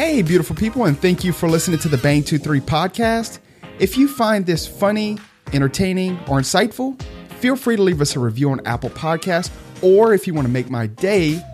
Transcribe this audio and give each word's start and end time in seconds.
Hey, 0.00 0.22
beautiful 0.22 0.56
people, 0.56 0.86
and 0.86 0.98
thank 0.98 1.24
you 1.24 1.30
for 1.30 1.46
listening 1.46 1.78
to 1.80 1.88
the 1.88 1.98
Bang 1.98 2.24
23 2.24 2.60
podcast. 2.60 3.38
If 3.78 3.98
you 3.98 4.08
find 4.08 4.46
this 4.46 4.66
funny, 4.66 5.18
entertaining, 5.52 6.12
or 6.20 6.40
insightful, 6.40 6.98
feel 7.32 7.54
free 7.54 7.76
to 7.76 7.82
leave 7.82 8.00
us 8.00 8.16
a 8.16 8.18
review 8.18 8.50
on 8.50 8.66
Apple 8.66 8.88
Podcasts, 8.88 9.50
or 9.82 10.14
if 10.14 10.26
you 10.26 10.32
want 10.32 10.46
to 10.46 10.50
make 10.50 10.70
my 10.70 10.86
day, 10.86 11.44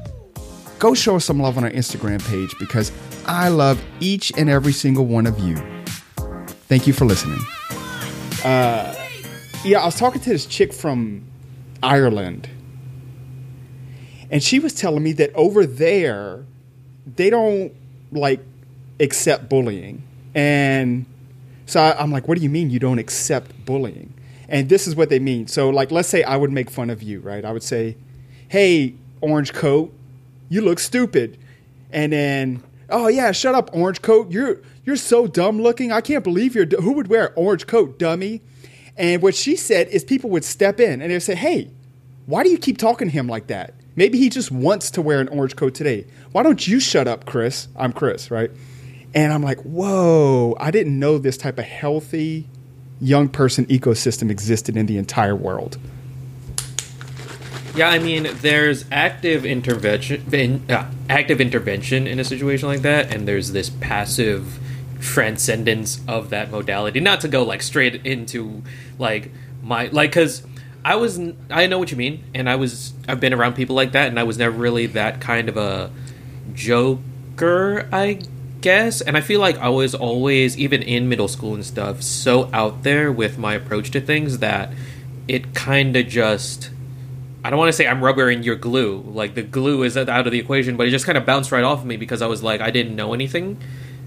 go 0.79 0.95
show 0.95 1.17
us 1.17 1.24
some 1.24 1.40
love 1.40 1.59
on 1.59 1.64
our 1.64 1.71
Instagram 1.71 2.24
page 2.30 2.56
because 2.61 2.93
I 3.27 3.49
love 3.49 3.85
each 3.99 4.31
and 4.38 4.49
every 4.49 4.72
single 4.72 5.06
one 5.06 5.26
of 5.26 5.40
you. 5.40 5.56
Thank 6.69 6.87
you 6.87 6.92
for 6.92 7.04
listening. 7.04 7.40
Uh, 8.44 8.94
yeah, 9.65 9.81
I 9.81 9.87
was 9.87 9.99
talking 9.99 10.21
to 10.21 10.31
this 10.31 10.47
chick 10.47 10.72
from 10.72 11.24
Ireland, 11.83 12.49
and 14.31 14.40
she 14.40 14.60
was 14.60 14.72
telling 14.72 15.03
me 15.03 15.10
that 15.15 15.35
over 15.35 15.67
there, 15.67 16.47
they 17.05 17.28
don't 17.28 17.73
like 18.16 18.41
accept 19.01 19.48
bullying. 19.48 20.02
And 20.34 21.06
so 21.66 21.80
I, 21.80 22.00
I'm 22.00 22.10
like, 22.10 22.28
what 22.28 22.36
do 22.38 22.45
you 22.45 22.50
mean 22.50 22.70
you 22.70 22.78
don't 22.78 22.98
accept 22.98 23.64
bullying? 23.64 24.12
And 24.48 24.68
this 24.68 24.86
is 24.86 24.95
what 24.95 25.08
they 25.08 25.18
mean. 25.18 25.46
So, 25.48 25.70
like, 25.70 25.91
let's 25.91 26.08
say 26.08 26.22
I 26.22 26.36
would 26.36 26.52
make 26.52 26.70
fun 26.70 26.91
of 26.91 27.02
you, 27.02 27.20
right? 27.20 27.44
I 27.44 27.52
would 27.52 27.62
say, 27.62 27.96
hey, 28.48 28.94
orange 29.20 29.52
coat, 29.52 29.92
you 30.48 30.60
look 30.60 30.78
stupid. 30.78 31.38
And 31.92 32.12
then, 32.12 32.62
oh 32.88 33.08
yeah, 33.08 33.32
shut 33.32 33.55
up, 33.55 33.70
orange 33.72 34.02
coat. 34.02 34.30
You're 34.30 34.60
you're 34.84 34.96
so 34.96 35.27
dumb 35.27 35.60
looking. 35.60 35.91
I 35.91 36.00
can't 36.00 36.22
believe 36.22 36.55
you're. 36.55 36.66
Who 36.80 36.92
would 36.92 37.08
wear 37.08 37.27
an 37.27 37.33
orange 37.34 37.66
coat, 37.66 37.98
dummy? 37.98 38.41
And 38.96 39.20
what 39.20 39.34
she 39.34 39.56
said 39.56 39.88
is 39.88 40.05
people 40.05 40.30
would 40.30 40.44
step 40.44 40.80
in 40.80 41.02
and 41.02 41.10
they'd 41.10 41.20
say, 41.20 41.34
hey, 41.34 41.70
why 42.27 42.42
do 42.42 42.50
you 42.50 42.58
keep 42.58 42.78
talking 42.78 43.08
to 43.08 43.12
him 43.12 43.28
like 43.28 43.48
that? 43.48 43.74
Maybe 43.96 44.18
he 44.18 44.28
just 44.28 44.50
wants 44.50 44.91
to 44.92 45.02
wear 45.02 45.20
an 45.20 45.28
orange 45.28 45.56
coat 45.56 45.74
today. 45.74 46.06
Why 46.32 46.42
don't 46.42 46.68
you 46.68 46.78
shut 46.80 47.09
up, 47.09 47.24
Chris? 47.24 47.68
I'm 47.74 47.95
Chris, 47.95 48.30
right? 48.30 48.50
And 49.14 49.32
I'm 49.32 49.42
like, 49.42 49.59
whoa, 49.60 50.55
I 50.60 50.70
didn't 50.70 50.98
know 50.98 51.16
this 51.16 51.38
type 51.38 51.58
of 51.58 51.64
healthy 51.64 52.47
young 53.00 53.28
person 53.30 53.64
ecosystem 53.67 54.30
existed 54.30 54.77
in 54.77 54.84
the 54.84 54.98
entire 54.98 55.34
world. 55.34 55.78
Yeah, 57.74 57.89
I 57.89 57.98
mean, 57.98 58.28
there's 58.41 58.84
active 58.91 59.44
intervention, 59.44 60.64
uh, 60.70 60.91
active 61.08 61.41
intervention 61.41 62.06
in 62.06 62.19
a 62.19 62.24
situation 62.24 62.69
like 62.69 62.83
that, 62.83 63.14
and 63.14 63.27
there's 63.27 63.52
this 63.52 63.70
passive 63.70 64.58
transcendence 65.00 66.00
of 66.08 66.30
that 66.30 66.50
modality. 66.50 67.00
Not 67.00 67.20
to 67.22 67.28
go 67.28 67.42
like 67.42 67.62
straight 67.62 68.06
into 68.06 68.62
like 68.98 69.30
my 69.62 69.89
like 69.89 70.11
because 70.11 70.42
I 70.87 70.95
was 70.95 71.19
I 71.51 71.67
know 71.67 71.81
what 71.81 71.91
you 71.91 71.97
mean, 71.97 72.23
and 72.33 72.48
I 72.48 72.55
was 72.55 72.92
I've 73.09 73.19
been 73.19 73.34
around 73.34 73.55
people 73.55 73.75
like 73.75 73.91
that, 73.92 74.06
and 74.06 74.20
I 74.20 74.23
was 74.23 74.39
never 74.39 74.56
really 74.56 74.87
that 74.87 75.20
kind 75.20 75.48
of 75.48 75.56
a 75.56 75.91
joker, 76.55 77.89
I 77.91 78.20
guess. 78.61 79.01
And 79.01 79.17
I 79.17 79.20
feel 79.20 79.41
like 79.41 79.59
I 79.59 79.69
was 79.69 79.97
always 79.97 80.57
even 80.57 80.83
in 80.83 81.09
middle 81.09 81.27
school 81.27 81.55
and 81.55 81.67
stuff 81.67 82.03
so 82.03 82.48
out 82.53 82.84
there 82.84 83.11
with 83.11 83.37
my 83.37 83.55
approach 83.55 83.91
to 83.91 84.01
things 84.01 84.39
that 84.39 84.73
it 85.27 85.55
kind 85.55 85.97
of 85.97 86.07
just 86.07 86.70
I 87.42 87.51
don't 87.51 87.59
want 87.59 87.69
to 87.69 87.73
say 87.73 87.89
I'm 87.89 88.03
rubbering 88.03 88.45
your 88.45 88.55
glue. 88.55 89.03
Like 89.09 89.34
the 89.34 89.42
glue 89.42 89.83
is 89.83 89.97
out 89.97 90.09
of 90.09 90.31
the 90.31 90.39
equation, 90.39 90.77
but 90.77 90.87
it 90.87 90.91
just 90.91 91.05
kind 91.05 91.19
of 91.19 91.27
bounced 91.27 91.51
right 91.51 91.64
off 91.64 91.81
of 91.81 91.87
me 91.87 91.97
because 91.97 92.23
I 92.23 92.29
was 92.29 92.45
like, 92.45 92.61
I 92.61 92.70
didn't 92.70 92.95
know 92.95 93.12
anything 93.12 93.61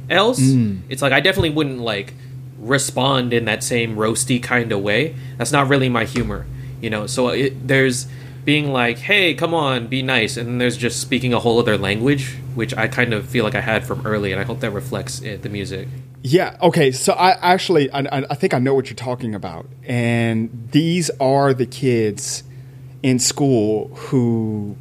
else. 0.09 0.39
Mm. 0.39 0.83
It's 0.87 1.01
like 1.01 1.11
I 1.11 1.19
definitely 1.19 1.49
wouldn't 1.49 1.79
like 1.79 2.13
respond 2.57 3.33
in 3.33 3.43
that 3.45 3.65
same 3.65 3.97
roasty 3.97 4.41
kind 4.41 4.71
of 4.71 4.79
way. 4.79 5.15
That's 5.37 5.51
not 5.51 5.67
really 5.67 5.89
my 5.89 6.05
humor, 6.05 6.45
you 6.81 6.89
know. 6.89 7.07
So 7.07 7.29
it, 7.29 7.67
there's 7.67 8.07
being 8.45 8.71
like, 8.71 8.97
"Hey, 8.97 9.33
come 9.33 9.53
on, 9.53 9.87
be 9.87 10.01
nice," 10.01 10.37
and 10.37 10.47
then 10.47 10.57
there's 10.57 10.77
just 10.77 10.99
speaking 10.99 11.33
a 11.33 11.39
whole 11.39 11.59
other 11.59 11.77
language, 11.77 12.35
which 12.55 12.75
I 12.75 12.87
kind 12.87 13.13
of 13.13 13.27
feel 13.27 13.43
like 13.43 13.55
I 13.55 13.61
had 13.61 13.85
from 13.85 14.05
early, 14.05 14.31
and 14.31 14.41
I 14.41 14.43
hope 14.43 14.59
that 14.61 14.71
reflects 14.71 15.19
in 15.19 15.41
the 15.41 15.49
music. 15.49 15.87
Yeah. 16.21 16.57
Okay. 16.61 16.91
So 16.91 17.13
I 17.13 17.31
actually, 17.53 17.91
I, 17.91 18.25
I 18.29 18.35
think 18.35 18.53
I 18.53 18.59
know 18.59 18.73
what 18.73 18.89
you're 18.89 18.95
talking 18.95 19.35
about, 19.35 19.67
and 19.83 20.69
these 20.71 21.09
are 21.19 21.53
the 21.53 21.65
kids 21.65 22.43
in 23.01 23.19
school 23.19 23.89
who 23.95 24.75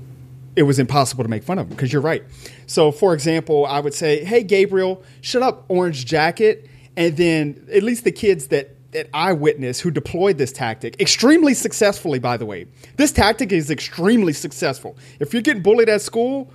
it 0.57 0.63
was 0.65 0.79
impossible 0.79 1.23
to 1.23 1.31
make 1.31 1.45
fun 1.45 1.59
of 1.59 1.69
them 1.69 1.77
because 1.77 1.93
you're 1.93 2.03
right. 2.03 2.25
So, 2.67 2.91
for 2.91 3.15
example, 3.15 3.65
I 3.67 3.81
would 3.81 3.95
say, 3.95 4.25
"Hey, 4.25 4.43
Gabriel, 4.43 5.03
shut 5.21 5.43
up, 5.43 5.65
orange 5.69 6.05
jacket," 6.05 6.69
and 6.97 7.17
then 7.17 7.67
at 7.73 7.83
least 7.83 8.05
the 8.05 8.13
kids 8.13 8.49
that 8.49 8.75
that 8.99 9.09
I 9.15 9.33
witnessed 9.33 9.83
who 9.83 9.93
deployed 9.93 10.39
this 10.39 10.51
tactic 10.51 11.01
extremely 11.01 11.55
successfully. 11.55 12.19
By 12.19 12.37
the 12.37 12.45
way, 12.45 12.67
this 12.97 13.13
tactic 13.13 13.53
is 13.53 13.71
extremely 13.71 14.33
successful. 14.33 14.97
If 15.21 15.33
you're 15.33 15.43
getting 15.43 15.63
bullied 15.63 15.89
at 15.89 16.03
school, 16.03 16.51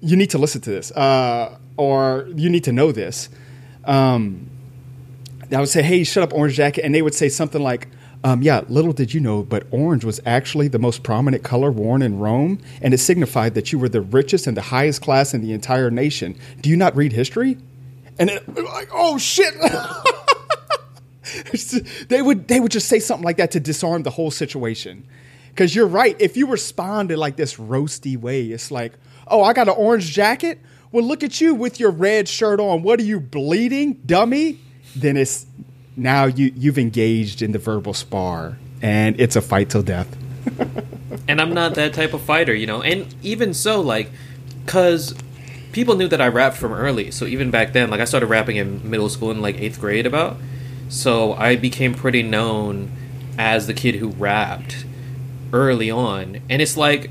you 0.00 0.16
need 0.16 0.30
to 0.30 0.38
listen 0.38 0.62
to 0.62 0.70
this, 0.70 0.90
uh, 0.92 1.58
or 1.76 2.26
you 2.34 2.48
need 2.48 2.64
to 2.64 2.72
know 2.72 2.92
this. 2.92 3.28
Um, 3.84 4.48
I 5.54 5.60
would 5.60 5.68
say, 5.68 5.82
"Hey, 5.82 6.02
shut 6.02 6.22
up, 6.22 6.32
orange 6.32 6.54
jacket," 6.54 6.82
and 6.82 6.94
they 6.94 7.02
would 7.02 7.14
say 7.14 7.28
something 7.28 7.62
like 7.62 7.88
um, 8.24 8.40
yeah, 8.40 8.62
little 8.68 8.92
did 8.94 9.12
you 9.12 9.20
know, 9.20 9.42
but 9.42 9.66
orange 9.70 10.04
was 10.04 10.18
actually 10.24 10.68
the 10.68 10.78
most 10.78 11.02
prominent 11.02 11.42
color 11.42 11.70
worn 11.70 12.00
in 12.00 12.18
Rome, 12.18 12.60
and 12.80 12.94
it 12.94 12.98
signified 12.98 13.54
that 13.54 13.70
you 13.70 13.78
were 13.78 13.88
the 13.88 14.00
richest 14.00 14.46
and 14.46 14.56
the 14.56 14.62
highest 14.62 15.02
class 15.02 15.34
in 15.34 15.42
the 15.42 15.52
entire 15.52 15.90
nation. 15.90 16.38
Do 16.62 16.70
you 16.70 16.76
not 16.76 16.96
read 16.96 17.12
history? 17.12 17.58
And 18.18 18.30
it, 18.30 18.48
like, 18.48 18.88
oh 18.92 19.18
shit! 19.18 19.52
they 22.08 22.22
would 22.22 22.48
they 22.48 22.60
would 22.60 22.72
just 22.72 22.88
say 22.88 22.98
something 22.98 23.24
like 23.24 23.36
that 23.36 23.50
to 23.52 23.60
disarm 23.60 24.02
the 24.02 24.10
whole 24.10 24.30
situation. 24.30 25.06
Because 25.50 25.74
you're 25.74 25.86
right, 25.86 26.16
if 26.18 26.36
you 26.36 26.46
respond 26.46 27.10
in 27.10 27.18
like 27.18 27.36
this 27.36 27.56
roasty 27.56 28.16
way, 28.16 28.46
it's 28.46 28.70
like, 28.70 28.94
oh, 29.28 29.42
I 29.42 29.52
got 29.52 29.68
an 29.68 29.74
orange 29.76 30.10
jacket. 30.10 30.58
Well, 30.90 31.04
look 31.04 31.22
at 31.22 31.40
you 31.40 31.54
with 31.54 31.78
your 31.78 31.90
red 31.90 32.28
shirt 32.28 32.58
on. 32.58 32.82
What 32.82 33.00
are 33.00 33.04
you 33.04 33.20
bleeding, 33.20 33.94
dummy? 34.06 34.60
Then 34.96 35.16
it's 35.16 35.46
now 35.96 36.24
you 36.24 36.52
you've 36.56 36.78
engaged 36.78 37.42
in 37.42 37.52
the 37.52 37.58
verbal 37.58 37.94
spar 37.94 38.58
and 38.80 39.18
it's 39.20 39.36
a 39.36 39.42
fight 39.42 39.70
till 39.70 39.82
death. 39.82 40.08
and 41.28 41.40
I'm 41.40 41.54
not 41.54 41.74
that 41.76 41.94
type 41.94 42.14
of 42.14 42.22
fighter, 42.22 42.54
you 42.54 42.66
know. 42.66 42.82
And 42.82 43.14
even 43.22 43.54
so, 43.54 43.80
like, 43.80 44.10
cause 44.66 45.14
people 45.72 45.96
knew 45.96 46.08
that 46.08 46.20
I 46.20 46.28
rapped 46.28 46.56
from 46.56 46.72
early. 46.72 47.10
So 47.10 47.26
even 47.26 47.50
back 47.50 47.72
then, 47.72 47.90
like, 47.90 48.00
I 48.00 48.04
started 48.04 48.26
rapping 48.26 48.56
in 48.56 48.88
middle 48.88 49.08
school 49.08 49.30
in 49.30 49.40
like 49.40 49.60
eighth 49.60 49.80
grade 49.80 50.06
about. 50.06 50.36
So 50.92 51.32
I 51.32 51.56
became 51.56 51.94
pretty 51.94 52.22
known 52.22 52.92
as 53.38 53.66
the 53.66 53.72
kid 53.72 53.94
who 53.94 54.08
rapped 54.08 54.84
early 55.50 55.90
on. 55.90 56.42
And 56.50 56.60
it's 56.60 56.76
like, 56.76 57.10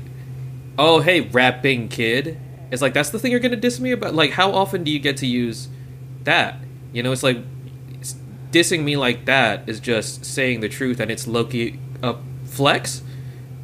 oh 0.78 1.00
hey, 1.00 1.22
rapping 1.22 1.88
kid. 1.88 2.38
It's 2.70 2.80
like 2.80 2.94
that's 2.94 3.10
the 3.10 3.18
thing 3.18 3.32
you're 3.32 3.40
gonna 3.40 3.56
diss 3.56 3.80
me 3.80 3.90
about. 3.90 4.14
Like, 4.14 4.30
how 4.30 4.52
often 4.52 4.84
do 4.84 4.92
you 4.92 5.00
get 5.00 5.16
to 5.16 5.26
use 5.26 5.68
that? 6.22 6.60
You 6.92 7.02
know, 7.02 7.10
it's 7.10 7.24
like 7.24 7.38
dissing 8.52 8.84
me 8.84 8.96
like 8.96 9.24
that 9.24 9.68
is 9.68 9.80
just 9.80 10.24
saying 10.24 10.60
the 10.60 10.68
truth, 10.68 11.00
and 11.00 11.10
it's 11.10 11.26
Loki 11.26 11.80
a 12.04 12.14
flex. 12.44 13.02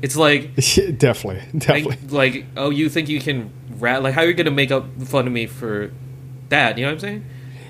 It's 0.03 0.17
like 0.17 0.53
definitely, 0.99 1.45
definitely. 1.57 1.97
Like, 2.09 2.35
like, 2.35 2.47
oh, 2.57 2.71
you 2.71 2.89
think 2.89 3.09
you 3.09 3.21
can 3.21 3.53
rap? 3.79 4.03
Like, 4.03 4.15
how 4.15 4.23
are 4.23 4.27
you 4.27 4.35
gonna 4.35 4.51
make 4.51 4.73
up 4.73 5.01
fun 5.01 5.29
of 5.29 5.33
me 5.33 5.47
for 5.47 5.93
that? 6.49 6.77
You 6.77 6.87
know 6.87 6.89
what 6.89 6.95
I'm 6.95 7.01
saying? 7.01 7.27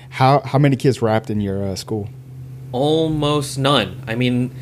How 0.09 0.39
how 0.39 0.57
many 0.57 0.77
kids 0.77 0.99
rapped 0.99 1.29
in 1.29 1.41
your 1.41 1.63
uh, 1.63 1.75
school? 1.75 2.09
Almost 2.71 3.57
none. 3.57 4.03
I 4.07 4.15
mean, 4.15 4.53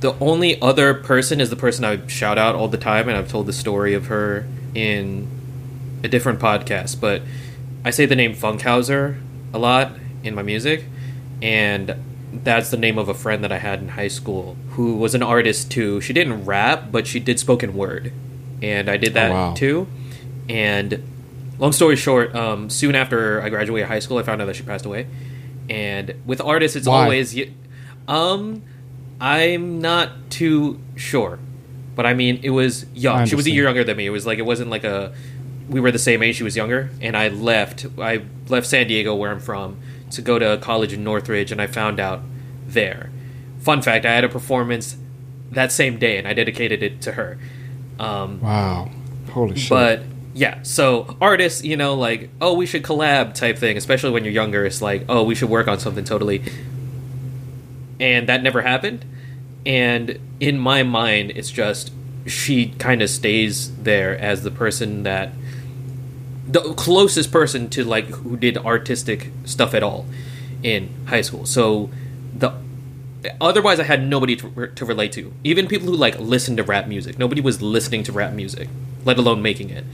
the 0.00 0.14
only 0.18 0.60
other 0.60 0.94
person 0.94 1.40
is 1.40 1.50
the 1.50 1.56
person 1.56 1.84
I 1.84 2.06
shout 2.06 2.38
out 2.38 2.54
all 2.54 2.68
the 2.68 2.78
time, 2.78 3.08
and 3.08 3.16
I've 3.16 3.28
told 3.28 3.46
the 3.46 3.52
story 3.52 3.94
of 3.94 4.06
her 4.06 4.46
in 4.74 5.28
a 6.02 6.08
different 6.08 6.40
podcast. 6.40 7.00
But 7.00 7.22
I 7.84 7.90
say 7.90 8.06
the 8.06 8.16
name 8.16 8.34
Funkhauser 8.34 9.20
a 9.52 9.58
lot 9.58 9.92
in 10.22 10.34
my 10.34 10.42
music 10.42 10.84
and 11.42 11.94
that's 12.32 12.70
the 12.70 12.76
name 12.76 12.98
of 12.98 13.08
a 13.08 13.14
friend 13.14 13.42
that 13.44 13.52
I 13.52 13.58
had 13.58 13.80
in 13.80 13.88
high 13.88 14.08
school 14.08 14.56
who 14.70 14.96
was 14.96 15.14
an 15.14 15.22
artist 15.22 15.70
too. 15.70 16.00
She 16.00 16.12
didn't 16.12 16.44
rap, 16.44 16.92
but 16.92 17.06
she 17.06 17.18
did 17.18 17.40
spoken 17.40 17.74
word, 17.74 18.12
and 18.62 18.88
I 18.88 18.96
did 18.96 19.14
that 19.14 19.30
oh, 19.30 19.34
wow. 19.34 19.54
too. 19.54 19.88
And 20.48 21.02
long 21.58 21.72
story 21.72 21.96
short, 21.96 22.34
um, 22.34 22.70
soon 22.70 22.94
after 22.94 23.42
I 23.42 23.48
graduated 23.48 23.88
high 23.88 23.98
school, 23.98 24.18
I 24.18 24.22
found 24.22 24.40
out 24.40 24.46
that 24.46 24.56
she 24.56 24.62
passed 24.62 24.86
away. 24.86 25.06
And 25.70 26.14
with 26.26 26.40
artists, 26.40 26.76
it's 26.76 26.88
Why? 26.88 27.04
always, 27.04 27.40
um, 28.08 28.62
I'm 29.20 29.80
not 29.80 30.30
too 30.30 30.80
sure, 30.96 31.38
but 31.94 32.06
I 32.06 32.12
mean, 32.12 32.40
it 32.42 32.50
was 32.50 32.86
young. 32.92 33.24
She 33.26 33.36
was 33.36 33.46
a 33.46 33.52
year 33.52 33.64
younger 33.64 33.84
than 33.84 33.96
me. 33.96 34.06
It 34.06 34.10
was 34.10 34.26
like 34.26 34.38
it 34.38 34.44
wasn't 34.44 34.70
like 34.70 34.82
a 34.82 35.14
we 35.68 35.80
were 35.80 35.92
the 35.92 35.98
same 35.98 36.22
age. 36.22 36.36
She 36.36 36.42
was 36.42 36.56
younger, 36.56 36.90
and 37.00 37.16
I 37.16 37.28
left. 37.28 37.86
I 37.98 38.22
left 38.48 38.66
San 38.66 38.88
Diego, 38.88 39.14
where 39.14 39.30
I'm 39.30 39.38
from 39.38 39.78
to 40.10 40.20
go 40.20 40.40
to 40.40 40.58
college 40.60 40.92
in 40.92 41.04
Northridge, 41.04 41.52
and 41.52 41.62
I 41.62 41.68
found 41.68 42.00
out 42.00 42.22
there. 42.66 43.10
Fun 43.60 43.80
fact: 43.80 44.04
I 44.04 44.12
had 44.12 44.24
a 44.24 44.28
performance 44.28 44.96
that 45.52 45.70
same 45.70 45.98
day, 45.98 46.18
and 46.18 46.26
I 46.26 46.32
dedicated 46.32 46.82
it 46.82 47.00
to 47.02 47.12
her. 47.12 47.38
Um, 48.00 48.40
wow! 48.40 48.90
Holy 49.30 49.56
shit! 49.56 49.70
But 49.70 50.02
yeah, 50.32 50.62
so 50.62 51.16
artists, 51.20 51.64
you 51.64 51.76
know, 51.76 51.94
like 51.94 52.30
oh, 52.40 52.54
we 52.54 52.66
should 52.66 52.82
collab 52.82 53.34
type 53.34 53.58
thing, 53.58 53.76
especially 53.76 54.10
when 54.10 54.24
you're 54.24 54.32
younger. 54.32 54.64
It's 54.64 54.80
like 54.80 55.04
oh, 55.08 55.24
we 55.24 55.34
should 55.34 55.50
work 55.50 55.68
on 55.68 55.78
something 55.78 56.04
totally, 56.04 56.42
and 57.98 58.28
that 58.28 58.42
never 58.42 58.62
happened. 58.62 59.04
And 59.66 60.18
in 60.38 60.58
my 60.58 60.82
mind, 60.82 61.32
it's 61.34 61.50
just 61.50 61.92
she 62.26 62.68
kind 62.78 63.02
of 63.02 63.10
stays 63.10 63.74
there 63.76 64.16
as 64.18 64.42
the 64.42 64.50
person 64.50 65.02
that 65.02 65.32
the 66.46 66.74
closest 66.74 67.30
person 67.30 67.68
to 67.70 67.84
like 67.84 68.06
who 68.06 68.36
did 68.36 68.56
artistic 68.58 69.30
stuff 69.44 69.74
at 69.74 69.82
all 69.82 70.06
in 70.62 70.90
high 71.06 71.20
school. 71.20 71.46
So 71.46 71.90
the 72.36 72.54
otherwise 73.40 73.78
I 73.80 73.84
had 73.84 74.06
nobody 74.06 74.36
to, 74.36 74.68
to 74.74 74.84
relate 74.84 75.12
to. 75.12 75.32
Even 75.44 75.66
people 75.66 75.88
who 75.88 75.96
like 75.96 76.18
listen 76.18 76.56
to 76.56 76.62
rap 76.62 76.86
music. 76.86 77.18
Nobody 77.18 77.40
was 77.40 77.60
listening 77.60 78.02
to 78.04 78.12
rap 78.12 78.32
music, 78.32 78.68
let 79.04 79.18
alone 79.18 79.42
making 79.42 79.70
it, 79.70 79.84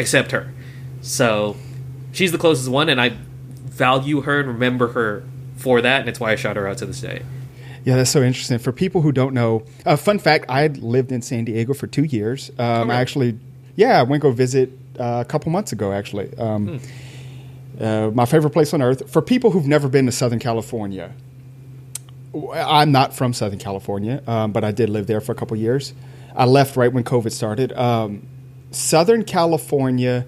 except 0.00 0.32
her. 0.32 0.52
So 1.02 1.56
she's 2.12 2.32
the 2.32 2.38
closest 2.38 2.68
one, 2.68 2.88
and 2.88 3.00
I 3.00 3.10
value 3.10 4.22
her 4.22 4.40
and 4.40 4.48
remember 4.48 4.88
her 4.92 5.24
for 5.56 5.80
that, 5.80 6.00
and 6.00 6.08
it's 6.08 6.18
why 6.18 6.32
I 6.32 6.36
shout 6.36 6.56
her 6.56 6.66
out 6.66 6.78
to 6.78 6.86
this 6.86 7.00
day. 7.00 7.22
Yeah, 7.84 7.96
that's 7.96 8.10
so 8.10 8.22
interesting. 8.22 8.58
For 8.58 8.72
people 8.72 9.02
who 9.02 9.12
don't 9.12 9.34
know, 9.34 9.64
uh, 9.86 9.96
fun 9.96 10.18
fact: 10.18 10.46
I 10.48 10.66
lived 10.66 11.12
in 11.12 11.22
San 11.22 11.44
Diego 11.44 11.72
for 11.74 11.86
two 11.86 12.04
years. 12.04 12.50
Um, 12.58 12.90
I 12.90 12.96
actually, 12.96 13.38
yeah, 13.76 14.00
I 14.00 14.02
went 14.02 14.22
go 14.22 14.32
visit 14.32 14.72
uh, 14.98 15.22
a 15.26 15.28
couple 15.28 15.52
months 15.52 15.72
ago. 15.72 15.92
Actually, 15.92 16.36
um, 16.36 16.78
hmm. 16.78 17.82
uh, 17.82 18.10
my 18.10 18.26
favorite 18.26 18.50
place 18.50 18.74
on 18.74 18.82
earth. 18.82 19.10
For 19.10 19.22
people 19.22 19.50
who've 19.50 19.68
never 19.68 19.88
been 19.88 20.06
to 20.06 20.12
Southern 20.12 20.40
California, 20.40 21.14
I'm 22.52 22.92
not 22.92 23.14
from 23.14 23.32
Southern 23.32 23.58
California, 23.58 24.22
um, 24.26 24.52
but 24.52 24.62
I 24.62 24.72
did 24.72 24.90
live 24.90 25.06
there 25.06 25.20
for 25.20 25.32
a 25.32 25.34
couple 25.34 25.56
years. 25.56 25.94
I 26.36 26.44
left 26.44 26.76
right 26.76 26.92
when 26.92 27.04
COVID 27.04 27.32
started. 27.32 27.72
Um, 27.72 28.26
Southern 28.70 29.24
California 29.24 30.26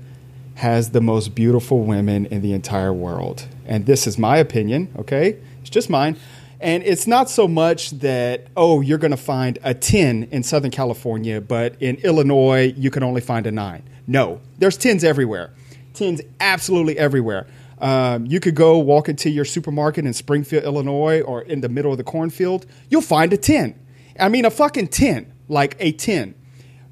has 0.56 0.90
the 0.90 1.00
most 1.00 1.34
beautiful 1.34 1.80
women 1.80 2.26
in 2.26 2.42
the 2.42 2.52
entire 2.52 2.92
world, 2.92 3.46
and 3.66 3.86
this 3.86 4.06
is 4.06 4.18
my 4.18 4.36
opinion. 4.36 4.92
Okay, 4.98 5.38
it's 5.60 5.70
just 5.70 5.88
mine. 5.88 6.16
And 6.60 6.84
it's 6.84 7.08
not 7.08 7.28
so 7.28 7.48
much 7.48 7.90
that, 7.90 8.46
oh, 8.56 8.80
you're 8.80 8.98
going 8.98 9.10
to 9.10 9.16
find 9.16 9.58
a 9.64 9.74
10 9.74 10.28
in 10.30 10.44
Southern 10.44 10.70
California, 10.70 11.40
but 11.40 11.74
in 11.80 11.96
Illinois, 11.96 12.72
you 12.76 12.88
can 12.88 13.02
only 13.02 13.20
find 13.20 13.48
a 13.48 13.50
9. 13.50 13.82
No, 14.06 14.40
there's 14.58 14.78
10s 14.78 15.02
everywhere. 15.02 15.50
10s 15.94 16.24
absolutely 16.38 16.96
everywhere. 16.98 17.48
Um, 17.80 18.26
you 18.26 18.38
could 18.38 18.54
go 18.54 18.78
walk 18.78 19.08
into 19.08 19.28
your 19.28 19.44
supermarket 19.44 20.06
in 20.06 20.12
Springfield, 20.12 20.62
Illinois, 20.62 21.20
or 21.22 21.42
in 21.42 21.62
the 21.62 21.68
middle 21.68 21.90
of 21.90 21.98
the 21.98 22.04
cornfield. 22.04 22.64
You'll 22.88 23.02
find 23.02 23.32
a 23.32 23.36
10. 23.36 23.76
I 24.20 24.28
mean, 24.28 24.44
a 24.44 24.50
fucking 24.50 24.88
10, 24.88 25.32
like 25.48 25.76
a 25.80 25.90
10. 25.90 26.36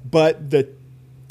But 0.03 0.49
the 0.49 0.67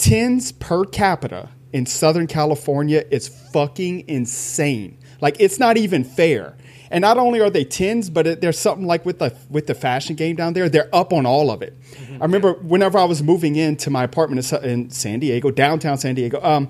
10s 0.00 0.58
per 0.58 0.84
capita 0.86 1.50
in 1.72 1.84
Southern 1.84 2.26
California 2.26 3.04
is 3.10 3.28
fucking 3.28 4.08
insane. 4.08 4.98
Like, 5.20 5.36
it's 5.38 5.58
not 5.58 5.76
even 5.76 6.04
fair. 6.04 6.56
And 6.90 7.02
not 7.02 7.18
only 7.18 7.40
are 7.40 7.50
they 7.50 7.64
tens, 7.64 8.08
but 8.08 8.26
it, 8.26 8.40
there's 8.40 8.58
something 8.58 8.86
like 8.86 9.04
with 9.04 9.20
the 9.20 9.36
with 9.48 9.68
the 9.68 9.74
fashion 9.74 10.16
game 10.16 10.34
down 10.34 10.54
there. 10.54 10.68
They're 10.68 10.92
up 10.92 11.12
on 11.12 11.24
all 11.24 11.50
of 11.50 11.62
it. 11.62 11.78
Mm-hmm. 11.80 12.14
I 12.14 12.24
remember 12.24 12.54
whenever 12.54 12.98
I 12.98 13.04
was 13.04 13.22
moving 13.22 13.54
into 13.54 13.90
my 13.90 14.02
apartment 14.02 14.52
in 14.64 14.90
San 14.90 15.20
Diego, 15.20 15.52
downtown 15.52 15.98
San 15.98 16.16
Diego, 16.16 16.42
um, 16.42 16.68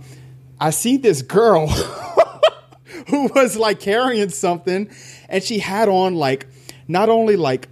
I 0.61 0.71
see 0.71 0.99
this 0.99 1.23
girl 1.23 1.69
who 3.09 3.29
was 3.35 3.57
like 3.57 3.81
carrying 3.81 4.29
something, 4.29 4.91
and 5.31 5.43
she 5.43 5.61
had 5.61 5.89
on 5.89 6.17
like 6.17 6.47
not 6.87 7.09
only 7.09 7.37
like 7.37 7.69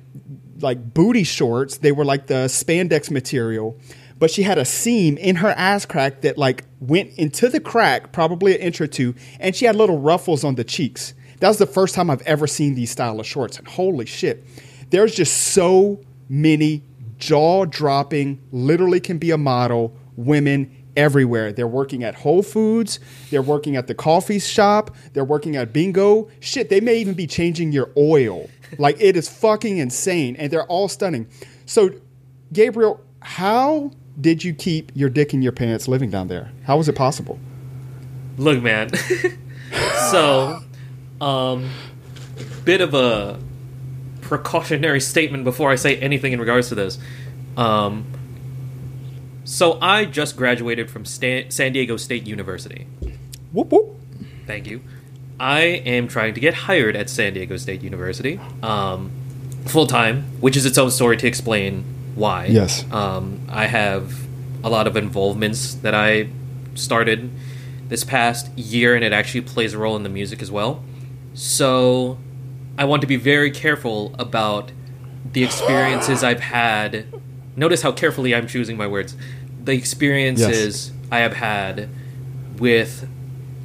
like 0.60 0.94
booty 0.94 1.25
shorts, 1.25 1.78
they 1.78 1.93
were 1.93 2.05
like 2.05 2.28
the 2.28 2.46
spandex 2.46 3.10
material, 3.10 3.78
but 4.19 4.31
she 4.31 4.43
had 4.43 4.59
a 4.59 4.65
seam 4.65 5.17
in 5.17 5.37
her 5.37 5.50
ass 5.50 5.87
crack 5.87 6.23
that 6.23 6.38
like 6.38 6.65
went 6.81 7.11
into 7.19 7.49
the 7.49 7.61
crack, 7.61 8.12
probably 8.12 8.55
an 8.55 8.61
inch 8.61 8.81
or 8.81 8.87
two, 8.87 9.15
and 9.41 9.55
she 9.55 9.65
had 9.65 9.76
little 9.76 9.99
ruffles 9.99 10.44
on 10.44 10.56
the 10.56 10.65
cheeks. 10.65 11.15
That 11.41 11.49
was 11.49 11.59
the 11.59 11.67
first 11.67 11.94
time 11.94 12.11
I've 12.11 12.23
ever 12.23 12.47
seen 12.47 12.75
these 12.75 12.91
style 12.91 13.20
of 13.20 13.26
shorts. 13.26 13.59
And 13.59 13.69
holy 13.69 14.06
shit, 14.06 14.44
there's 14.91 15.15
just 15.15 15.37
so 15.53 16.00
many 16.29 16.82
jaw 17.19 17.65
dropping, 17.65 18.41
literally 18.53 19.00
can 19.00 19.19
be 19.19 19.31
a 19.31 19.38
model 19.38 19.97
women 20.17 20.75
everywhere. 20.97 21.53
They're 21.53 21.69
working 21.69 22.03
at 22.03 22.17
Whole 22.17 22.43
Foods, 22.43 22.99
they're 23.31 23.43
working 23.43 23.76
at 23.76 23.87
the 23.87 23.94
coffee 23.94 24.41
shop, 24.41 24.97
they're 25.12 25.25
working 25.25 25.56
at 25.56 25.73
Bingo. 25.73 26.29
Shit, 26.41 26.70
they 26.70 26.81
may 26.81 26.99
even 26.99 27.15
be 27.15 27.26
changing 27.26 27.73
your 27.73 27.91
oil. 27.97 28.50
Like 28.79 28.97
it 29.00 29.17
is 29.17 29.29
fucking 29.29 29.79
insane. 29.79 30.37
And 30.37 30.53
they're 30.53 30.67
all 30.67 30.88
stunning. 30.88 31.29
So, 31.67 31.91
Gabriel, 32.53 33.00
how 33.20 33.93
did 34.20 34.44
you 34.44 34.55
keep 34.55 34.91
your 34.94 35.09
dick 35.09 35.32
in 35.32 35.43
your 35.43 35.53
pants 35.53 35.88
living 35.88 36.11
down 36.11 36.29
there? 36.29 36.50
How 36.65 36.76
was 36.76 36.88
it 36.88 36.94
possible? 36.94 37.38
Look, 38.37 38.62
man. 38.62 38.91
so 40.11 40.61
um, 41.20 41.70
bit 42.65 42.81
of 42.81 42.94
a 42.94 43.38
precautionary 44.20 45.00
statement 45.00 45.44
before 45.44 45.70
I 45.70 45.76
say 45.76 45.97
anything 45.99 46.32
in 46.32 46.41
regards 46.41 46.69
to 46.69 46.75
this. 46.75 46.99
Um, 47.56 48.06
so 49.44 49.79
I 49.81 50.05
just 50.05 50.37
graduated 50.37 50.91
from 50.91 51.05
Stan- 51.05 51.50
San 51.50 51.73
Diego 51.73 51.97
State 51.97 52.26
University. 52.26 52.87
Whoop 53.53 53.73
whoop. 53.73 53.97
Thank 54.47 54.67
you. 54.67 54.82
I 55.41 55.61
am 55.61 56.09
trying 56.09 56.35
to 56.35 56.41
get 56.41 56.55
hired 56.55 56.97
at 56.97 57.09
San 57.09 57.35
Diego 57.35 57.56
State 57.56 57.82
University, 57.82 58.41
um, 58.62 59.11
full 59.67 59.87
time, 59.87 60.25
which 60.41 60.56
is 60.56 60.67
its 60.67 60.76
own 60.76 60.91
story 60.91 61.17
to 61.17 61.26
explain 61.26 61.85
why. 62.19 62.47
Yes. 62.47 62.85
Um, 62.93 63.41
I 63.49 63.67
have 63.67 64.26
a 64.62 64.69
lot 64.69 64.87
of 64.87 64.97
involvements 64.97 65.75
that 65.75 65.94
I 65.94 66.29
started 66.75 67.31
this 67.88 68.05
past 68.05 68.50
year, 68.59 68.94
and 68.94 69.05
it 69.05 69.12
actually 69.12 69.43
plays 69.43 69.75
a 69.75 69.79
role 69.79 69.97
in 69.97 70.03
the 70.03 70.09
music 70.09 70.43
as 70.43 70.50
well. 70.50 70.82
So 71.35 72.19
I 72.76 72.85
want 72.85 73.00
to 73.03 73.06
be 73.09 73.17
very 73.17 73.50
careful 73.50 74.15
about 74.19 74.73
the 75.32 75.44
experiences 75.44 76.23
I've 76.25 76.41
had. 76.41 77.06
Notice 77.56 77.82
how 77.82 77.93
carefully 77.93 78.35
I'm 78.35 78.47
choosing 78.47 78.76
my 78.76 78.87
words. 78.87 79.17
The 79.62 79.73
experiences 79.73 80.88
yes. 80.88 81.09
I 81.11 81.19
have 81.19 81.35
had 81.35 81.88
with 82.59 83.09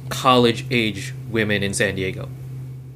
college 0.08 0.66
age 0.70 1.14
women 1.30 1.62
in 1.62 1.74
San 1.74 1.96
Diego. 1.96 2.28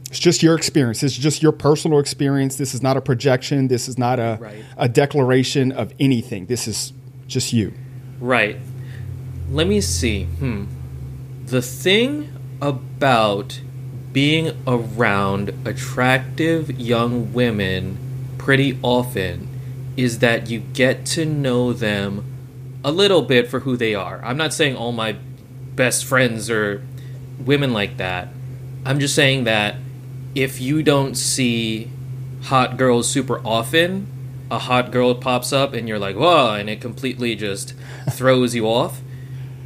It's 0.08 0.18
just 0.18 0.42
your 0.42 0.54
experience. 0.54 1.02
It's 1.02 1.16
just 1.16 1.42
your 1.42 1.52
personal 1.52 1.98
experience. 1.98 2.56
This 2.56 2.74
is 2.74 2.82
not 2.82 2.96
a 2.96 3.00
projection. 3.00 3.68
This 3.68 3.88
is 3.88 3.98
not 3.98 4.18
a, 4.18 4.38
right. 4.40 4.64
a 4.76 4.88
declaration 4.88 5.70
of 5.70 5.92
anything. 6.00 6.46
This 6.46 6.66
is 6.66 6.92
just 7.26 7.52
you. 7.52 7.74
Right. 8.18 8.56
Let 9.50 9.66
me 9.66 9.80
see. 9.80 10.24
Hmm. 10.24 10.64
The 11.44 11.62
thing 11.62 12.32
about 12.60 13.60
being 14.12 14.56
around 14.66 15.52
attractive 15.66 16.78
young 16.80 17.32
women 17.32 17.98
pretty 18.38 18.78
often 18.82 19.48
is 19.96 20.20
that 20.20 20.48
you 20.48 20.60
get 20.60 21.04
to 21.04 21.26
know 21.26 21.72
them 21.72 22.24
a 22.82 22.90
little 22.90 23.22
bit 23.22 23.48
for 23.48 23.60
who 23.60 23.76
they 23.76 23.94
are. 23.94 24.20
I'm 24.24 24.36
not 24.36 24.54
saying 24.54 24.76
all 24.76 24.92
my 24.92 25.16
best 25.74 26.04
friends 26.04 26.48
are 26.48 26.82
women 27.38 27.72
like 27.72 27.98
that. 27.98 28.28
I'm 28.86 29.00
just 29.00 29.14
saying 29.14 29.44
that 29.44 29.76
if 30.38 30.60
you 30.60 30.84
don't 30.84 31.16
see 31.16 31.90
hot 32.42 32.76
girls 32.76 33.08
super 33.08 33.44
often, 33.44 34.06
a 34.52 34.58
hot 34.60 34.92
girl 34.92 35.12
pops 35.16 35.52
up 35.52 35.72
and 35.72 35.88
you're 35.88 35.98
like, 35.98 36.14
whoa, 36.14 36.54
and 36.54 36.70
it 36.70 36.80
completely 36.80 37.34
just 37.34 37.74
throws 38.12 38.54
you 38.54 38.64
off. 38.64 39.00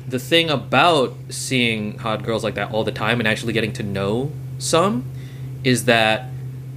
The 0.09 0.19
thing 0.19 0.49
about 0.49 1.15
seeing 1.29 1.99
hot 1.99 2.23
girls 2.23 2.43
like 2.43 2.55
that 2.55 2.73
all 2.73 2.85
the 2.85 2.93
time 2.93 3.21
and 3.21 3.29
actually 3.29 3.53
getting 3.53 3.75
to 3.75 3.83
know 3.83 4.33
some 4.57 5.05
is 5.63 5.85
that 5.85 6.31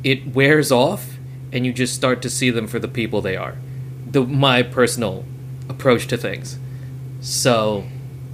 it 0.04 0.28
wears 0.36 0.74
off 0.74 1.16
and 1.54 1.66
you 1.66 1.72
just 1.72 1.96
start 1.96 2.22
to 2.24 2.30
see 2.30 2.50
them 2.50 2.68
for 2.68 2.80
the 2.80 2.90
people 2.90 3.22
they 3.22 3.38
are. 3.38 3.56
The 4.12 4.26
my 4.26 4.62
personal 4.62 5.24
approach 5.70 6.08
to 6.08 6.18
things. 6.18 6.60
So 7.22 7.86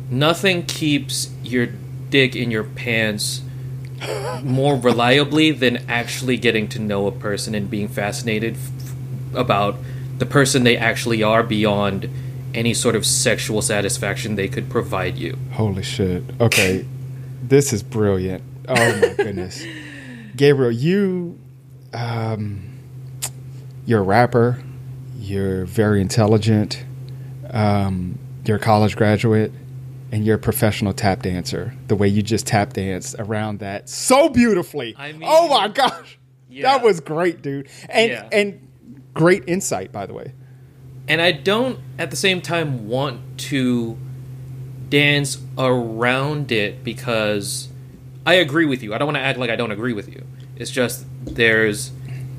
nothing 0.09 0.65
keeps 0.65 1.29
your 1.43 1.67
dick 2.09 2.35
in 2.35 2.49
your 2.49 2.63
pants 2.63 3.43
more 4.43 4.75
reliably 4.75 5.51
than 5.51 5.77
actually 5.89 6.37
getting 6.37 6.67
to 6.69 6.79
know 6.79 7.07
a 7.07 7.11
person 7.11 7.53
and 7.55 7.69
being 7.69 7.87
fascinated 7.87 8.55
f- 8.55 8.93
about 9.35 9.75
the 10.17 10.25
person 10.25 10.63
they 10.63 10.77
actually 10.77 11.21
are 11.23 11.43
beyond 11.43 12.09
any 12.53 12.73
sort 12.73 12.95
of 12.95 13.05
sexual 13.05 13.61
satisfaction 13.61 14.35
they 14.35 14.47
could 14.47 14.69
provide 14.69 15.17
you. 15.17 15.37
Holy 15.53 15.83
shit. 15.83 16.23
Okay. 16.39 16.85
this 17.43 17.73
is 17.73 17.83
brilliant. 17.83 18.43
Oh 18.67 18.73
my 18.75 19.13
goodness, 19.17 19.63
Gabriel, 20.35 20.71
you, 20.71 21.37
um, 21.93 22.61
you're 23.85 23.99
a 23.99 24.03
rapper. 24.03 24.61
You're 25.17 25.65
very 25.65 26.01
intelligent. 26.01 26.83
Um, 27.51 28.17
you're 28.45 28.57
a 28.57 28.59
college 28.59 28.95
graduate, 28.95 29.51
and 30.11 30.25
you're 30.25 30.35
a 30.35 30.39
professional 30.39 30.93
tap 30.93 31.21
dancer. 31.21 31.73
The 31.87 31.95
way 31.95 32.07
you 32.07 32.21
just 32.21 32.47
tap 32.47 32.73
dance 32.73 33.15
around 33.17 33.59
that 33.59 33.89
so 33.89 34.29
beautifully. 34.29 34.95
I 34.97 35.13
mean, 35.13 35.23
oh 35.25 35.47
my 35.47 35.67
gosh, 35.67 36.19
yeah. 36.49 36.63
that 36.63 36.83
was 36.83 36.99
great, 36.99 37.41
dude. 37.41 37.69
And 37.89 38.11
yeah. 38.11 38.29
and 38.31 38.67
great 39.13 39.43
insight, 39.47 39.91
by 39.91 40.05
the 40.05 40.13
way. 40.13 40.33
And 41.07 41.21
I 41.21 41.31
don't, 41.31 41.79
at 41.97 42.11
the 42.11 42.15
same 42.15 42.41
time, 42.41 42.87
want 42.87 43.39
to 43.49 43.97
dance 44.89 45.37
around 45.57 46.51
it 46.51 46.83
because 46.83 47.69
I 48.25 48.35
agree 48.35 48.65
with 48.65 48.83
you. 48.83 48.93
I 48.93 48.97
don't 48.97 49.07
want 49.07 49.17
to 49.17 49.21
act 49.21 49.39
like 49.39 49.49
I 49.49 49.55
don't 49.55 49.71
agree 49.71 49.93
with 49.93 50.09
you. 50.09 50.25
It's 50.55 50.69
just 50.69 51.05
there's 51.23 51.91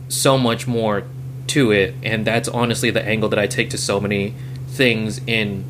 so 0.08 0.38
much 0.38 0.66
more 0.66 1.04
to 1.48 1.72
it, 1.72 1.94
and 2.02 2.24
that's 2.24 2.48
honestly 2.48 2.90
the 2.90 3.04
angle 3.04 3.28
that 3.30 3.38
I 3.38 3.46
take 3.46 3.70
to 3.70 3.78
so 3.78 4.00
many 4.00 4.34
things 4.68 5.20
in 5.26 5.64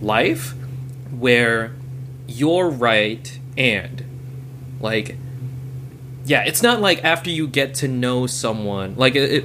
life, 0.00 0.54
where 1.18 1.72
you're 2.26 2.68
right, 2.68 3.38
and 3.56 4.02
like, 4.80 5.16
yeah, 6.24 6.42
it's 6.44 6.62
not 6.62 6.80
like 6.80 7.02
after 7.04 7.30
you 7.30 7.46
get 7.46 7.74
to 7.76 7.88
know 7.88 8.26
someone, 8.26 8.94
like 8.96 9.14
it. 9.14 9.30
it 9.32 9.44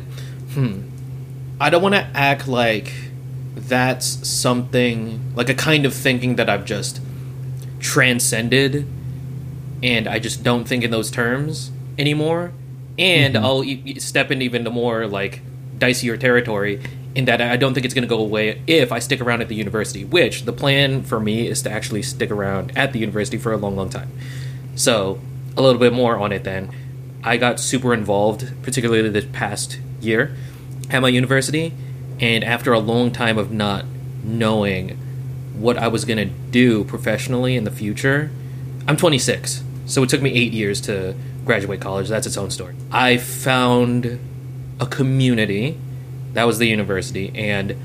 hmm, 0.53 0.81
I 1.59 1.69
don't 1.69 1.81
want 1.81 1.95
to 1.95 2.07
act 2.13 2.47
like 2.47 2.93
that's 3.55 4.05
something 4.27 5.33
like 5.35 5.49
a 5.49 5.55
kind 5.55 5.85
of 5.85 5.93
thinking 5.93 6.35
that 6.35 6.49
I've 6.49 6.65
just 6.65 7.01
transcended, 7.79 8.87
and 9.83 10.07
I 10.07 10.19
just 10.19 10.43
don't 10.43 10.67
think 10.67 10.83
in 10.83 10.91
those 10.91 11.11
terms 11.11 11.71
anymore. 11.97 12.51
And 12.99 13.35
Mm-hmm. 13.35 13.45
I'll 13.45 13.63
e- 13.63 13.99
step 13.99 14.31
into 14.31 14.45
even 14.45 14.63
the 14.63 14.71
more 14.71 15.05
like 15.07 15.41
dicier 15.77 16.19
territory 16.19 16.81
in 17.17 17.25
that 17.25 17.41
I 17.41 17.57
don't 17.57 17.73
think 17.73 17.83
it's 17.83 17.95
going 17.95 18.03
to 18.03 18.07
go 18.07 18.19
away 18.19 18.61
if 18.67 18.91
I 18.91 18.99
stick 18.99 19.19
around 19.19 19.41
at 19.41 19.47
the 19.47 19.55
university. 19.55 20.05
Which 20.05 20.43
the 20.43 20.53
plan 20.53 21.01
for 21.01 21.19
me 21.19 21.47
is 21.47 21.63
to 21.63 21.71
actually 21.71 22.03
stick 22.03 22.29
around 22.29 22.77
at 22.77 22.93
the 22.93 22.99
university 22.99 23.39
for 23.39 23.51
a 23.51 23.57
long, 23.57 23.75
long 23.75 23.89
time. 23.89 24.11
So 24.75 25.19
a 25.57 25.61
little 25.63 25.79
bit 25.79 25.93
more 25.93 26.17
on 26.17 26.31
it 26.31 26.43
then. 26.43 26.69
I 27.23 27.37
got 27.37 27.59
super 27.59 27.91
involved, 27.91 28.53
particularly 28.61 29.09
this 29.09 29.25
past 29.33 29.79
year 29.99 30.35
at 30.91 31.01
my 31.01 31.07
university, 31.07 31.73
and 32.19 32.43
after 32.43 32.71
a 32.71 32.79
long 32.79 33.11
time 33.11 33.39
of 33.39 33.51
not 33.51 33.85
knowing 34.23 34.91
what 35.57 35.75
I 35.75 35.87
was 35.87 36.05
going 36.05 36.19
to 36.19 36.33
do 36.51 36.83
professionally 36.83 37.55
in 37.55 37.63
the 37.63 37.71
future, 37.71 38.29
I'm 38.87 38.95
26, 38.95 39.63
so 39.87 40.03
it 40.03 40.09
took 40.09 40.21
me 40.21 40.31
eight 40.31 40.53
years 40.53 40.79
to 40.81 41.15
graduate 41.43 41.81
college. 41.81 42.09
That's 42.09 42.27
its 42.27 42.37
own 42.37 42.51
story. 42.51 42.75
I 42.91 43.17
found 43.17 44.19
a 44.79 44.85
community 44.85 45.79
that 46.33 46.45
was 46.45 46.59
the 46.59 46.67
university, 46.67 47.31
and 47.35 47.75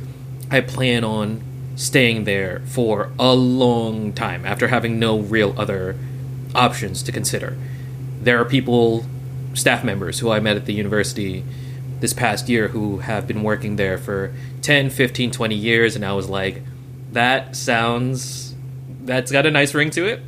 I 0.51 0.61
plan 0.61 1.05
on 1.05 1.43
staying 1.77 2.25
there 2.25 2.63
for 2.67 3.11
a 3.19 3.35
long 3.35 4.13
time 4.13 4.45
after 4.45 4.69
having 4.69 4.99
no 4.99 5.19
real 5.19 5.55
other 5.59 5.97
options 6.55 7.03
to 7.05 7.13
consider. 7.13 7.57
There 8.21 8.41
are 8.41 8.45
people, 8.45 9.07
staff 9.55 9.85
members 9.85 10.19
who 10.19 10.31
I 10.31 10.41
met 10.41 10.57
at 10.57 10.67
the 10.67 10.75
university 10.75 11.45
this 12.01 12.13
past 12.13 12.49
year 12.49 12.69
who 12.69 12.99
have 12.99 13.27
been 13.27 13.43
working 13.43 13.77
there 13.77 13.97
for 13.97 14.35
10, 14.61 14.91
15, 14.91 15.31
20 15.31 15.55
years, 15.55 15.97
and 15.97 16.05
I 16.05 16.13
was 16.13 16.29
like, 16.29 16.63
that 17.13 17.57
sounds. 17.57 18.55
That's 19.05 19.33
got 19.33 19.47
a 19.47 19.51
nice 19.51 19.75
ring 19.75 19.91
to 19.91 20.07
it. 20.07 20.21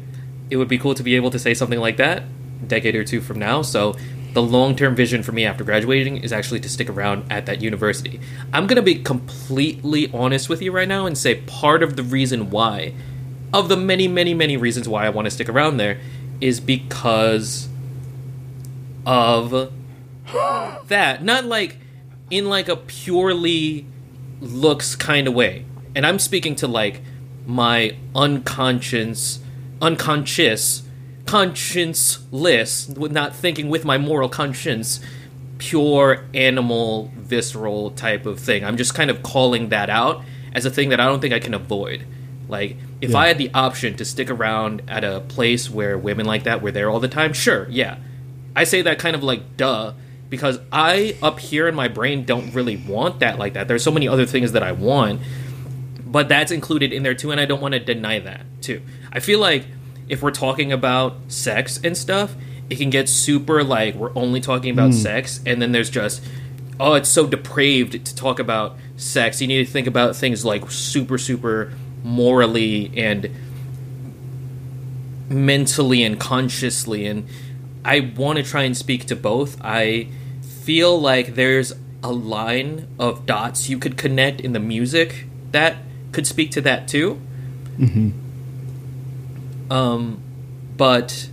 It 0.51 0.57
would 0.57 0.69
be 0.69 0.79
cool 0.79 0.95
to 0.95 1.03
be 1.03 1.17
able 1.17 1.31
to 1.31 1.39
say 1.39 1.55
something 1.55 1.81
like 1.81 1.97
that 1.97 2.25
a 2.65 2.69
decade 2.69 2.95
or 2.95 3.05
two 3.05 3.21
from 3.21 3.39
now. 3.39 3.63
So, 3.63 3.97
the 4.35 4.43
long 4.43 4.77
term 4.77 4.95
vision 4.95 5.23
for 5.23 5.33
me 5.33 5.45
after 5.45 5.65
graduating 5.65 6.19
is 6.19 6.33
actually 6.33 6.61
to 6.61 6.69
stick 6.69 6.91
around 6.91 7.25
at 7.31 7.47
that 7.47 7.63
university. 7.63 8.21
I'm 8.53 8.67
going 8.67 8.77
to 8.77 8.83
be 8.83 8.97
completely 8.97 10.11
honest 10.13 10.49
with 10.49 10.61
you 10.61 10.73
right 10.73 10.89
now 10.89 11.07
and 11.07 11.17
say 11.17 11.37
part 11.43 11.83
of 11.83 11.97
the 11.97 12.03
reason 12.03 12.51
why, 12.51 12.95
of 13.53 13.69
the 13.69 13.77
many, 13.77 14.09
many, 14.09 14.35
many 14.35 14.57
reasons 14.57 14.89
why 14.89 15.07
I 15.07 15.09
want 15.09 15.27
to 15.27 15.31
stick 15.31 15.49
around 15.49 15.77
there, 15.77 16.01
is 16.41 16.61
because 16.61 17.69
of 19.07 19.73
that. 20.89 21.23
Not 21.23 21.45
like 21.45 21.79
in 22.29 22.49
like 22.49 22.69
a 22.69 22.77
purely 22.77 23.87
looks 24.41 24.97
kind 24.97 25.29
of 25.29 25.35
way. 25.35 25.65
And 25.95 26.05
I'm 26.05 26.19
speaking 26.19 26.57
to 26.57 26.67
like 26.67 27.03
my 27.47 27.97
unconscious 28.15 29.39
unconscious 29.83 30.83
conscienceless 31.27 32.97
with 32.99 33.13
not 33.13 33.35
thinking 33.35 33.69
with 33.69 33.85
my 33.85 33.99
moral 33.99 34.29
conscience 34.29 35.01
pure 35.59 36.25
animal 36.35 37.11
visceral 37.17 37.91
type 37.93 38.27
of 38.27 38.39
thing. 38.41 38.65
I'm 38.65 38.77
just 38.77 38.95
kind 38.95 39.11
of 39.11 39.23
calling 39.23 39.69
that 39.71 39.89
out 39.89 40.23
as 40.55 40.65
a 40.67 40.71
thing 40.71 40.91
that 40.91 41.01
I 41.01 41.07
don't 41.07 41.21
think 41.21 41.33
I 41.33 41.39
can 41.39 41.55
avoid. 41.55 42.05
Like 42.49 42.77
if 43.01 43.11
Yeah. 43.11 43.19
I 43.19 43.29
had 43.29 43.39
the 43.39 43.51
option 43.55 43.95
to 43.97 44.05
stick 44.05 44.31
around 44.31 44.83
at 44.89 45.05
a 45.05 45.21
place 45.21 45.71
where 45.71 45.97
women 45.97 46.27
like 46.27 46.45
that 46.45 46.61
were 46.63 46.71
there 46.71 46.91
all 46.91 47.01
the 47.01 47.09
time, 47.09 47.33
sure, 47.33 47.67
yeah. 47.71 47.97
I 48.57 48.65
say 48.65 48.83
that 48.83 48.99
kind 48.99 49.17
of 49.17 49.23
like 49.23 49.57
duh 49.57 49.95
because 50.29 50.59
I 50.73 51.17
up 51.23 51.39
here 51.41 51.69
in 51.69 51.75
my 51.75 51.89
brain 51.89 52.25
don't 52.25 52.53
really 52.55 52.77
want 52.77 53.21
that 53.21 53.39
like 53.39 53.55
that. 53.55 53.69
There's 53.69 53.83
so 53.85 53.91
many 53.91 54.07
other 54.09 54.27
things 54.27 54.53
that 54.53 54.63
I 54.63 54.73
want, 54.73 55.21
but 56.05 56.29
that's 56.29 56.53
included 56.53 56.93
in 56.93 57.03
there 57.03 57.15
too 57.15 57.31
and 57.31 57.41
I 57.41 57.47
don't 57.47 57.61
want 57.63 57.73
to 57.75 57.81
deny 57.81 58.19
that 58.21 58.43
too. 58.61 58.83
I 59.13 59.21
feel 59.21 59.39
like 59.39 59.67
if 60.09 60.23
we're 60.23 60.31
talking 60.31 60.73
about 60.73 61.17
sex 61.29 61.81
and 61.83 61.97
stuff, 61.97 62.35
it 62.71 62.77
can 62.77 62.91
get 62.91 63.09
super 63.09 63.63
like 63.63 63.95
we're 63.95 64.17
only 64.17 64.41
talking 64.41 64.71
about 64.71 64.91
hmm. 64.91 64.97
sex 64.97 65.41
and 65.45 65.61
then 65.61 65.73
there's 65.73 65.91
just 65.91 66.25
oh 66.81 66.95
it's 66.95 67.09
so 67.09 67.27
depraved 67.27 68.05
to 68.05 68.15
talk 68.15 68.39
about 68.39 68.77
sex. 68.97 69.41
You 69.41 69.49
need 69.49 69.65
to 69.65 69.71
think 69.71 69.87
about 69.87 70.17
things 70.17 70.45
like 70.45 70.71
super 70.71 71.19
super 71.19 71.73
morally 72.03 72.93
and 72.97 73.31
mentally 75.29 76.03
and 76.03 76.21
consciously 76.21 77.07
and 77.07 77.27
I 77.85 78.13
want 78.17 78.39
to 78.39 78.43
try 78.43 78.63
and 78.63 78.77
speak 78.77 79.05
to 79.07 79.17
both. 79.17 79.59
I 79.63 80.09
feel 80.43 80.99
like 80.99 81.35
there's 81.35 81.75
a 82.03 82.13
line 82.13 82.89
of 82.99 83.27
dots 83.27 83.69
you 83.69 83.79
could 83.79 83.99
connect 83.99 84.41
in 84.41 84.53
the 84.53 84.61
music 84.61 85.27
that 85.53 85.77
could 86.13 86.27
speak 86.27 86.51
to 86.53 86.61
that 86.63 86.89
too. 86.89 87.21
Mm-hmm. 87.79 88.24
Um, 89.71 90.23
but 90.77 91.29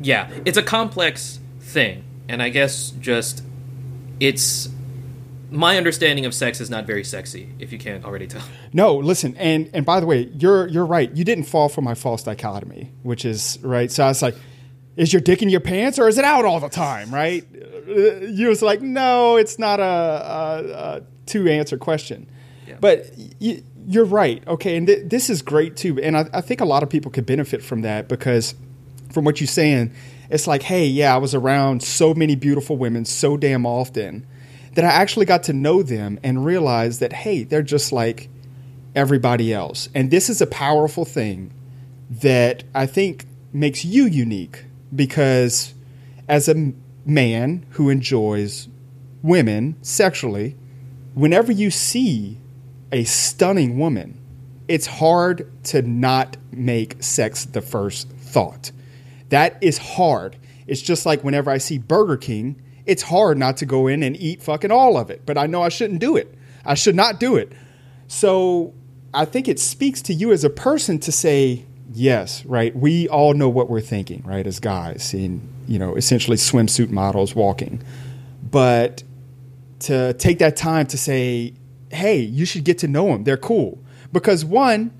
yeah, 0.00 0.30
it's 0.44 0.58
a 0.58 0.62
complex 0.62 1.40
thing, 1.60 2.04
and 2.28 2.42
I 2.42 2.48
guess 2.50 2.90
just 3.00 3.42
it's 4.20 4.68
my 5.50 5.76
understanding 5.76 6.26
of 6.26 6.34
sex 6.34 6.60
is 6.60 6.68
not 6.70 6.86
very 6.86 7.04
sexy. 7.04 7.52
If 7.58 7.72
you 7.72 7.78
can't 7.78 8.04
already 8.04 8.26
tell. 8.26 8.42
No, 8.72 8.96
listen, 8.96 9.36
and 9.36 9.70
and 9.72 9.86
by 9.86 10.00
the 10.00 10.06
way, 10.06 10.28
you're 10.36 10.66
you're 10.66 10.84
right. 10.86 11.08
You 11.16 11.22
didn't 11.24 11.44
fall 11.44 11.68
for 11.68 11.80
my 11.80 11.94
false 11.94 12.24
dichotomy, 12.24 12.90
which 13.04 13.24
is 13.24 13.56
right. 13.62 13.88
So 13.90 14.02
I 14.04 14.08
was 14.08 14.20
like, 14.20 14.34
is 14.96 15.12
your 15.12 15.22
dick 15.22 15.42
in 15.42 15.48
your 15.48 15.60
pants 15.60 15.96
or 15.98 16.08
is 16.08 16.18
it 16.18 16.24
out 16.24 16.44
all 16.44 16.58
the 16.58 16.68
time? 16.68 17.14
Right? 17.14 17.44
Uh, 17.54 17.92
You 18.26 18.48
was 18.48 18.62
like, 18.62 18.80
no, 18.82 19.36
it's 19.36 19.60
not 19.60 19.78
a, 19.78 19.84
a, 19.84 20.72
a 20.96 21.02
two 21.26 21.48
answer 21.48 21.78
question. 21.78 22.28
Yeah. 22.66 22.74
But 22.80 23.12
y- 23.40 23.62
you're 23.86 24.04
right. 24.04 24.46
Okay, 24.46 24.76
and 24.76 24.86
th- 24.86 25.08
this 25.08 25.30
is 25.30 25.42
great 25.42 25.76
too. 25.76 25.98
And 26.00 26.16
I, 26.16 26.28
I 26.32 26.40
think 26.40 26.60
a 26.60 26.64
lot 26.64 26.82
of 26.82 26.90
people 26.90 27.10
could 27.10 27.26
benefit 27.26 27.62
from 27.62 27.82
that 27.82 28.08
because 28.08 28.54
from 29.12 29.24
what 29.24 29.40
you're 29.40 29.46
saying, 29.46 29.92
it's 30.30 30.46
like, 30.46 30.62
hey, 30.62 30.86
yeah, 30.86 31.14
I 31.14 31.18
was 31.18 31.34
around 31.34 31.82
so 31.82 32.14
many 32.14 32.34
beautiful 32.34 32.76
women 32.76 33.04
so 33.04 33.36
damn 33.36 33.66
often 33.66 34.26
that 34.74 34.84
I 34.84 34.88
actually 34.88 35.26
got 35.26 35.44
to 35.44 35.52
know 35.52 35.82
them 35.82 36.18
and 36.22 36.44
realize 36.44 36.98
that, 36.98 37.12
hey, 37.12 37.44
they're 37.44 37.62
just 37.62 37.92
like 37.92 38.28
everybody 38.94 39.52
else. 39.52 39.88
And 39.94 40.10
this 40.10 40.28
is 40.28 40.40
a 40.40 40.46
powerful 40.46 41.04
thing 41.04 41.52
that 42.10 42.64
I 42.74 42.86
think 42.86 43.26
makes 43.52 43.84
you 43.84 44.06
unique 44.06 44.64
because 44.94 45.74
as 46.28 46.48
a 46.48 46.72
man 47.04 47.66
who 47.70 47.90
enjoys 47.90 48.68
women 49.22 49.76
sexually, 49.82 50.56
whenever 51.14 51.52
you 51.52 51.70
see 51.70 52.40
a 52.94 53.02
stunning 53.02 53.76
woman, 53.76 54.20
it's 54.68 54.86
hard 54.86 55.50
to 55.64 55.82
not 55.82 56.36
make 56.52 57.02
sex 57.02 57.44
the 57.44 57.60
first 57.60 58.08
thought. 58.08 58.70
That 59.30 59.58
is 59.60 59.78
hard. 59.78 60.36
It's 60.68 60.80
just 60.80 61.04
like 61.04 61.24
whenever 61.24 61.50
I 61.50 61.58
see 61.58 61.76
Burger 61.76 62.16
King, 62.16 62.62
it's 62.86 63.02
hard 63.02 63.36
not 63.36 63.56
to 63.58 63.66
go 63.66 63.88
in 63.88 64.04
and 64.04 64.16
eat 64.16 64.42
fucking 64.42 64.70
all 64.70 64.96
of 64.96 65.10
it. 65.10 65.26
But 65.26 65.36
I 65.36 65.46
know 65.46 65.60
I 65.60 65.70
shouldn't 65.70 65.98
do 65.98 66.16
it. 66.16 66.38
I 66.64 66.74
should 66.74 66.94
not 66.94 67.18
do 67.18 67.34
it. 67.34 67.52
So 68.06 68.72
I 69.12 69.24
think 69.24 69.48
it 69.48 69.58
speaks 69.58 70.00
to 70.02 70.14
you 70.14 70.32
as 70.32 70.44
a 70.44 70.50
person 70.50 71.00
to 71.00 71.10
say, 71.10 71.64
yes, 71.92 72.44
right? 72.46 72.74
We 72.76 73.08
all 73.08 73.34
know 73.34 73.48
what 73.48 73.68
we're 73.68 73.80
thinking, 73.80 74.22
right, 74.24 74.46
as 74.46 74.60
guys, 74.60 75.12
in, 75.12 75.40
you 75.66 75.80
know, 75.80 75.96
essentially 75.96 76.36
swimsuit 76.36 76.90
models 76.90 77.34
walking. 77.34 77.82
But 78.48 79.02
to 79.80 80.14
take 80.14 80.38
that 80.38 80.54
time 80.54 80.86
to 80.86 80.96
say, 80.96 81.54
hey, 81.94 82.18
you 82.18 82.44
should 82.44 82.64
get 82.64 82.78
to 82.78 82.88
know 82.88 83.08
them. 83.08 83.24
They're 83.24 83.36
cool. 83.36 83.82
Because 84.12 84.44
one, 84.44 84.92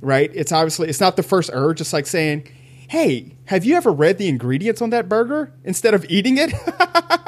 right, 0.00 0.30
it's 0.34 0.52
obviously 0.52 0.88
it's 0.88 1.00
not 1.00 1.16
the 1.16 1.22
first 1.22 1.50
urge. 1.52 1.80
It's 1.80 1.92
like 1.92 2.06
saying, 2.06 2.48
hey, 2.88 3.36
have 3.46 3.64
you 3.64 3.74
ever 3.76 3.92
read 3.92 4.18
the 4.18 4.28
ingredients 4.28 4.80
on 4.80 4.90
that 4.90 5.08
burger 5.08 5.52
instead 5.64 5.94
of 5.94 6.04
eating 6.08 6.38
it? 6.38 6.52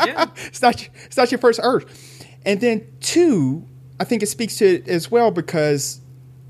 Yeah. 0.07 0.27
it's 0.47 0.63
not 0.63 0.89
it's 1.05 1.17
not 1.17 1.33
your 1.33 1.39
first 1.39 1.59
urge. 1.63 1.85
And 2.45 2.61
then 2.61 2.87
two, 3.01 3.67
I 3.99 4.05
think 4.05 4.23
it 4.23 4.27
speaks 4.27 4.57
to 4.59 4.67
it 4.77 4.89
as 4.89 5.11
well 5.11 5.33
because 5.33 6.01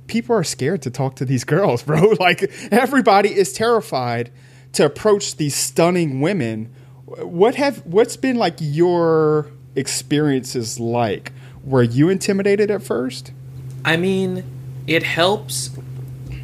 people 0.08 0.36
are 0.36 0.44
scared 0.44 0.82
to 0.82 0.90
talk 0.90 1.16
to 1.16 1.24
these 1.24 1.44
girls, 1.54 1.82
bro. 1.82 2.14
Like 2.20 2.42
everybody 2.70 3.34
is 3.34 3.52
terrified 3.52 4.30
to 4.72 4.84
approach 4.84 5.36
these 5.36 5.54
stunning 5.54 6.20
women. 6.20 6.72
What 7.06 7.54
have 7.54 7.78
what's 7.86 8.16
been 8.16 8.36
like 8.36 8.56
your 8.60 9.50
experiences 9.74 10.78
like? 10.78 11.32
Were 11.66 11.82
you 11.82 12.08
intimidated 12.08 12.70
at 12.70 12.82
first? 12.82 13.32
I 13.84 13.96
mean, 13.96 14.44
it 14.86 15.02
helps 15.02 15.70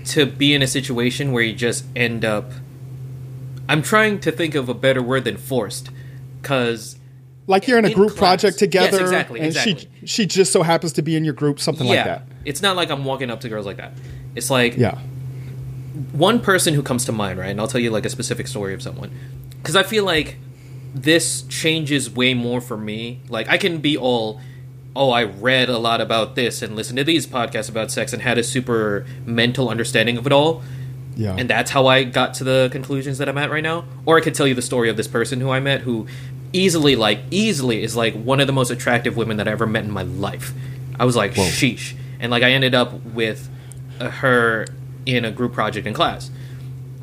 to 0.06 0.26
be 0.26 0.52
in 0.52 0.60
a 0.62 0.66
situation 0.66 1.32
where 1.32 1.42
you 1.42 1.54
just 1.54 1.84
end 1.96 2.24
up. 2.24 2.50
I'm 3.68 3.82
trying 3.82 4.18
to 4.20 4.32
think 4.32 4.54
of 4.54 4.68
a 4.68 4.74
better 4.74 5.00
word 5.02 5.24
than 5.24 5.36
forced, 5.36 5.88
because 6.42 6.98
Like 7.46 7.68
you're 7.68 7.78
in 7.78 7.84
a 7.84 7.88
In 7.88 7.94
group 7.94 8.10
class. 8.10 8.18
project 8.42 8.58
together, 8.58 8.98
Yes, 8.98 9.00
exactly, 9.00 9.38
and 9.40 9.46
exactly. 9.46 9.88
she 10.00 10.06
she 10.06 10.26
just 10.26 10.52
so 10.52 10.62
happens 10.62 10.92
to 10.94 11.02
be 11.02 11.16
in 11.16 11.24
your 11.24 11.34
group, 11.34 11.60
something 11.60 11.86
yeah, 11.86 11.94
like 11.94 12.04
that. 12.04 12.22
it's 12.44 12.60
not 12.60 12.74
like 12.76 12.90
I'm 12.90 13.04
walking 13.04 13.30
up 13.30 13.40
to 13.42 13.48
girls 13.48 13.64
like 13.64 13.76
that. 13.76 13.92
It's 14.34 14.50
like 14.50 14.76
Yeah, 14.76 14.98
one 16.12 16.40
person 16.40 16.74
who 16.74 16.82
comes 16.82 17.04
to 17.06 17.12
mind, 17.12 17.38
right? 17.38 17.50
And 17.50 17.60
I'll 17.60 17.68
tell 17.68 17.80
you 17.80 17.90
like 17.90 18.04
a 18.04 18.10
specific 18.10 18.48
story 18.48 18.74
of 18.74 18.82
someone. 18.82 19.10
Because 19.58 19.76
I 19.76 19.84
feel 19.84 20.04
like 20.04 20.36
this 20.94 21.42
changes 21.42 22.10
way 22.10 22.34
more 22.34 22.60
for 22.60 22.76
me. 22.76 23.20
Like, 23.28 23.48
I 23.48 23.56
can 23.56 23.78
be 23.78 23.96
all, 23.96 24.40
oh, 24.94 25.10
I 25.10 25.24
read 25.24 25.68
a 25.68 25.78
lot 25.78 26.00
about 26.00 26.34
this 26.34 26.62
and 26.62 26.76
listened 26.76 26.98
to 26.98 27.04
these 27.04 27.26
podcasts 27.26 27.68
about 27.68 27.90
sex 27.90 28.12
and 28.12 28.22
had 28.22 28.38
a 28.38 28.42
super 28.42 29.06
mental 29.24 29.68
understanding 29.68 30.18
of 30.18 30.26
it 30.26 30.32
all. 30.32 30.62
Yeah. 31.16 31.34
And 31.36 31.48
that's 31.48 31.70
how 31.70 31.86
I 31.86 32.04
got 32.04 32.34
to 32.34 32.44
the 32.44 32.68
conclusions 32.72 33.18
that 33.18 33.28
I'm 33.28 33.38
at 33.38 33.50
right 33.50 33.62
now. 33.62 33.84
Or 34.06 34.18
I 34.18 34.20
could 34.20 34.34
tell 34.34 34.46
you 34.46 34.54
the 34.54 34.62
story 34.62 34.88
of 34.88 34.96
this 34.96 35.08
person 35.08 35.40
who 35.40 35.50
I 35.50 35.60
met 35.60 35.82
who 35.82 36.06
easily, 36.52 36.96
like, 36.96 37.20
easily 37.30 37.82
is 37.82 37.96
like 37.96 38.14
one 38.14 38.40
of 38.40 38.46
the 38.46 38.52
most 38.52 38.70
attractive 38.70 39.16
women 39.16 39.36
that 39.38 39.48
I 39.48 39.52
ever 39.52 39.66
met 39.66 39.84
in 39.84 39.90
my 39.90 40.02
life. 40.02 40.52
I 40.98 41.04
was 41.04 41.16
like, 41.16 41.34
Whoa. 41.34 41.44
sheesh. 41.44 41.94
And 42.20 42.30
like, 42.30 42.42
I 42.42 42.52
ended 42.52 42.74
up 42.74 42.92
with 43.04 43.48
uh, 43.98 44.10
her 44.10 44.66
in 45.06 45.24
a 45.24 45.30
group 45.30 45.52
project 45.52 45.86
in 45.86 45.94
class. 45.94 46.30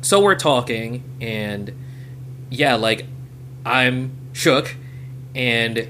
So 0.02 0.20
we're 0.20 0.36
talking, 0.36 1.04
and 1.20 1.72
yeah, 2.48 2.76
like, 2.76 3.06
I'm 3.66 4.12
shook. 4.32 4.76
And 5.34 5.88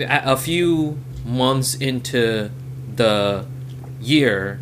a 0.00 0.32
a 0.32 0.36
few 0.36 0.98
months 1.24 1.74
into 1.74 2.50
the 2.94 3.46
year, 4.00 4.60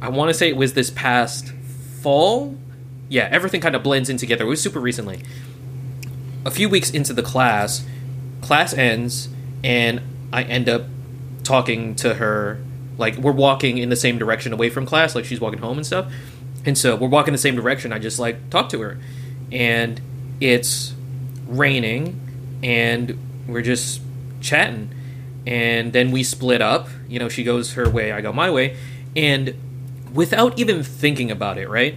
I 0.00 0.08
want 0.08 0.30
to 0.30 0.34
say 0.34 0.48
it 0.48 0.56
was 0.56 0.74
this 0.74 0.90
past 0.90 1.52
fall. 2.02 2.56
Yeah, 3.08 3.28
everything 3.30 3.60
kind 3.60 3.74
of 3.74 3.82
blends 3.82 4.08
in 4.08 4.16
together. 4.16 4.44
It 4.44 4.48
was 4.48 4.60
super 4.60 4.80
recently. 4.80 5.22
A 6.44 6.50
few 6.50 6.68
weeks 6.68 6.90
into 6.90 7.12
the 7.12 7.22
class, 7.22 7.84
class 8.40 8.72
ends, 8.74 9.28
and 9.64 10.00
I 10.32 10.42
end 10.42 10.68
up 10.68 10.84
talking 11.42 11.94
to 11.96 12.14
her. 12.14 12.60
Like, 12.96 13.16
we're 13.16 13.32
walking 13.32 13.78
in 13.78 13.88
the 13.88 13.96
same 13.96 14.18
direction 14.18 14.52
away 14.52 14.70
from 14.70 14.86
class, 14.86 15.14
like, 15.14 15.24
she's 15.24 15.40
walking 15.40 15.60
home 15.60 15.78
and 15.78 15.86
stuff. 15.86 16.12
And 16.64 16.76
so 16.76 16.96
we're 16.96 17.08
walking 17.08 17.32
the 17.32 17.38
same 17.38 17.54
direction. 17.54 17.92
I 17.92 17.98
just, 17.98 18.18
like, 18.18 18.50
talk 18.50 18.68
to 18.70 18.80
her. 18.80 18.98
And 19.52 20.00
it's 20.40 20.94
raining, 21.46 22.20
and 22.62 23.18
we're 23.46 23.62
just 23.62 24.00
chatting. 24.40 24.90
And 25.48 25.94
then 25.94 26.10
we 26.10 26.22
split 26.22 26.60
up. 26.60 26.88
You 27.08 27.18
know, 27.18 27.30
she 27.30 27.42
goes 27.42 27.72
her 27.72 27.88
way, 27.88 28.12
I 28.12 28.20
go 28.20 28.34
my 28.34 28.50
way. 28.50 28.76
And 29.16 29.54
without 30.12 30.58
even 30.58 30.82
thinking 30.82 31.30
about 31.30 31.56
it, 31.56 31.70
right? 31.70 31.94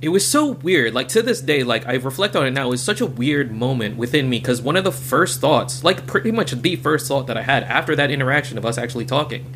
It 0.00 0.08
was 0.08 0.26
so 0.26 0.52
weird. 0.52 0.94
Like 0.94 1.08
to 1.08 1.20
this 1.20 1.42
day, 1.42 1.62
like 1.62 1.86
I 1.86 1.94
reflect 1.94 2.34
on 2.34 2.46
it 2.46 2.52
now, 2.52 2.68
it 2.68 2.70
was 2.70 2.82
such 2.82 3.02
a 3.02 3.06
weird 3.06 3.52
moment 3.52 3.98
within 3.98 4.30
me 4.30 4.38
because 4.38 4.62
one 4.62 4.76
of 4.76 4.84
the 4.84 4.92
first 4.92 5.40
thoughts, 5.42 5.84
like 5.84 6.06
pretty 6.06 6.30
much 6.30 6.52
the 6.52 6.76
first 6.76 7.06
thought 7.06 7.26
that 7.26 7.36
I 7.36 7.42
had 7.42 7.64
after 7.64 7.94
that 7.96 8.10
interaction 8.10 8.56
of 8.56 8.64
us 8.64 8.78
actually 8.78 9.04
talking, 9.04 9.52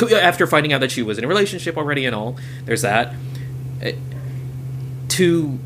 after 0.00 0.46
finding 0.46 0.72
out 0.72 0.80
that 0.80 0.90
she 0.90 1.02
was 1.02 1.18
in 1.18 1.24
a 1.24 1.28
relationship 1.28 1.76
already 1.76 2.06
and 2.06 2.14
all, 2.14 2.38
there's 2.64 2.82
that. 2.82 3.12
eh, 3.82 3.92
To 5.08 5.58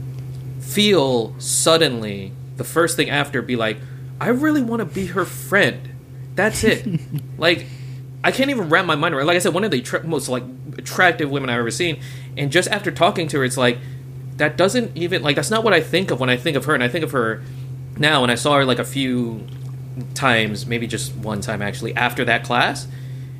feel 0.60 1.34
suddenly 1.38 2.32
the 2.56 2.64
first 2.64 2.96
thing 2.96 3.08
after 3.10 3.40
be 3.42 3.54
like, 3.54 3.78
I 4.20 4.28
really 4.28 4.62
want 4.62 4.80
to 4.80 4.86
be 4.86 5.06
her 5.06 5.24
friend. 5.24 5.90
That's 6.34 6.64
it. 6.64 6.86
like, 7.38 7.66
I 8.22 8.32
can't 8.32 8.50
even 8.50 8.68
wrap 8.68 8.86
my 8.86 8.94
mind 8.94 9.14
around. 9.14 9.26
Like 9.26 9.36
I 9.36 9.40
said, 9.40 9.54
one 9.54 9.64
of 9.64 9.70
the 9.70 9.80
attra- 9.80 10.04
most 10.04 10.28
like 10.28 10.42
attractive 10.78 11.30
women 11.30 11.50
I've 11.50 11.58
ever 11.58 11.70
seen, 11.70 12.00
and 12.36 12.50
just 12.50 12.68
after 12.68 12.90
talking 12.90 13.28
to 13.28 13.38
her, 13.38 13.44
it's 13.44 13.56
like 13.58 13.78
that 14.36 14.56
doesn't 14.56 14.96
even 14.96 15.22
like 15.22 15.36
that's 15.36 15.50
not 15.50 15.62
what 15.62 15.72
I 15.72 15.80
think 15.80 16.10
of 16.10 16.20
when 16.20 16.30
I 16.30 16.36
think 16.36 16.56
of 16.56 16.64
her. 16.64 16.74
And 16.74 16.82
I 16.82 16.88
think 16.88 17.04
of 17.04 17.12
her 17.12 17.42
now, 17.98 18.22
and 18.22 18.32
I 18.32 18.34
saw 18.34 18.56
her 18.56 18.64
like 18.64 18.78
a 18.78 18.84
few 18.84 19.46
times, 20.14 20.66
maybe 20.66 20.86
just 20.86 21.14
one 21.14 21.40
time 21.40 21.62
actually 21.62 21.94
after 21.94 22.24
that 22.24 22.44
class, 22.44 22.88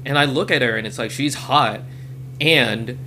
and 0.04 0.18
I 0.18 0.26
look 0.26 0.50
at 0.50 0.62
her 0.62 0.76
and 0.76 0.86
it's 0.86 0.98
like 0.98 1.10
she's 1.10 1.34
hot, 1.34 1.80
and 2.40 2.98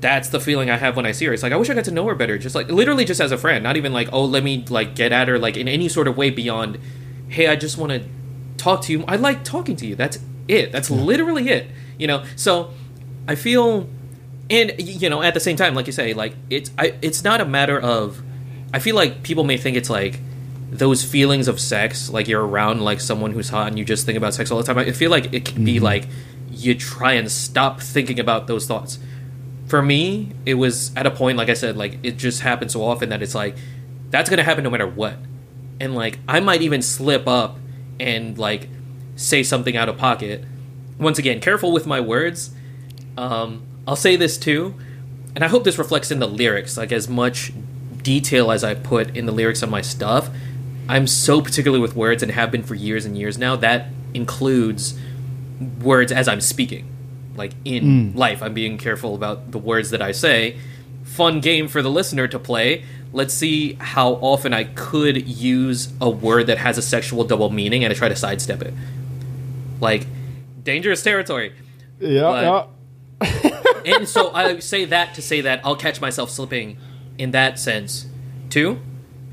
that's 0.00 0.28
the 0.28 0.38
feeling 0.38 0.68
I 0.68 0.76
have 0.76 0.96
when 0.96 1.06
I 1.06 1.12
see 1.12 1.24
her. 1.24 1.32
It's 1.32 1.42
like 1.42 1.52
I 1.52 1.56
wish 1.56 1.70
I 1.70 1.74
got 1.74 1.86
to 1.86 1.90
know 1.90 2.06
her 2.06 2.14
better, 2.14 2.36
just 2.36 2.54
like 2.54 2.68
literally 2.68 3.06
just 3.06 3.22
as 3.22 3.32
a 3.32 3.38
friend, 3.38 3.64
not 3.64 3.78
even 3.78 3.94
like 3.94 4.10
oh 4.12 4.24
let 4.24 4.44
me 4.44 4.64
like 4.68 4.94
get 4.94 5.12
at 5.12 5.28
her 5.28 5.38
like 5.38 5.56
in 5.56 5.66
any 5.66 5.88
sort 5.88 6.06
of 6.08 6.16
way 6.18 6.28
beyond, 6.28 6.78
hey 7.28 7.46
I 7.46 7.56
just 7.56 7.78
want 7.78 7.92
to 7.92 8.06
talk 8.66 8.82
to 8.82 8.92
you. 8.92 9.04
I 9.06 9.16
like 9.16 9.44
talking 9.44 9.76
to 9.76 9.86
you. 9.86 9.94
That's 9.94 10.18
it. 10.48 10.72
That's 10.72 10.90
literally 10.90 11.48
it. 11.48 11.70
You 11.98 12.06
know. 12.08 12.24
So 12.34 12.72
I 13.28 13.36
feel, 13.36 13.88
and 14.50 14.74
you 14.78 15.08
know, 15.08 15.22
at 15.22 15.34
the 15.34 15.40
same 15.40 15.56
time, 15.56 15.74
like 15.74 15.86
you 15.86 15.92
say, 15.92 16.14
like 16.14 16.34
it's 16.50 16.70
I 16.78 16.94
it's 17.02 17.22
not 17.22 17.40
a 17.40 17.44
matter 17.44 17.78
of. 17.78 18.22
I 18.74 18.80
feel 18.80 18.96
like 18.96 19.22
people 19.22 19.44
may 19.44 19.56
think 19.56 19.76
it's 19.76 19.88
like 19.88 20.20
those 20.70 21.04
feelings 21.04 21.46
of 21.46 21.60
sex, 21.60 22.10
like 22.10 22.26
you're 22.26 22.44
around 22.44 22.82
like 22.82 23.00
someone 23.00 23.32
who's 23.32 23.48
hot 23.48 23.68
and 23.68 23.78
you 23.78 23.84
just 23.84 24.04
think 24.04 24.18
about 24.18 24.34
sex 24.34 24.50
all 24.50 24.58
the 24.58 24.64
time. 24.64 24.76
I 24.76 24.90
feel 24.90 25.10
like 25.10 25.32
it 25.32 25.44
can 25.44 25.64
be 25.64 25.76
mm-hmm. 25.76 25.84
like 25.84 26.08
you 26.50 26.74
try 26.74 27.12
and 27.12 27.30
stop 27.30 27.80
thinking 27.80 28.18
about 28.18 28.48
those 28.48 28.66
thoughts. 28.66 28.98
For 29.68 29.80
me, 29.80 30.32
it 30.44 30.54
was 30.54 30.94
at 30.96 31.06
a 31.06 31.10
point, 31.10 31.38
like 31.38 31.48
I 31.48 31.54
said, 31.54 31.76
like 31.76 31.98
it 32.02 32.16
just 32.16 32.40
happened 32.40 32.72
so 32.72 32.82
often 32.82 33.10
that 33.10 33.22
it's 33.22 33.34
like 33.34 33.56
that's 34.10 34.28
gonna 34.28 34.42
happen 34.42 34.64
no 34.64 34.70
matter 34.70 34.88
what. 34.88 35.16
And 35.80 35.94
like 35.94 36.18
I 36.26 36.40
might 36.40 36.62
even 36.62 36.82
slip 36.82 37.28
up 37.28 37.58
and 37.98 38.36
like 38.38 38.68
say 39.16 39.42
something 39.42 39.76
out 39.76 39.88
of 39.88 39.96
pocket. 39.96 40.44
Once 40.98 41.18
again, 41.18 41.40
careful 41.40 41.72
with 41.72 41.86
my 41.86 42.00
words. 42.00 42.50
Um, 43.16 43.62
I'll 43.86 43.96
say 43.96 44.16
this 44.16 44.36
too, 44.38 44.74
and 45.34 45.44
I 45.44 45.48
hope 45.48 45.64
this 45.64 45.78
reflects 45.78 46.10
in 46.10 46.18
the 46.18 46.28
lyrics. 46.28 46.76
Like 46.76 46.92
as 46.92 47.08
much 47.08 47.52
detail 48.02 48.50
as 48.50 48.62
I 48.62 48.74
put 48.74 49.16
in 49.16 49.26
the 49.26 49.32
lyrics 49.32 49.62
on 49.62 49.70
my 49.70 49.80
stuff, 49.80 50.30
I'm 50.88 51.06
so 51.06 51.40
particular 51.40 51.80
with 51.80 51.96
words 51.96 52.22
and 52.22 52.32
have 52.32 52.50
been 52.50 52.62
for 52.62 52.74
years 52.74 53.04
and 53.04 53.16
years 53.16 53.38
now. 53.38 53.56
That 53.56 53.88
includes 54.14 54.98
words 55.82 56.12
as 56.12 56.28
I'm 56.28 56.40
speaking. 56.40 56.88
Like 57.36 57.52
in 57.64 58.14
life, 58.14 58.42
I'm 58.42 58.54
being 58.54 58.78
careful 58.78 59.14
about 59.14 59.50
the 59.50 59.58
words 59.58 59.90
that 59.90 60.00
I 60.00 60.12
say. 60.12 60.58
Fun 61.06 61.40
game 61.40 61.66
for 61.68 61.80
the 61.82 61.90
listener 61.90 62.28
to 62.28 62.38
play. 62.38 62.84
Let's 63.12 63.32
see 63.32 63.74
how 63.74 64.12
often 64.14 64.52
I 64.52 64.64
could 64.64 65.26
use 65.26 65.88
a 66.00 66.10
word 66.10 66.48
that 66.48 66.58
has 66.58 66.76
a 66.76 66.82
sexual 66.82 67.24
double 67.24 67.48
meaning 67.48 67.84
and 67.84 67.90
I 67.92 67.96
try 67.96 68.08
to 68.10 68.16
sidestep 68.16 68.60
it. 68.62 68.74
Like 69.80 70.06
dangerous 70.62 71.02
territory. 71.02 71.52
Yeah, 72.00 72.66
yeah. 73.22 73.50
And 73.86 74.08
so 74.08 74.32
I 74.34 74.58
say 74.58 74.84
that 74.86 75.14
to 75.14 75.22
say 75.22 75.42
that 75.42 75.60
I'll 75.64 75.76
catch 75.76 76.00
myself 76.00 76.28
slipping 76.30 76.76
in 77.18 77.30
that 77.30 77.58
sense 77.58 78.06
too. 78.50 78.80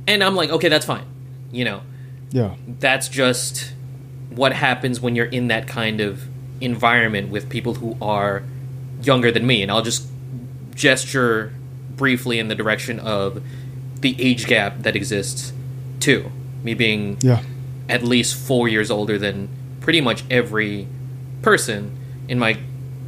And 0.07 0.23
I'm 0.23 0.35
like, 0.35 0.51
okay, 0.51 0.69
that's 0.69 0.85
fine. 0.85 1.05
You 1.51 1.65
know, 1.65 1.81
Yeah. 2.31 2.55
that's 2.79 3.09
just 3.09 3.73
what 4.29 4.53
happens 4.53 5.01
when 5.01 5.15
you're 5.15 5.25
in 5.25 5.47
that 5.47 5.67
kind 5.67 6.01
of 6.01 6.23
environment 6.61 7.29
with 7.29 7.49
people 7.49 7.73
who 7.73 7.97
are 7.99 8.43
younger 9.01 9.31
than 9.31 9.45
me. 9.47 9.63
And 9.63 9.71
I'll 9.71 9.81
just 9.81 10.07
gesture 10.75 11.51
briefly 11.95 12.39
in 12.39 12.47
the 12.47 12.55
direction 12.55 12.99
of 12.99 13.41
the 14.01 14.15
age 14.21 14.45
gap 14.47 14.81
that 14.83 14.95
exists 14.95 15.53
too. 15.99 16.31
Me 16.63 16.73
being 16.73 17.17
Yeah. 17.21 17.41
at 17.89 18.03
least 18.03 18.35
four 18.35 18.67
years 18.67 18.89
older 18.91 19.17
than 19.17 19.49
pretty 19.81 20.01
much 20.01 20.23
every 20.29 20.87
person 21.41 21.91
in 22.27 22.39
my 22.39 22.57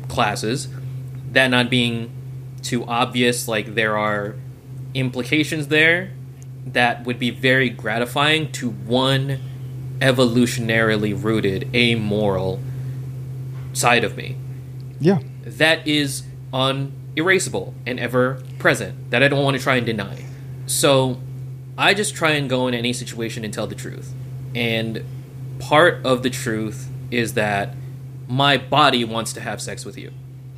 classes. 0.07 0.67
That 1.31 1.47
not 1.49 1.69
being 1.69 2.09
too 2.61 2.85
obvious, 2.85 3.47
like 3.47 3.75
there 3.75 3.97
are 3.97 4.35
implications 4.93 5.67
there 5.67 6.11
that 6.65 7.05
would 7.05 7.19
be 7.19 7.29
very 7.29 7.69
gratifying 7.69 8.51
to 8.53 8.69
one 8.69 9.39
evolutionarily 9.99 11.11
rooted 11.21 11.67
amoral 11.75 12.59
side 13.73 14.03
of 14.03 14.15
me 14.17 14.35
Yeah. 14.99 15.19
that 15.45 15.85
is 15.87 16.23
unerasable 17.17 17.73
and 17.85 17.99
ever 17.99 18.41
present 18.59 19.09
that 19.11 19.23
I 19.23 19.27
don't 19.27 19.43
want 19.43 19.57
to 19.57 19.63
try 19.63 19.75
and 19.77 19.85
deny. 19.85 20.25
So 20.65 21.19
I 21.77 21.93
just 21.93 22.15
try 22.15 22.31
and 22.31 22.49
go 22.49 22.67
in 22.67 22.73
any 22.73 22.93
situation 22.93 23.43
and 23.45 23.53
tell 23.53 23.67
the 23.67 23.75
truth. 23.75 24.13
And 24.53 25.03
part 25.59 26.05
of 26.05 26.23
the 26.23 26.29
truth 26.29 26.89
is 27.11 27.33
that 27.33 27.73
my 28.27 28.57
body 28.57 29.03
wants 29.05 29.33
to 29.33 29.41
have 29.41 29.61
sex 29.61 29.85
with 29.85 29.97
you. 29.97 30.11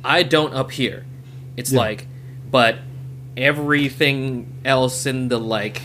I 0.04 0.22
don't 0.22 0.54
up 0.54 0.70
here. 0.72 1.04
It's 1.56 1.72
Yeah. 1.72 1.80
like, 1.80 2.06
but 2.50 2.78
everything 3.36 4.52
else 4.64 5.06
in 5.06 5.28
the 5.28 5.38
like 5.38 5.82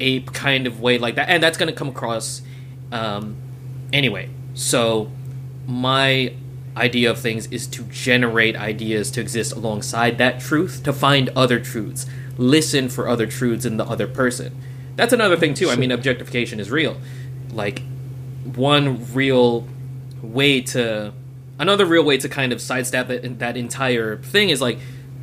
ape 0.00 0.32
kind 0.32 0.66
of 0.66 0.80
way 0.80 0.96
like 0.96 1.14
that 1.16 1.28
and 1.28 1.42
that's 1.42 1.58
going 1.58 1.66
to 1.68 1.74
come 1.74 1.88
across 1.88 2.40
um 2.90 3.36
anyway 3.92 4.30
so 4.54 5.10
my 5.66 6.32
idea 6.76 7.10
of 7.10 7.18
things 7.18 7.46
is 7.48 7.66
to 7.66 7.82
generate 7.84 8.56
ideas 8.56 9.10
to 9.12 9.20
exist 9.20 9.52
alongside 9.52 10.18
that 10.18 10.40
truth 10.40 10.82
to 10.84 10.92
find 10.92 11.28
other 11.36 11.58
truths 11.60 12.06
listen 12.38 12.88
for 12.88 13.08
other 13.08 13.26
truths 13.26 13.64
in 13.66 13.76
the 13.76 13.84
other 13.84 14.06
person. 14.06 14.56
That's 14.96 15.12
another 15.12 15.36
thing 15.36 15.54
too. 15.54 15.68
I 15.70 15.76
mean 15.76 15.90
objectification 15.90 16.58
is 16.60 16.70
real. 16.70 16.96
Like 17.52 17.82
one 18.44 19.12
real 19.12 19.66
way 20.22 20.60
to 20.60 21.12
another 21.58 21.84
real 21.84 22.02
way 22.04 22.16
to 22.18 22.28
kind 22.28 22.52
of 22.52 22.60
sidestep 22.60 23.08
that, 23.08 23.38
that 23.40 23.56
entire 23.56 24.16
thing 24.18 24.48
is 24.50 24.60
like 24.60 24.78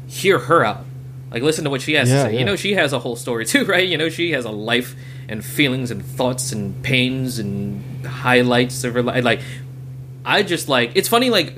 hear 0.07 0.37
her 0.39 0.63
out. 0.63 0.85
Like 1.31 1.41
listen 1.43 1.63
to 1.63 1.69
what 1.69 1.81
she 1.81 1.93
has 1.93 2.09
Yeah, 2.09 2.15
to 2.23 2.29
say 2.29 2.33
yeah. 2.33 2.39
you 2.39 2.45
know 2.45 2.55
she 2.55 2.73
has 2.75 2.93
a 2.93 2.99
whole 2.99 3.15
story 3.15 3.45
too 3.45 3.65
right? 3.73 3.87
You 3.87 3.97
know 3.97 4.09
she 4.09 4.31
has 4.31 4.45
a 4.45 4.51
life 4.51 4.95
and 5.29 5.43
feelings 5.43 5.91
and 5.91 6.05
thoughts 6.05 6.51
and 6.51 6.81
pains 6.83 7.39
and 7.39 8.05
highlights 8.05 8.83
of 8.83 8.93
her 8.93 9.01
life 9.03 9.23
like 9.23 9.41
i 10.27 10.43
just 10.43 10.67
like 10.69 10.91
it's 10.93 11.07
funny 11.09 11.29
like 11.31 11.57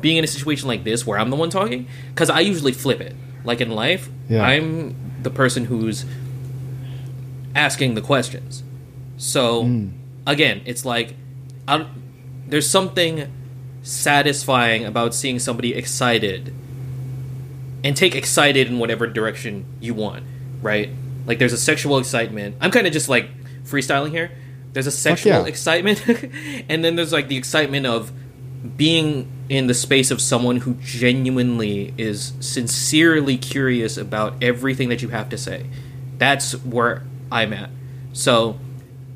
being 0.00 0.16
in 0.16 0.24
a 0.24 0.26
situation 0.36 0.66
like 0.68 0.82
this 0.84 1.06
where 1.06 1.18
i'm 1.18 1.30
the 1.30 1.36
one 1.36 1.50
talking 1.50 1.86
because 2.08 2.28
i 2.30 2.40
usually 2.40 2.72
flip 2.72 3.00
it 3.00 3.14
like 3.44 3.60
in 3.60 3.70
life, 3.70 4.08
Yeah. 4.28 4.42
I'm 4.42 4.96
the 5.22 5.28
person 5.30 5.66
who's 5.66 6.06
asking 7.54 7.94
the 7.94 8.00
questions. 8.00 8.62
So 9.18 9.64
Mm. 9.64 9.90
again, 10.26 10.62
it's 10.64 10.84
like 10.86 11.14
I, 11.68 11.86
there's 12.48 12.68
something 12.68 13.30
satisfying 13.82 14.84
about 14.84 15.14
seeing 15.14 15.38
somebody 15.38 15.74
excited 15.74 16.52
and 17.84 17.96
take 17.96 18.14
excited 18.14 18.66
in 18.68 18.78
whatever 18.78 19.06
direction 19.06 19.66
you 19.80 19.92
want, 19.94 20.24
right? 20.62 20.88
Like 21.26 21.38
there's 21.38 21.52
a 21.52 21.58
sexual 21.58 21.98
excitement. 21.98 22.56
I'm 22.62 22.70
kind 22.70 22.86
of 22.86 22.92
just 22.94 23.08
like 23.10 23.28
freestyling 23.64 24.10
here. 24.10 24.30
There's 24.74 24.86
a 24.86 24.92
sexual 24.92 25.32
yeah. 25.32 25.46
excitement 25.46 26.04
and 26.68 26.84
then 26.84 26.96
there's 26.96 27.12
like 27.12 27.28
the 27.28 27.36
excitement 27.36 27.86
of 27.86 28.12
being 28.76 29.30
in 29.48 29.66
the 29.66 29.74
space 29.74 30.10
of 30.10 30.20
someone 30.20 30.56
who 30.58 30.74
genuinely 30.74 31.94
is 31.96 32.32
sincerely 32.40 33.36
curious 33.36 33.96
about 33.96 34.42
everything 34.42 34.88
that 34.88 35.00
you 35.02 35.08
have 35.08 35.28
to 35.30 35.38
say. 35.38 35.66
That's 36.18 36.52
where 36.64 37.02
I'm 37.30 37.52
at. 37.52 37.70
So 38.12 38.58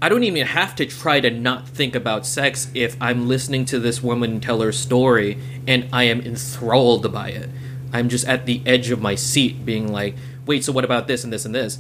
I 0.01 0.09
don't 0.09 0.23
even 0.23 0.47
have 0.47 0.77
to 0.77 0.87
try 0.87 1.21
to 1.21 1.31
not 1.31 1.69
think 1.69 1.95
about 1.95 2.27
sex 2.27 2.71
if 2.75 2.97
I'm 3.01 3.27
listening 3.27 3.65
to 3.67 3.81
this 3.81 4.03
woman 4.03 4.41
tell 4.41 4.61
her 4.61 4.71
story 4.71 5.39
and 5.67 5.89
I 5.93 6.05
am 6.05 6.21
enthralled 6.21 7.13
by 7.13 7.31
it. 7.31 7.51
I'm 7.93 8.09
just 8.09 8.29
at 8.29 8.47
the 8.47 8.63
edge 8.67 8.91
of 8.91 9.01
my 9.01 9.15
seat 9.15 9.65
being 9.65 9.91
like, 9.91 10.15
wait, 10.47 10.63
so 10.63 10.73
what 10.73 10.85
about 10.85 11.09
this 11.09 11.25
and 11.25 11.33
this 11.33 11.45
and 11.45 11.55
this? 11.55 11.79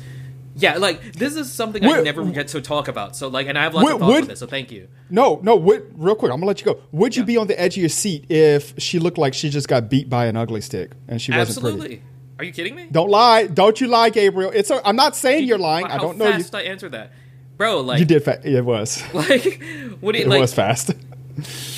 Yeah, 0.58 0.76
like 0.78 1.12
this 1.14 1.36
is 1.36 1.50
something 1.52 1.84
I 1.84 2.00
never 2.02 2.24
get 2.26 2.48
to 2.48 2.60
talk 2.60 2.88
about. 2.88 3.16
So 3.16 3.28
like, 3.28 3.46
and 3.46 3.56
I 3.58 3.62
have 3.62 3.74
lots 3.74 3.84
Would- 3.84 3.94
of 3.94 4.00
thoughts 4.00 4.12
would- 4.12 4.22
on 4.22 4.28
this. 4.28 4.38
So 4.40 4.46
thank 4.46 4.70
you. 4.70 4.88
No, 5.10 5.40
no. 5.42 5.56
Would, 5.56 5.92
real 5.96 6.14
quick, 6.14 6.30
I'm 6.32 6.38
gonna 6.38 6.46
let 6.46 6.60
you 6.60 6.66
go. 6.66 6.80
Would 6.92 7.16
you 7.16 7.22
Yeah. 7.22 7.26
be 7.26 7.36
on 7.36 7.46
the 7.46 7.60
edge 7.60 7.76
of 7.76 7.80
your 7.80 7.88
seat 7.88 8.30
if 8.30 8.74
she 8.78 8.98
looked 8.98 9.18
like 9.18 9.34
she 9.34 9.50
just 9.50 9.68
got 9.68 9.88
beat 9.88 10.10
by 10.10 10.26
an 10.26 10.36
ugly 10.36 10.60
stick 10.60 10.90
and 11.06 11.20
she 11.22 11.32
wasn't 11.32 11.60
pretty? 11.60 11.74
Absolutely. 11.76 12.02
Are 12.38 12.44
you 12.44 12.52
kidding 12.52 12.74
me? 12.76 12.86
Don't 12.92 13.10
lie. 13.10 13.46
Don't 13.46 13.80
you 13.80 13.86
lie, 13.88 14.10
Gabriel. 14.10 14.50
It's. 14.54 14.70
A, 14.70 14.86
I'm 14.86 14.96
not 14.96 15.16
saying 15.16 15.44
you're 15.48 15.58
lying. 15.58 15.86
I 15.86 15.98
don't 15.98 16.18
how 16.18 16.24
know 16.24 16.36
you. 16.36 16.42
fast 16.42 16.54
I 16.54 16.62
answered 16.62 16.92
that, 16.92 17.12
bro. 17.56 17.80
Like 17.80 17.98
You 18.00 18.04
did. 18.04 18.22
Fa- 18.24 18.40
it 18.44 18.64
was. 18.64 19.02
like 19.14 19.62
what 20.00 20.12
do 20.12 20.18
you 20.18 20.24
It 20.24 20.28
like? 20.28 20.40
was 20.40 20.54
fast. 20.54 20.92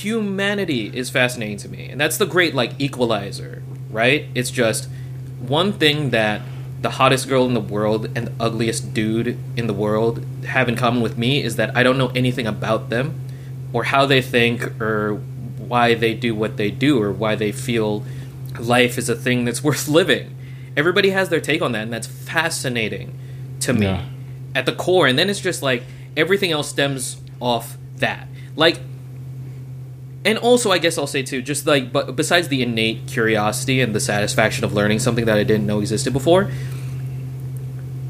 humanity 0.01 0.90
is 0.95 1.11
fascinating 1.11 1.59
to 1.59 1.69
me 1.69 1.88
and 1.90 2.01
that's 2.01 2.16
the 2.16 2.25
great 2.27 2.55
like 2.55 2.73
equalizer 2.79 3.62
right 3.90 4.25
it's 4.35 4.51
just 4.51 4.88
one 5.47 5.73
thing 5.75 6.11
that 6.11 6.40
the 6.81 6.90
hottest 6.90 7.29
girl 7.29 7.45
in 7.47 7.55
the 7.55 7.61
world 7.61 8.07
and 8.16 8.27
the 8.29 8.33
ugliest 8.40 8.95
dude 8.95 9.37
in 9.57 9.66
the 9.66 9.75
world 9.75 10.25
have 10.47 10.69
in 10.69 10.77
common 10.77 11.03
with 11.03 11.19
me 11.19 11.43
is 11.43 11.57
that 11.57 11.77
i 11.77 11.83
don't 11.83 11.99
know 11.99 12.09
anything 12.14 12.47
about 12.47 12.88
them 12.90 13.21
or 13.73 13.85
how 13.85 14.07
they 14.07 14.23
think 14.23 14.62
or 14.81 15.14
why 15.59 15.95
they 15.95 16.14
do 16.14 16.35
what 16.35 16.57
they 16.57 16.71
do 16.71 17.01
or 17.01 17.12
why 17.12 17.35
they 17.37 17.53
feel 17.53 18.03
life 18.59 18.99
is 18.99 19.09
a 19.09 19.14
thing 19.14 19.45
that's 19.45 19.62
worth 19.69 19.87
living. 19.87 20.35
Everybody 20.77 21.11
has 21.11 21.29
their 21.29 21.40
take 21.40 21.62
on 21.62 21.71
that 21.73 21.83
and 21.83 21.93
that's 21.93 22.09
fascinating 22.09 23.16
to 23.61 23.73
me 23.73 23.87
Yeah. 23.87 24.05
at 24.57 24.66
the 24.66 24.73
core. 24.73 25.07
And 25.07 25.16
then 25.16 25.31
it's 25.31 25.38
just 25.38 25.62
like 25.62 25.85
everything 26.16 26.51
else 26.51 26.69
stems 26.69 27.19
off 27.40 27.77
that. 27.99 28.27
Like 28.57 28.81
and 30.24 30.38
also 30.38 30.70
i 30.70 30.78
guess 30.78 30.98
i'll 30.98 31.06
say 31.06 31.22
too 31.22 31.40
just 31.40 31.66
like 31.66 31.92
but 31.92 32.14
besides 32.14 32.48
the 32.48 32.62
innate 32.62 33.06
curiosity 33.06 33.80
and 33.80 33.94
the 33.94 34.00
satisfaction 34.00 34.64
of 34.64 34.72
learning 34.72 34.98
something 34.98 35.24
that 35.24 35.38
i 35.38 35.44
didn't 35.44 35.66
know 35.66 35.80
existed 35.80 36.12
before 36.12 36.50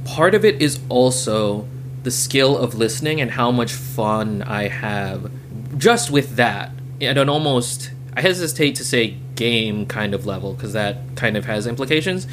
part 0.05 0.35
of 0.35 0.45
it 0.45 0.61
is 0.61 0.81
also 0.89 1.69
the 2.03 2.11
skill 2.11 2.57
of 2.57 2.75
listening 2.75 3.21
and 3.21 3.31
how 3.33 3.51
much 3.51 3.73
fun 3.73 4.43
i 4.43 4.69
have 4.69 5.31
just 5.79 6.11
with 6.11 6.37
that. 6.37 6.73
At 7.01 7.17
an 7.17 7.29
almost 7.29 7.93
i 8.17 8.21
hesitate 8.21 8.75
to 8.77 8.85
say 8.85 9.17
game 9.37 9.87
kind 9.87 10.13
of 10.13 10.27
level 10.27 10.55
because 10.55 10.73
that 10.73 10.97
kind 11.15 11.37
of 11.37 11.45
has 11.45 11.67
implications 11.67 12.27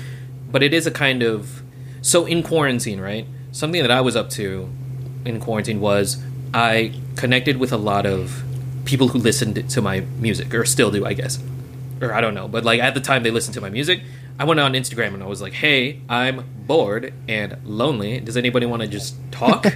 but 0.51 0.63
it 0.63 0.73
is 0.73 0.87
a 0.87 0.91
kind 0.91 1.21
of 1.21 1.61
so 2.01 2.25
in 2.25 2.41
quarantine 2.41 2.99
right? 2.99 3.27
Something 3.51 3.81
that 3.81 3.91
i 3.91 4.01
was 4.01 4.15
up 4.15 4.29
to 4.31 4.69
in 5.23 5.39
quarantine 5.39 5.79
was 5.79 6.21
i 6.53 6.93
connected 7.15 7.57
with 7.57 7.71
a 7.71 7.77
lot 7.77 8.05
of 8.05 8.43
people 8.87 9.09
who 9.09 9.19
listened 9.19 9.69
to 9.69 9.81
my 9.81 9.99
music 10.19 10.53
or 10.53 10.65
still 10.65 10.91
do 10.91 11.05
i 11.05 11.13
guess. 11.13 11.39
Or 12.01 12.13
i 12.13 12.21
don't 12.21 12.33
know 12.33 12.47
but 12.47 12.63
like 12.63 12.79
at 12.79 12.93
the 12.93 13.01
time 13.01 13.23
they 13.23 13.31
listened 13.31 13.53
to 13.55 13.61
my 13.61 13.69
music 13.69 14.01
i 14.39 14.43
went 14.43 14.59
on 14.59 14.73
instagram 14.73 15.13
and 15.13 15.23
i 15.23 15.25
was 15.25 15.41
like 15.41 15.53
hey 15.53 16.01
i'm 16.09 16.45
bored 16.67 17.13
and 17.27 17.57
lonely. 17.63 18.19
Does 18.19 18.37
anybody 18.37 18.65
want 18.65 18.81
to 18.83 18.87
just 18.87 19.15
talk? 19.31 19.65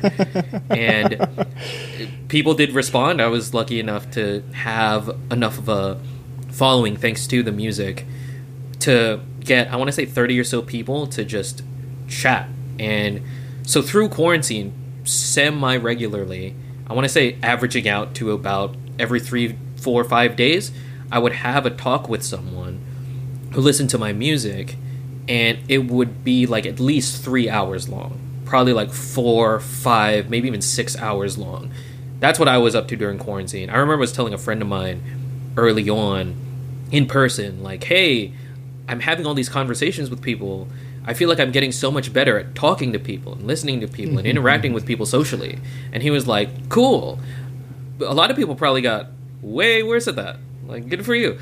And 0.69 1.28
people 2.30 2.54
did 2.54 2.71
respond. 2.71 3.21
I 3.21 3.28
was 3.28 3.54
lucky 3.54 3.80
enough 3.80 4.10
to 4.12 4.41
have 4.54 5.10
enough 5.30 5.58
of 5.58 5.67
a 5.69 6.00
following 6.50 6.95
thanks 6.95 7.28
to 7.28 7.43
the 7.43 7.52
music 7.52 8.06
to 8.80 9.19
get 9.41 9.71
I 9.71 9.76
want 9.76 9.89
to 9.89 9.91
say 9.91 10.06
30 10.06 10.39
or 10.39 10.43
so 10.43 10.62
people 10.62 11.08
to 11.08 11.26
just 11.26 11.63
chat. 12.08 12.47
And 12.80 13.21
so 13.63 13.82
through 13.82 14.10
quarantine 14.10 14.74
semi 15.04 15.76
regularly, 15.76 16.56
I 16.88 16.93
want 16.93 17.06
to 17.06 17.10
say 17.10 17.38
averaging 17.43 17.88
out 17.88 18.15
to 18.15 18.32
about 18.32 18.76
every 19.01 19.19
3 19.19 19.57
4 19.77 20.01
or 20.01 20.03
5 20.03 20.35
days, 20.35 20.71
I 21.11 21.19
would 21.19 21.33
have 21.33 21.65
a 21.65 21.69
talk 21.69 22.07
with 22.07 22.23
someone 22.23 22.79
who 23.53 23.61
listened 23.61 23.89
to 23.89 23.97
my 23.97 24.13
music 24.13 24.77
and 25.27 25.59
it 25.67 25.89
would 25.89 26.23
be 26.23 26.45
like 26.45 26.65
at 26.65 26.79
least 26.79 27.23
3 27.23 27.49
hours 27.49 27.89
long. 27.89 28.19
Probably 28.45 28.73
like 28.73 28.91
4, 28.91 29.59
5, 29.59 30.29
maybe 30.29 30.47
even 30.47 30.61
6 30.61 30.97
hours 30.97 31.37
long. 31.37 31.71
That's 32.19 32.37
what 32.37 32.47
I 32.47 32.59
was 32.59 32.75
up 32.75 32.87
to 32.89 32.95
during 32.95 33.17
quarantine. 33.17 33.69
I 33.69 33.73
remember 33.73 33.95
I 33.95 33.97
was 33.97 34.13
telling 34.13 34.33
a 34.33 34.37
friend 34.37 34.61
of 34.61 34.67
mine 34.67 35.01
early 35.57 35.89
on 35.89 36.35
in 36.91 37.07
person 37.07 37.63
like, 37.63 37.83
"Hey, 37.85 38.33
I'm 38.87 38.99
having 38.99 39.25
all 39.25 39.33
these 39.33 39.49
conversations 39.49 40.09
with 40.09 40.21
people. 40.21 40.67
I 41.03 41.15
feel 41.15 41.27
like 41.29 41.39
I'm 41.39 41.51
getting 41.51 41.71
so 41.71 41.89
much 41.89 42.13
better 42.13 42.37
at 42.37 42.53
talking 42.53 42.93
to 42.93 42.99
people 42.99 43.33
and 43.33 43.47
listening 43.47 43.81
to 43.81 43.87
people 43.87 44.19
and 44.19 44.27
mm-hmm. 44.27 44.37
interacting 44.37 44.73
with 44.73 44.85
people 44.85 45.05
socially." 45.05 45.57
And 45.91 46.03
he 46.03 46.11
was 46.11 46.27
like, 46.27 46.69
"Cool." 46.69 47.19
A 48.03 48.13
lot 48.13 48.31
of 48.31 48.37
people 48.37 48.55
probably 48.55 48.81
got 48.81 49.07
way 49.41 49.83
worse 49.83 50.07
at 50.07 50.15
that. 50.15 50.37
Like, 50.67 50.89
good 50.89 51.05
for 51.05 51.15
you. 51.15 51.39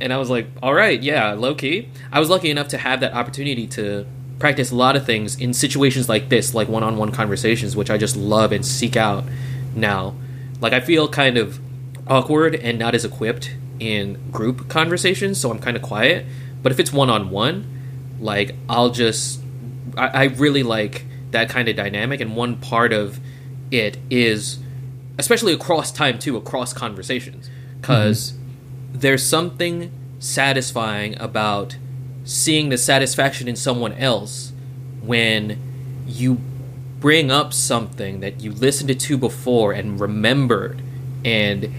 And 0.00 0.12
I 0.12 0.18
was 0.18 0.28
like, 0.28 0.48
"All 0.62 0.74
right, 0.74 1.02
yeah, 1.02 1.32
low 1.32 1.54
key." 1.54 1.88
I 2.12 2.20
was 2.20 2.28
lucky 2.28 2.50
enough 2.50 2.68
to 2.68 2.78
have 2.78 3.00
that 3.00 3.14
opportunity 3.14 3.66
to 3.68 4.06
practice 4.38 4.70
a 4.70 4.74
lot 4.74 4.96
of 4.96 5.06
things 5.06 5.36
in 5.38 5.54
situations 5.54 6.08
like 6.08 6.28
this, 6.28 6.54
like 6.54 6.68
one-on-one 6.68 7.12
conversations, 7.12 7.74
which 7.74 7.90
I 7.90 7.96
just 7.96 8.16
love 8.16 8.52
and 8.52 8.64
seek 8.64 8.96
out 8.96 9.24
now. 9.74 10.14
Like 10.60 10.72
I 10.72 10.80
feel 10.80 11.08
kind 11.08 11.38
of 11.38 11.58
awkward 12.06 12.54
and 12.54 12.78
not 12.78 12.94
as 12.94 13.04
equipped 13.04 13.54
in 13.80 14.30
group 14.30 14.68
conversations, 14.68 15.40
so 15.40 15.50
I'm 15.50 15.58
kind 15.58 15.76
of 15.76 15.82
quiet. 15.82 16.26
But 16.62 16.72
if 16.72 16.80
it's 16.80 16.92
one 16.92 17.10
on 17.10 17.30
one, 17.30 17.66
like 18.20 18.54
I'll 18.68 18.90
just 18.90 19.40
I, 19.96 20.08
I 20.08 20.24
really 20.24 20.62
like 20.62 21.06
that 21.30 21.48
kind 21.48 21.68
of 21.68 21.76
dynamic, 21.76 22.20
and 22.20 22.36
one 22.36 22.56
part 22.56 22.92
of 22.92 23.18
it 23.70 23.98
is 24.10 24.58
especially 25.18 25.52
across 25.52 25.90
time 25.92 26.18
too, 26.18 26.36
across 26.36 26.72
conversations, 26.72 27.50
because 27.80 28.34
there's 28.92 29.22
something 29.22 29.90
satisfying 30.18 31.18
about 31.20 31.76
seeing 32.24 32.68
the 32.70 32.78
satisfaction 32.78 33.46
in 33.48 33.56
someone 33.56 33.92
else 33.92 34.52
when 35.02 35.58
you 36.06 36.40
bring 37.00 37.30
up 37.30 37.52
something 37.52 38.20
that 38.20 38.40
you 38.40 38.50
listened 38.52 38.98
to 38.98 39.18
before 39.18 39.72
and 39.72 40.00
remembered 40.00 40.82
and 41.24 41.72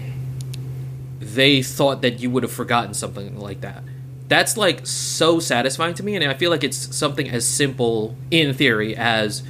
they 1.20 1.62
thought 1.62 2.02
that 2.02 2.20
you 2.20 2.30
would 2.30 2.42
have 2.42 2.52
forgotten 2.52 2.94
something 2.94 3.38
like 3.38 3.60
that. 3.60 3.82
That's 4.28 4.56
like 4.56 4.86
so 4.86 5.40
satisfying 5.40 5.94
to 5.94 6.02
me 6.02 6.14
and 6.14 6.24
i 6.24 6.34
feel 6.34 6.50
like 6.50 6.62
it's 6.62 6.94
something 6.94 7.28
as 7.30 7.46
simple 7.46 8.14
in 8.30 8.52
theory 8.52 8.94
as 8.94 9.42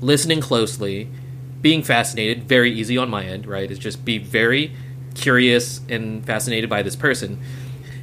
listening 0.00 0.40
closely 0.40 1.08
being 1.60 1.82
fascinated 1.82 2.44
very 2.44 2.72
easy 2.72 2.96
on 2.96 3.10
my 3.10 3.24
end 3.24 3.46
right 3.46 3.70
is 3.70 3.78
just 3.78 4.04
be 4.04 4.18
very 4.18 4.72
curious 5.14 5.80
and 5.88 6.24
fascinated 6.24 6.70
by 6.70 6.82
this 6.82 6.96
person. 6.96 7.40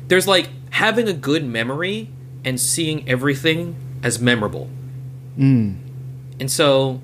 There's 0.08 0.28
like 0.28 0.50
having 0.72 1.08
a 1.08 1.14
good 1.14 1.46
memory 1.46 2.10
and 2.44 2.60
seeing 2.60 3.08
everything 3.10 3.76
as 4.04 4.20
memorable. 4.20 4.70
Mm. 5.38 5.78
And 6.40 6.52
so 6.52 7.02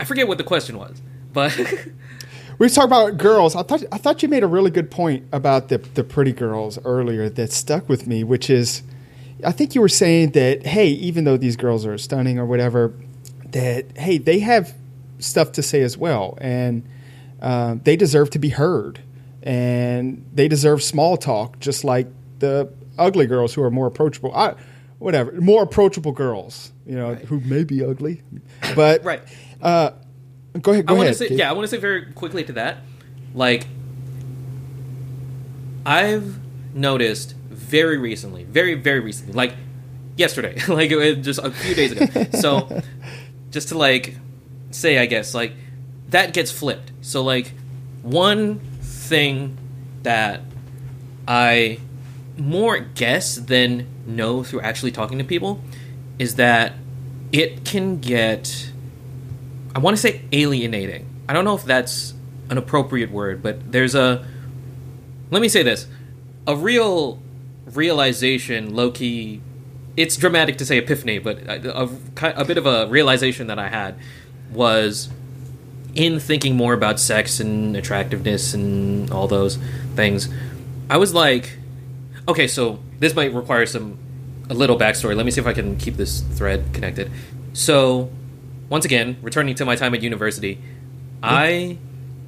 I 0.00 0.04
forget 0.04 0.26
what 0.26 0.38
the 0.38 0.44
question 0.44 0.78
was, 0.78 1.00
but 1.32 1.58
We 2.62 2.68
talked 2.68 2.86
about 2.86 3.16
girls. 3.18 3.56
I 3.56 3.64
thought 3.64 3.82
I 3.90 3.98
thought 3.98 4.22
you 4.22 4.28
made 4.28 4.44
a 4.44 4.46
really 4.46 4.70
good 4.70 4.88
point 4.88 5.26
about 5.32 5.68
the 5.68 5.78
the 5.78 6.04
pretty 6.04 6.30
girls 6.30 6.78
earlier 6.84 7.28
that 7.28 7.50
stuck 7.50 7.88
with 7.88 8.06
me, 8.06 8.22
which 8.22 8.48
is, 8.48 8.82
I 9.44 9.50
think 9.50 9.74
you 9.74 9.80
were 9.80 9.88
saying 9.88 10.30
that 10.32 10.64
hey, 10.66 10.86
even 10.86 11.24
though 11.24 11.36
these 11.36 11.56
girls 11.56 11.84
are 11.84 11.98
stunning 11.98 12.38
or 12.38 12.46
whatever, 12.46 12.94
that 13.50 13.98
hey, 13.98 14.18
they 14.18 14.38
have 14.38 14.74
stuff 15.22 15.52
to 15.52 15.62
say 15.62 15.82
as 15.82 15.96
well, 15.96 16.36
and 16.40 16.86
uh, 17.40 17.76
they 17.82 17.96
deserve 17.96 18.30
to 18.30 18.38
be 18.38 18.50
heard, 18.50 19.00
and 19.42 20.24
they 20.32 20.48
deserve 20.48 20.82
small 20.82 21.16
talk, 21.16 21.58
just 21.58 21.84
like 21.84 22.06
the 22.38 22.72
ugly 22.98 23.26
girls 23.26 23.54
who 23.54 23.62
are 23.62 23.70
more 23.70 23.86
approachable. 23.86 24.34
I, 24.34 24.54
whatever, 24.98 25.32
more 25.40 25.62
approachable 25.62 26.12
girls, 26.12 26.72
you 26.86 26.94
know, 26.96 27.14
who 27.14 27.40
may 27.40 27.64
be 27.64 27.84
ugly, 27.84 28.22
but 28.74 29.04
right. 29.04 29.22
Uh, 29.60 29.92
go 30.60 30.72
ahead. 30.72 30.86
Go 30.86 30.94
I 30.94 30.96
want 30.96 31.06
ahead. 31.08 31.18
to 31.18 31.28
say 31.28 31.34
yeah, 31.34 31.48
I 31.50 31.52
want 31.52 31.64
to 31.64 31.68
say 31.68 31.80
very 31.80 32.12
quickly 32.12 32.44
to 32.44 32.52
that, 32.54 32.78
like 33.34 33.66
I've 35.84 36.38
noticed 36.74 37.34
very 37.50 37.98
recently, 37.98 38.44
very 38.44 38.74
very 38.74 39.00
recently, 39.00 39.34
like 39.34 39.54
yesterday, 40.16 40.60
like 40.68 40.90
just 41.22 41.40
a 41.40 41.50
few 41.50 41.74
days 41.74 41.92
ago. 41.92 42.26
So 42.38 42.82
just 43.50 43.68
to 43.68 43.78
like 43.78 44.16
say, 44.74 44.98
I 44.98 45.06
guess 45.06 45.34
like 45.34 45.52
that 46.08 46.32
gets 46.32 46.50
flipped. 46.50 46.92
So 47.00 47.22
like 47.22 47.52
one 48.02 48.60
thing 48.80 49.56
that 50.02 50.40
I 51.26 51.78
more 52.36 52.78
guess 52.78 53.36
than 53.36 53.86
know 54.06 54.42
through 54.42 54.60
actually 54.60 54.92
talking 54.92 55.18
to 55.18 55.24
people 55.24 55.60
is 56.18 56.36
that 56.36 56.74
it 57.30 57.64
can 57.64 57.98
get 58.00 58.70
I 59.74 59.78
want 59.78 59.96
to 59.96 60.00
say 60.00 60.22
alienating. 60.32 61.08
I 61.28 61.32
don't 61.32 61.44
know 61.44 61.54
if 61.54 61.64
that's 61.64 62.14
an 62.50 62.58
appropriate 62.58 63.10
word, 63.10 63.42
but 63.42 63.72
there's 63.72 63.94
a 63.94 64.26
let 65.30 65.40
me 65.40 65.48
say 65.48 65.62
this. 65.62 65.86
A 66.46 66.56
real 66.56 67.20
realization, 67.66 68.74
low 68.74 68.90
key 68.90 69.40
it's 69.96 70.16
dramatic 70.16 70.58
to 70.58 70.64
say 70.64 70.78
epiphany, 70.78 71.18
but 71.18 71.48
uh, 71.48 71.58
a, 71.74 72.26
a, 72.26 72.32
a 72.36 72.44
bit 72.44 72.58
of 72.58 72.66
a 72.66 72.86
realization 72.86 73.48
that 73.48 73.58
I 73.58 73.68
had 73.68 73.96
was 74.52 75.08
in 75.94 76.18
thinking 76.18 76.56
more 76.56 76.72
about 76.72 76.98
sex 76.98 77.40
and 77.40 77.76
attractiveness 77.76 78.54
and 78.54 79.10
all 79.10 79.28
those 79.28 79.56
things. 79.94 80.28
I 80.88 80.96
was 80.96 81.12
like, 81.12 81.58
okay, 82.28 82.46
so 82.46 82.78
this 82.98 83.14
might 83.14 83.32
require 83.32 83.66
some 83.66 83.98
a 84.50 84.54
little 84.54 84.78
backstory. 84.78 85.16
Let 85.16 85.24
me 85.24 85.30
see 85.30 85.40
if 85.40 85.46
I 85.46 85.52
can 85.52 85.76
keep 85.76 85.96
this 85.96 86.20
thread 86.20 86.64
connected. 86.72 87.10
So, 87.52 88.10
once 88.68 88.84
again, 88.84 89.16
returning 89.22 89.54
to 89.56 89.64
my 89.64 89.76
time 89.76 89.94
at 89.94 90.02
university, 90.02 90.58
I 91.22 91.78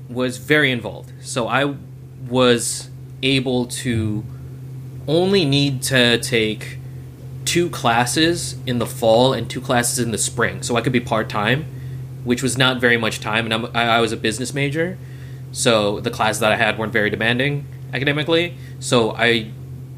was 0.09 0.39
very 0.39 0.71
involved. 0.71 1.13
So 1.21 1.49
I 1.49 1.75
was 2.29 2.91
able 3.23 3.67
to 3.67 4.25
only 5.07 5.45
need 5.45 5.83
to 5.83 6.19
take 6.19 6.79
two 7.45 7.69
classes 7.71 8.57
in 8.67 8.79
the 8.79 8.87
fall 8.87 9.33
and 9.33 9.49
two 9.51 9.61
classes 9.61 9.99
in 9.99 10.11
the 10.11 10.19
spring, 10.19 10.63
so 10.63 10.77
I 10.77 10.81
could 10.81 10.93
be 10.93 11.01
part 11.01 11.29
time, 11.29 11.67
which 12.25 12.43
was 12.43 12.59
not 12.59 12.81
very 12.81 12.97
much 12.97 13.21
time. 13.21 13.45
And 13.45 13.55
I'm, 13.55 13.65
I, 13.77 13.97
I 13.97 14.01
was 14.01 14.13
a 14.13 14.17
business 14.17 14.53
major, 14.53 14.99
so 15.53 16.01
the 16.01 16.11
classes 16.11 16.41
that 16.41 16.53
I 16.53 16.57
had 16.57 16.79
weren't 16.79 16.93
very 16.93 17.11
demanding 17.11 17.67
academically. 17.93 18.57
So 18.81 19.15
I 19.15 19.51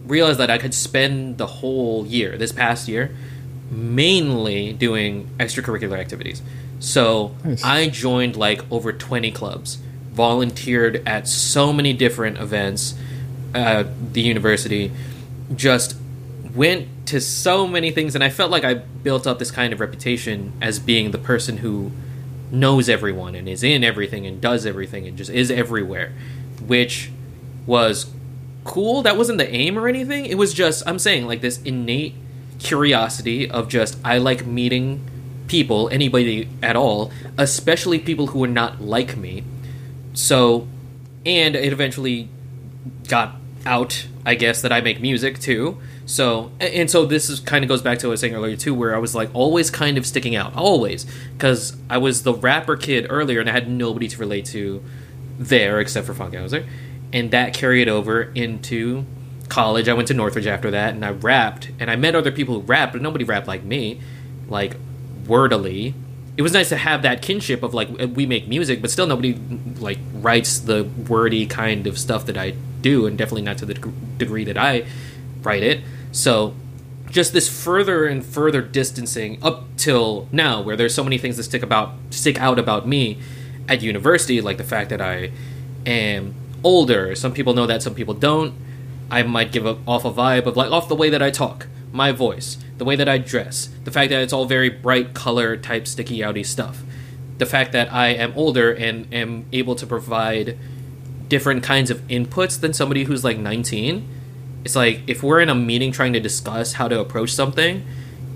realized 0.06 0.38
that 0.38 0.50
I 0.50 0.58
could 0.58 0.74
spend 0.74 1.38
the 1.38 1.46
whole 1.46 2.06
year, 2.06 2.36
this 2.36 2.52
past 2.52 2.88
year, 2.88 3.14
mainly 3.70 4.72
doing 4.72 5.28
extracurricular 5.38 5.98
activities. 5.98 6.42
So 6.78 7.34
Nice. 7.42 7.64
I 7.64 7.88
joined 7.88 8.36
like 8.36 8.70
over 8.70 8.92
20 8.92 9.30
clubs, 9.32 9.78
volunteered 10.12 11.02
at 11.06 11.26
so 11.26 11.72
many 11.72 11.92
different 11.92 12.38
events 12.38 12.94
at 13.54 14.12
the 14.12 14.20
university, 14.20 14.92
just 15.54 15.96
went 16.54 16.88
to 17.06 17.20
so 17.20 17.66
many 17.66 17.90
things, 17.90 18.14
and 18.14 18.22
I 18.22 18.28
felt 18.30 18.50
like 18.50 18.64
I 18.64 18.74
built 18.74 19.26
up 19.26 19.38
this 19.38 19.50
kind 19.50 19.72
of 19.72 19.80
reputation 19.80 20.52
as 20.60 20.78
being 20.78 21.10
the 21.10 21.18
person 21.18 21.58
who 21.58 21.92
knows 22.50 22.88
everyone 22.88 23.34
and 23.34 23.48
is 23.48 23.62
in 23.62 23.82
everything 23.84 24.26
and 24.26 24.40
does 24.40 24.66
everything 24.66 25.06
and 25.06 25.16
just 25.16 25.30
is 25.30 25.50
everywhere, 25.50 26.12
which 26.64 27.10
was 27.66 28.10
cool. 28.64 29.02
That 29.02 29.16
wasn't 29.16 29.38
the 29.38 29.50
aim 29.50 29.78
or 29.78 29.88
anything. 29.88 30.26
It 30.26 30.38
was 30.38 30.52
just 30.54 30.82
I'm 30.86 30.98
saying 30.98 31.26
like 31.26 31.40
this 31.40 31.60
innate 31.62 32.14
curiosity 32.58 33.50
of 33.50 33.68
just 33.68 33.98
I 34.04 34.18
like 34.18 34.46
meeting 34.46 35.04
people, 35.48 35.88
anybody 35.90 36.48
at 36.62 36.76
all, 36.76 37.10
especially 37.38 37.98
people 37.98 38.28
who 38.28 38.42
are 38.44 38.48
not 38.48 38.80
like 38.80 39.16
me. 39.16 39.44
So, 40.14 40.66
and 41.24 41.54
it 41.54 41.72
eventually 41.72 42.28
got 43.08 43.36
out, 43.64 44.06
I 44.24 44.34
guess, 44.34 44.62
that 44.62 44.72
I 44.72 44.80
make 44.80 45.00
music 45.00 45.38
too. 45.38 45.78
So, 46.06 46.52
and 46.60 46.88
so 46.88 47.04
this 47.04 47.28
is 47.28 47.40
kind 47.40 47.64
of 47.64 47.68
goes 47.68 47.82
back 47.82 47.98
to 47.98 48.06
what 48.06 48.10
I 48.10 48.12
was 48.12 48.20
saying 48.20 48.34
earlier 48.34 48.56
too, 48.56 48.72
where 48.72 48.94
I 48.94 48.98
was 48.98 49.14
like 49.14 49.28
always 49.34 49.70
kind 49.70 49.98
of 49.98 50.06
sticking 50.06 50.36
out, 50.36 50.54
always, 50.54 51.04
because 51.32 51.76
I 51.90 51.98
was 51.98 52.22
the 52.22 52.32
rapper 52.32 52.76
kid 52.76 53.08
earlier, 53.10 53.40
and 53.40 53.50
I 53.50 53.52
had 53.52 53.68
nobody 53.68 54.06
to 54.06 54.16
relate 54.18 54.44
to 54.46 54.82
there 55.36 55.80
except 55.80 56.06
for 56.06 56.14
Funkhauser, 56.14 56.64
and 57.12 57.32
that 57.32 57.54
carried 57.54 57.88
over 57.88 58.22
into 58.34 59.04
college. 59.48 59.88
I 59.88 59.94
went 59.94 60.06
to 60.08 60.14
Northridge 60.14 60.46
after 60.46 60.70
that, 60.70 60.94
and 60.94 61.04
I 61.04 61.10
rapped, 61.10 61.70
and 61.80 61.90
I 61.90 61.96
met 61.96 62.14
other 62.14 62.30
people 62.30 62.54
who 62.54 62.60
rapped, 62.60 62.92
but 62.92 63.02
nobody 63.02 63.24
rapped 63.24 63.48
like 63.48 63.64
me, 63.64 64.00
like 64.48 64.76
wordily. 65.24 65.92
It 66.36 66.42
was 66.42 66.52
nice 66.52 66.68
to 66.68 66.76
have 66.76 67.02
that 67.02 67.20
kinship 67.20 67.64
of 67.64 67.74
like 67.74 67.88
we 68.14 68.26
make 68.26 68.46
music, 68.46 68.80
but 68.80 68.92
still 68.92 69.08
nobody 69.08 69.34
like 69.80 69.98
writes 70.12 70.60
the 70.60 70.84
wordy 70.84 71.46
kind 71.46 71.88
of 71.88 71.98
stuff 71.98 72.26
that 72.26 72.38
I 72.38 72.54
do, 72.80 73.06
and 73.06 73.18
definitely 73.18 73.42
not 73.42 73.58
to 73.58 73.66
the 73.66 73.74
degree 73.74 74.44
that 74.44 74.56
I 74.56 74.86
write 75.42 75.64
it. 75.64 75.80
So 76.16 76.54
just 77.10 77.34
this 77.34 77.46
further 77.46 78.06
and 78.06 78.24
further 78.24 78.62
distancing 78.62 79.38
up 79.42 79.64
till 79.76 80.28
now 80.32 80.62
where 80.62 80.74
there's 80.74 80.94
so 80.94 81.04
many 81.04 81.18
things 81.18 81.36
that 81.36 81.42
stick 81.42 81.62
about 81.62 81.92
stick 82.08 82.40
out 82.40 82.58
about 82.58 82.88
me 82.88 83.18
at 83.68 83.82
university 83.82 84.40
like 84.40 84.56
the 84.56 84.64
fact 84.64 84.88
that 84.90 85.02
i 85.02 85.30
am 85.84 86.34
older. 86.64 87.14
Some 87.14 87.34
people 87.34 87.52
know 87.52 87.66
that 87.66 87.82
some 87.82 87.94
people 87.94 88.14
don't. 88.14 88.54
I 89.10 89.22
might 89.24 89.52
give 89.52 89.66
off 89.66 90.06
a 90.06 90.10
vibe 90.10 90.46
of 90.46 90.56
like 90.56 90.72
off 90.72 90.88
the 90.88 90.96
way 90.96 91.10
that 91.10 91.22
i 91.22 91.30
talk 91.30 91.66
my 91.92 92.12
voice 92.12 92.58
the 92.78 92.84
way 92.84 92.96
that 92.96 93.08
i 93.08 93.16
dress 93.16 93.68
the 93.84 93.90
fact 93.90 94.10
that 94.10 94.20
it's 94.20 94.32
all 94.32 94.44
very 94.44 94.68
bright 94.68 95.14
color 95.14 95.54
type 95.54 95.86
sticky 95.86 96.20
outy 96.20 96.46
stuff. 96.46 96.82
The 97.36 97.46
fact 97.46 97.72
that 97.72 97.92
i 97.92 98.08
am 98.08 98.32
older 98.34 98.72
and 98.72 99.06
am 99.12 99.44
able 99.52 99.74
to 99.74 99.86
provide 99.86 100.56
different 101.28 101.62
kinds 101.62 101.90
of 101.90 102.00
inputs 102.08 102.58
than 102.58 102.72
somebody 102.72 103.04
who's 103.04 103.22
like 103.22 103.36
19 103.36 104.08
it's 104.66 104.74
like 104.74 105.00
if 105.06 105.22
we're 105.22 105.40
in 105.40 105.48
a 105.48 105.54
meeting 105.54 105.92
trying 105.92 106.12
to 106.12 106.18
discuss 106.18 106.72
how 106.72 106.88
to 106.88 106.98
approach 106.98 107.32
something 107.32 107.86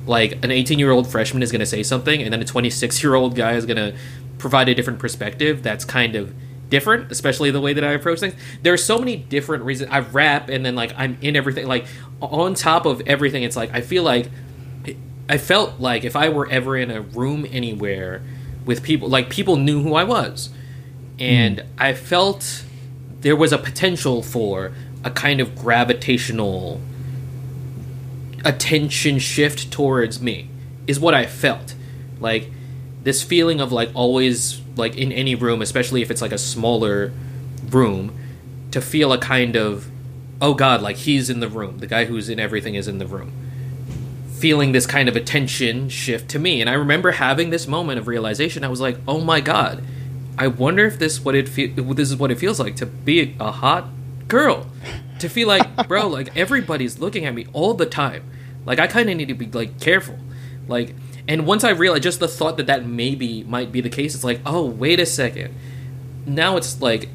like 0.06 0.44
an 0.44 0.52
18 0.52 0.78
year 0.78 0.92
old 0.92 1.10
freshman 1.10 1.42
is 1.42 1.50
going 1.50 1.58
to 1.58 1.66
say 1.66 1.82
something 1.82 2.22
and 2.22 2.32
then 2.32 2.40
a 2.40 2.44
26 2.44 3.02
year 3.02 3.16
old 3.16 3.34
guy 3.34 3.54
is 3.54 3.66
going 3.66 3.76
to 3.76 3.92
provide 4.38 4.68
a 4.68 4.74
different 4.76 5.00
perspective 5.00 5.64
that's 5.64 5.84
kind 5.84 6.14
of 6.14 6.32
different 6.68 7.10
especially 7.10 7.50
the 7.50 7.60
way 7.60 7.72
that 7.72 7.82
i 7.82 7.90
approach 7.90 8.20
things. 8.20 8.34
There 8.62 8.72
are 8.72 8.76
so 8.76 8.96
many 8.96 9.16
different 9.16 9.64
reasons 9.64 9.90
i 9.90 9.98
rap 9.98 10.48
and 10.48 10.64
then 10.64 10.76
like 10.76 10.92
i'm 10.96 11.18
in 11.20 11.34
everything 11.34 11.66
like 11.66 11.86
on 12.20 12.54
top 12.54 12.86
of 12.86 13.02
everything 13.08 13.42
it's 13.42 13.56
like 13.56 13.74
i 13.74 13.80
feel 13.80 14.04
like 14.04 14.30
i 15.28 15.36
felt 15.36 15.80
like 15.80 16.04
if 16.04 16.14
i 16.14 16.28
were 16.28 16.48
ever 16.48 16.76
in 16.76 16.92
a 16.92 17.00
room 17.00 17.44
anywhere 17.50 18.22
with 18.64 18.84
people 18.84 19.08
like 19.08 19.30
people 19.30 19.56
knew 19.56 19.82
who 19.82 19.94
i 19.94 20.04
was. 20.04 20.50
And 21.18 21.58
mm. 21.58 21.66
i 21.76 21.92
felt 21.92 22.62
there 23.20 23.34
was 23.34 23.52
a 23.52 23.58
potential 23.58 24.22
for 24.22 24.72
a 25.04 25.10
kind 25.10 25.40
of 25.40 25.54
gravitational 25.56 26.80
attention 28.44 29.18
shift 29.18 29.70
towards 29.70 30.20
me 30.20 30.48
is 30.86 30.98
what 30.98 31.14
I 31.14 31.26
felt. 31.26 31.74
Like 32.18 32.50
this 33.02 33.22
feeling 33.22 33.60
of 33.60 33.72
like 33.72 33.90
always 33.94 34.60
like 34.76 34.96
in 34.96 35.12
any 35.12 35.34
room, 35.34 35.62
especially 35.62 36.02
if 36.02 36.10
it's 36.10 36.22
like 36.22 36.32
a 36.32 36.38
smaller 36.38 37.12
room, 37.70 38.16
to 38.70 38.80
feel 38.80 39.12
a 39.12 39.18
kind 39.18 39.56
of 39.56 39.90
oh 40.40 40.54
god, 40.54 40.80
like 40.82 40.96
he's 40.96 41.28
in 41.28 41.40
the 41.40 41.48
room. 41.48 41.78
The 41.78 41.86
guy 41.86 42.06
who's 42.06 42.28
in 42.28 42.38
everything 42.38 42.74
is 42.74 42.88
in 42.88 42.98
the 42.98 43.06
room. 43.06 43.32
Feeling 44.32 44.72
this 44.72 44.86
kind 44.86 45.08
of 45.08 45.16
attention 45.16 45.90
shift 45.90 46.30
to 46.30 46.38
me. 46.38 46.62
And 46.62 46.70
I 46.70 46.72
remember 46.72 47.12
having 47.12 47.50
this 47.50 47.66
moment 47.66 47.98
of 47.98 48.08
realization. 48.08 48.64
I 48.64 48.68
was 48.68 48.80
like, 48.80 48.98
"Oh 49.06 49.20
my 49.20 49.40
god. 49.40 49.84
I 50.38 50.46
wonder 50.46 50.86
if 50.86 50.98
this 50.98 51.22
what 51.22 51.34
it 51.34 51.48
fe- 51.48 51.66
this 51.66 52.10
is 52.10 52.16
what 52.16 52.30
it 52.30 52.38
feels 52.38 52.58
like 52.58 52.76
to 52.76 52.86
be 52.86 53.36
a 53.38 53.52
hot 53.52 53.86
girl." 54.30 54.66
to 55.20 55.28
feel 55.28 55.46
like, 55.46 55.88
bro, 55.88 56.08
like 56.08 56.36
everybody's 56.36 56.98
looking 56.98 57.24
at 57.24 57.34
me 57.34 57.46
all 57.52 57.74
the 57.74 57.86
time. 57.86 58.24
Like 58.66 58.78
I 58.78 58.86
kind 58.86 59.08
of 59.08 59.16
need 59.16 59.28
to 59.28 59.34
be 59.34 59.46
like 59.46 59.80
careful. 59.80 60.18
Like, 60.66 60.94
and 61.28 61.46
once 61.46 61.64
I 61.64 61.70
realized 61.70 62.02
just 62.02 62.20
the 62.20 62.28
thought 62.28 62.56
that 62.56 62.66
that 62.66 62.86
maybe 62.86 63.44
might 63.44 63.70
be 63.70 63.80
the 63.80 63.88
case, 63.88 64.14
it's 64.14 64.24
like, 64.24 64.40
oh, 64.44 64.64
wait 64.66 65.00
a 65.00 65.06
second. 65.06 65.54
Now 66.26 66.56
it's 66.56 66.80
like 66.80 67.08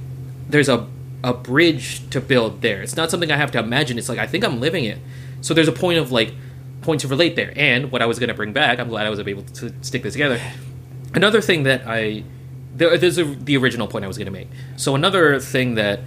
there's 0.47 0.69
a 0.69 0.87
a 1.23 1.33
bridge 1.33 2.07
to 2.11 2.21
build 2.21 2.61
there. 2.61 2.81
It's 2.81 2.95
not 2.95 3.09
something 3.09 3.31
I 3.31 3.37
have 3.37 3.51
to 3.51 3.59
imagine. 3.59 3.97
It's 3.97 4.09
like 4.09 4.19
I 4.19 4.27
think 4.27 4.43
I'm 4.43 4.59
living 4.59 4.85
it. 4.85 4.99
So 5.41 5.53
there's 5.53 5.67
a 5.67 5.73
point 5.73 5.99
of 5.99 6.11
like 6.11 6.33
point 6.81 7.01
to 7.01 7.07
relate 7.07 7.35
there. 7.35 7.51
And 7.55 7.91
what 7.91 8.01
I 8.01 8.05
was 8.05 8.19
gonna 8.19 8.33
bring 8.33 8.53
back, 8.53 8.79
I'm 8.79 8.89
glad 8.89 9.05
I 9.05 9.09
was 9.09 9.19
able 9.19 9.43
to 9.43 9.73
stick 9.81 10.03
this 10.03 10.13
together. 10.13 10.39
Another 11.13 11.41
thing 11.41 11.63
that 11.63 11.83
I 11.87 12.23
there, 12.75 12.97
there's 12.97 13.17
a, 13.17 13.23
the 13.23 13.57
original 13.57 13.87
point 13.87 14.05
I 14.05 14.07
was 14.07 14.17
gonna 14.17 14.31
make. 14.31 14.49
So 14.75 14.95
another 14.95 15.39
thing 15.39 15.75
that 15.75 16.01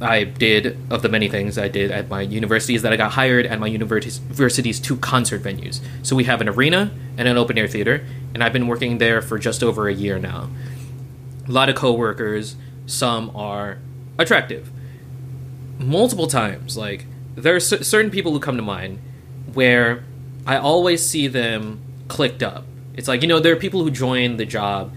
I 0.00 0.24
did 0.24 0.78
of 0.90 1.02
the 1.02 1.08
many 1.08 1.28
things 1.28 1.56
I 1.56 1.68
did 1.68 1.90
at 1.90 2.08
my 2.08 2.20
university 2.20 2.74
is 2.74 2.82
that 2.82 2.92
I 2.92 2.96
got 2.96 3.12
hired 3.12 3.46
at 3.46 3.58
my 3.58 3.66
university's, 3.66 4.80
two 4.80 4.96
concert 4.98 5.42
venues. 5.42 5.80
So 6.02 6.14
we 6.14 6.24
have 6.24 6.40
an 6.40 6.48
arena 6.48 6.92
and 7.16 7.26
an 7.26 7.38
open 7.38 7.56
air 7.56 7.66
theater, 7.66 8.06
and 8.34 8.44
I've 8.44 8.52
been 8.52 8.66
working 8.66 8.98
there 8.98 9.22
for 9.22 9.38
just 9.38 9.62
over 9.62 9.88
a 9.88 9.94
year 9.94 10.18
now. 10.18 10.50
A 11.48 11.50
lot 11.50 11.68
of 11.68 11.76
coworkers, 11.76 12.56
some 12.84 13.34
are 13.34 13.78
attractive. 14.18 14.70
Multiple 15.78 16.26
times, 16.26 16.76
like 16.76 17.06
there 17.34 17.54
are 17.54 17.60
cer- 17.60 17.84
certain 17.84 18.10
people 18.10 18.32
who 18.32 18.40
come 18.40 18.56
to 18.56 18.62
mind 18.62 18.98
where 19.54 20.04
I 20.46 20.56
always 20.56 21.04
see 21.04 21.26
them 21.26 21.80
clicked 22.08 22.42
up. 22.42 22.64
It's 22.94 23.08
like 23.08 23.22
you 23.22 23.28
know 23.28 23.40
there 23.40 23.52
are 23.52 23.56
people 23.56 23.82
who 23.82 23.90
join 23.90 24.36
the 24.36 24.46
job 24.46 24.92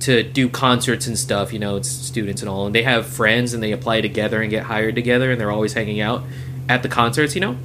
to 0.00 0.22
do 0.22 0.48
concerts 0.48 1.06
and 1.06 1.18
stuff, 1.18 1.52
you 1.52 1.58
know, 1.58 1.76
it's 1.76 1.88
students 1.88 2.42
and 2.42 2.48
all, 2.48 2.66
and 2.66 2.74
they 2.74 2.82
have 2.82 3.06
friends 3.06 3.54
and 3.54 3.62
they 3.62 3.72
apply 3.72 4.00
together 4.00 4.42
and 4.42 4.50
get 4.50 4.64
hired 4.64 4.94
together 4.94 5.30
and 5.30 5.40
they're 5.40 5.52
always 5.52 5.72
hanging 5.72 6.00
out 6.00 6.22
at 6.68 6.82
the 6.82 6.88
concerts, 6.88 7.34
you 7.34 7.40
know. 7.40 7.56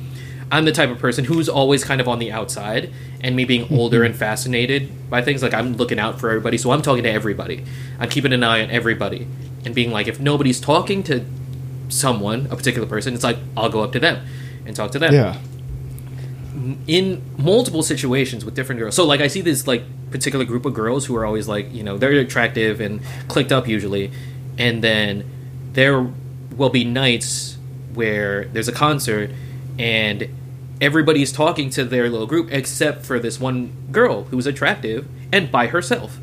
I'm 0.51 0.65
the 0.65 0.71
type 0.71 0.89
of 0.89 0.97
person 0.97 1.25
who's 1.25 1.47
always 1.47 1.83
kind 1.83 2.01
of 2.01 2.07
on 2.07 2.17
the 2.19 2.31
outside, 2.31 2.91
and 3.21 3.35
me 3.35 3.45
being 3.45 3.71
older 3.71 3.99
mm-hmm. 3.99 4.07
and 4.07 4.15
fascinated 4.15 5.09
by 5.09 5.21
things, 5.21 5.43
like 5.43 5.53
I'm 5.53 5.75
looking 5.75 5.99
out 5.99 6.19
for 6.19 6.29
everybody, 6.29 6.57
so 6.57 6.71
I'm 6.71 6.81
talking 6.81 7.03
to 7.03 7.11
everybody. 7.11 7.63
I'm 7.99 8.09
keeping 8.09 8.33
an 8.33 8.43
eye 8.43 8.63
on 8.63 8.71
everybody, 8.71 9.27
and 9.65 9.75
being 9.75 9.91
like, 9.91 10.07
if 10.07 10.19
nobody's 10.19 10.59
talking 10.59 11.03
to 11.03 11.23
someone, 11.89 12.47
a 12.49 12.55
particular 12.55 12.87
person, 12.87 13.13
it's 13.13 13.23
like 13.23 13.37
I'll 13.55 13.69
go 13.69 13.81
up 13.81 13.91
to 13.91 13.99
them 13.99 14.25
and 14.65 14.75
talk 14.75 14.91
to 14.91 14.99
them. 14.99 15.13
Yeah. 15.13 15.37
In 16.87 17.21
multiple 17.37 17.83
situations 17.83 18.43
with 18.43 18.55
different 18.55 18.79
girls. 18.79 18.95
So 18.95 19.05
like 19.05 19.21
I 19.21 19.27
see 19.27 19.41
this 19.41 19.67
like 19.67 19.83
particular 20.11 20.45
group 20.45 20.65
of 20.65 20.73
girls 20.73 21.05
who 21.05 21.15
are 21.15 21.25
always 21.25 21.47
like, 21.47 21.73
you 21.73 21.83
know, 21.83 21.97
they're 21.97 22.11
attractive 22.13 22.81
and 22.81 23.01
clicked 23.27 23.51
up 23.51 23.67
usually. 23.67 24.11
And 24.57 24.83
then 24.83 25.29
there 25.73 26.11
will 26.55 26.69
be 26.69 26.83
nights 26.83 27.57
where 27.93 28.45
there's 28.45 28.67
a 28.67 28.73
concert 28.73 29.31
and 29.77 30.27
everybody's 30.81 31.31
talking 31.31 31.69
to 31.71 31.83
their 31.83 32.09
little 32.09 32.27
group 32.27 32.51
except 32.51 33.05
for 33.05 33.19
this 33.19 33.39
one 33.39 33.71
girl 33.91 34.23
who's 34.25 34.45
attractive 34.45 35.07
and 35.31 35.51
by 35.51 35.67
herself. 35.67 36.19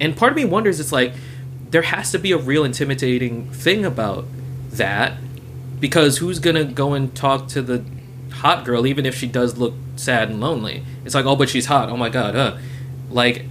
And 0.00 0.16
part 0.16 0.32
of 0.32 0.36
me 0.36 0.44
wonders 0.44 0.80
it's 0.80 0.92
like 0.92 1.14
there 1.70 1.82
has 1.82 2.10
to 2.12 2.18
be 2.18 2.32
a 2.32 2.38
real 2.38 2.64
intimidating 2.64 3.50
thing 3.50 3.84
about 3.84 4.26
that 4.70 5.14
because 5.80 6.18
who's 6.18 6.38
gonna 6.38 6.64
go 6.64 6.92
and 6.92 7.14
talk 7.14 7.48
to 7.48 7.62
the 7.62 7.84
hot 8.42 8.64
girl 8.64 8.86
even 8.86 9.06
if 9.06 9.14
she 9.14 9.26
does 9.26 9.56
look 9.56 9.74
sad 9.96 10.28
and 10.28 10.40
lonely. 10.40 10.82
It's 11.04 11.14
like 11.14 11.24
oh 11.24 11.36
but 11.36 11.48
she's 11.48 11.66
hot. 11.66 11.88
Oh 11.88 11.96
my 11.96 12.08
god 12.08 12.34
huh? 12.34 12.58
Like 13.10 13.46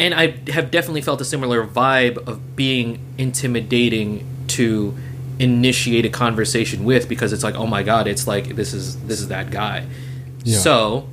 and 0.00 0.14
i 0.14 0.28
have 0.52 0.70
definitely 0.70 1.00
felt 1.00 1.20
a 1.20 1.24
similar 1.24 1.66
vibe 1.66 2.16
of 2.28 2.54
being 2.54 3.00
intimidating 3.18 4.24
to 4.46 4.96
initiate 5.40 6.06
a 6.06 6.08
conversation 6.08 6.84
with 6.84 7.08
because 7.08 7.32
it's 7.32 7.42
like 7.42 7.56
oh 7.56 7.66
my 7.66 7.82
god 7.82 8.06
it's 8.06 8.26
like 8.26 8.54
this 8.54 8.72
is 8.72 8.96
this 9.06 9.20
is 9.20 9.28
that 9.28 9.50
guy. 9.50 9.84
Yeah. 10.44 10.58
so 10.58 11.08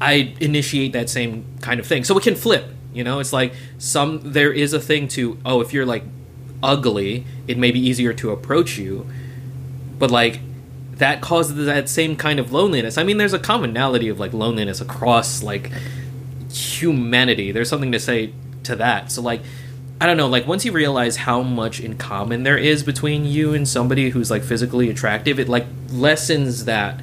i 0.00 0.34
initiate 0.40 0.92
that 0.92 1.08
same 1.08 1.44
kind 1.60 1.80
of 1.80 1.86
thing. 1.86 2.04
So 2.04 2.16
it 2.18 2.22
can 2.22 2.34
flip 2.34 2.66
you 2.94 3.04
know? 3.04 3.18
It's 3.18 3.32
like 3.32 3.52
some 3.76 4.20
there 4.22 4.52
is 4.52 4.72
a 4.72 4.80
thing 4.80 5.08
to 5.08 5.38
oh 5.44 5.60
if 5.60 5.72
you're 5.72 5.84
like 5.84 6.04
ugly 6.62 7.26
it 7.46 7.58
may 7.58 7.70
be 7.70 7.80
easier 7.80 8.14
to 8.14 8.30
approach 8.30 8.78
you. 8.78 9.06
But 9.98 10.10
like 10.10 10.40
that 10.98 11.20
causes 11.20 11.66
that 11.66 11.88
same 11.88 12.16
kind 12.16 12.38
of 12.38 12.52
loneliness. 12.52 12.98
I 12.98 13.02
mean 13.04 13.16
there's 13.16 13.32
a 13.32 13.38
commonality 13.38 14.08
of 14.08 14.20
like 14.20 14.32
loneliness 14.32 14.80
across 14.80 15.42
like 15.42 15.70
humanity. 16.50 17.52
There's 17.52 17.68
something 17.68 17.92
to 17.92 18.00
say 18.00 18.32
to 18.64 18.76
that. 18.76 19.12
So 19.12 19.22
like 19.22 19.42
i 20.00 20.06
don't 20.06 20.16
know 20.16 20.26
like 20.26 20.44
once 20.44 20.64
you 20.64 20.72
realize 20.72 21.18
how 21.18 21.40
much 21.40 21.78
in 21.78 21.96
common 21.96 22.42
there 22.42 22.58
is 22.58 22.82
between 22.82 23.24
you 23.24 23.54
and 23.54 23.66
somebody 23.66 24.10
who's 24.10 24.28
like 24.28 24.42
physically 24.42 24.90
attractive 24.90 25.38
it 25.38 25.48
like 25.48 25.64
lessens 25.92 26.64
that 26.64 27.00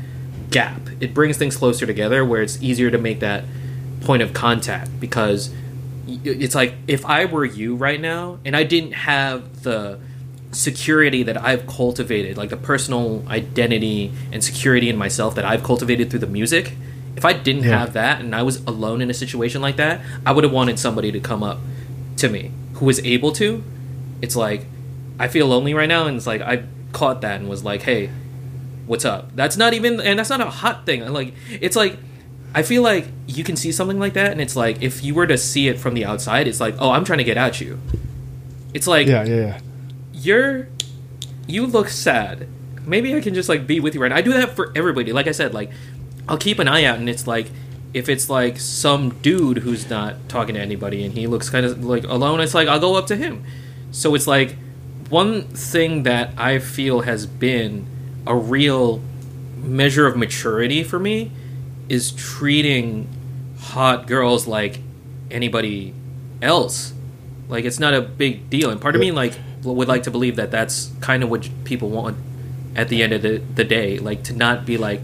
gap. 0.51 0.81
It 0.99 1.13
brings 1.13 1.37
things 1.37 1.55
closer 1.55 1.85
together 1.85 2.23
where 2.23 2.41
it's 2.41 2.61
easier 2.61 2.91
to 2.91 2.97
make 2.97 3.21
that 3.21 3.45
point 4.01 4.21
of 4.21 4.33
contact 4.33 4.99
because 4.99 5.53
it's 6.07 6.53
like 6.53 6.73
if 6.87 7.05
i 7.05 7.25
were 7.25 7.45
you 7.45 7.75
right 7.75 8.01
now 8.01 8.39
and 8.43 8.55
i 8.55 8.63
didn't 8.63 8.91
have 8.91 9.63
the 9.63 9.99
security 10.51 11.23
that 11.23 11.37
I've 11.41 11.65
cultivated, 11.67 12.37
like 12.37 12.49
the 12.49 12.57
personal 12.57 13.23
identity 13.29 14.11
and 14.31 14.43
security 14.43 14.89
in 14.89 14.97
myself 14.97 15.35
that 15.35 15.45
I've 15.45 15.63
cultivated 15.63 16.09
through 16.09 16.19
the 16.19 16.27
music, 16.27 16.73
if 17.15 17.23
I 17.25 17.33
didn't 17.33 17.63
Yeah. 17.63 17.79
have 17.79 17.93
that 17.93 18.19
and 18.21 18.35
I 18.35 18.43
was 18.43 18.57
alone 18.65 19.01
in 19.01 19.09
a 19.09 19.13
situation 19.13 19.61
like 19.61 19.77
that, 19.77 20.01
I 20.25 20.31
would 20.31 20.43
have 20.43 20.53
wanted 20.53 20.79
somebody 20.79 21.11
to 21.11 21.19
come 21.19 21.43
up 21.43 21.59
to 22.17 22.29
me 22.29 22.51
who 22.73 22.85
was 22.85 22.99
able 23.05 23.31
to. 23.33 23.63
It's 24.21 24.35
like 24.35 24.65
I 25.19 25.27
feel 25.27 25.47
lonely 25.47 25.73
right 25.73 25.89
now, 25.89 26.05
and 26.07 26.17
it's 26.17 26.27
like 26.27 26.41
I 26.41 26.63
caught 26.93 27.21
that 27.21 27.39
and 27.39 27.47
was 27.49 27.63
like, 27.63 27.83
"Hey, 27.83 28.09
what's 28.87 29.05
up?" 29.05 29.35
That's 29.35 29.55
not 29.57 29.73
even, 29.73 30.01
and 30.01 30.17
that's 30.19 30.29
not 30.29 30.41
a 30.41 30.45
hot 30.45 30.85
thing. 30.85 31.05
Like 31.13 31.33
it's 31.49 31.75
like 31.75 31.97
I 32.53 32.63
feel 32.63 32.81
like 32.81 33.07
you 33.27 33.43
can 33.43 33.55
see 33.55 33.71
something 33.71 33.99
like 33.99 34.13
that, 34.13 34.31
and 34.31 34.41
it's 34.41 34.55
like 34.55 34.81
if 34.81 35.03
you 35.03 35.13
were 35.15 35.27
to 35.27 35.37
see 35.37 35.67
it 35.67 35.79
from 35.79 35.93
the 35.93 36.05
outside, 36.05 36.47
it's 36.47 36.59
like, 36.59 36.75
"Oh, 36.79 36.91
I'm 36.91 37.05
trying 37.05 37.19
to 37.19 37.23
get 37.23 37.37
at 37.37 37.61
you." 37.61 37.79
It's 38.73 38.87
like 38.87 39.07
Yeah, 39.07 39.23
yeah, 39.25 39.35
yeah. 39.35 39.59
You're 40.25 40.67
you 41.47 41.65
look 41.65 41.89
sad. 41.89 42.47
Maybe 42.85 43.15
i 43.15 43.21
can 43.21 43.33
just 43.33 43.49
like 43.49 43.67
be 43.67 43.79
with 43.79 43.95
you 43.95 44.01
right 44.01 44.09
now. 44.09 44.15
I 44.15 44.21
do 44.21 44.33
that 44.33 44.55
for 44.55 44.71
everybody. 44.75 45.13
Like 45.13 45.27
i 45.27 45.31
said 45.31 45.53
like 45.53 45.71
i'll 46.27 46.37
keep 46.37 46.59
an 46.59 46.67
eye 46.67 46.83
out 46.83 46.99
and 46.99 47.09
it's 47.09 47.27
like 47.27 47.51
if 47.93 48.07
it's 48.07 48.29
like 48.29 48.59
some 48.59 49.09
dude 49.21 49.57
who's 49.59 49.89
not 49.89 50.15
talking 50.29 50.55
to 50.55 50.61
anybody 50.61 51.03
and 51.03 51.13
he 51.13 51.27
looks 51.27 51.49
kind 51.49 51.65
of 51.65 51.83
like 51.83 52.05
alone 52.05 52.39
it's 52.39 52.53
like 52.53 52.67
i'll 52.67 52.79
go 52.79 52.95
up 52.95 53.07
to 53.07 53.15
him. 53.15 53.43
So 53.91 54.15
it's 54.15 54.27
like 54.27 54.55
one 55.09 55.43
thing 55.43 56.03
that 56.03 56.33
i 56.37 56.59
feel 56.59 57.01
has 57.01 57.25
been 57.25 57.85
a 58.25 58.35
real 58.35 59.01
measure 59.57 60.07
of 60.07 60.15
maturity 60.15 60.83
for 60.83 60.99
me 60.99 61.31
is 61.89 62.11
treating 62.11 63.07
hot 63.59 64.07
girls 64.07 64.47
like 64.47 64.79
anybody 65.29 65.93
else. 66.41 66.93
Like 67.47 67.65
it's 67.65 67.79
not 67.79 67.93
a 67.93 68.01
big 68.01 68.49
deal. 68.49 68.69
And 68.69 68.79
part 68.79 68.95
of 68.95 69.01
me 69.01 69.11
like 69.11 69.33
would 69.63 69.87
like 69.87 70.03
to 70.03 70.11
believe 70.11 70.35
that 70.35 70.51
that's 70.51 70.91
kind 71.01 71.23
of 71.23 71.29
what 71.29 71.49
people 71.63 71.89
want 71.89 72.17
at 72.75 72.89
the 72.89 73.03
end 73.03 73.13
of 73.13 73.21
the, 73.21 73.37
the 73.55 73.63
day 73.63 73.99
like 73.99 74.23
to 74.23 74.33
not 74.33 74.65
be 74.65 74.77
like 74.77 75.01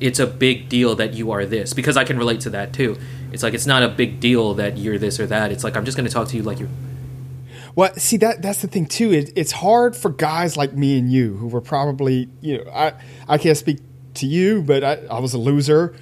it's 0.00 0.18
a 0.18 0.26
big 0.26 0.68
deal 0.68 0.94
that 0.94 1.14
you 1.14 1.30
are 1.30 1.44
this 1.44 1.72
because 1.72 1.96
i 1.96 2.04
can 2.04 2.16
relate 2.16 2.40
to 2.40 2.50
that 2.50 2.72
too 2.72 2.96
it's 3.32 3.42
like 3.42 3.54
it's 3.54 3.66
not 3.66 3.82
a 3.82 3.88
big 3.88 4.20
deal 4.20 4.54
that 4.54 4.78
you're 4.78 4.98
this 4.98 5.18
or 5.18 5.26
that 5.26 5.50
it's 5.52 5.64
like 5.64 5.76
i'm 5.76 5.84
just 5.84 5.96
going 5.96 6.06
to 6.06 6.12
talk 6.12 6.28
to 6.28 6.36
you 6.36 6.42
like 6.42 6.58
you're 6.58 6.68
Well, 7.74 7.94
see 7.94 8.18
that 8.18 8.42
that's 8.42 8.60
the 8.60 8.68
thing 8.68 8.86
too. 8.86 9.12
It, 9.12 9.32
it's 9.34 9.52
hard 9.52 9.96
for 9.96 10.10
guys 10.10 10.56
like 10.56 10.74
me 10.74 10.98
and 10.98 11.10
you 11.10 11.36
who 11.36 11.48
were 11.48 11.62
probably 11.62 12.28
you 12.40 12.58
know 12.58 12.70
I 12.70 12.92
I 13.26 13.38
can't 13.38 13.56
speak 13.56 13.78
to 14.14 14.26
you, 14.26 14.62
but 14.62 14.84
I, 14.84 14.94
I 15.10 15.20
was 15.20 15.32
a 15.32 15.38
loser 15.38 15.94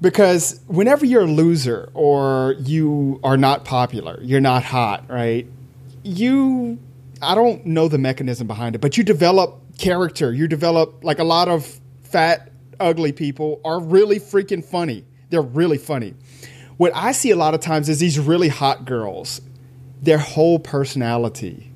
because 0.00 0.60
whenever 0.66 1.04
you're 1.04 1.24
a 1.24 1.26
loser 1.26 1.90
or 1.92 2.56
you 2.58 3.20
are 3.22 3.36
not 3.36 3.64
popular, 3.66 4.18
you're 4.22 4.40
not 4.40 4.62
hot, 4.64 5.04
right? 5.10 5.46
You 6.02 6.78
I 7.22 7.34
don't 7.34 7.64
know 7.66 7.88
the 7.88 7.98
mechanism 7.98 8.46
behind 8.46 8.74
it, 8.74 8.80
but 8.80 8.96
you 8.96 9.04
develop 9.04 9.60
character. 9.78 10.32
You 10.32 10.48
develop 10.48 11.04
like 11.04 11.18
a 11.18 11.24
lot 11.24 11.48
of 11.48 11.80
fat, 12.02 12.50
ugly 12.78 13.12
people 13.12 13.60
are 13.64 13.80
really 13.80 14.18
freaking 14.18 14.64
funny. 14.64 15.04
They're 15.30 15.42
really 15.42 15.78
funny. 15.78 16.14
What 16.76 16.92
I 16.94 17.12
see 17.12 17.30
a 17.30 17.36
lot 17.36 17.54
of 17.54 17.60
times 17.60 17.88
is 17.88 17.98
these 18.00 18.18
really 18.18 18.48
hot 18.48 18.84
girls 18.84 19.40
their 20.02 20.18
whole 20.18 20.58
personality 20.58 21.70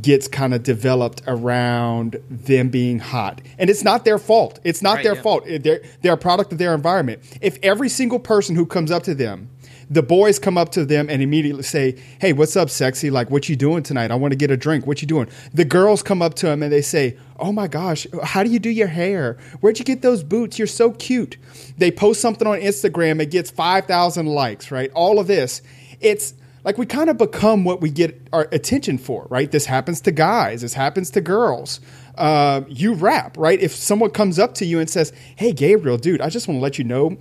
gets 0.00 0.28
kind 0.28 0.52
of 0.52 0.62
developed 0.62 1.22
around 1.26 2.16
them 2.28 2.68
being 2.68 2.98
hot. 2.98 3.40
And 3.58 3.70
it's 3.70 3.82
not 3.82 4.04
their 4.04 4.18
fault. 4.18 4.60
It's 4.64 4.82
not 4.82 4.96
Right, 4.96 5.04
their 5.04 5.14
yeah. 5.14 5.22
fault. 5.22 5.44
They're, 5.46 5.82
they're 6.02 6.12
a 6.12 6.18
product 6.18 6.52
of 6.52 6.58
their 6.58 6.74
environment. 6.74 7.22
If 7.40 7.58
every 7.62 7.88
single 7.88 8.18
person 8.18 8.56
who 8.56 8.66
comes 8.66 8.90
up 8.90 9.04
to 9.04 9.14
them, 9.14 9.48
the 9.88 10.02
boys 10.02 10.38
come 10.38 10.58
up 10.58 10.70
to 10.70 10.84
them 10.84 11.08
and 11.08 11.22
immediately 11.22 11.62
say, 11.62 11.96
"Hey, 12.20 12.32
what's 12.32 12.56
up, 12.56 12.70
sexy? 12.70 13.10
Like, 13.10 13.30
what 13.30 13.48
you 13.48 13.56
doing 13.56 13.82
tonight? 13.82 14.10
I 14.10 14.16
want 14.16 14.32
to 14.32 14.36
get 14.36 14.50
a 14.50 14.56
drink. 14.56 14.86
What 14.86 15.00
you 15.02 15.08
doing?" 15.08 15.28
The 15.54 15.64
girls 15.64 16.02
come 16.02 16.22
up 16.22 16.34
to 16.34 16.46
them 16.46 16.62
and 16.62 16.72
they 16.72 16.82
say, 16.82 17.16
"Oh 17.38 17.52
my 17.52 17.68
gosh, 17.68 18.06
how 18.22 18.42
do 18.42 18.50
you 18.50 18.58
do 18.58 18.70
your 18.70 18.88
hair? 18.88 19.36
Where'd 19.60 19.78
you 19.78 19.84
get 19.84 20.02
those 20.02 20.22
boots? 20.22 20.58
You're 20.58 20.66
so 20.66 20.90
cute." 20.92 21.36
They 21.78 21.90
post 21.90 22.20
something 22.20 22.46
on 22.46 22.60
Instagram, 22.60 23.20
it 23.20 23.30
gets 23.30 23.50
five 23.50 23.86
thousand 23.86 24.26
likes. 24.26 24.70
Right? 24.70 24.90
All 24.94 25.18
of 25.18 25.26
this, 25.26 25.62
it's 26.00 26.34
like 26.64 26.78
we 26.78 26.86
kind 26.86 27.08
of 27.08 27.16
become 27.16 27.64
what 27.64 27.80
we 27.80 27.90
get 27.90 28.26
our 28.32 28.48
attention 28.50 28.98
for, 28.98 29.28
right? 29.30 29.50
This 29.52 29.66
happens 29.66 30.00
to 30.02 30.10
guys, 30.10 30.62
this 30.62 30.74
happens 30.74 31.10
to 31.10 31.20
girls. 31.20 31.80
Uh, 32.16 32.62
you 32.66 32.94
rap, 32.94 33.36
right? 33.38 33.60
If 33.60 33.72
someone 33.72 34.10
comes 34.10 34.38
up 34.38 34.54
to 34.54 34.64
you 34.64 34.80
and 34.80 34.90
says, 34.90 35.12
"Hey, 35.36 35.52
Gabriel, 35.52 35.96
dude, 35.96 36.20
I 36.20 36.28
just 36.28 36.48
want 36.48 36.58
to 36.58 36.62
let 36.62 36.78
you 36.78 36.84
know 36.84 37.18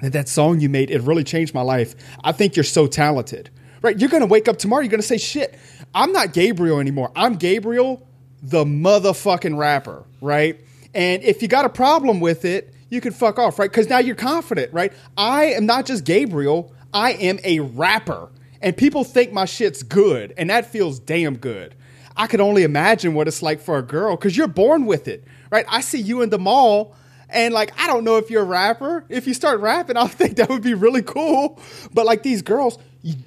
that 0.00 0.12
that 0.12 0.28
song 0.28 0.60
you 0.60 0.68
made 0.68 0.90
it 0.90 1.02
really 1.02 1.24
changed 1.24 1.54
my 1.54 1.62
life. 1.62 1.94
I 2.22 2.32
think 2.32 2.56
you're 2.56 2.64
so 2.64 2.86
talented." 2.86 3.50
Right? 3.82 3.98
You're 3.98 4.08
gonna 4.08 4.26
wake 4.26 4.48
up 4.48 4.58
tomorrow. 4.58 4.82
You're 4.82 4.90
gonna 4.90 5.02
say, 5.02 5.18
"Shit, 5.18 5.54
I'm 5.94 6.12
not 6.12 6.32
Gabriel 6.32 6.80
anymore. 6.80 7.10
I'm 7.14 7.36
Gabriel, 7.36 8.06
the 8.42 8.64
motherfucking 8.64 9.56
rapper." 9.56 10.04
Right? 10.20 10.60
And 10.94 11.22
if 11.22 11.42
you 11.42 11.48
got 11.48 11.64
a 11.64 11.68
problem 11.68 12.20
with 12.20 12.44
it, 12.44 12.72
you 12.88 13.00
can 13.00 13.12
fuck 13.12 13.38
off, 13.38 13.58
right? 13.58 13.70
Because 13.70 13.88
now 13.88 13.98
you're 13.98 14.14
confident, 14.14 14.72
right? 14.72 14.92
I 15.16 15.46
am 15.46 15.66
not 15.66 15.86
just 15.86 16.04
Gabriel. 16.04 16.72
I 16.94 17.12
am 17.12 17.38
a 17.44 17.60
rapper 17.60 18.30
and 18.66 18.76
people 18.76 19.04
think 19.04 19.32
my 19.32 19.44
shit's 19.44 19.82
good, 19.82 20.34
and 20.36 20.50
that 20.50 20.66
feels 20.66 20.98
damn 20.98 21.36
good. 21.36 21.74
I 22.16 22.26
could 22.26 22.40
only 22.40 22.62
imagine 22.62 23.14
what 23.14 23.28
it's 23.28 23.42
like 23.42 23.60
for 23.60 23.78
a 23.78 23.82
girl 23.82 24.16
because 24.16 24.36
you're 24.36 24.48
born 24.48 24.86
with 24.86 25.06
it, 25.06 25.24
right? 25.50 25.66
I 25.68 25.80
see 25.80 26.00
you 26.00 26.22
in 26.22 26.30
the 26.30 26.38
mall, 26.38 26.94
and 27.28 27.52
like, 27.52 27.78
I 27.78 27.86
don't 27.86 28.04
know 28.04 28.16
if 28.18 28.30
you're 28.30 28.42
a 28.42 28.46
rapper. 28.46 29.04
If 29.08 29.26
you 29.26 29.34
start 29.34 29.60
rapping, 29.60 29.96
I 29.96 30.06
think 30.06 30.36
that 30.36 30.48
would 30.48 30.62
be 30.62 30.74
really 30.74 31.02
cool. 31.02 31.60
But 31.92 32.06
like 32.06 32.22
these 32.22 32.42
girls, 32.42 32.78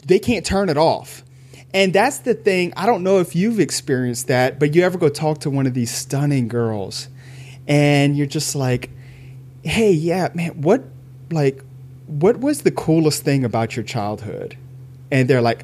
they 0.05 0.19
can't 0.19 0.45
turn 0.45 0.69
it 0.69 0.77
off. 0.77 1.23
And 1.73 1.93
that's 1.93 2.19
the 2.19 2.33
thing. 2.33 2.73
I 2.75 2.85
don't 2.85 3.03
know 3.03 3.19
if 3.19 3.35
you've 3.35 3.59
experienced 3.59 4.27
that, 4.27 4.59
but 4.59 4.73
you 4.73 4.83
ever 4.83 4.97
go 4.97 5.07
talk 5.07 5.39
to 5.41 5.49
one 5.51 5.67
of 5.67 5.75
these 5.75 5.91
stunning 5.91 6.47
girls, 6.47 7.09
and 7.67 8.17
you're 8.17 8.25
just 8.25 8.55
like, 8.55 8.89
hey, 9.63 9.91
yeah, 9.91 10.29
man, 10.33 10.61
what, 10.61 10.83
like, 11.29 11.63
what 12.07 12.39
was 12.39 12.63
the 12.63 12.71
coolest 12.71 13.23
thing 13.23 13.45
about 13.45 13.75
your 13.75 13.85
childhood? 13.85 14.57
And 15.11 15.29
they're 15.29 15.43
like, 15.43 15.63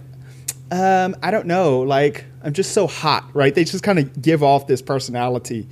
um, 0.71 1.15
I 1.23 1.31
don't 1.31 1.47
know. 1.47 1.79
Like, 1.81 2.25
I'm 2.43 2.53
just 2.53 2.73
so 2.73 2.85
hot, 2.85 3.25
right? 3.33 3.55
They 3.55 3.63
just 3.63 3.83
kind 3.83 3.97
of 3.97 4.21
give 4.21 4.43
off 4.43 4.67
this 4.67 4.83
personality. 4.83 5.67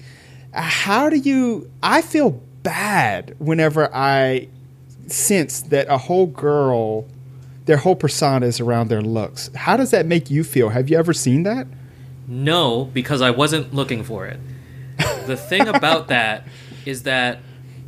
How 0.52 1.10
do 1.10 1.18
you? 1.18 1.70
I 1.84 2.02
feel 2.02 2.42
bad 2.64 3.36
whenever 3.40 3.94
I 3.94 4.48
sense 5.08 5.62
that 5.62 5.88
a 5.90 5.98
whole 5.98 6.28
girl, 6.28 7.06
their 7.66 7.78
whole 7.78 7.96
persona 7.96 8.46
is 8.46 8.60
around 8.60 8.90
their 8.90 9.02
looks. 9.02 9.50
How 9.56 9.78
does 9.78 9.92
that 9.92 10.06
make 10.06 10.32
you 10.32 10.44
feel? 10.44 10.70
Have 10.70 10.90
you 10.90 10.98
ever 10.98 11.14
seen 11.14 11.44
that? 11.44 11.68
No, 12.28 12.86
because 12.86 13.22
I 13.22 13.32
wasn't 13.32 13.74
looking 13.74 14.04
for 14.04 14.26
it. 14.26 14.40
The 15.26 15.38
thing 15.38 15.68
about 15.68 16.08
that 16.08 16.48
is 16.86 17.04
that 17.04 17.40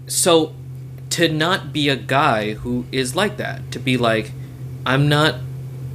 so 0.08 0.54
to 1.12 1.30
not 1.30 1.72
be 1.72 1.90
a 1.90 1.96
guy 1.96 2.54
who 2.54 2.86
is 2.92 3.16
like 3.16 3.38
that, 3.38 3.72
to 3.72 3.80
be 3.80 3.98
like, 3.98 4.32
I'm 4.86 5.08
not 5.08 5.36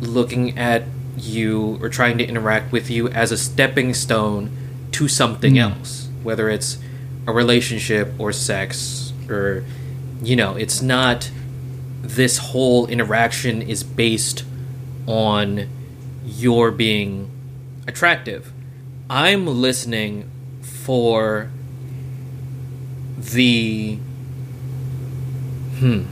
looking 0.01 0.59
at 0.59 0.85
you 1.17 1.79
or 1.83 1.89
trying 1.89 2.19
to 2.19 2.25
interact 2.27 2.73
with 2.73 2.91
you 2.91 3.09
as 3.09 3.31
a 3.31 3.37
stepping 3.37 3.93
stone 3.95 4.51
to 4.93 5.09
something 5.09 5.55
mm. 5.55 5.61
else, 5.61 6.09
whether 6.23 6.49
it's 6.49 6.79
a 7.27 7.33
relationship 7.33 8.13
or 8.19 8.33
sex 8.33 9.13
or, 9.29 9.65
you 10.23 10.37
know, 10.37 10.57
it's 10.57 10.83
not 10.83 11.31
this 12.03 12.39
whole 12.39 12.87
interaction 12.87 13.63
is 13.63 13.83
based 13.83 14.45
on 15.07 15.69
your 16.25 16.71
being 16.71 17.31
attractive. 17.87 18.53
I'm 19.09 19.47
listening 19.47 20.31
for 20.63 21.51
the 23.19 23.97
hmm 25.79 26.03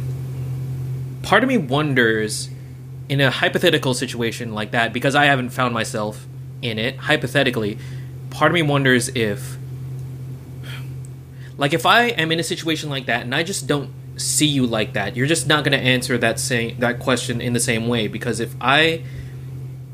part 1.22 1.42
of 1.42 1.48
me 1.48 1.58
wonders 1.58 2.48
in 3.08 3.20
a 3.20 3.30
hypothetical 3.30 3.92
situation 3.92 4.54
like 4.54 4.70
that 4.70 4.92
because 4.94 5.14
I 5.14 5.26
haven't 5.26 5.50
found 5.50 5.74
myself 5.74 6.26
in 6.62 6.78
it 6.78 6.96
hypothetically 6.96 7.78
part 8.30 8.50
of 8.50 8.54
me 8.54 8.62
wonders 8.62 9.08
if 9.10 9.57
like 11.58 11.74
if 11.74 11.84
I 11.84 12.04
am 12.04 12.32
in 12.32 12.40
a 12.40 12.42
situation 12.42 12.88
like 12.88 13.06
that 13.06 13.22
and 13.22 13.34
I 13.34 13.42
just 13.42 13.66
don't 13.66 13.90
see 14.16 14.46
you 14.46 14.66
like 14.66 14.94
that 14.94 15.14
you're 15.14 15.26
just 15.26 15.46
not 15.46 15.62
going 15.62 15.78
to 15.78 15.84
answer 15.84 16.16
that 16.18 16.40
same 16.40 16.78
that 16.80 16.98
question 16.98 17.40
in 17.40 17.52
the 17.52 17.60
same 17.60 17.86
way 17.86 18.08
because 18.08 18.40
if 18.40 18.54
I 18.60 19.02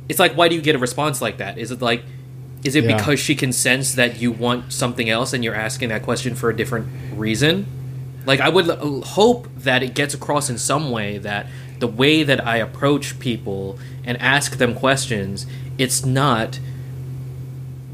it's 0.09 0.21
like 0.21 0.35
why 0.35 0.49
do 0.49 0.55
you 0.55 0.63
get 0.63 0.77
a 0.77 0.79
response 0.79 1.21
like 1.21 1.39
that? 1.39 1.59
Is 1.59 1.73
it 1.73 1.83
like 1.83 2.05
is 2.63 2.77
it 2.77 2.85
yeah. 2.85 2.97
because 2.97 3.19
she 3.19 3.35
can 3.35 3.53
sense 3.53 3.95
that 3.95 4.21
you 4.21 4.31
want 4.31 4.73
something 4.73 5.11
else 5.11 5.33
and 5.33 5.43
you're 5.43 5.55
asking 5.55 5.89
that 5.89 6.03
question 6.03 6.35
for 6.35 6.49
a 6.49 6.57
different 6.57 6.87
reason? 7.17 7.67
Like 8.27 8.41
i 8.41 8.49
would 8.49 8.67
hope 9.05 9.49
that 9.57 9.83
it 9.83 9.95
gets 9.95 10.15
across 10.15 10.49
in 10.49 10.59
some 10.59 10.91
way 10.91 11.19
that 11.19 11.47
the 11.79 11.89
way 11.89 12.23
that 12.23 12.47
i 12.47 12.57
approach 12.57 13.19
people 13.19 13.79
and 14.05 14.17
ask 14.21 14.57
them 14.57 14.75
questions 14.75 15.47
it's 15.77 16.05
not 16.05 16.59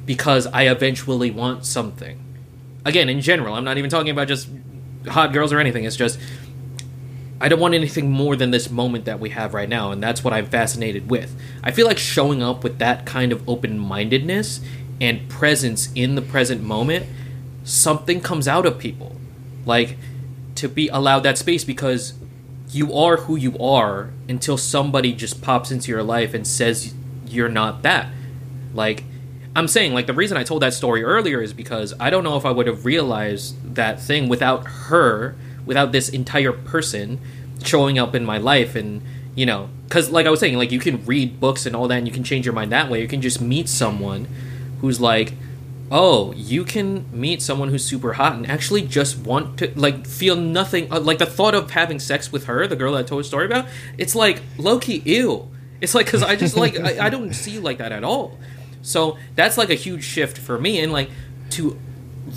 because 0.07 0.47
i 0.49 0.69
eventually 0.69 1.31
want 1.31 1.65
something 1.65 2.23
again 2.85 3.09
in 3.09 3.21
general 3.21 3.55
i'm 3.55 3.65
not 3.65 3.79
even 3.79 3.91
talking 3.91 4.11
about 4.11 4.29
just 4.29 4.49
hot 5.09 5.33
girls 5.33 5.53
or 5.53 5.59
anything 5.59 5.85
it's 5.85 5.97
just 5.97 6.19
I 7.43 7.49
don't 7.49 7.59
want 7.59 7.73
anything 7.73 8.11
more 8.11 8.37
than 8.37 8.51
this 8.51 8.71
moment 8.71 9.07
that 9.07 9.19
we 9.19 9.31
have 9.31 9.55
right 9.55 9.69
now, 9.69 9.93
and 9.93 10.03
that's 10.03 10.23
what 10.23 10.35
I'm 10.35 10.45
fascinated 10.45 11.11
with. 11.11 11.35
I 11.65 11.71
feel 11.71 11.87
like 11.87 11.97
showing 11.97 12.43
up 12.43 12.63
with 12.63 12.79
that 12.81 13.07
kind 13.07 13.33
of 13.33 13.49
open 13.49 13.79
mindedness 13.79 14.61
and 15.01 15.27
presence 15.31 15.91
in 15.95 16.17
the 16.17 16.23
present 16.23 16.63
moment, 16.63 17.07
something 17.65 18.21
comes 18.21 18.47
out 18.47 18.67
of 18.67 18.79
people. 18.79 19.17
Like, 19.65 19.97
to 20.57 20.69
be 20.69 20.89
allowed 20.89 21.21
that 21.21 21.39
space 21.39 21.65
because 21.65 22.13
you 22.69 22.93
are 22.95 23.17
who 23.17 23.37
you 23.37 23.57
are 23.59 24.11
until 24.29 24.59
somebody 24.59 25.15
just 25.15 25.41
pops 25.41 25.71
into 25.71 25.91
your 25.91 26.03
life 26.03 26.35
and 26.35 26.47
says 26.47 26.95
you're 27.27 27.49
not 27.49 27.81
that. 27.83 28.09
Like, 28.75 29.05
I'm 29.55 29.67
saying, 29.67 29.95
like, 29.95 30.07
the 30.07 30.15
reason 30.15 30.37
I 30.37 30.45
told 30.45 30.63
that 30.63 30.75
story 30.75 31.03
earlier 31.03 31.43
is 31.43 31.53
because 31.53 31.93
I 31.99 32.11
don't 32.11 32.23
know 32.23 32.37
if 32.37 32.47
I 32.47 32.53
would 32.53 32.67
have 32.69 32.85
realized 32.85 33.75
that 33.75 34.01
thing 34.01 34.29
without 34.29 34.65
her 34.67 35.35
without 35.67 35.93
this 35.93 36.09
entire 36.09 36.53
person 36.53 37.21
showing 37.63 37.99
up 37.99 38.15
in 38.15 38.25
my 38.25 38.39
life 38.39 38.75
and 38.75 39.03
you 39.35 39.47
know 39.47 39.69
because 39.85 40.11
like 40.11 40.27
i 40.27 40.31
was 40.31 40.41
saying 40.41 40.57
like 40.57 40.73
you 40.73 40.81
can 40.81 41.05
read 41.05 41.39
books 41.39 41.67
and 41.67 41.77
all 41.77 41.87
that 41.89 41.99
and 41.99 42.09
you 42.09 42.13
can 42.13 42.25
change 42.25 42.45
your 42.45 42.55
mind 42.55 42.73
that 42.73 42.91
way. 42.91 43.01
You 43.01 43.09
can 43.09 43.21
just 43.21 43.41
meet 43.41 43.69
someone 43.69 44.27
who's 44.81 45.01
like 45.01 45.35
oh 45.93 46.33
you 46.33 46.65
can 46.65 47.05
meet 47.13 47.43
someone 47.43 47.69
who's 47.69 47.85
super 47.85 48.15
hot 48.15 48.35
and 48.35 48.49
actually 48.49 48.83
just 48.83 49.19
want 49.19 49.59
to 49.59 49.73
like 49.77 50.07
feel 50.07 50.37
nothing 50.37 50.91
uh, 50.93 51.01
like 51.01 51.19
the 51.19 51.27
thought 51.27 51.55
of 51.55 51.71
having 51.73 51.99
sex 51.99 52.33
with 52.33 52.47
her 52.47 52.67
the 52.67 52.77
girl 52.77 52.93
that 52.93 52.99
i 52.99 53.03
told 53.03 53.21
a 53.21 53.25
story 53.25 53.47
about 53.47 53.67
it's 53.99 54.15
like 54.15 54.43
low-key 54.59 55.03
ew. 55.05 55.49
It's 55.81 55.95
like 55.95 56.07
because 56.07 56.23
i 56.23 56.37
just 56.37 56.57
like 56.57 56.79
I, 56.79 57.07
I 57.07 57.11
don't 57.11 57.33
see 57.33 57.59
like 57.59 57.79
that 57.79 57.91
at 57.93 58.05
all 58.05 58.39
so 58.83 59.19
that's 59.35 59.59
like 59.59 59.71
a 59.71 59.75
huge 59.75 60.05
shift 60.05 60.39
for 60.39 60.59
me 60.59 60.81
and 60.81 60.93
like 60.93 61.11
to 61.51 61.79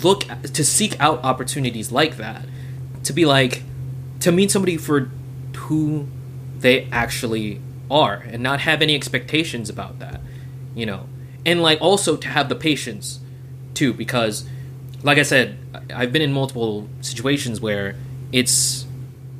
look 0.02 0.24
to 0.42 0.64
seek 0.64 0.98
out 1.00 1.22
opportunities 1.24 1.92
like 1.92 2.16
that. 2.16 2.46
To 3.04 3.12
be 3.12 3.26
like 3.26 3.62
to 4.20 4.32
meet 4.32 4.50
somebody 4.50 4.76
for 4.76 5.10
who 5.56 6.08
they 6.58 6.88
actually 6.90 7.60
are 7.90 8.14
and 8.14 8.42
not 8.42 8.60
have 8.60 8.80
any 8.82 8.94
expectations 8.94 9.68
about 9.68 9.98
that 9.98 10.20
you 10.74 10.86
know? 10.86 11.06
And 11.46 11.62
like 11.62 11.80
also 11.80 12.16
to 12.16 12.28
have 12.28 12.48
the 12.48 12.54
patience 12.54 13.20
too 13.74 13.92
because 13.92 14.48
like 15.02 15.18
i 15.18 15.22
said 15.22 15.58
i've 15.92 16.12
been 16.12 16.22
in 16.22 16.32
multiple 16.32 16.88
situations 17.00 17.60
where 17.60 17.96
it's 18.30 18.86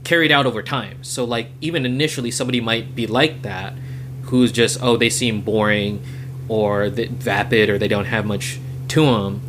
carried 0.02 0.32
out 0.32 0.44
over 0.44 0.62
time. 0.62 1.02
So 1.02 1.24
like 1.24 1.48
even 1.60 1.86
initially 1.86 2.30
somebody 2.30 2.60
might 2.60 2.94
be 2.94 3.06
like 3.06 3.42
that 3.42 3.72
who's 4.24 4.52
just 4.52 4.82
oh 4.82 4.96
they 4.96 5.08
seem 5.08 5.40
boring 5.40 6.02
or 6.48 6.90
that 6.90 7.10
vapid 7.10 7.68
or 7.70 7.78
they 7.78 7.88
don't 7.88 8.06
have 8.06 8.26
much 8.26 8.58
to 8.88 9.04
them 9.06 9.40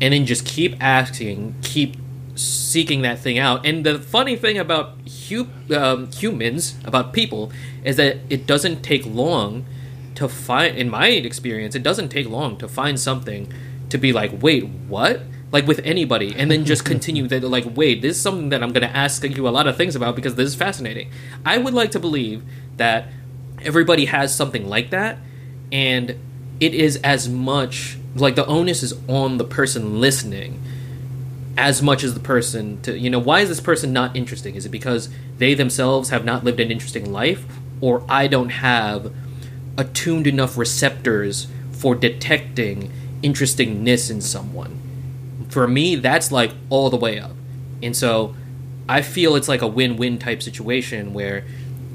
and 0.00 0.12
then 0.12 0.26
just 0.26 0.44
keep 0.44 0.74
asking 0.80 1.54
keep 1.62 1.96
seeking 2.34 3.02
that 3.02 3.18
thing 3.18 3.38
out. 3.38 3.64
And 3.64 3.84
the 3.84 3.98
funny 3.98 4.36
thing 4.36 4.58
about 4.58 4.96
hu- 5.28 5.48
um, 5.74 6.10
humans, 6.12 6.74
about 6.84 7.12
people, 7.12 7.52
is 7.84 7.96
that 7.96 8.18
it 8.30 8.46
doesn't 8.46 8.82
take 8.82 9.04
long 9.06 9.64
to 10.14 10.28
find. 10.28 10.76
In 10.76 10.90
my 10.90 11.08
experience, 11.08 11.74
it 11.74 11.82
doesn't 11.82 12.08
take 12.08 12.28
long 12.28 12.56
to 12.58 12.68
find 12.68 12.98
something 12.98 13.52
to 13.90 13.98
be 13.98 14.12
like, 14.12 14.42
wait, 14.42 14.66
what? 14.66 15.22
Like 15.50 15.66
with 15.66 15.80
anybody, 15.84 16.34
and 16.36 16.50
then 16.50 16.64
just 16.64 16.84
continue 16.92 17.28
that. 17.28 17.42
Like, 17.44 17.64
wait, 17.76 18.02
this 18.02 18.16
is 18.16 18.22
something 18.22 18.48
that 18.48 18.62
I'm 18.62 18.72
going 18.72 18.88
to 18.88 18.96
ask 18.96 19.22
you 19.22 19.46
a 19.46 19.50
lot 19.50 19.66
of 19.66 19.76
things 19.76 19.94
about 19.94 20.16
because 20.16 20.34
this 20.34 20.48
is 20.48 20.54
fascinating. 20.54 21.10
I 21.44 21.58
would 21.58 21.74
like 21.74 21.90
to 21.92 22.00
believe 22.00 22.42
that 22.76 23.08
everybody 23.62 24.06
has 24.06 24.34
something 24.34 24.66
like 24.66 24.90
that, 24.90 25.18
and 25.70 26.16
it 26.62 26.74
is 26.74 26.96
as 26.98 27.28
much 27.28 27.98
like 28.14 28.36
the 28.36 28.46
onus 28.46 28.84
is 28.84 28.94
on 29.08 29.36
the 29.36 29.44
person 29.44 30.00
listening 30.00 30.62
as 31.58 31.82
much 31.82 32.04
as 32.04 32.14
the 32.14 32.20
person 32.20 32.80
to 32.82 32.96
you 32.96 33.10
know 33.10 33.18
why 33.18 33.40
is 33.40 33.48
this 33.48 33.60
person 33.60 33.92
not 33.92 34.14
interesting? 34.16 34.54
Is 34.54 34.64
it 34.64 34.68
because 34.68 35.08
they 35.38 35.54
themselves 35.54 36.10
have 36.10 36.24
not 36.24 36.44
lived 36.44 36.60
an 36.60 36.70
interesting 36.70 37.12
life? 37.12 37.44
Or 37.80 38.04
i 38.08 38.28
don't 38.28 38.50
have 38.50 39.12
attuned 39.76 40.28
enough 40.28 40.56
receptors 40.56 41.48
for 41.72 41.96
detecting 41.96 42.92
interestingness 43.22 44.08
in 44.08 44.20
someone? 44.20 44.78
For 45.48 45.66
me 45.66 45.96
that's 45.96 46.30
like 46.30 46.52
all 46.70 46.90
the 46.90 46.96
way 46.96 47.18
up. 47.18 47.32
And 47.82 47.96
so 47.96 48.36
i 48.88 49.02
feel 49.02 49.34
it's 49.34 49.48
like 49.48 49.62
a 49.62 49.66
win-win 49.66 50.18
type 50.18 50.44
situation 50.44 51.12
where 51.12 51.44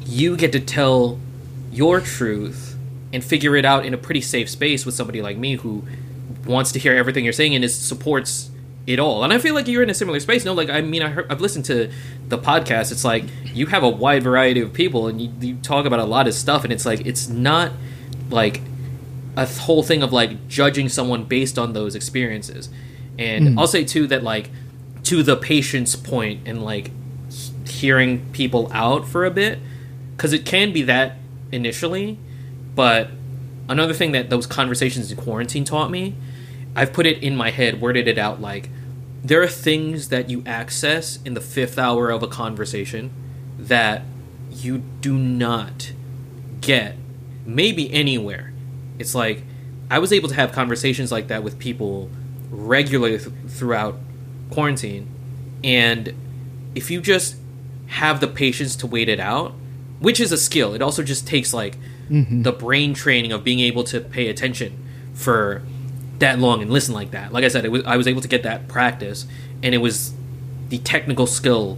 you 0.06 0.36
get 0.36 0.52
to 0.52 0.60
tell 0.60 1.20
your 1.72 2.02
truth 2.02 2.77
and 3.18 3.24
figure 3.24 3.56
it 3.56 3.66
out 3.66 3.84
in 3.84 3.96
a 3.96 3.98
pretty 3.98 4.22
safe 4.22 4.48
space 4.48 4.86
with 4.86 4.94
somebody 4.94 5.24
like 5.24 5.38
me 5.38 5.56
who 5.56 5.84
wants 6.46 6.72
to 6.72 6.78
hear 6.78 6.96
everything 6.96 7.24
you're 7.24 7.34
saying 7.34 7.56
and 7.56 7.66
is 7.66 7.74
supports 7.74 8.52
it 8.86 9.00
all. 9.00 9.24
And 9.24 9.34
I 9.34 9.40
feel 9.40 9.56
like 9.56 9.68
you're 9.68 9.82
in 9.82 9.90
a 9.90 9.96
similar 9.96 10.20
space. 10.20 10.46
No, 10.46 10.54
like 10.54 10.70
I 10.70 10.82
mean, 10.82 11.02
I 11.02 11.10
heard, 11.10 11.26
I've 11.32 11.42
listened 11.42 11.66
to 11.66 11.92
the 12.28 12.38
podcast. 12.38 12.92
It's 12.92 13.04
like 13.04 13.24
you 13.56 13.66
have 13.66 13.82
a 13.82 13.90
wide 13.90 14.22
variety 14.22 14.62
of 14.62 14.72
people, 14.72 15.08
and 15.08 15.20
you, 15.20 15.32
you 15.42 15.56
talk 15.56 15.88
about 15.88 16.00
a 16.00 16.06
lot 16.06 16.28
of 16.28 16.36
stuff. 16.36 16.64
And 16.64 16.72
it's 16.72 16.86
like 16.86 17.08
it's 17.08 17.28
not 17.28 17.72
like 18.30 18.62
a 19.36 19.48
whole 19.48 19.82
thing 19.82 20.04
of 20.04 20.14
like 20.14 20.48
judging 20.48 20.90
someone 20.90 21.24
based 21.24 21.58
on 21.58 21.74
those 21.74 21.96
experiences. 21.96 22.70
And 23.18 23.48
mm. 23.48 23.60
I'll 23.60 23.66
say 23.66 23.84
too 23.84 24.06
that 24.08 24.22
like 24.22 24.52
to 25.06 25.24
the 25.24 25.36
patience 25.36 25.96
point 25.96 26.48
and 26.48 26.64
like 26.64 26.92
hearing 27.68 28.30
people 28.32 28.70
out 28.72 29.08
for 29.08 29.26
a 29.26 29.32
bit 29.32 29.58
because 30.16 30.34
it 30.34 30.46
can 30.46 30.72
be 30.72 30.84
that 30.84 31.18
initially, 31.52 32.20
but 32.78 33.10
another 33.68 33.94
thing 33.94 34.14
that 34.14 34.30
those 34.30 34.48
conversations 34.48 35.12
in 35.12 35.18
quarantine 35.18 35.66
taught 35.66 35.92
me 35.92 36.16
I've 36.78 36.94
put 36.94 37.08
it 37.08 37.24
in 37.24 37.36
my 37.36 37.50
head, 37.50 37.82
worded 37.82 38.08
it 38.08 38.20
out 38.20 38.40
like 38.40 38.70
there 39.24 39.42
are 39.42 39.48
things 39.48 40.10
that 40.10 40.30
you 40.30 40.44
access 40.46 41.18
in 41.26 41.34
the 41.34 41.42
fifth 41.42 41.80
hour 41.80 42.12
of 42.12 42.22
a 42.22 42.28
conversation 42.28 43.12
that 43.58 44.04
you 44.52 44.84
do 45.02 45.18
not 45.18 45.92
get 46.62 46.96
maybe 47.48 47.92
anywhere. 47.92 48.54
It's 49.00 49.16
like 49.16 49.42
I 49.90 49.98
was 49.98 50.14
able 50.14 50.30
to 50.30 50.36
have 50.36 50.52
conversations 50.52 51.12
like 51.12 51.30
that 51.30 51.42
with 51.42 51.58
people 51.58 52.12
regularly 52.52 53.18
th- 53.18 53.32
throughout 53.48 53.98
quarantine, 54.52 55.08
and 55.64 56.14
if 56.76 56.92
you 56.92 57.02
just 57.02 57.38
have 57.88 58.20
the 58.20 58.28
patience 58.28 58.76
to 58.76 58.88
wait 58.88 59.10
it 59.10 59.20
out, 59.20 59.54
which 60.00 60.20
is 60.20 60.32
a 60.32 60.38
skill, 60.38 60.76
it 60.76 60.82
also 60.84 61.02
just 61.02 61.26
takes 61.26 61.56
like 61.56 61.76
mm-hmm. 62.10 62.42
the 62.44 62.52
brain 62.52 62.94
training 62.94 63.32
of 63.32 63.44
being 63.44 63.60
able 63.60 63.84
to 63.86 64.00
pay 64.00 64.28
attention 64.28 64.84
for 65.14 65.62
that 66.20 66.40
long 66.40 66.62
and 66.62 66.72
listen 66.72 66.94
like 66.94 67.12
that. 67.12 67.32
Like 67.32 67.44
I 67.44 67.48
said, 67.48 67.68
was, 67.68 67.84
I 67.86 67.98
was 67.98 68.08
able 68.08 68.22
to 68.22 68.28
get 68.28 68.44
that 68.44 68.68
practice, 68.68 69.28
and 69.62 69.74
it 69.74 69.80
was 69.80 70.14
the 70.70 70.80
technical 70.80 71.28
skill 71.28 71.78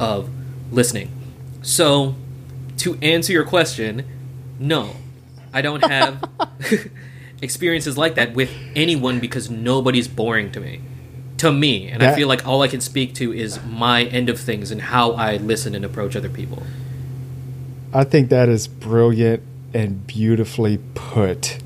of 0.00 0.28
listening. 0.70 1.10
So, 1.62 2.14
to 2.78 2.98
answer 3.00 3.32
your 3.32 3.44
question, 3.44 4.04
no, 4.58 4.96
I 5.52 5.62
don't 5.62 5.84
have 5.84 6.28
experiences 7.42 7.96
like 7.96 8.14
that 8.16 8.34
with 8.34 8.50
anyone 8.74 9.20
because 9.20 9.50
nobody's 9.50 10.08
boring 10.08 10.50
to 10.52 10.60
me. 10.60 10.80
To 11.38 11.52
me, 11.52 11.88
and 11.88 12.02
I 12.02 12.14
feel 12.14 12.28
like 12.28 12.46
all 12.46 12.62
I 12.62 12.68
can 12.68 12.80
speak 12.80 13.12
to 13.16 13.32
is 13.32 13.62
my 13.64 14.04
end 14.04 14.30
of 14.30 14.40
things 14.40 14.70
and 14.70 14.80
how 14.80 15.12
I 15.12 15.36
listen 15.36 15.74
and 15.74 15.84
approach 15.84 16.16
other 16.16 16.30
people. 16.30 16.62
I 17.92 18.04
think 18.04 18.30
that 18.30 18.48
is 18.48 18.66
brilliant 18.66 19.42
and 19.74 20.06
beautifully 20.06 20.78
put. 20.94 21.58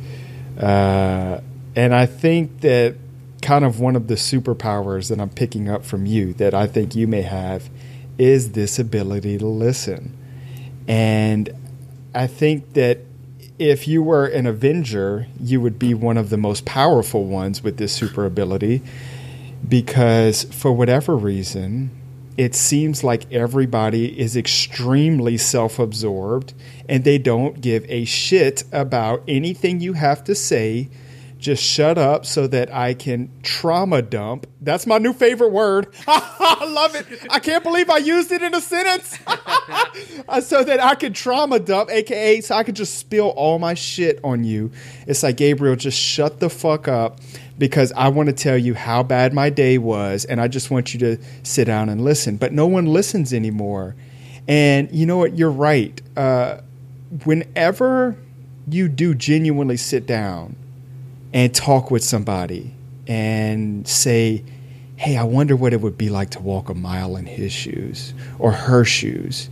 Uh, 0.59 1.41
and 1.77 1.95
I 1.95 2.07
think 2.07 2.63
that 2.63 2.97
kind 3.43 3.65
of 3.65 3.79
one 3.79 3.95
of 3.95 4.09
the 4.09 4.15
superpowers 4.15 5.09
that 5.11 5.21
I'm 5.21 5.29
picking 5.29 5.69
up 5.69 5.85
from 5.85 6.07
you 6.07 6.33
that 6.35 6.55
I 6.55 6.67
think 6.67 6.97
you 6.97 7.07
may 7.07 7.23
have 7.23 7.71
is 8.19 8.53
this 8.53 8.79
ability 8.79 9.39
to 9.39 9.47
listen. 9.47 10.17
And 10.89 11.51
I 12.15 12.27
think 12.27 12.73
that 12.73 12.99
if 13.59 13.87
you 13.87 14.03
were 14.03 14.27
an 14.27 14.47
Avenger, 14.47 15.27
you 15.41 15.61
would 15.61 15.79
be 15.79 15.95
one 15.95 16.17
of 16.17 16.31
the 16.31 16.37
most 16.37 16.65
powerful 16.65 17.25
ones 17.25 17.63
with 17.63 17.77
this 17.77 17.93
super 17.93 18.25
ability 18.25 18.83
because 19.67 20.45
for 20.45 20.73
whatever 20.73 21.17
reason, 21.17 21.91
it 22.39 22.55
seems 22.55 23.03
like 23.03 23.33
everybody 23.33 24.19
is 24.19 24.37
extremely 24.37 25.37
self 25.37 25.81
absorbed 25.81 26.55
and 26.89 27.03
they 27.03 27.19
don't 27.19 27.61
give 27.61 27.85
a 27.89 28.05
shit 28.05 28.63
about 28.71 29.25
anything 29.27 29.81
you 29.81 29.95
have 29.95 30.23
to 30.25 30.37
say. 30.37 30.89
Just 31.39 31.63
shut 31.63 31.99
up 31.99 32.27
so 32.27 32.49
that 32.49 32.73
I 32.75 32.95
can 32.95 33.31
trauma 33.45 34.03
dump. 34.03 34.47
That's 34.61 34.89
my 34.89 34.99
new 34.99 35.13
favorite 35.13 35.51
word. 35.51 35.89
I 36.07 36.65
love 36.69 36.97
it. 36.97 37.07
I 37.31 37.39
can't 37.39 37.63
believe 37.63 37.91
I 37.91 37.99
used 37.99 38.33
it 38.33 38.43
in 38.43 38.55
a 38.55 38.61
sentence. 38.61 39.19
Uh, 40.29 40.41
so 40.41 40.63
that 40.63 40.79
I 40.79 40.95
can 40.95 41.13
trauma 41.13 41.59
dump, 41.59 41.91
aka 41.91 42.41
so 42.41 42.55
I 42.55 42.63
could 42.63 42.77
just 42.77 42.99
spill 42.99 43.29
all 43.31 43.59
my 43.59 43.75
shit 43.75 44.21
on 44.23 44.45
you. 44.45 44.71
It's 45.07 45.23
like 45.23 45.39
Gabriel, 45.39 45.75
just 45.75 45.99
shut 45.99 46.39
the 46.39 46.51
fuck 46.51 46.87
up 46.87 47.19
because 47.59 47.93
I 47.93 48.09
want 48.09 48.29
to 48.29 48.33
tell 48.33 48.57
you 48.57 48.75
how 48.75 49.03
bad 49.03 49.33
my 49.35 49.51
day 49.51 49.79
was, 49.79 50.25
and 50.25 50.41
I 50.41 50.49
just 50.49 50.71
want 50.71 50.95
you 50.95 51.01
to 51.01 51.19
sit 51.43 51.67
down 51.67 51.89
and 51.89 52.03
listen. 52.05 52.37
But 52.37 52.53
no 52.53 52.67
one 52.67 52.87
listens 52.87 53.33
anymore. 53.33 53.97
And 54.47 54.91
you 54.93 55.05
know 55.05 55.19
what? 55.19 55.37
You're 55.37 55.51
right. 55.51 56.01
Uh, 56.17 56.61
whenever 57.25 58.17
you 58.71 58.89
do 58.89 59.15
genuinely 59.15 59.77
sit 59.77 60.07
down 60.07 60.57
and 61.33 61.55
talk 61.55 61.91
with 61.91 62.05
somebody 62.05 62.75
and 63.07 63.87
say, 63.87 64.45
hey, 64.97 65.17
I 65.17 65.25
wonder 65.25 65.57
what 65.57 65.73
it 65.73 65.81
would 65.81 65.97
be 65.97 66.11
like 66.11 66.31
to 66.31 66.41
walk 66.41 66.69
a 66.69 66.75
mile 66.75 67.17
in 67.17 67.27
his 67.27 67.53
shoes 67.53 68.15
or 68.39 68.53
her 68.53 68.85
shoes. 68.85 69.49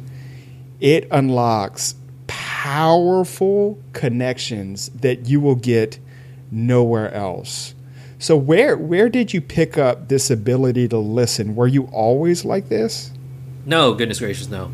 It 0.81 1.09
unlocks 1.11 1.95
powerful 2.27 3.79
connections 3.93 4.89
that 4.91 5.29
you 5.29 5.41
will 5.41 5.55
get 5.55 5.99
nowhere 6.51 7.13
else. 7.13 7.75
So 8.27 8.37
where 8.37 8.77
where 8.77 9.09
did 9.09 9.33
you 9.33 9.41
pick 9.41 9.79
up 9.79 10.09
this 10.09 10.33
ability 10.33 10.89
to 10.89 10.99
listen? 10.99 11.55
Were 11.55 11.69
you 11.69 11.85
always 11.93 12.45
like 12.45 12.69
this? 12.69 13.13
No, 13.65 13.95
goodness 13.95 14.19
gracious, 14.19 14.49
no. 14.49 14.73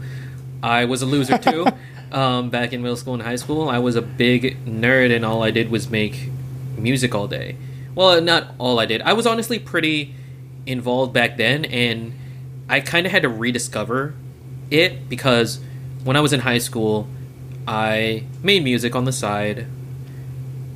I 0.63 0.87
was 0.87 1.03
a 1.03 1.05
loser 1.05 1.37
too. 1.37 1.67
um, 2.13 2.49
back 2.49 2.73
in 2.73 2.81
middle 2.81 2.97
school 2.97 3.13
and 3.13 3.23
high 3.23 3.37
school, 3.37 3.69
I 3.69 3.79
was 3.79 3.95
a 3.95 4.01
big 4.01 4.65
nerd, 4.65 5.15
and 5.15 5.23
all 5.23 5.43
I 5.43 5.51
did 5.51 5.71
was 5.71 5.91
make 5.91 6.31
music 6.79 7.15
all 7.15 7.29
day. 7.29 7.57
Well, 7.95 8.23
not 8.23 8.55
all 8.57 8.81
I 8.81 8.87
did. 8.87 9.03
I 9.03 9.13
was 9.13 9.27
honestly 9.27 9.59
pretty 9.59 10.15
involved 10.65 11.13
back 11.13 11.37
then, 11.37 11.67
and 11.67 12.15
I 12.71 12.81
kind 12.81 13.05
of 13.05 13.13
had 13.13 13.21
to 13.21 13.29
rediscover 13.29 14.15
it 14.71 15.11
because 15.11 15.61
when 16.05 16.17
I 16.17 16.23
was 16.23 16.33
in 16.33 16.41
high 16.41 16.57
school, 16.57 17.07
I 17.69 18.25
made 18.43 18.65
music 18.65 18.97
on 18.97 19.05
the 19.05 19.13
side, 19.13 19.67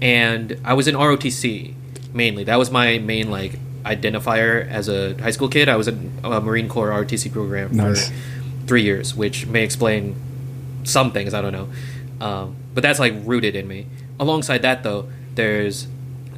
and 0.03 0.61
I 0.63 0.75
was 0.75 0.87
in 0.87 0.95
ROTC 0.95 1.76
mainly. 2.17 2.45
That 2.45 2.59
was 2.59 2.71
my 2.71 2.99
main 2.99 3.31
like 3.31 3.59
identifier 3.85 4.69
as 4.69 4.89
a 4.89 5.15
high 5.23 5.31
school 5.31 5.49
kid. 5.49 5.69
I 5.69 5.77
was 5.77 5.87
in 5.89 6.13
a 6.25 6.41
Marine 6.41 6.69
Corps 6.69 6.91
ROTC 6.91 7.31
program 7.33 7.77
Nice. 7.77 8.09
for 8.09 8.15
three 8.67 8.83
years, 8.83 9.15
which 9.15 9.47
may 9.47 9.63
explain 9.63 10.17
some 10.85 11.13
things. 11.13 11.35
I 11.35 11.41
don't 11.43 11.53
know, 11.53 11.69
um, 12.27 12.57
but 12.75 12.83
that's 12.83 12.99
like 12.99 13.15
rooted 13.25 13.55
in 13.55 13.69
me. 13.69 13.87
Alongside 14.19 14.63
that, 14.63 14.83
though, 14.83 15.09
there's 15.35 15.87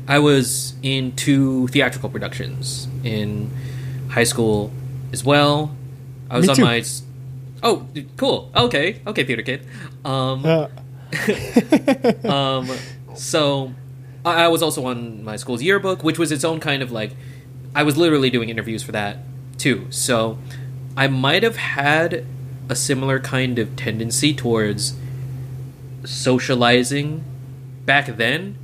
I 0.07 0.19
was 0.19 0.75
in 0.83 1.13
two 1.17 1.69
theatrical 1.69 2.11
productions 2.11 2.89
in 3.05 3.51
high 4.11 4.25
school 4.25 4.71
as 5.13 5.25
well. 5.25 5.75
I 6.31 6.37
was 6.37 6.47
Me 6.47 6.51
on 6.51 6.57
too. 6.57 6.65
my 6.65 6.83
oh 7.63 7.87
cool 8.17 8.51
okay 8.55 9.01
okay 9.07 9.25
theater 9.25 9.43
kid. 9.43 9.67
Um, 10.05 10.45
Uh, 10.45 10.69
um, 12.29 12.69
so 13.15 13.73
I, 14.25 14.45
I 14.45 14.49
was 14.49 14.63
also 14.63 14.85
on 14.87 15.25
my 15.25 15.37
school's 15.37 15.63
yearbook, 15.63 16.03
which 16.03 16.19
was 16.19 16.33
its 16.33 16.45
own 16.45 16.61
kind 16.61 16.83
of 16.83 16.91
like 16.91 17.13
I 17.75 17.83
was 17.83 17.97
literally 17.97 18.31
doing 18.31 18.49
interviews 18.49 18.83
for 18.83 18.93
that 18.93 19.19
too. 19.59 19.87
So 19.91 20.39
I 20.97 21.09
might 21.09 21.43
have 21.43 21.57
had 21.57 22.27
a 22.69 22.75
similar 22.75 23.19
kind 23.19 23.59
of 23.59 23.77
tendency 23.77 24.35
towards 24.35 24.95
socializing 26.05 27.25
back 27.85 28.17
then, 28.17 28.57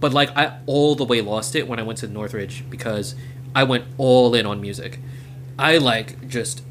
but 0.00 0.12
like 0.12 0.36
I 0.36 0.58
all 0.66 0.94
the 0.94 1.04
way 1.04 1.20
lost 1.20 1.54
it 1.54 1.68
when 1.68 1.78
I 1.78 1.82
went 1.82 1.98
to 2.00 2.08
Northridge 2.08 2.64
because 2.68 3.14
I 3.54 3.64
went 3.64 3.84
all 3.98 4.34
in 4.34 4.46
on 4.46 4.60
music. 4.60 4.98
I 5.58 5.78
like 5.78 6.28
just 6.28 6.62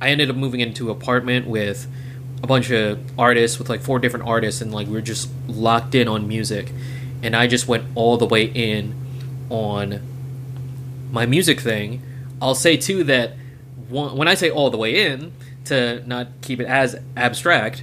I 0.00 0.08
ended 0.08 0.30
up 0.30 0.36
moving 0.36 0.60
into 0.60 0.90
an 0.90 0.96
apartment 0.96 1.46
with 1.46 1.86
a 2.42 2.46
bunch 2.46 2.70
of 2.70 2.98
artists 3.18 3.58
with 3.58 3.68
like 3.68 3.82
four 3.82 3.98
different 3.98 4.26
artists 4.26 4.62
and 4.62 4.72
like 4.72 4.86
we 4.86 4.94
were 4.94 5.02
just 5.02 5.30
locked 5.46 5.94
in 5.94 6.08
on 6.08 6.26
music 6.26 6.72
and 7.22 7.36
I 7.36 7.46
just 7.46 7.68
went 7.68 7.84
all 7.94 8.16
the 8.16 8.26
way 8.26 8.44
in 8.44 8.94
on 9.48 10.00
my 11.10 11.26
music 11.26 11.60
thing. 11.60 12.02
I'll 12.40 12.54
say 12.54 12.76
too 12.76 13.04
that 13.04 13.34
when 13.88 14.28
I 14.28 14.34
say 14.34 14.50
all 14.50 14.70
the 14.70 14.76
way 14.76 15.06
in 15.06 15.32
to 15.64 16.02
not 16.06 16.28
keep 16.40 16.60
it 16.60 16.66
as 16.66 16.96
abstract, 17.16 17.82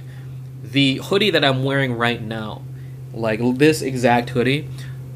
the 0.62 0.96
hoodie 0.96 1.30
that 1.30 1.44
I'm 1.44 1.64
wearing 1.64 1.92
right 1.92 2.20
now, 2.20 2.62
like 3.12 3.40
this 3.58 3.82
exact 3.82 4.30
hoodie, 4.30 4.68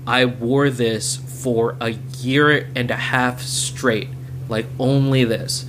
I 0.07 0.25
wore 0.25 0.71
this 0.71 1.17
for 1.17 1.77
a 1.81 1.91
year 1.91 2.69
and 2.75 2.91
a 2.91 2.97
half 2.97 3.41
straight, 3.41 4.09
like 4.49 4.67
only 4.79 5.25
this, 5.25 5.67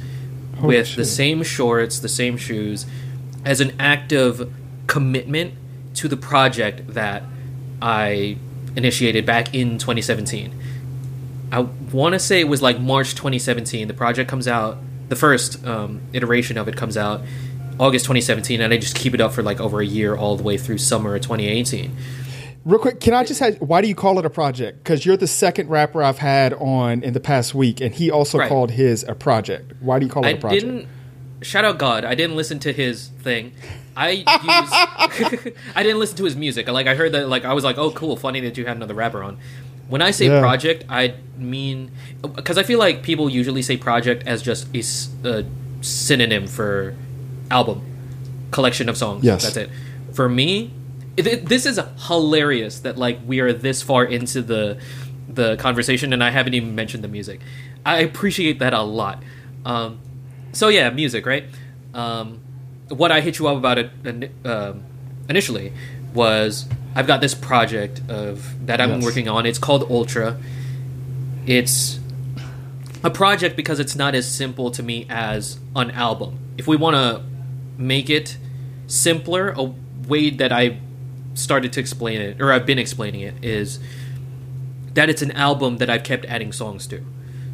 Holy 0.55 0.67
with 0.67 0.95
the 0.95 1.05
same 1.05 1.43
shorts, 1.43 1.99
the 1.99 2.09
same 2.09 2.37
shoes, 2.37 2.85
as 3.45 3.61
an 3.61 3.73
act 3.79 4.11
of 4.11 4.51
commitment 4.87 5.53
to 5.95 6.07
the 6.07 6.17
project 6.17 6.93
that 6.93 7.23
I 7.83 8.37
initiated 8.75 9.25
back 9.25 9.53
in 9.53 9.77
2017. 9.77 10.57
I 11.51 11.59
want 11.59 12.13
to 12.13 12.19
say 12.19 12.39
it 12.39 12.47
was 12.47 12.61
like 12.61 12.79
March 12.79 13.11
2017. 13.11 13.87
The 13.87 13.93
project 13.93 14.29
comes 14.29 14.47
out, 14.47 14.77
the 15.09 15.15
first 15.15 15.63
um, 15.67 16.01
iteration 16.13 16.57
of 16.57 16.67
it 16.67 16.75
comes 16.77 16.97
out 16.97 17.21
August 17.79 18.05
2017, 18.05 18.61
and 18.61 18.73
I 18.73 18.77
just 18.77 18.95
keep 18.95 19.13
it 19.13 19.21
up 19.21 19.33
for 19.33 19.43
like 19.43 19.59
over 19.59 19.81
a 19.81 19.85
year, 19.85 20.15
all 20.15 20.35
the 20.37 20.43
way 20.43 20.57
through 20.57 20.77
summer 20.77 21.15
of 21.15 21.21
2018. 21.21 21.95
real 22.65 22.79
quick, 22.79 23.01
can 23.01 23.13
I 23.13 23.25
just 23.25 23.41
have, 23.41 23.57
why 23.57 23.81
do 23.81 23.89
you 23.89 23.95
call 23.95 24.17
it 24.19 24.25
a 24.25 24.29
project? 24.29 24.77
Because 24.83 25.05
you're 25.05 25.17
the 25.17 25.27
second 25.27 25.67
rapper 25.69 26.01
I've 26.01 26.19
had 26.19 26.53
on 26.53 27.03
in 27.03 27.11
the 27.13 27.19
past 27.19 27.53
week, 27.53 27.81
and 27.81 27.93
he 27.93 28.09
also 28.09 28.37
Right. 28.37 28.47
called 28.47 28.71
his 28.71 29.03
a 29.03 29.13
project. 29.13 29.73
Why 29.81 29.99
do 29.99 30.05
you 30.05 30.11
call 30.11 30.23
it 30.23 30.27
I 30.29 30.31
a 30.31 30.37
project? 30.37 30.87
Shout 31.43 31.65
out 31.65 31.77
God! 31.77 32.03
I 32.05 32.15
didn't 32.15 32.35
listen 32.35 32.59
to 32.59 32.73
his 32.73 33.07
thing. 33.21 33.51
I 33.95 34.09
use. 34.09 34.23
I 35.75 35.83
didn't 35.83 35.99
listen 35.99 36.17
to 36.17 36.23
his 36.23 36.35
music. 36.35 36.67
Like 36.67 36.87
I 36.87 36.95
heard 36.95 37.11
that. 37.11 37.29
Like 37.29 37.45
I 37.45 37.53
was 37.53 37.63
like, 37.63 37.77
oh, 37.77 37.91
cool, 37.91 38.15
funny 38.15 38.39
that 38.41 38.57
you 38.57 38.65
had 38.65 38.75
another 38.77 38.93
rapper 38.93 39.21
on. 39.23 39.37
When 39.87 40.01
I 40.01 40.11
say 40.11 40.27
Yeah. 40.27 40.39
project, 40.39 40.85
I 40.89 41.15
mean 41.37 41.91
because 42.21 42.57
I 42.57 42.63
feel 42.63 42.79
like 42.79 43.03
people 43.03 43.29
usually 43.29 43.61
say 43.61 43.77
project 43.77 44.25
as 44.25 44.41
just 44.41 44.67
a 45.25 45.45
synonym 45.81 46.47
for 46.47 46.95
album, 47.51 47.83
collection 48.51 48.89
of 48.89 48.97
songs. 48.97 49.23
Yes. 49.23 49.43
that's 49.43 49.57
it. 49.57 49.69
For 50.13 50.27
me, 50.29 50.71
it, 51.17 51.27
it- 51.27 51.45
this 51.47 51.65
is 51.65 51.79
hilarious 52.07 52.79
that 52.79 52.97
like 52.97 53.19
we 53.25 53.39
are 53.41 53.53
this 53.53 53.81
far 53.83 54.05
into 54.05 54.41
the 54.41 54.77
the 55.29 55.55
conversation 55.57 56.13
and 56.13 56.23
I 56.23 56.29
haven't 56.31 56.53
even 56.53 56.73
mentioned 56.75 57.03
the 57.03 57.07
music. 57.07 57.41
I 57.85 57.99
appreciate 57.99 58.59
that 58.59 58.73
a 58.73 58.81
lot. 58.81 59.21
Um, 59.65 59.99
so 60.53 60.69
yeah, 60.69 60.89
music, 60.89 61.25
right? 61.25 61.43
Um, 61.93 62.39
what 62.89 63.11
I 63.11 63.21
hit 63.21 63.39
you 63.39 63.47
up 63.47 63.57
about 63.57 63.77
it 63.77 63.91
um, 64.45 64.83
initially 65.29 65.73
was 66.13 66.65
I've 66.95 67.07
got 67.07 67.21
this 67.21 67.33
project 67.35 68.01
of 68.09 68.65
that 68.67 68.79
I'm 68.79 68.91
Yes. 68.95 69.03
working 69.03 69.27
on. 69.27 69.45
It's 69.45 69.59
called 69.59 69.89
Ultra. 69.91 70.37
It's 71.45 71.99
a 73.03 73.09
project 73.09 73.55
because 73.55 73.79
it's 73.79 73.95
not 73.95 74.15
as 74.15 74.29
simple 74.29 74.71
to 74.71 74.81
me 74.83 75.05
as 75.09 75.59
an 75.75 75.91
album. 75.91 76.39
If 76.57 76.67
we 76.67 76.75
want 76.77 76.95
to 76.95 77.23
make 77.77 78.09
it 78.09 78.37
simpler, 78.87 79.49
a 79.57 79.63
way 80.07 80.29
that 80.29 80.51
I 80.51 80.77
started 81.33 81.73
to 81.73 81.79
explain 81.79 82.21
it, 82.21 82.39
or 82.41 82.51
I've 82.53 82.65
been 82.65 82.77
explaining 82.79 83.21
it, 83.21 83.33
is 83.43 83.79
that 84.93 85.09
it's 85.09 85.21
an 85.23 85.31
album 85.31 85.77
that 85.77 85.89
I've 85.89 86.03
kept 86.03 86.25
adding 86.25 86.51
songs 86.51 86.85
to. 86.87 87.03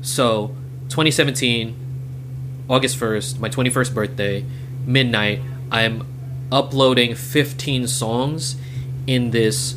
So, 0.02 0.48
2017, 0.90 1.76
August 2.70 3.00
1st, 3.00 3.40
my 3.40 3.50
21st 3.50 3.94
birthday, 3.96 4.46
midnight, 4.86 5.42
I'm 5.72 6.06
uploading 6.52 7.16
15 7.16 7.88
songs 7.88 8.56
in 9.08 9.32
this 9.32 9.76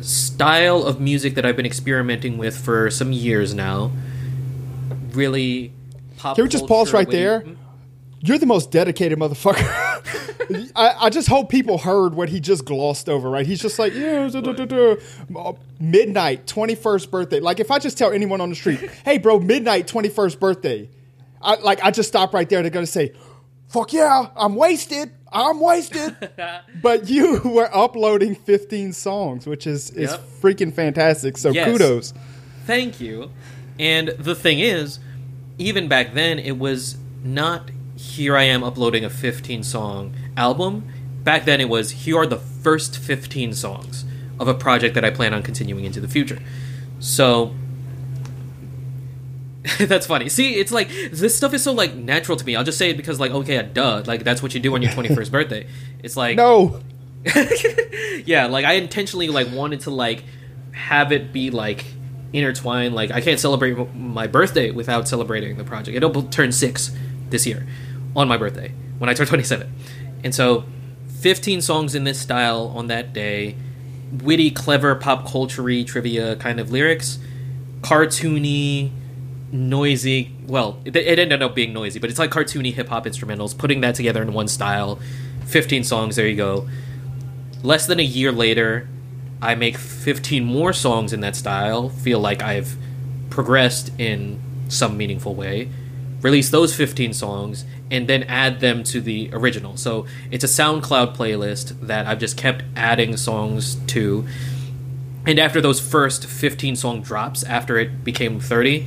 style 0.00 0.82
of 0.82 0.98
music 0.98 1.34
that 1.34 1.44
I've 1.44 1.56
been 1.56 1.66
experimenting 1.66 2.38
with 2.38 2.56
for 2.56 2.90
some 2.90 3.12
years 3.12 3.52
now. 3.52 3.92
Really 5.12 5.72
pop 6.16 6.36
Can 6.36 6.44
we 6.44 6.48
just 6.48 6.66
pause 6.66 6.92
right 6.94 7.10
there? 7.10 7.44
You're 8.20 8.38
the 8.38 8.46
most 8.46 8.70
dedicated 8.70 9.18
motherfucker. 9.18 9.66
I, 10.74 11.06
I 11.06 11.10
just 11.10 11.28
hope 11.28 11.48
people 11.48 11.78
heard 11.78 12.14
what 12.14 12.28
he 12.28 12.40
just 12.40 12.64
glossed 12.64 13.08
over, 13.08 13.28
right? 13.30 13.46
He's 13.46 13.60
just 13.60 13.78
like, 13.78 13.94
yeah. 13.94 14.28
Uh, 14.34 15.52
midnight, 15.78 16.46
21st 16.46 17.10
birthday. 17.10 17.40
Like, 17.40 17.60
if 17.60 17.70
I 17.70 17.78
just 17.78 17.96
tell 17.96 18.10
anyone 18.10 18.40
on 18.40 18.50
the 18.50 18.56
street, 18.56 18.80
hey, 19.04 19.18
bro, 19.18 19.38
midnight, 19.38 19.86
21st 19.86 20.40
birthday, 20.40 20.88
I, 21.42 21.56
like, 21.56 21.82
I 21.82 21.90
just 21.90 22.08
stop 22.08 22.34
right 22.34 22.48
there. 22.48 22.62
They're 22.62 22.70
to 22.70 22.86
say, 22.86 23.12
fuck 23.68 23.92
yeah, 23.92 24.26
I'm 24.36 24.56
wasted. 24.56 25.10
I'm 25.32 25.60
wasted. 25.60 26.16
but 26.82 27.08
you 27.08 27.40
were 27.44 27.70
uploading 27.74 28.34
15 28.34 28.92
songs, 28.92 29.46
which 29.46 29.66
is, 29.66 29.90
is 29.90 30.10
Yep. 30.10 30.20
freaking 30.42 30.72
fantastic. 30.72 31.38
So 31.38 31.50
Yes. 31.50 31.66
kudos. 31.70 32.14
Thank 32.66 33.00
you. 33.00 33.30
And 33.78 34.08
the 34.18 34.34
thing 34.34 34.58
is, 34.58 34.98
even 35.58 35.88
back 35.88 36.14
then, 36.14 36.38
it 36.38 36.58
was 36.58 36.96
not 37.22 37.70
here 37.96 38.36
I 38.36 38.44
am 38.44 38.62
uploading 38.64 39.04
a 39.04 39.10
15 39.10 39.62
song 39.62 40.14
album. 40.36 40.88
Back 41.22 41.44
then, 41.44 41.60
it 41.60 41.68
was 41.68 41.90
here 41.90 42.18
are 42.18 42.26
the 42.26 42.38
first 42.38 42.96
15 42.96 43.52
songs 43.52 44.04
of 44.38 44.48
a 44.48 44.54
project 44.54 44.94
that 44.94 45.04
I 45.04 45.10
plan 45.10 45.34
on 45.34 45.42
continuing 45.42 45.84
into 45.84 46.00
the 46.00 46.08
future. 46.08 46.38
So. 46.98 47.54
that's 49.78 50.06
funny. 50.06 50.28
See, 50.28 50.54
it's 50.54 50.72
like 50.72 50.88
this 50.88 51.36
stuff 51.36 51.52
is 51.52 51.62
so 51.62 51.72
like 51.72 51.94
natural 51.94 52.36
to 52.36 52.44
me. 52.44 52.56
I'll 52.56 52.64
just 52.64 52.78
say 52.78 52.90
it 52.90 52.96
because 52.96 53.20
like 53.20 53.30
okay, 53.30 53.62
duh, 53.62 54.02
like 54.06 54.24
that's 54.24 54.42
what 54.42 54.54
you 54.54 54.60
do 54.60 54.74
on 54.74 54.82
your 54.82 54.90
21st 54.92 55.30
birthday. 55.32 55.66
It's 56.02 56.16
like 56.16 56.36
No. 56.36 56.80
yeah, 58.24 58.46
like 58.46 58.64
I 58.64 58.74
intentionally 58.74 59.28
like 59.28 59.52
wanted 59.52 59.80
to 59.80 59.90
like 59.90 60.24
have 60.72 61.12
it 61.12 61.32
be 61.32 61.50
like 61.50 61.84
intertwined. 62.32 62.94
Like 62.94 63.10
I 63.10 63.20
can't 63.20 63.38
celebrate 63.38 63.94
my 63.94 64.26
birthday 64.26 64.70
without 64.70 65.06
celebrating 65.06 65.58
the 65.58 65.64
project. 65.64 65.94
It'll 65.94 66.22
turn 66.22 66.52
six 66.52 66.90
this 67.28 67.46
year 67.46 67.66
on 68.16 68.28
my 68.28 68.38
birthday 68.38 68.72
when 68.98 69.10
I 69.10 69.14
turn 69.14 69.26
twenty 69.26 69.44
seven, 69.44 69.74
and 70.24 70.34
so 70.34 70.64
fifteen 71.20 71.60
songs 71.60 71.94
in 71.94 72.04
this 72.04 72.18
style 72.18 72.72
on 72.74 72.86
that 72.86 73.12
day, 73.12 73.56
witty, 74.22 74.50
clever, 74.50 74.94
pop 74.94 75.26
culture 75.26 75.84
trivia 75.84 76.36
kind 76.36 76.58
of 76.58 76.70
lyrics, 76.70 77.18
cartoony. 77.82 78.92
Noisy, 79.52 80.32
well, 80.46 80.80
it, 80.84 80.94
it 80.94 81.18
ended 81.18 81.42
up 81.42 81.54
being 81.54 81.72
noisy, 81.72 81.98
but 81.98 82.10
it's 82.10 82.18
like 82.18 82.30
cartoony 82.30 82.72
hip 82.72 82.88
hop 82.88 83.04
instrumentals. 83.04 83.56
Putting 83.56 83.80
that 83.80 83.94
together 83.94 84.22
in 84.22 84.32
one 84.32 84.48
style, 84.48 85.00
fifteen 85.46 85.84
songs. 85.84 86.16
There 86.16 86.28
you 86.28 86.36
go 86.36 86.68
less 87.62 87.86
than 87.86 88.00
a 88.00 88.04
year 88.04 88.32
later, 88.32 88.88
I 89.42 89.54
make 89.54 89.76
15 89.76 90.44
more 90.44 90.72
songs 90.72 91.12
in 91.12 91.20
that 91.20 91.36
style, 91.36 91.88
feel 91.88 92.18
like 92.18 92.42
I've 92.42 92.76
progressed 93.30 93.92
in 93.98 94.40
some 94.68 94.96
meaningful 94.96 95.34
way, 95.34 95.68
release 96.20 96.50
those 96.50 96.74
15 96.74 97.12
songs, 97.12 97.64
and 97.90 98.08
then 98.08 98.22
add 98.24 98.60
them 98.60 98.82
to 98.84 99.00
the 99.00 99.30
original. 99.32 99.76
So 99.76 100.06
it's 100.30 100.44
a 100.44 100.46
SoundCloud 100.46 101.16
playlist 101.16 101.80
that 101.86 102.06
I've 102.06 102.18
just 102.18 102.36
kept 102.36 102.64
adding 102.76 103.16
songs 103.16 103.76
to. 103.88 104.26
And 105.26 105.38
after 105.38 105.60
those 105.60 105.80
first 105.80 106.26
15 106.26 106.76
song 106.76 107.02
drops, 107.02 107.42
after 107.44 107.78
it 107.78 108.04
became 108.04 108.40
30, 108.40 108.86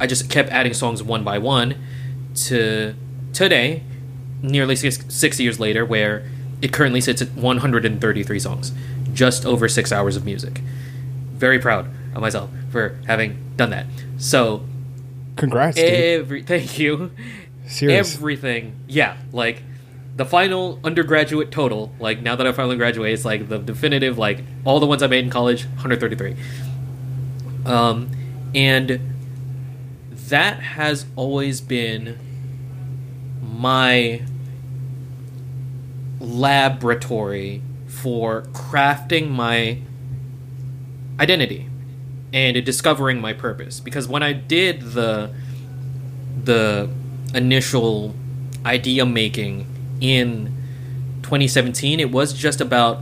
I 0.00 0.06
just 0.06 0.28
kept 0.30 0.50
adding 0.50 0.74
songs 0.74 1.02
one 1.02 1.24
by 1.24 1.38
one 1.38 1.76
to 2.46 2.94
today, 3.32 3.82
nearly 4.42 4.76
six, 4.76 5.04
six 5.08 5.40
years 5.40 5.58
later, 5.58 5.84
where 5.84 6.28
it 6.62 6.72
currently 6.72 7.00
sits 7.00 7.22
at 7.22 7.30
133 7.32 8.38
songs, 8.38 8.72
just 9.12 9.44
over 9.46 9.68
six 9.68 9.92
hours 9.92 10.16
of 10.16 10.24
music. 10.24 10.60
Very 11.32 11.58
proud 11.58 11.86
of 12.14 12.20
myself 12.20 12.50
for 12.70 12.98
having 13.06 13.38
done 13.56 13.70
that. 13.70 13.86
So 14.18 14.64
Congrats, 15.36 15.76
dude. 15.76 15.84
every 15.92 16.42
thank 16.42 16.78
you, 16.78 17.10
Serious. 17.66 18.14
everything, 18.14 18.74
yeah, 18.88 19.16
like 19.32 19.62
the 20.16 20.24
final 20.24 20.80
undergraduate 20.82 21.50
total, 21.50 21.92
like 22.00 22.22
now 22.22 22.36
that 22.36 22.46
I 22.46 22.52
finally 22.52 22.76
graduated, 22.76 23.14
it's 23.18 23.24
like 23.26 23.48
the 23.50 23.58
definitive, 23.58 24.16
like 24.16 24.42
all 24.64 24.80
the 24.80 24.86
ones 24.86 25.02
I 25.02 25.08
made 25.08 25.24
in 25.24 25.30
college, 25.30 25.66
133. 25.66 26.36
Um, 27.66 28.10
and 28.54 29.00
that 30.28 30.60
has 30.60 31.06
always 31.16 31.60
been 31.60 32.18
my 33.40 34.22
laboratory 36.20 37.62
for 37.86 38.42
crafting 38.52 39.30
my 39.30 39.78
identity 41.20 41.68
and 42.32 42.62
discovering 42.64 43.20
my 43.20 43.32
purpose. 43.32 43.80
Because 43.80 44.08
when 44.08 44.22
I 44.22 44.32
did 44.32 44.80
the 44.92 45.32
the 46.42 46.88
initial 47.34 48.14
idea 48.64 49.04
making 49.04 49.66
in 50.00 50.52
2017 51.22 51.98
it 51.98 52.10
was 52.10 52.32
just 52.32 52.60
about 52.60 53.00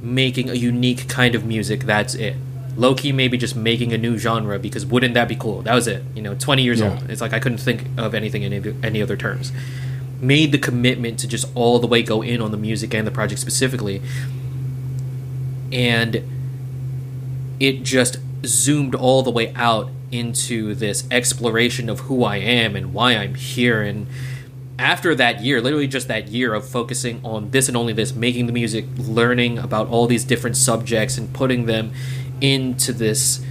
making 0.00 0.48
a 0.48 0.54
unique 0.54 1.08
kind 1.08 1.34
of 1.34 1.44
music. 1.44 1.84
That's 1.84 2.14
it 2.14 2.36
low-key 2.76 3.10
maybe 3.12 3.36
just 3.38 3.56
making 3.56 3.92
a 3.92 3.98
new 3.98 4.16
genre 4.18 4.58
because 4.58 4.84
wouldn't 4.86 5.14
that 5.14 5.26
be 5.28 5.34
cool 5.36 5.62
that 5.62 5.74
was 5.74 5.86
it 5.86 6.02
you 6.14 6.22
know 6.22 6.34
20 6.34 6.62
years 6.62 6.80
Yeah. 6.80 6.90
old 6.92 7.10
it's 7.10 7.20
like 7.20 7.32
i 7.32 7.38
couldn't 7.40 7.58
think 7.58 7.86
of 7.96 8.14
anything 8.14 8.42
in 8.42 8.52
any, 8.52 8.74
any 8.82 9.02
other 9.02 9.16
terms 9.16 9.50
made 10.20 10.52
the 10.52 10.58
commitment 10.58 11.18
to 11.20 11.26
just 11.28 11.46
all 11.54 11.78
the 11.78 11.86
way 11.86 12.02
go 12.02 12.22
in 12.22 12.40
on 12.42 12.50
the 12.50 12.56
music 12.56 12.94
and 12.94 13.06
the 13.06 13.10
project 13.10 13.40
specifically 13.40 14.00
and 15.72 16.22
it 17.58 17.82
just 17.82 18.18
zoomed 18.44 18.94
all 18.94 19.22
the 19.22 19.30
way 19.30 19.52
out 19.54 19.90
into 20.12 20.74
this 20.74 21.06
exploration 21.10 21.88
of 21.88 22.00
who 22.00 22.22
I 22.24 22.36
am 22.36 22.76
and 22.76 22.94
why 22.94 23.16
I'm 23.16 23.34
here. 23.34 23.82
And 23.82 24.06
after 24.78 25.14
that 25.16 25.40
year, 25.42 25.60
literally 25.60 25.88
just 25.88 26.06
that 26.08 26.28
year 26.28 26.54
of 26.54 26.66
focusing 26.68 27.20
on 27.24 27.50
this 27.50 27.66
and 27.68 27.76
only 27.76 27.92
this, 27.92 28.14
making 28.14 28.46
the 28.46 28.52
music, 28.52 28.84
learning 28.96 29.58
about 29.58 29.88
all 29.88 30.06
these 30.06 30.24
different 30.24 30.56
subjects, 30.56 31.18
and 31.18 31.32
putting 31.32 31.66
them 31.66 31.92
into 32.40 32.92
this 32.92 33.44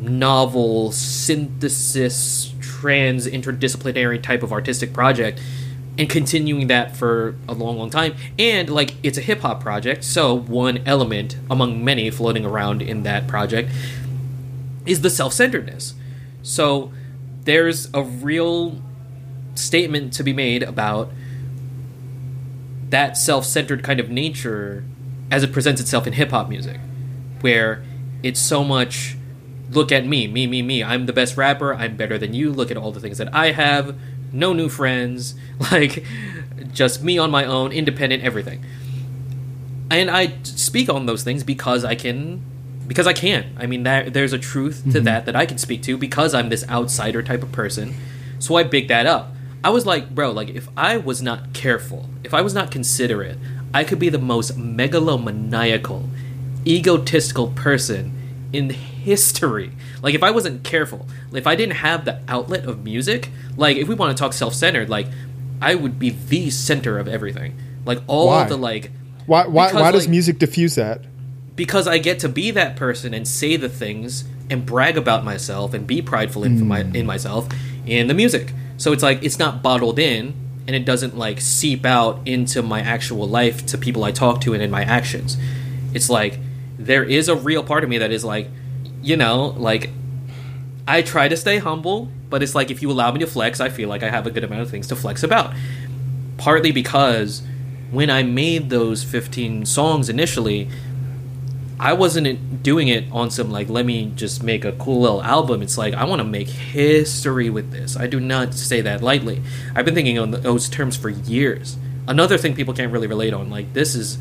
novel 0.00 0.92
synthesis, 0.92 2.54
trans 2.60 3.26
interdisciplinary 3.26 4.22
type 4.22 4.42
of 4.42 4.52
artistic 4.52 4.92
project. 4.92 5.40
And 5.98 6.08
continuing 6.08 6.68
that 6.68 6.96
for 6.96 7.34
a 7.48 7.52
long, 7.52 7.76
long 7.76 7.90
time. 7.90 8.14
And, 8.38 8.70
like, 8.70 8.94
it's 9.02 9.18
a 9.18 9.20
hip 9.20 9.40
hop 9.40 9.60
project, 9.60 10.04
so 10.04 10.32
one 10.32 10.78
element 10.86 11.36
among 11.50 11.84
many 11.84 12.08
floating 12.10 12.44
around 12.44 12.82
in 12.82 13.02
that 13.02 13.26
project 13.26 13.68
is 14.86 15.00
the 15.00 15.10
self-centeredness. 15.10 15.94
So 16.44 16.92
there's 17.42 17.92
a 17.92 18.04
real 18.04 18.80
statement 19.56 20.12
to 20.12 20.22
be 20.22 20.32
made 20.32 20.62
about 20.62 21.10
that 22.90 23.16
self-centered 23.16 23.82
kind 23.82 23.98
of 23.98 24.08
nature 24.08 24.84
as 25.32 25.42
it 25.42 25.52
presents 25.52 25.80
itself 25.80 26.06
in 26.06 26.12
hip 26.12 26.30
hop 26.30 26.48
music, 26.48 26.78
where 27.40 27.82
it's 28.22 28.40
so 28.40 28.64
much 28.64 29.16
look 29.70 29.92
at 29.92 30.06
me, 30.06 30.26
me, 30.26 30.46
me, 30.46 30.62
me. 30.62 30.82
I'm 30.82 31.06
the 31.06 31.12
best 31.12 31.36
rapper. 31.36 31.74
I'm 31.74 31.96
better 31.96 32.18
than 32.18 32.34
you. 32.34 32.52
Look 32.52 32.70
at 32.70 32.76
all 32.76 32.92
the 32.92 33.00
things 33.00 33.18
that 33.18 33.34
I 33.34 33.52
have. 33.52 33.96
No 34.32 34.52
new 34.52 34.68
friends. 34.68 35.34
Like 35.72 36.04
just 36.72 37.02
me 37.02 37.18
on 37.18 37.30
my 37.30 37.44
own, 37.44 37.72
independent, 37.72 38.22
everything. 38.22 38.64
And 39.90 40.10
I 40.10 40.38
speak 40.44 40.88
on 40.88 41.06
those 41.06 41.24
things 41.24 41.42
because 41.42 41.84
I 41.84 41.94
can 41.94 42.42
because 42.86 43.06
I 43.06 43.12
can. 43.12 43.56
I 43.58 43.66
mean, 43.66 43.82
that, 43.82 44.14
there's 44.14 44.32
a 44.32 44.38
truth 44.38 44.82
to 44.84 44.88
mm-hmm. 44.90 45.04
that 45.04 45.26
that 45.26 45.36
I 45.36 45.46
can 45.46 45.58
speak 45.58 45.82
to 45.82 45.98
because 45.98 46.34
I'm 46.34 46.48
this 46.48 46.68
outsider 46.68 47.22
type 47.22 47.42
of 47.42 47.52
person. 47.52 47.94
So 48.38 48.54
I 48.54 48.62
big 48.62 48.88
that 48.88 49.06
up. 49.06 49.32
I 49.64 49.70
was 49.70 49.84
like, 49.84 50.14
bro, 50.14 50.30
like 50.30 50.50
if 50.50 50.68
I 50.76 50.96
was 50.96 51.20
not 51.20 51.52
careful, 51.52 52.08
if 52.22 52.32
I 52.32 52.40
was 52.40 52.54
not 52.54 52.70
considerate, 52.70 53.38
I 53.74 53.84
could 53.84 53.98
be 53.98 54.08
the 54.08 54.18
most 54.18 54.56
megalomaniacal, 54.56 56.08
egotistical 56.68 57.48
person 57.48 58.12
in 58.52 58.70
history. 58.70 59.72
Like 60.02 60.14
if 60.14 60.22
I 60.22 60.30
wasn't 60.30 60.64
careful, 60.64 61.06
if 61.32 61.46
I 61.46 61.54
didn't 61.54 61.76
have 61.76 62.04
the 62.04 62.20
outlet 62.28 62.64
of 62.64 62.84
music, 62.84 63.30
like 63.56 63.76
if 63.76 63.88
we 63.88 63.94
want 63.94 64.16
to 64.16 64.20
talk 64.20 64.32
self-centered, 64.32 64.88
like 64.88 65.06
I 65.60 65.74
would 65.74 65.98
be 65.98 66.10
the 66.10 66.50
center 66.50 66.98
of 66.98 67.08
everything. 67.08 67.56
Like 67.84 68.00
all 68.06 68.28
Why? 68.28 68.44
the 68.44 68.56
like 68.56 68.90
Why, 69.26 69.46
why, 69.46 69.68
Because, 69.68 69.82
why 69.82 69.92
does 69.92 70.04
like- 70.04 70.10
music 70.10 70.38
diffuse 70.38 70.74
that? 70.76 71.02
because 71.58 71.88
I 71.88 71.98
get 71.98 72.20
to 72.20 72.28
be 72.28 72.52
that 72.52 72.76
person 72.76 73.12
and 73.12 73.26
say 73.26 73.56
the 73.56 73.68
things 73.68 74.22
and 74.48 74.64
brag 74.64 74.96
about 74.96 75.24
myself 75.24 75.74
and 75.74 75.88
be 75.88 76.00
prideful 76.00 76.44
in 76.44 76.64
my 76.68 76.84
mm. 76.84 76.94
in 76.94 77.04
myself 77.04 77.48
in 77.84 78.06
the 78.06 78.14
music. 78.14 78.52
So 78.76 78.92
it's 78.92 79.02
like 79.02 79.24
it's 79.24 79.40
not 79.40 79.60
bottled 79.60 79.98
in 79.98 80.34
and 80.68 80.76
it 80.76 80.84
doesn't 80.84 81.18
like 81.18 81.40
seep 81.40 81.84
out 81.84 82.20
into 82.26 82.62
my 82.62 82.80
actual 82.80 83.26
life 83.26 83.66
to 83.66 83.76
people 83.76 84.04
I 84.04 84.12
talk 84.12 84.40
to 84.42 84.54
and 84.54 84.62
in 84.62 84.70
my 84.70 84.84
actions. 84.84 85.36
It's 85.94 86.08
like 86.08 86.38
there 86.78 87.04
is 87.04 87.28
a 87.28 87.36
real 87.36 87.62
part 87.62 87.84
of 87.84 87.90
me 87.90 87.98
that 87.98 88.12
is 88.12 88.24
like, 88.24 88.48
you 89.02 89.16
know, 89.16 89.46
like 89.56 89.90
I 90.86 91.02
try 91.02 91.28
to 91.28 91.36
stay 91.36 91.58
humble, 91.58 92.08
but 92.30 92.42
it's 92.42 92.54
like 92.54 92.70
if 92.70 92.80
you 92.82 92.90
allow 92.90 93.10
me 93.12 93.20
to 93.20 93.26
flex, 93.26 93.60
I 93.60 93.68
feel 93.68 93.88
like 93.88 94.02
I 94.02 94.10
have 94.10 94.26
a 94.26 94.30
good 94.30 94.44
amount 94.44 94.62
of 94.62 94.70
things 94.70 94.86
to 94.88 94.96
flex 94.96 95.22
about. 95.22 95.54
Partly 96.36 96.72
because 96.72 97.42
when 97.90 98.10
I 98.10 98.22
made 98.22 98.70
those 98.70 99.02
15 99.02 99.66
songs 99.66 100.08
initially, 100.08 100.68
I 101.80 101.92
wasn't 101.92 102.62
doing 102.62 102.88
it 102.88 103.04
on 103.12 103.30
some 103.30 103.50
like 103.50 103.68
let 103.68 103.86
me 103.86 104.12
just 104.16 104.42
make 104.42 104.64
a 104.64 104.72
cool 104.72 105.00
little 105.00 105.22
album. 105.22 105.62
It's 105.62 105.78
like 105.78 105.94
I 105.94 106.04
want 106.04 106.20
to 106.20 106.24
make 106.24 106.48
history 106.48 107.50
with 107.50 107.70
this. 107.70 107.96
I 107.96 108.06
do 108.06 108.18
not 108.18 108.54
say 108.54 108.80
that 108.80 109.02
lightly. 109.02 109.42
I've 109.74 109.84
been 109.84 109.94
thinking 109.94 110.18
on 110.18 110.30
those 110.32 110.68
terms 110.68 110.96
for 110.96 111.08
years. 111.08 111.76
Another 112.08 112.36
thing 112.36 112.54
people 112.54 112.74
can't 112.74 112.92
really 112.92 113.06
relate 113.06 113.32
on 113.32 113.48
like 113.48 113.74
this 113.74 113.94
is 113.94 114.18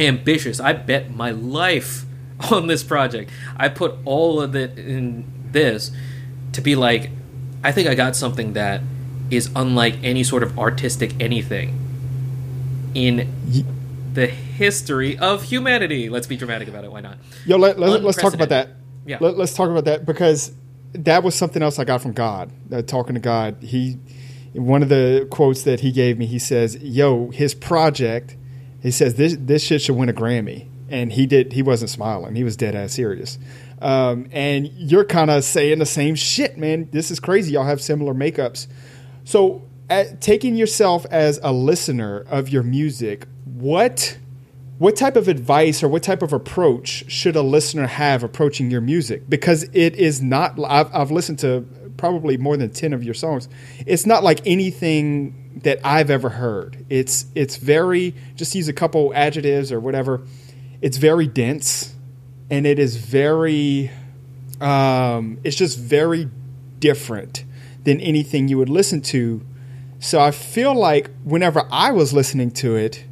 ambitious. 0.00 0.60
I 0.60 0.72
bet 0.72 1.14
my 1.14 1.30
life 1.30 2.04
on 2.50 2.66
this 2.66 2.82
project. 2.82 3.30
I 3.56 3.68
put 3.68 3.94
all 4.04 4.40
of 4.40 4.56
it 4.56 4.78
in 4.78 5.24
this 5.52 5.92
to 6.52 6.60
be 6.60 6.74
like, 6.74 7.10
I 7.62 7.72
think 7.72 7.88
I 7.88 7.94
got 7.94 8.16
something 8.16 8.54
that 8.54 8.80
is 9.30 9.50
unlike 9.54 9.96
any 10.02 10.24
sort 10.24 10.42
of 10.42 10.58
artistic 10.58 11.14
anything 11.20 11.78
in 12.94 13.64
the 14.12 14.26
history 14.26 15.16
of 15.18 15.44
humanity. 15.44 16.08
Let's 16.08 16.26
be 16.26 16.36
dramatic 16.36 16.68
about 16.68 16.84
it. 16.84 16.90
Why 16.90 17.00
not? 17.00 17.18
Yo, 17.46 17.56
let, 17.56 17.78
let, 17.78 18.04
us 18.04 18.16
talk 18.16 18.34
about 18.34 18.48
that. 18.48 18.70
Yeah. 19.06 19.18
Let, 19.20 19.38
us 19.38 19.54
talk 19.54 19.70
about 19.70 19.84
that 19.84 20.04
because 20.04 20.52
that 20.92 21.22
was 21.22 21.34
something 21.34 21.62
else 21.62 21.78
I 21.78 21.84
got 21.84 22.02
from 22.02 22.12
God. 22.12 22.50
Uh, 22.72 22.82
talking 22.82 23.14
to 23.14 23.20
God, 23.20 23.62
he 23.62 23.98
one 24.52 24.82
of 24.82 24.88
the 24.88 25.28
quotes 25.30 25.62
that 25.62 25.80
he 25.80 25.92
gave 25.92 26.18
me. 26.18 26.26
He 26.26 26.38
says, 26.38 26.76
"Yo, 26.76 27.30
his 27.30 27.54
project." 27.54 28.36
He 28.82 28.90
says 28.90 29.14
this 29.14 29.36
this 29.38 29.62
shit 29.62 29.82
should 29.82 29.96
win 29.96 30.08
a 30.08 30.12
Grammy, 30.12 30.66
and 30.88 31.12
he 31.12 31.26
did. 31.26 31.52
He 31.52 31.62
wasn't 31.62 31.90
smiling. 31.90 32.34
He 32.34 32.44
was 32.44 32.56
dead 32.56 32.74
ass 32.74 32.92
serious. 32.92 33.38
Um, 33.80 34.28
and 34.32 34.68
you're 34.68 35.04
kind 35.04 35.30
of 35.30 35.42
saying 35.44 35.78
the 35.78 35.86
same 35.86 36.14
shit, 36.14 36.58
man. 36.58 36.88
This 36.92 37.10
is 37.10 37.18
crazy. 37.18 37.52
Y'all 37.52 37.64
have 37.64 37.80
similar 37.80 38.12
makeups. 38.12 38.66
So, 39.24 39.62
at, 39.88 40.20
taking 40.20 40.54
yourself 40.54 41.06
as 41.10 41.40
a 41.42 41.52
listener 41.52 42.24
of 42.28 42.48
your 42.48 42.62
music, 42.62 43.26
what 43.44 44.18
what 44.78 44.96
type 44.96 45.16
of 45.16 45.28
advice 45.28 45.82
or 45.82 45.88
what 45.88 46.02
type 46.02 46.22
of 46.22 46.32
approach 46.32 47.04
should 47.10 47.36
a 47.36 47.42
listener 47.42 47.86
have 47.86 48.22
approaching 48.22 48.70
your 48.70 48.80
music? 48.80 49.28
Because 49.28 49.64
it 49.74 49.94
is 49.96 50.22
not. 50.22 50.58
I've, 50.58 50.94
I've 50.94 51.10
listened 51.10 51.38
to 51.40 51.66
probably 51.98 52.38
more 52.38 52.56
than 52.56 52.70
ten 52.70 52.94
of 52.94 53.04
your 53.04 53.14
songs. 53.14 53.48
It's 53.86 54.06
not 54.06 54.22
like 54.24 54.40
anything 54.46 55.39
that 55.56 55.80
I've 55.84 56.10
ever 56.10 56.30
heard. 56.30 56.84
It's 56.88 57.26
it's 57.34 57.56
very 57.56 58.14
just 58.36 58.54
use 58.54 58.68
a 58.68 58.72
couple 58.72 59.12
adjectives 59.14 59.72
or 59.72 59.80
whatever. 59.80 60.22
It's 60.80 60.96
very 60.96 61.26
dense 61.26 61.94
and 62.50 62.66
it 62.66 62.78
is 62.78 62.96
very 62.96 63.90
um, 64.60 65.38
it's 65.44 65.56
just 65.56 65.78
very 65.78 66.28
different 66.80 67.44
than 67.84 68.00
anything 68.00 68.48
you 68.48 68.58
would 68.58 68.68
listen 68.68 69.00
to 69.00 69.40
so 69.98 70.20
i 70.20 70.30
feel 70.30 70.74
like 70.74 71.10
whenever 71.24 71.66
i 71.70 71.90
was 71.90 72.12
listening 72.12 72.50
to 72.50 72.74
it 72.74 73.04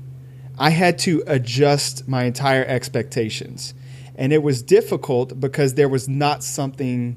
i 0.58 0.70
had 0.70 0.98
to 0.98 1.22
adjust 1.26 2.06
my 2.08 2.24
entire 2.24 2.64
expectations 2.64 3.74
and 4.16 4.32
it 4.32 4.42
was 4.42 4.62
difficult 4.62 5.38
because 5.38 5.74
there 5.74 5.88
was 5.88 6.08
not 6.08 6.42
something 6.42 7.16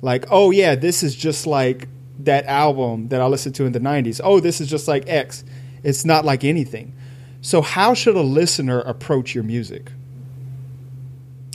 like 0.00 0.24
oh 0.30 0.50
yeah 0.50 0.74
this 0.74 1.02
is 1.02 1.14
just 1.14 1.46
like 1.46 1.88
that 2.24 2.44
album 2.46 3.08
that 3.08 3.20
i 3.20 3.26
listened 3.26 3.54
to 3.54 3.64
in 3.64 3.72
the 3.72 3.80
90s 3.80 4.20
oh 4.22 4.40
this 4.40 4.60
is 4.60 4.68
just 4.68 4.88
like 4.88 5.04
x 5.06 5.44
it's 5.82 6.04
not 6.04 6.24
like 6.24 6.44
anything 6.44 6.94
so 7.40 7.60
how 7.60 7.92
should 7.94 8.14
a 8.14 8.22
listener 8.22 8.80
approach 8.80 9.34
your 9.34 9.44
music 9.44 9.90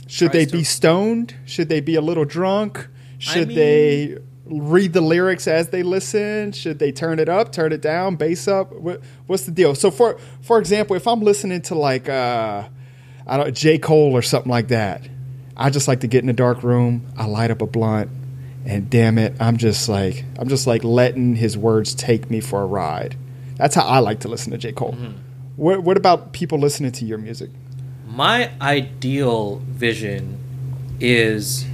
should 0.08 0.32
they 0.32 0.46
be 0.46 0.64
stoned? 0.64 1.34
Should 1.44 1.68
they 1.68 1.80
be 1.80 1.94
a 1.94 2.00
little 2.00 2.24
drunk? 2.24 2.88
Should 3.18 3.42
I 3.42 3.44
mean, 3.44 3.56
they 3.56 4.18
read 4.46 4.94
the 4.94 5.02
lyrics 5.02 5.46
as 5.46 5.68
they 5.68 5.82
listen? 5.82 6.52
Should 6.52 6.78
they 6.78 6.92
turn 6.92 7.18
it 7.18 7.28
up, 7.28 7.52
turn 7.52 7.72
it 7.72 7.82
down, 7.82 8.16
bass 8.16 8.48
up? 8.48 8.72
What, 8.72 9.02
what's 9.26 9.44
the 9.44 9.52
deal? 9.52 9.74
So 9.74 9.90
for 9.90 10.18
for 10.40 10.58
example, 10.58 10.96
if 10.96 11.06
I'm 11.06 11.20
listening 11.20 11.60
to 11.62 11.74
like 11.74 12.08
uh, 12.08 12.64
I 13.26 13.36
don't 13.36 13.54
J 13.54 13.78
Cole 13.78 14.16
or 14.16 14.22
something 14.22 14.50
like 14.50 14.68
that, 14.68 15.06
I 15.56 15.68
just 15.68 15.88
like 15.88 16.00
to 16.00 16.06
get 16.06 16.24
in 16.24 16.30
a 16.30 16.34
dark 16.34 16.62
room. 16.62 17.06
I 17.18 17.26
light 17.26 17.50
up 17.50 17.60
a 17.60 17.66
blunt, 17.66 18.10
and 18.68 18.90
damn 18.90 19.18
it, 19.18 19.34
I'm 19.40 19.56
just 19.56 19.88
like 19.88 20.24
I'm 20.38 20.48
just 20.48 20.66
like 20.66 20.84
letting 20.84 21.34
his 21.36 21.56
words 21.56 21.94
take 21.94 22.30
me 22.30 22.40
for 22.40 22.62
a 22.62 22.66
ride. 22.66 23.16
That's 23.56 23.74
how 23.74 23.82
I 23.82 23.98
like 23.98 24.20
to 24.20 24.28
listen 24.28 24.52
to 24.52 24.58
J 24.58 24.72
Cole. 24.72 24.92
Mm-hmm. 24.92 25.18
What, 25.56 25.82
what 25.82 25.96
about 25.96 26.32
people 26.32 26.58
listening 26.58 26.92
to 26.92 27.04
your 27.04 27.18
music? 27.18 27.50
my 28.18 28.50
ideal 28.60 29.56
vision 29.66 30.38
is 30.98 31.64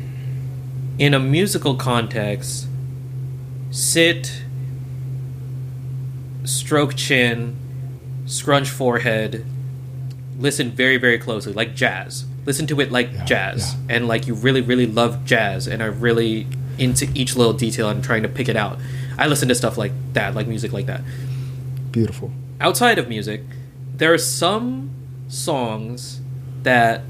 in 0.99 1.15
a 1.15 1.19
musical 1.19 1.75
context 1.77 2.67
sit 3.71 4.43
stroke 6.45 6.95
chin 6.97 7.57
scrunch 8.27 8.69
forehead 8.69 9.47
listen 10.39 10.71
very 10.71 10.97
very 10.97 11.19
closely 11.19 11.53
like 11.53 11.75
jazz 11.75 12.27
listen 12.45 12.67
to 12.67 12.81
it 12.81 12.93
like 12.93 13.11
yeah, 13.13 13.25
jazz 13.25 13.75
yeah. 13.75 13.97
and 13.97 14.09
like 14.09 14.27
you 14.27 14.35
really 14.35 14.61
really 14.61 14.87
love 14.87 15.25
jazz 15.25 15.67
and 15.67 15.81
are 15.81 15.91
really 15.91 16.47
into 16.79 17.09
each 17.15 17.37
little 17.37 17.53
detail 17.53 17.89
and 17.89 18.03
trying 18.03 18.23
to 18.23 18.29
pick 18.29 18.49
it 18.49 18.57
out. 18.57 18.79
I 19.19 19.27
listen 19.27 19.49
to 19.49 19.55
stuff 19.55 19.79
like 19.79 19.93
that 20.13 20.35
like 20.35 20.47
music 20.47 20.73
like 20.73 20.87
that. 20.87 21.03
Beautiful. 21.93 22.33
Outside 22.61 22.99
of 22.99 23.09
music 23.09 23.43
there 23.97 24.13
are 24.13 24.19
some 24.19 24.91
songs 25.29 26.21
that 26.63 27.03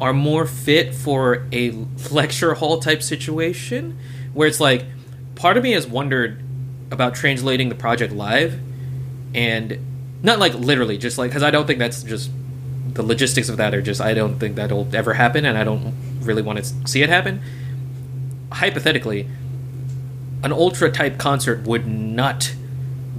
are 0.00 0.12
more 0.12 0.46
fit 0.46 0.94
for 0.94 1.46
a 1.52 1.70
lecture 2.10 2.54
hall 2.54 2.80
type 2.80 3.02
situation 3.02 3.98
where 4.34 4.48
it's 4.48 4.60
like 4.60 4.84
part 5.34 5.56
of 5.56 5.62
me 5.62 5.72
has 5.72 5.86
wondered 5.86 6.42
about 6.90 7.14
translating 7.14 7.68
the 7.68 7.74
project 7.74 8.12
live 8.12 8.58
and 9.34 9.78
not 10.22 10.38
like 10.38 10.54
literally 10.54 10.98
just 10.98 11.16
like 11.16 11.30
because 11.30 11.42
i 11.42 11.50
don't 11.50 11.66
think 11.66 11.78
that's 11.78 12.02
just 12.02 12.30
the 12.92 13.02
logistics 13.02 13.48
of 13.48 13.56
that 13.56 13.74
are 13.74 13.80
just 13.80 14.00
i 14.00 14.12
don't 14.12 14.38
think 14.38 14.56
that'll 14.56 14.86
ever 14.94 15.14
happen 15.14 15.46
and 15.46 15.56
i 15.56 15.64
don't 15.64 15.94
really 16.20 16.42
want 16.42 16.58
to 16.58 16.64
see 16.86 17.02
it 17.02 17.08
happen 17.08 17.40
hypothetically 18.52 19.28
an 20.42 20.52
ultra 20.52 20.90
type 20.90 21.18
concert 21.18 21.66
would 21.66 21.86
not 21.86 22.54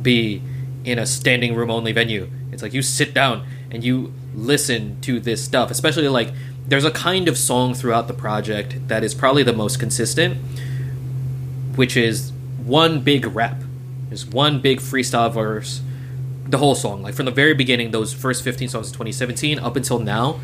be 0.02 0.42
in 0.84 1.00
a 1.00 1.06
standing 1.06 1.56
room 1.56 1.72
only 1.72 1.92
venue 1.92 2.30
it's 2.54 2.62
like 2.62 2.74
you 2.74 2.82
sit 2.82 3.14
down 3.14 3.46
and 3.72 3.84
you 3.84 4.14
listen 4.36 5.02
to 5.02 5.20
this 5.20 5.44
stuff, 5.44 5.72
especially 5.72 6.08
like 6.08 6.32
there's 6.68 6.86
a 6.86 6.92
kind 6.92 7.28
of 7.28 7.38
song 7.38 7.74
throughout 7.74 8.08
the 8.08 8.14
project 8.14 8.88
that 8.88 9.04
is 9.04 9.14
probably 9.14 9.44
the 9.44 9.54
most 9.54 9.80
consistent, 9.80 10.38
which 11.76 11.98
is 11.98 12.32
one 12.64 13.02
big 13.02 13.26
rap. 13.26 13.62
There's 14.08 14.26
one 14.26 14.62
big 14.62 14.80
freestyle 14.80 15.34
verse, 15.34 15.82
the 16.46 16.60
whole 16.60 16.76
song. 16.76 17.02
Like 17.02 17.16
from 17.16 17.26
the 17.26 17.32
very 17.32 17.54
beginning, 17.54 17.92
those 17.92 18.14
first 18.14 18.44
15 18.44 18.70
songs 18.70 18.88
of 18.88 18.94
2017 18.94 19.60
up 19.60 19.76
until 19.76 20.00
now, 20.00 20.40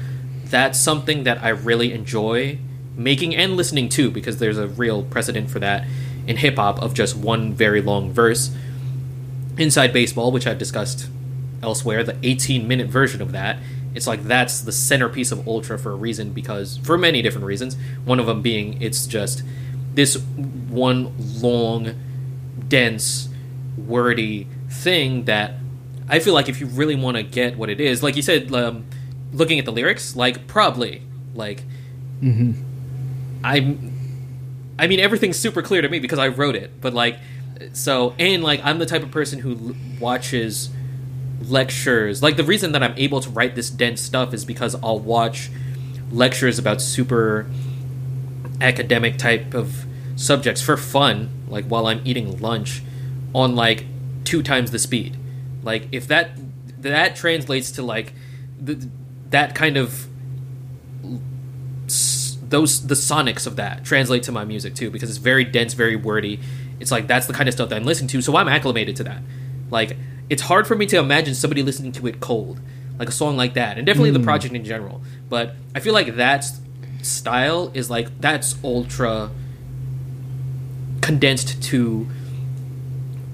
that's 0.46 0.80
something 0.80 1.24
that 1.24 1.44
I 1.44 1.50
really 1.50 1.94
enjoy 1.94 2.58
making 3.00 3.36
and 3.36 3.56
listening 3.58 3.90
to 3.90 4.12
because 4.12 4.38
there's 4.38 4.58
a 4.58 4.68
real 4.68 5.04
precedent 5.04 5.50
for 5.50 5.60
that 5.60 5.88
in 6.28 6.38
hip 6.38 6.58
hop 6.58 6.80
of 6.82 6.94
just 6.94 7.16
one 7.16 7.54
very 7.54 7.82
long 7.82 8.12
verse. 8.12 8.56
Inside 9.58 9.92
Baseball, 9.92 10.32
which 10.32 10.46
I've 10.46 10.60
discussed 10.60 11.10
elsewhere, 11.64 12.04
the 12.04 12.18
18 12.24 12.68
minute 12.68 12.88
version 12.88 13.22
of 13.22 13.32
that 13.32 13.58
it's 13.96 14.08
like 14.08 14.24
that's 14.24 14.62
the 14.62 14.72
centerpiece 14.72 15.32
of 15.32 15.48
Ultra 15.48 15.80
for 15.80 15.92
a 15.92 15.96
reason 15.96 16.32
because 16.32 16.78
for 16.78 16.98
many 16.98 17.22
different 17.22 17.46
reasons. 17.46 17.76
One 18.06 18.20
of 18.20 18.28
them 18.28 18.42
being 18.42 18.82
it's 18.82 19.08
just 19.08 19.44
this 19.94 20.16
one 20.16 21.14
long, 21.42 21.96
dense, 22.68 23.30
wordy 23.78 24.48
thing 24.70 25.26
that 25.26 25.56
I 26.08 26.20
feel 26.20 26.34
like 26.34 26.50
if 26.50 26.60
you 26.60 26.68
really 26.68 26.96
want 26.96 27.18
to 27.18 27.24
get 27.24 27.58
what 27.58 27.70
it 27.70 27.82
is, 27.82 28.04
like 28.04 28.16
you 28.16 28.22
said, 28.22 28.54
um, 28.54 28.86
looking 29.34 29.60
at 29.60 29.66
the 29.66 29.72
lyrics, 29.72 30.16
like 30.16 30.48
probably 30.48 31.02
like 31.34 31.64
mm-hmm. 32.22 32.54
I'm. 33.44 33.96
I 34.78 34.88
mean, 34.88 35.00
everything's 35.00 35.38
super 35.38 35.62
clear 35.62 35.82
to 35.82 35.90
me 35.90 36.00
because 36.00 36.20
I 36.20 36.30
wrote 36.30 36.56
it, 36.56 36.80
but 36.80 36.94
like, 36.94 37.20
so 37.74 38.16
and 38.18 38.44
like 38.44 38.62
I'm 38.64 38.80
the 38.80 38.86
type 38.86 39.04
of 39.04 39.12
person 39.12 39.40
who 39.40 39.76
watches 40.00 40.70
lectures. 41.42 42.24
Like 42.24 42.38
the 42.38 42.44
reason 42.44 42.72
that 42.74 42.84
I'm 42.84 42.98
able 42.98 43.22
to 43.22 43.30
write 43.30 43.56
this 43.56 43.70
dense 43.70 44.02
stuff 44.02 44.34
is 44.34 44.46
because 44.46 44.76
I'll 44.84 45.00
watch 45.00 45.50
lectures 46.12 46.60
about 46.60 46.82
super 46.82 47.50
academic 48.62 49.18
type 49.18 49.54
of 49.54 49.86
subjects 50.16 50.62
for 50.62 50.78
fun, 50.78 51.30
like 51.48 51.66
while 51.66 51.88
I'm 51.88 52.02
eating 52.06 52.40
lunch, 52.40 52.82
on 53.34 53.56
like 53.56 53.86
two 54.24 54.44
times 54.44 54.72
the 54.72 54.80
speed. 54.80 55.18
Like 55.64 55.88
if 55.92 56.08
that 56.08 56.32
that 56.82 57.16
translates 57.16 57.72
to 57.72 57.84
like 57.84 58.14
the, 58.60 58.90
that 59.30 59.56
kind 59.56 59.78
of 59.78 60.08
those 62.50 62.88
the 62.88 62.96
sonics 62.96 63.46
of 63.48 63.56
that 63.56 63.84
translate 63.86 64.24
to 64.24 64.32
my 64.32 64.44
music 64.44 64.76
too 64.76 64.90
because 64.90 65.10
it's 65.10 65.20
very 65.20 65.44
dense, 65.44 65.74
very 65.74 65.96
wordy. 65.96 66.40
It's 66.80 66.92
like 66.92 67.08
that's 67.08 67.28
the 67.28 67.34
kind 67.34 67.48
of 67.48 67.54
stuff 67.54 67.70
that 67.70 67.76
I'm 67.76 67.86
listening 67.86 68.10
to, 68.10 68.22
so 68.22 68.36
I'm 68.36 68.48
acclimated 68.48 68.96
to 68.98 69.04
that. 69.04 69.22
Like 69.70 69.98
it's 70.30 70.44
hard 70.44 70.68
for 70.68 70.76
me 70.76 70.86
to 70.88 70.98
imagine 70.98 71.36
somebody 71.36 71.64
listening 71.64 71.92
to 71.94 72.08
it 72.08 72.20
cold, 72.20 72.60
like 72.98 73.10
a 73.10 73.12
song 73.12 73.38
like 73.38 73.54
that, 73.54 73.78
and 73.78 73.86
definitely 73.86 74.12
mm. 74.12 74.16
the 74.16 74.24
project 74.24 74.54
in 74.54 74.64
general. 74.64 75.02
But 75.30 75.56
I 75.76 75.80
feel 75.80 75.94
like 75.94 76.16
that 76.16 76.46
style 77.02 77.72
is 77.74 77.90
like 77.90 78.20
that's 78.20 78.56
ultra 78.64 79.32
condensed 81.02 81.62
to 81.64 82.08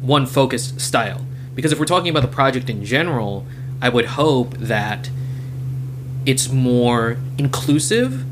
one 0.02 0.26
focused 0.26 0.80
style. 0.80 1.26
Because 1.54 1.72
if 1.72 1.80
we're 1.80 1.86
talking 1.86 2.10
about 2.10 2.22
the 2.22 2.28
project 2.28 2.70
in 2.70 2.84
general, 2.84 3.46
I 3.82 3.90
would 3.90 4.06
hope 4.06 4.56
that 4.58 5.10
it's 6.26 6.50
more 6.50 7.18
inclusive. 7.38 8.26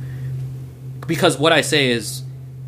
Because 1.07 1.37
what 1.37 1.51
I 1.51 1.61
say 1.61 1.89
is, 1.89 2.23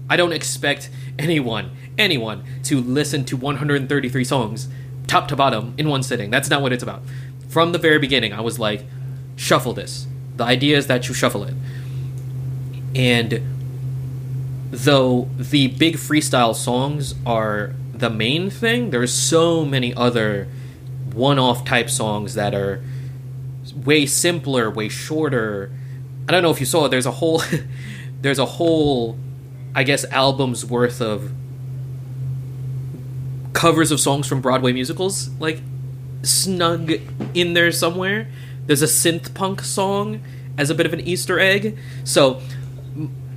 I 0.09 0.15
don't 0.15 0.33
expect 0.33 0.89
anyone, 1.17 1.71
anyone, 1.97 2.43
to 2.63 2.79
listen 2.81 3.25
to 3.25 3.37
133 3.37 4.23
songs, 4.23 4.67
top 5.07 5.27
to 5.29 5.35
bottom, 5.35 5.73
in 5.77 5.89
one 5.89 6.03
sitting. 6.03 6.29
That's 6.29 6.49
not 6.49 6.61
what 6.61 6.73
it's 6.73 6.83
about. 6.83 7.01
From 7.49 7.71
the 7.71 7.77
very 7.77 7.99
beginning, 7.99 8.33
I 8.33 8.41
was 8.41 8.59
like, 8.59 8.83
shuffle 9.35 9.73
this. 9.73 10.07
The 10.35 10.43
idea 10.43 10.77
is 10.77 10.87
that 10.87 11.07
you 11.07 11.13
shuffle 11.13 11.43
it. 11.43 11.53
And 12.93 13.41
though 14.71 15.29
the 15.37 15.67
big 15.67 15.95
freestyle 15.95 16.55
songs 16.55 17.15
are 17.25 17.73
the 17.93 18.09
main 18.09 18.49
thing, 18.49 18.89
there's 18.89 19.13
so 19.13 19.65
many 19.65 19.93
other 19.93 20.47
one-off 21.13 21.63
type 21.63 21.89
songs 21.89 22.33
that 22.35 22.53
are 22.53 22.83
way 23.73 24.05
simpler, 24.05 24.69
way 24.69 24.89
shorter. 24.89 25.71
I 26.27 26.31
don't 26.31 26.43
know 26.43 26.51
if 26.51 26.59
you 26.59 26.65
saw. 26.65 26.87
There's 26.87 27.05
a 27.05 27.11
whole, 27.11 27.41
there's 28.25 28.39
a 28.39 28.45
whole, 28.45 29.19
I 29.75 29.83
guess, 29.83 30.03
album's 30.05 30.65
worth 30.65 30.99
of 30.99 31.31
covers 33.53 33.91
of 33.91 33.99
songs 33.99 34.25
from 34.25 34.41
Broadway 34.41 34.73
musicals, 34.73 35.29
like 35.39 35.61
snug 36.23 36.93
in 37.35 37.53
there 37.53 37.71
somewhere. 37.71 38.27
There's 38.65 38.81
a 38.81 38.87
synth 38.87 39.35
punk 39.35 39.61
song 39.61 40.21
as 40.57 40.71
a 40.71 40.73
bit 40.73 40.87
of 40.87 40.93
an 40.93 41.01
Easter 41.01 41.39
egg. 41.39 41.77
So, 42.03 42.41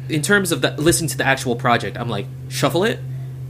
in 0.09 0.23
terms 0.23 0.53
of 0.53 0.63
the, 0.63 0.71
listening 0.79 1.11
to 1.11 1.19
the 1.19 1.27
actual 1.27 1.55
project, 1.55 1.99
I'm 1.99 2.09
like, 2.09 2.25
shuffle 2.49 2.83
it, 2.83 2.99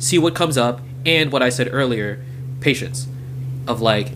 see 0.00 0.18
what 0.18 0.34
comes 0.34 0.58
up, 0.58 0.80
and 1.06 1.30
what 1.30 1.40
I 1.40 1.50
said 1.50 1.68
earlier, 1.70 2.20
patience. 2.58 3.06
Of 3.68 3.80
like, 3.80 4.10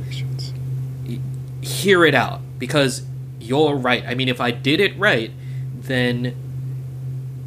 hear 1.63 2.05
it 2.05 2.17
out. 2.17 2.41
Because 2.59 3.03
you're 3.39 3.77
right. 3.77 4.05
I 4.05 4.17
mean, 4.17 4.29
if 4.29 4.41
I 4.41 4.51
did 4.51 4.81
it 4.81 4.99
right, 4.99 5.31
then 5.73 6.35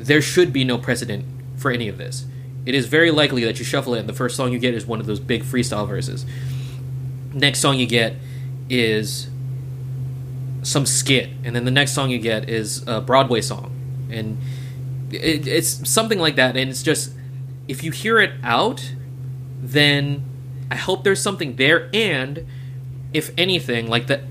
there 0.05 0.21
should 0.21 0.53
be 0.53 0.63
no 0.63 0.77
precedent 0.77 1.25
for 1.57 1.71
any 1.71 1.87
of 1.87 1.97
this. 1.97 2.25
It 2.65 2.75
is 2.75 2.87
very 2.87 3.11
likely 3.11 3.43
that 3.45 3.59
you 3.59 3.65
shuffle 3.65 3.95
it 3.95 3.99
and 3.99 4.09
the 4.09 4.13
first 4.13 4.35
song 4.35 4.51
you 4.51 4.59
get 4.59 4.73
is 4.73 4.85
one 4.85 4.99
of 4.99 5.05
those 5.05 5.19
big 5.19 5.43
freestyle 5.43 5.87
verses. 5.87 6.25
Next 7.33 7.59
song 7.59 7.77
you 7.79 7.85
get 7.85 8.15
is 8.69 9.27
some 10.63 10.85
skit, 10.85 11.29
and 11.43 11.55
then 11.55 11.65
the 11.65 11.71
next 11.71 11.93
song 11.93 12.09
you 12.09 12.17
get 12.17 12.49
is 12.49 12.83
a 12.87 13.01
Broadway 13.01 13.41
song, 13.41 13.71
and 14.09 14.39
it, 15.11 15.47
it's 15.47 15.87
something 15.87 16.17
like 16.17 16.35
that. 16.37 16.57
And 16.57 16.69
it's 16.69 16.81
just 16.81 17.13
if 17.67 17.83
you 17.83 17.91
hear 17.91 18.19
it 18.19 18.31
out, 18.43 18.93
then 19.61 20.23
I 20.71 20.75
hope 20.75 21.03
there's 21.03 21.21
something 21.21 21.57
there. 21.57 21.89
And 21.93 22.47
if 23.13 23.31
anything, 23.37 23.87
like 23.87 24.07
the 24.07 24.21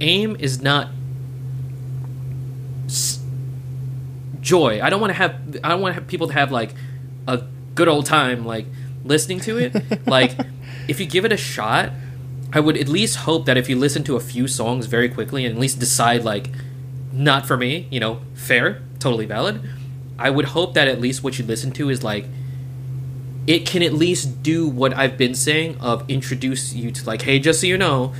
aim 0.00 0.36
is 0.38 0.60
not 0.60 0.88
joy. 4.42 4.82
I 4.82 4.90
don't 4.90 5.00
want 5.00 5.12
to 5.12 5.16
have. 5.16 5.34
I 5.64 5.70
don't 5.70 5.80
want 5.80 5.94
to 5.94 6.00
have 6.00 6.06
people 6.06 6.26
to 6.28 6.34
have 6.34 6.52
like 6.52 6.74
a 7.26 7.42
good 7.74 7.88
old 7.88 8.04
time 8.04 8.44
like 8.44 8.66
listening 9.04 9.40
to 9.40 9.58
it. 9.58 10.06
like 10.06 10.32
if 10.88 11.00
you 11.00 11.06
give 11.06 11.24
it 11.24 11.32
a 11.32 11.36
shot 11.36 11.92
I 12.52 12.60
would 12.60 12.76
at 12.76 12.88
least 12.88 13.16
hope 13.16 13.46
that 13.46 13.56
if 13.56 13.68
you 13.68 13.76
listen 13.76 14.04
to 14.04 14.16
a 14.16 14.20
few 14.20 14.46
songs 14.46 14.86
very 14.86 15.08
quickly 15.08 15.46
and 15.46 15.54
at 15.54 15.60
least 15.60 15.78
decide 15.78 16.22
like 16.22 16.50
not 17.10 17.46
for 17.46 17.56
me, 17.56 17.88
you 17.90 17.98
know, 17.98 18.20
fair, 18.34 18.82
totally 18.98 19.24
valid. 19.24 19.62
I 20.18 20.28
would 20.28 20.46
hope 20.46 20.74
that 20.74 20.86
at 20.86 21.00
least 21.00 21.24
what 21.24 21.38
you 21.38 21.44
listen 21.46 21.72
to 21.72 21.88
is 21.88 22.02
like 22.02 22.26
it 23.46 23.66
can 23.66 23.82
at 23.82 23.94
least 23.94 24.42
do 24.42 24.68
what 24.68 24.92
I've 24.94 25.16
been 25.16 25.34
saying 25.34 25.78
of 25.80 26.08
introduce 26.08 26.74
you 26.74 26.90
to 26.90 27.06
like, 27.06 27.22
hey, 27.22 27.38
just 27.38 27.60
so 27.60 27.66
you 27.66 27.78
know, 27.78 28.12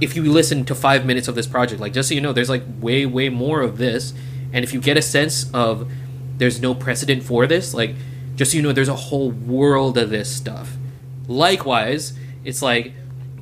if 0.00 0.16
you 0.16 0.22
listen 0.30 0.64
to 0.66 0.74
five 0.74 1.04
minutes 1.04 1.28
of 1.28 1.34
this 1.34 1.46
project, 1.46 1.80
like 1.80 1.92
just 1.92 2.08
so 2.08 2.14
you 2.14 2.20
know, 2.20 2.32
there's 2.32 2.48
like 2.48 2.62
way, 2.80 3.04
way 3.06 3.28
more 3.28 3.60
of 3.60 3.76
this. 3.76 4.14
And 4.52 4.64
if 4.64 4.72
you 4.72 4.80
get 4.80 4.96
a 4.96 5.02
sense 5.02 5.50
of 5.52 5.90
there's 6.38 6.60
no 6.60 6.74
precedent 6.74 7.22
for 7.22 7.46
this, 7.46 7.74
like 7.74 7.94
just 8.34 8.52
so 8.52 8.56
you 8.56 8.62
know, 8.62 8.72
there's 8.72 8.88
a 8.88 8.96
whole 8.96 9.30
world 9.30 9.98
of 9.98 10.10
this 10.10 10.34
stuff. 10.34 10.76
Likewise, 11.28 12.14
it's 12.44 12.62
like 12.62 12.92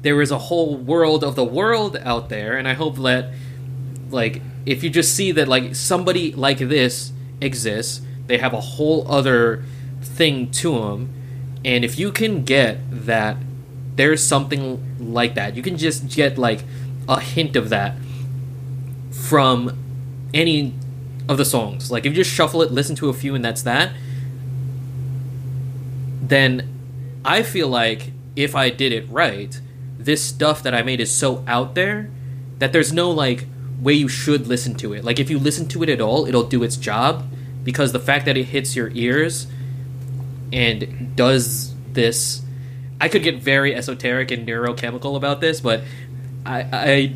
there 0.02 0.20
is 0.20 0.30
a 0.30 0.38
whole 0.38 0.76
world 0.76 1.24
of 1.24 1.36
the 1.36 1.44
world 1.44 1.96
out 2.02 2.28
there, 2.28 2.56
and 2.56 2.66
I 2.66 2.74
hope 2.74 2.96
that 2.96 3.32
like 4.10 4.42
if 4.66 4.82
you 4.82 4.90
just 4.90 5.14
see 5.14 5.32
that 5.32 5.48
like 5.48 5.74
somebody 5.74 6.32
like 6.32 6.58
this 6.58 7.12
exists, 7.40 8.02
they 8.26 8.38
have 8.38 8.52
a 8.52 8.60
whole 8.60 9.10
other 9.10 9.64
thing 10.02 10.50
to 10.52 10.78
them, 10.78 11.12
and 11.64 11.84
if 11.84 11.98
you 11.98 12.12
can 12.12 12.44
get 12.44 12.78
that 13.06 13.36
there's 13.96 14.22
something 14.22 15.12
like 15.12 15.34
that, 15.34 15.56
you 15.56 15.62
can 15.62 15.76
just 15.76 16.08
get 16.08 16.38
like 16.38 16.62
a 17.08 17.20
hint 17.20 17.56
of 17.56 17.68
that 17.70 17.94
from 19.10 19.76
any 20.32 20.74
of 21.30 21.38
the 21.38 21.44
songs. 21.44 21.90
Like 21.90 22.04
if 22.04 22.10
you 22.12 22.16
just 22.16 22.30
shuffle 22.30 22.60
it, 22.60 22.70
listen 22.70 22.96
to 22.96 23.08
a 23.08 23.14
few, 23.14 23.34
and 23.34 23.44
that's 23.44 23.62
that. 23.62 23.92
Then 26.20 26.68
I 27.24 27.42
feel 27.42 27.68
like 27.68 28.12
if 28.36 28.54
I 28.54 28.68
did 28.68 28.92
it 28.92 29.08
right, 29.08 29.58
this 29.98 30.22
stuff 30.22 30.62
that 30.64 30.74
I 30.74 30.82
made 30.82 31.00
is 31.00 31.12
so 31.12 31.44
out 31.46 31.74
there 31.74 32.10
that 32.58 32.72
there's 32.72 32.92
no 32.92 33.10
like 33.10 33.46
way 33.80 33.94
you 33.94 34.08
should 34.08 34.46
listen 34.46 34.74
to 34.76 34.92
it. 34.92 35.04
Like 35.04 35.18
if 35.18 35.30
you 35.30 35.38
listen 35.38 35.68
to 35.68 35.82
it 35.82 35.88
at 35.88 36.00
all, 36.00 36.26
it'll 36.26 36.48
do 36.48 36.62
its 36.62 36.76
job 36.76 37.24
because 37.64 37.92
the 37.92 38.00
fact 38.00 38.26
that 38.26 38.36
it 38.36 38.44
hits 38.44 38.74
your 38.74 38.90
ears 38.92 39.46
and 40.52 41.14
does 41.16 41.74
this 41.92 42.42
I 43.00 43.08
could 43.08 43.22
get 43.22 43.36
very 43.36 43.74
esoteric 43.74 44.30
and 44.30 44.46
neurochemical 44.46 45.16
about 45.16 45.40
this, 45.40 45.60
but 45.60 45.82
I, 46.44 46.66
I 46.72 47.14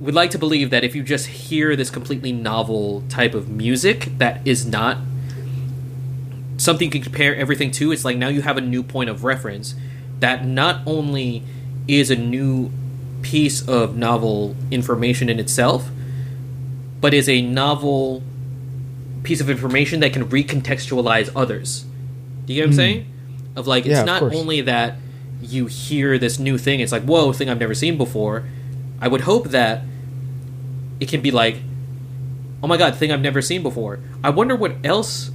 would 0.00 0.14
like 0.14 0.30
to 0.30 0.38
believe 0.38 0.70
that 0.70 0.84
if 0.84 0.94
you 0.94 1.02
just 1.02 1.26
hear 1.26 1.74
this 1.74 1.90
completely 1.90 2.32
novel 2.32 3.02
type 3.08 3.34
of 3.34 3.48
music 3.48 4.10
that 4.18 4.46
is 4.46 4.64
not 4.64 4.98
something 6.56 6.86
you 6.86 6.92
can 6.92 7.02
compare 7.02 7.34
everything 7.34 7.70
to, 7.72 7.92
it's 7.92 8.04
like 8.04 8.16
now 8.16 8.28
you 8.28 8.42
have 8.42 8.56
a 8.56 8.60
new 8.60 8.82
point 8.82 9.10
of 9.10 9.24
reference 9.24 9.74
that 10.20 10.44
not 10.44 10.80
only 10.86 11.42
is 11.86 12.10
a 12.10 12.16
new 12.16 12.70
piece 13.22 13.66
of 13.66 13.96
novel 13.96 14.54
information 14.70 15.28
in 15.28 15.40
itself, 15.40 15.88
but 17.00 17.14
is 17.14 17.28
a 17.28 17.40
novel 17.42 18.22
piece 19.22 19.40
of 19.40 19.50
information 19.50 20.00
that 20.00 20.12
can 20.12 20.28
recontextualize 20.28 21.30
others. 21.34 21.84
Do 22.46 22.52
you 22.52 22.60
get 22.60 22.62
what 22.62 22.66
I'm 22.66 22.70
hmm. 22.70 22.76
saying? 22.76 23.06
Of 23.56 23.66
like, 23.66 23.86
it's. 23.86 23.98
Yeah, 23.98 24.04
not 24.04 24.22
only 24.22 24.60
that 24.62 24.96
you 25.42 25.66
hear 25.66 26.18
this 26.18 26.38
new 26.38 26.58
thing, 26.58 26.80
it's 26.80 26.92
like, 26.92 27.02
whoa, 27.02 27.32
thing 27.32 27.48
I've 27.48 27.58
never 27.58 27.74
seen 27.74 27.96
before. 27.96 28.44
I 29.00 29.08
would 29.08 29.22
hope 29.22 29.48
that 29.48 29.82
it 31.00 31.08
can 31.08 31.20
be 31.20 31.30
like, 31.30 31.56
oh 32.62 32.66
my 32.66 32.76
god, 32.76 32.96
thing 32.96 33.12
I've 33.12 33.20
never 33.20 33.40
seen 33.40 33.62
before. 33.62 34.00
I 34.22 34.30
wonder 34.30 34.56
what 34.56 34.76
else 34.84 35.30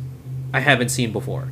I 0.53 0.59
haven't 0.59 0.89
seen 0.89 1.11
before. 1.11 1.49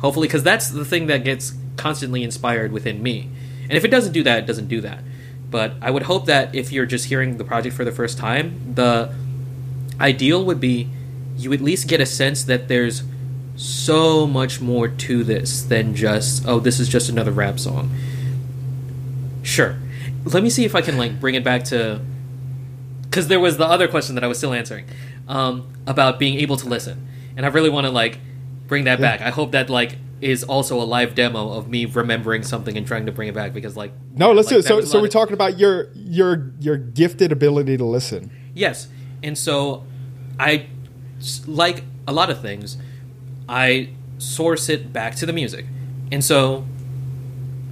Hopefully, 0.00 0.28
because 0.28 0.42
that's 0.42 0.68
the 0.68 0.84
thing 0.84 1.06
that 1.06 1.24
gets 1.24 1.54
constantly 1.76 2.22
inspired 2.22 2.72
within 2.72 3.02
me. 3.02 3.28
And 3.62 3.72
if 3.72 3.84
it 3.84 3.88
doesn't 3.88 4.12
do 4.12 4.22
that, 4.24 4.40
it 4.40 4.46
doesn't 4.46 4.68
do 4.68 4.80
that. 4.82 5.02
But 5.50 5.74
I 5.80 5.90
would 5.90 6.04
hope 6.04 6.26
that 6.26 6.54
if 6.54 6.72
you're 6.72 6.86
just 6.86 7.06
hearing 7.06 7.38
the 7.38 7.44
project 7.44 7.74
for 7.74 7.84
the 7.84 7.92
first 7.92 8.18
time, 8.18 8.74
the 8.74 9.14
ideal 10.00 10.44
would 10.44 10.60
be 10.60 10.88
you 11.36 11.52
at 11.52 11.60
least 11.60 11.88
get 11.88 12.00
a 12.00 12.06
sense 12.06 12.44
that 12.44 12.68
there's 12.68 13.02
so 13.56 14.26
much 14.26 14.60
more 14.60 14.88
to 14.88 15.24
this 15.24 15.62
than 15.62 15.94
just, 15.94 16.46
oh, 16.46 16.60
this 16.60 16.78
is 16.78 16.88
just 16.88 17.08
another 17.08 17.30
rap 17.30 17.58
song. 17.58 17.90
Sure. 19.42 19.76
Let 20.26 20.42
me 20.42 20.50
see 20.50 20.64
if 20.64 20.74
I 20.74 20.80
can 20.80 20.98
like 20.98 21.20
bring 21.20 21.34
it 21.34 21.44
back 21.44 21.64
to 21.64 22.00
because 23.02 23.28
there 23.28 23.40
was 23.40 23.56
the 23.56 23.64
other 23.66 23.88
question 23.88 24.14
that 24.16 24.24
I 24.24 24.26
was 24.26 24.38
still 24.38 24.52
answering 24.52 24.84
um, 25.28 25.72
about 25.86 26.18
being 26.18 26.38
able 26.40 26.56
to 26.58 26.68
listen, 26.68 27.06
and 27.36 27.46
I 27.46 27.48
really 27.48 27.70
want 27.70 27.86
to 27.86 27.90
like 27.90 28.18
bring 28.66 28.84
that 28.84 29.00
back. 29.00 29.20
I 29.20 29.30
hope 29.30 29.52
that 29.52 29.70
like 29.70 29.96
is 30.20 30.42
also 30.44 30.80
a 30.80 30.84
live 30.84 31.14
demo 31.14 31.52
of 31.52 31.68
me 31.68 31.84
remembering 31.84 32.42
something 32.42 32.76
and 32.76 32.86
trying 32.86 33.06
to 33.06 33.12
bring 33.12 33.28
it 33.28 33.34
back 33.34 33.52
because 33.52 33.76
like 33.76 33.92
No, 34.14 34.32
let's 34.32 34.46
like, 34.46 34.54
do 34.54 34.58
it. 34.60 34.66
So, 34.66 34.80
so 34.80 34.98
we're 34.98 35.06
of- 35.06 35.12
talking 35.12 35.34
about 35.34 35.58
your 35.58 35.88
your 35.94 36.52
your 36.60 36.76
gifted 36.76 37.32
ability 37.32 37.76
to 37.76 37.84
listen. 37.84 38.30
Yes, 38.54 38.88
and 39.22 39.36
so 39.36 39.84
I 40.38 40.66
like 41.46 41.84
a 42.06 42.12
lot 42.12 42.30
of 42.30 42.40
things. 42.40 42.76
I 43.48 43.90
source 44.18 44.68
it 44.68 44.92
back 44.92 45.14
to 45.16 45.26
the 45.26 45.32
music, 45.32 45.66
and 46.10 46.24
so 46.24 46.66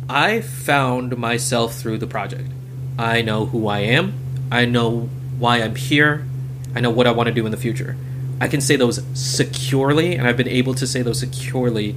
I 0.08 0.40
found 0.40 1.16
myself 1.16 1.74
through 1.76 1.98
the 1.98 2.06
project. 2.06 2.50
I 2.98 3.22
know 3.22 3.46
who 3.46 3.66
I 3.68 3.80
am. 3.80 4.14
I 4.52 4.64
know 4.66 5.08
why 5.38 5.62
I'm 5.62 5.74
here. 5.74 6.26
I 6.74 6.80
know 6.80 6.90
what 6.90 7.06
I 7.06 7.10
want 7.10 7.28
to 7.28 7.32
do 7.32 7.46
in 7.46 7.50
the 7.52 7.56
future. 7.56 7.96
I 8.40 8.48
can 8.48 8.60
say 8.60 8.76
those 8.76 9.02
securely, 9.14 10.14
and 10.16 10.26
I've 10.26 10.36
been 10.36 10.48
able 10.48 10.74
to 10.74 10.86
say 10.86 11.02
those 11.02 11.20
securely 11.20 11.96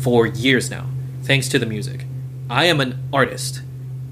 for 0.00 0.26
years 0.26 0.70
now, 0.70 0.86
thanks 1.22 1.48
to 1.50 1.58
the 1.58 1.66
music. 1.66 2.06
I 2.50 2.64
am 2.64 2.80
an 2.80 2.98
artist. 3.12 3.62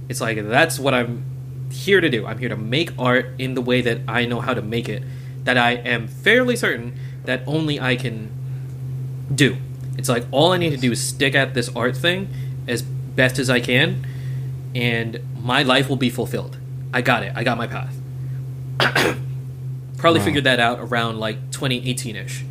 It's 0.09 0.21
like 0.21 0.43
that's 0.49 0.79
what 0.79 0.95
I'm 0.95 1.25
here 1.71 2.01
to 2.01 2.09
do. 2.09 2.27
I'm 2.27 2.39
here 2.39 2.49
to 2.49 2.57
make 2.57 2.91
art 2.99 3.27
in 3.39 3.55
the 3.55 3.63
way 3.63 3.81
that 3.81 4.01
I 4.07 4.25
know 4.27 4.41
how 4.41 4.55
to 4.55 4.63
make 4.63 4.89
it. 4.89 5.03
that 5.45 5.59
I 5.59 5.73
am 5.73 6.07
fairly 6.09 6.57
certain 6.57 6.99
that 7.25 7.43
only 7.47 7.81
I 7.81 7.97
can 7.97 8.31
do. 9.35 9.57
It's 9.99 10.09
like 10.09 10.25
all 10.31 10.53
I 10.53 10.59
need 10.59 10.71
to 10.71 10.77
do 10.77 10.93
is 10.93 11.03
stick 11.03 11.35
at 11.35 11.55
this 11.55 11.69
art 11.75 11.97
thing 11.97 12.29
as 12.67 12.85
best 13.15 13.39
as 13.39 13.51
I 13.51 13.61
can, 13.61 14.07
and 14.75 15.21
my 15.41 15.63
life 15.63 15.89
will 15.89 15.97
be 15.97 16.11
fulfilled. 16.11 16.57
I 16.93 17.03
got 17.03 17.23
it. 17.23 17.33
I 17.35 17.45
got 17.45 17.59
my 17.59 17.67
path. 17.67 17.97
Probably 19.99 20.21
wow. 20.21 20.25
figured 20.25 20.45
that 20.45 20.61
out 20.61 20.81
around 20.81 21.19
like 21.19 21.51
2018 21.51 22.17
ish, 22.17 22.45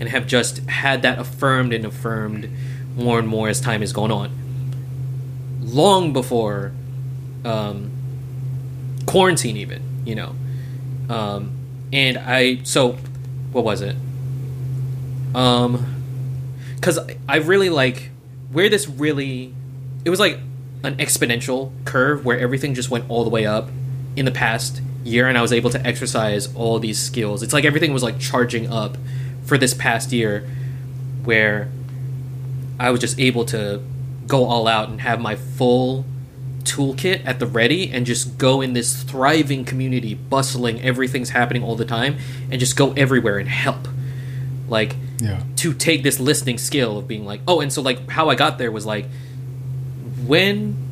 and 0.00 0.08
have 0.08 0.26
just 0.26 0.58
had 0.68 1.02
that 1.02 1.18
affirmed 1.18 1.72
and 1.72 1.84
affirmed 1.84 2.48
more 2.94 3.18
and 3.18 3.28
more 3.28 3.48
as 3.48 3.60
time 3.60 3.80
has 3.80 3.92
gone 3.92 4.10
on. 4.10 4.30
Long 5.60 6.12
before 6.12 6.72
um, 7.44 7.90
quarantine, 9.06 9.56
even 9.56 9.82
you 10.04 10.14
know, 10.14 10.34
um, 11.08 11.52
and 11.92 12.16
I 12.18 12.62
so 12.62 12.92
what 13.52 13.64
was 13.64 13.80
it? 13.80 13.96
Um, 15.34 15.94
because 16.76 16.98
I 17.28 17.36
really 17.36 17.68
like 17.68 18.10
where 18.52 18.68
this 18.68 18.88
really 18.88 19.52
it 20.06 20.10
was 20.10 20.20
like 20.20 20.38
an 20.84 20.96
exponential 20.98 21.72
curve 21.84 22.24
where 22.24 22.38
everything 22.38 22.74
just 22.74 22.90
went 22.90 23.10
all 23.10 23.24
the 23.24 23.30
way 23.30 23.44
up 23.44 23.68
in 24.14 24.24
the 24.24 24.30
past 24.30 24.80
year 25.02 25.26
and 25.26 25.36
I 25.36 25.42
was 25.42 25.52
able 25.52 25.68
to 25.70 25.84
exercise 25.84 26.54
all 26.54 26.78
these 26.78 26.96
skills. 26.96 27.42
It's 27.42 27.52
like 27.52 27.64
everything 27.64 27.92
was 27.92 28.04
like 28.04 28.20
charging 28.20 28.72
up 28.72 28.96
for 29.44 29.58
this 29.58 29.74
past 29.74 30.12
year 30.12 30.48
where 31.24 31.68
I 32.78 32.92
was 32.92 33.00
just 33.00 33.18
able 33.18 33.44
to 33.46 33.82
go 34.28 34.44
all 34.44 34.68
out 34.68 34.88
and 34.88 35.00
have 35.00 35.20
my 35.20 35.34
full 35.34 36.04
toolkit 36.62 37.26
at 37.26 37.40
the 37.40 37.46
ready 37.46 37.90
and 37.90 38.06
just 38.06 38.38
go 38.38 38.60
in 38.60 38.74
this 38.74 39.02
thriving 39.02 39.64
community, 39.64 40.14
bustling, 40.14 40.80
everything's 40.82 41.30
happening 41.30 41.64
all 41.64 41.74
the 41.74 41.84
time, 41.84 42.16
and 42.48 42.60
just 42.60 42.76
go 42.76 42.92
everywhere 42.92 43.38
and 43.38 43.48
help. 43.48 43.88
Like, 44.68 44.94
yeah. 45.18 45.42
to 45.56 45.74
take 45.74 46.04
this 46.04 46.20
listening 46.20 46.58
skill 46.58 46.96
of 46.96 47.08
being 47.08 47.24
like, 47.24 47.40
oh, 47.48 47.60
and 47.60 47.72
so 47.72 47.82
like 47.82 48.08
how 48.08 48.28
I 48.28 48.36
got 48.36 48.58
there 48.58 48.70
was 48.70 48.86
like 48.86 49.06
when. 50.24 50.82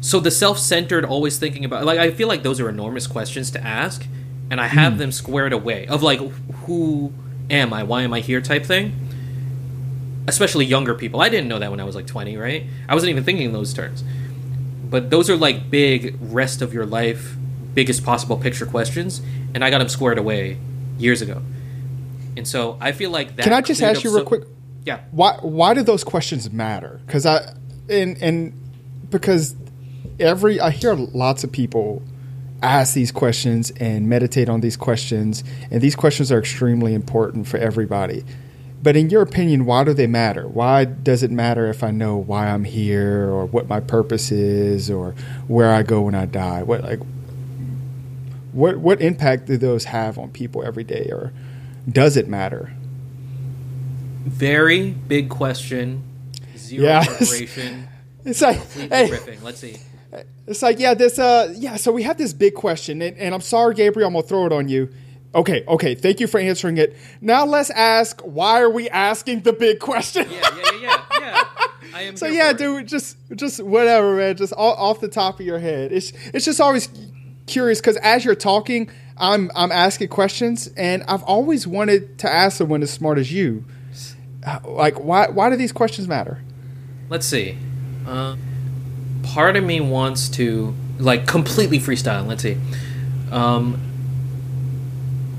So 0.00 0.18
the 0.18 0.32
self-centered, 0.32 1.04
always 1.04 1.38
thinking 1.38 1.64
about 1.64 1.84
like 1.84 1.98
I 1.98 2.10
feel 2.10 2.28
like 2.28 2.42
those 2.42 2.58
are 2.60 2.68
enormous 2.68 3.06
questions 3.06 3.50
to 3.52 3.64
ask, 3.64 4.06
and 4.50 4.60
I 4.60 4.66
have 4.66 4.94
mm. 4.94 4.98
them 4.98 5.12
squared 5.12 5.52
away 5.52 5.86
of 5.86 6.02
like 6.02 6.18
who 6.66 7.12
am 7.48 7.72
I, 7.72 7.84
why 7.84 8.02
am 8.02 8.12
I 8.12 8.20
here 8.20 8.40
type 8.40 8.64
thing 8.64 8.98
especially 10.26 10.64
younger 10.64 10.94
people. 10.94 11.20
I 11.20 11.28
didn't 11.28 11.48
know 11.48 11.58
that 11.58 11.70
when 11.70 11.80
I 11.80 11.84
was 11.84 11.94
like 11.94 12.06
20, 12.06 12.36
right? 12.36 12.64
I 12.88 12.94
wasn't 12.94 13.10
even 13.10 13.24
thinking 13.24 13.46
in 13.46 13.52
those 13.52 13.72
terms. 13.72 14.04
But 14.88 15.10
those 15.10 15.30
are 15.30 15.36
like 15.36 15.70
big 15.70 16.16
rest 16.20 16.62
of 16.62 16.74
your 16.74 16.86
life, 16.86 17.34
biggest 17.74 18.04
possible 18.04 18.36
picture 18.36 18.66
questions, 18.66 19.22
and 19.54 19.64
I 19.64 19.70
got 19.70 19.78
them 19.78 19.88
squared 19.88 20.18
away 20.18 20.58
years 20.98 21.22
ago. 21.22 21.42
And 22.36 22.46
so 22.46 22.76
I 22.80 22.92
feel 22.92 23.10
like 23.10 23.36
that. 23.36 23.42
Can 23.42 23.52
I 23.52 23.60
just 23.60 23.82
ask 23.82 24.04
you 24.04 24.14
real 24.14 24.24
quick? 24.24 24.44
Yeah. 24.84 25.00
Why 25.10 25.38
why 25.40 25.74
do 25.74 25.82
those 25.82 26.04
questions 26.04 26.50
matter? 26.50 27.00
Because 27.06 27.26
I 27.26 27.54
and 27.88 28.20
and 28.22 28.52
because 29.10 29.54
every 30.18 30.60
I 30.60 30.70
hear 30.70 30.94
lots 30.94 31.44
of 31.44 31.52
people 31.52 32.02
ask 32.62 32.94
these 32.94 33.10
questions 33.10 33.72
and 33.72 34.08
meditate 34.08 34.48
on 34.48 34.60
these 34.60 34.76
questions, 34.76 35.42
and 35.70 35.80
these 35.80 35.96
questions 35.96 36.30
are 36.30 36.38
extremely 36.38 36.94
important 36.94 37.46
for 37.46 37.58
everybody. 37.58 38.24
But 38.82 38.96
in 38.96 39.10
your 39.10 39.22
opinion, 39.22 39.64
why 39.64 39.84
do 39.84 39.94
they 39.94 40.08
matter? 40.08 40.48
Why 40.48 40.84
does 40.84 41.22
it 41.22 41.30
matter 41.30 41.68
if 41.68 41.84
I 41.84 41.92
know 41.92 42.16
why 42.16 42.48
I'm 42.48 42.64
here 42.64 43.28
or 43.30 43.46
what 43.46 43.68
my 43.68 43.78
purpose 43.78 44.32
is 44.32 44.90
or 44.90 45.14
where 45.46 45.72
I 45.72 45.84
go 45.84 46.02
when 46.02 46.16
I 46.16 46.26
die? 46.26 46.64
What 46.64 46.82
like 46.82 47.00
what 48.52 48.78
what 48.78 49.00
impact 49.00 49.46
do 49.46 49.56
those 49.56 49.84
have 49.84 50.18
on 50.18 50.30
people 50.30 50.64
every 50.64 50.84
day 50.84 51.08
or 51.12 51.32
does 51.88 52.16
it 52.16 52.26
matter? 52.28 52.72
Very 54.24 54.90
big 54.90 55.28
question. 55.28 56.02
Zero 56.56 56.84
yeah. 56.84 57.04
preparation. 57.04 57.88
It's 58.24 58.40
like 58.40 58.54
hey, 58.74 59.08
riffing. 59.08 59.42
Let's 59.42 59.58
see. 59.58 59.78
It's 60.46 60.62
like 60.62 60.78
yeah, 60.78 60.94
this 60.94 61.18
uh 61.18 61.52
yeah, 61.56 61.74
so 61.74 61.90
we 61.90 62.04
have 62.04 62.16
this 62.18 62.32
big 62.32 62.54
question 62.54 63.02
and, 63.02 63.18
and 63.18 63.34
I'm 63.34 63.40
sorry 63.40 63.74
Gabriel, 63.74 64.06
I'm 64.06 64.14
gonna 64.14 64.24
throw 64.24 64.46
it 64.46 64.52
on 64.52 64.68
you 64.68 64.88
Okay, 65.34 65.64
okay. 65.66 65.94
Thank 65.94 66.20
you 66.20 66.26
for 66.26 66.38
answering 66.38 66.76
it. 66.76 66.96
Now 67.20 67.44
let's 67.46 67.70
ask 67.70 68.20
why 68.20 68.60
are 68.60 68.70
we 68.70 68.90
asking 68.90 69.40
the 69.40 69.52
big 69.52 69.78
question? 69.80 70.30
Yeah, 70.30 70.40
yeah, 70.56 70.80
yeah, 70.80 71.02
yeah. 71.20 71.44
I 71.94 72.02
am 72.02 72.16
so 72.16 72.26
yeah, 72.26 72.52
dude, 72.52 72.86
just 72.86 73.16
just 73.34 73.62
whatever, 73.62 74.16
man. 74.16 74.36
Just 74.36 74.52
all, 74.52 74.74
off 74.74 75.00
the 75.00 75.08
top 75.08 75.40
of 75.40 75.46
your 75.46 75.58
head. 75.58 75.92
It's 75.92 76.12
it's 76.32 76.44
just 76.44 76.60
always 76.60 76.88
curious 77.46 77.80
because 77.80 77.96
as 77.98 78.24
you're 78.24 78.34
talking, 78.34 78.90
I'm 79.16 79.50
I'm 79.54 79.72
asking 79.72 80.08
questions, 80.08 80.68
and 80.76 81.02
I've 81.04 81.22
always 81.22 81.66
wanted 81.66 82.18
to 82.20 82.32
ask 82.32 82.58
someone 82.58 82.82
as 82.82 82.90
smart 82.90 83.18
as 83.18 83.32
you. 83.32 83.64
Like, 84.64 84.98
why 84.98 85.28
why 85.28 85.50
do 85.50 85.56
these 85.56 85.72
questions 85.72 86.08
matter? 86.08 86.42
Let's 87.08 87.26
see. 87.26 87.58
Uh, 88.06 88.36
part 89.22 89.56
of 89.56 89.64
me 89.64 89.80
wants 89.80 90.28
to 90.30 90.74
like 90.98 91.26
completely 91.26 91.78
freestyle. 91.78 92.26
Let's 92.26 92.42
see. 92.42 92.56
Um, 93.30 93.80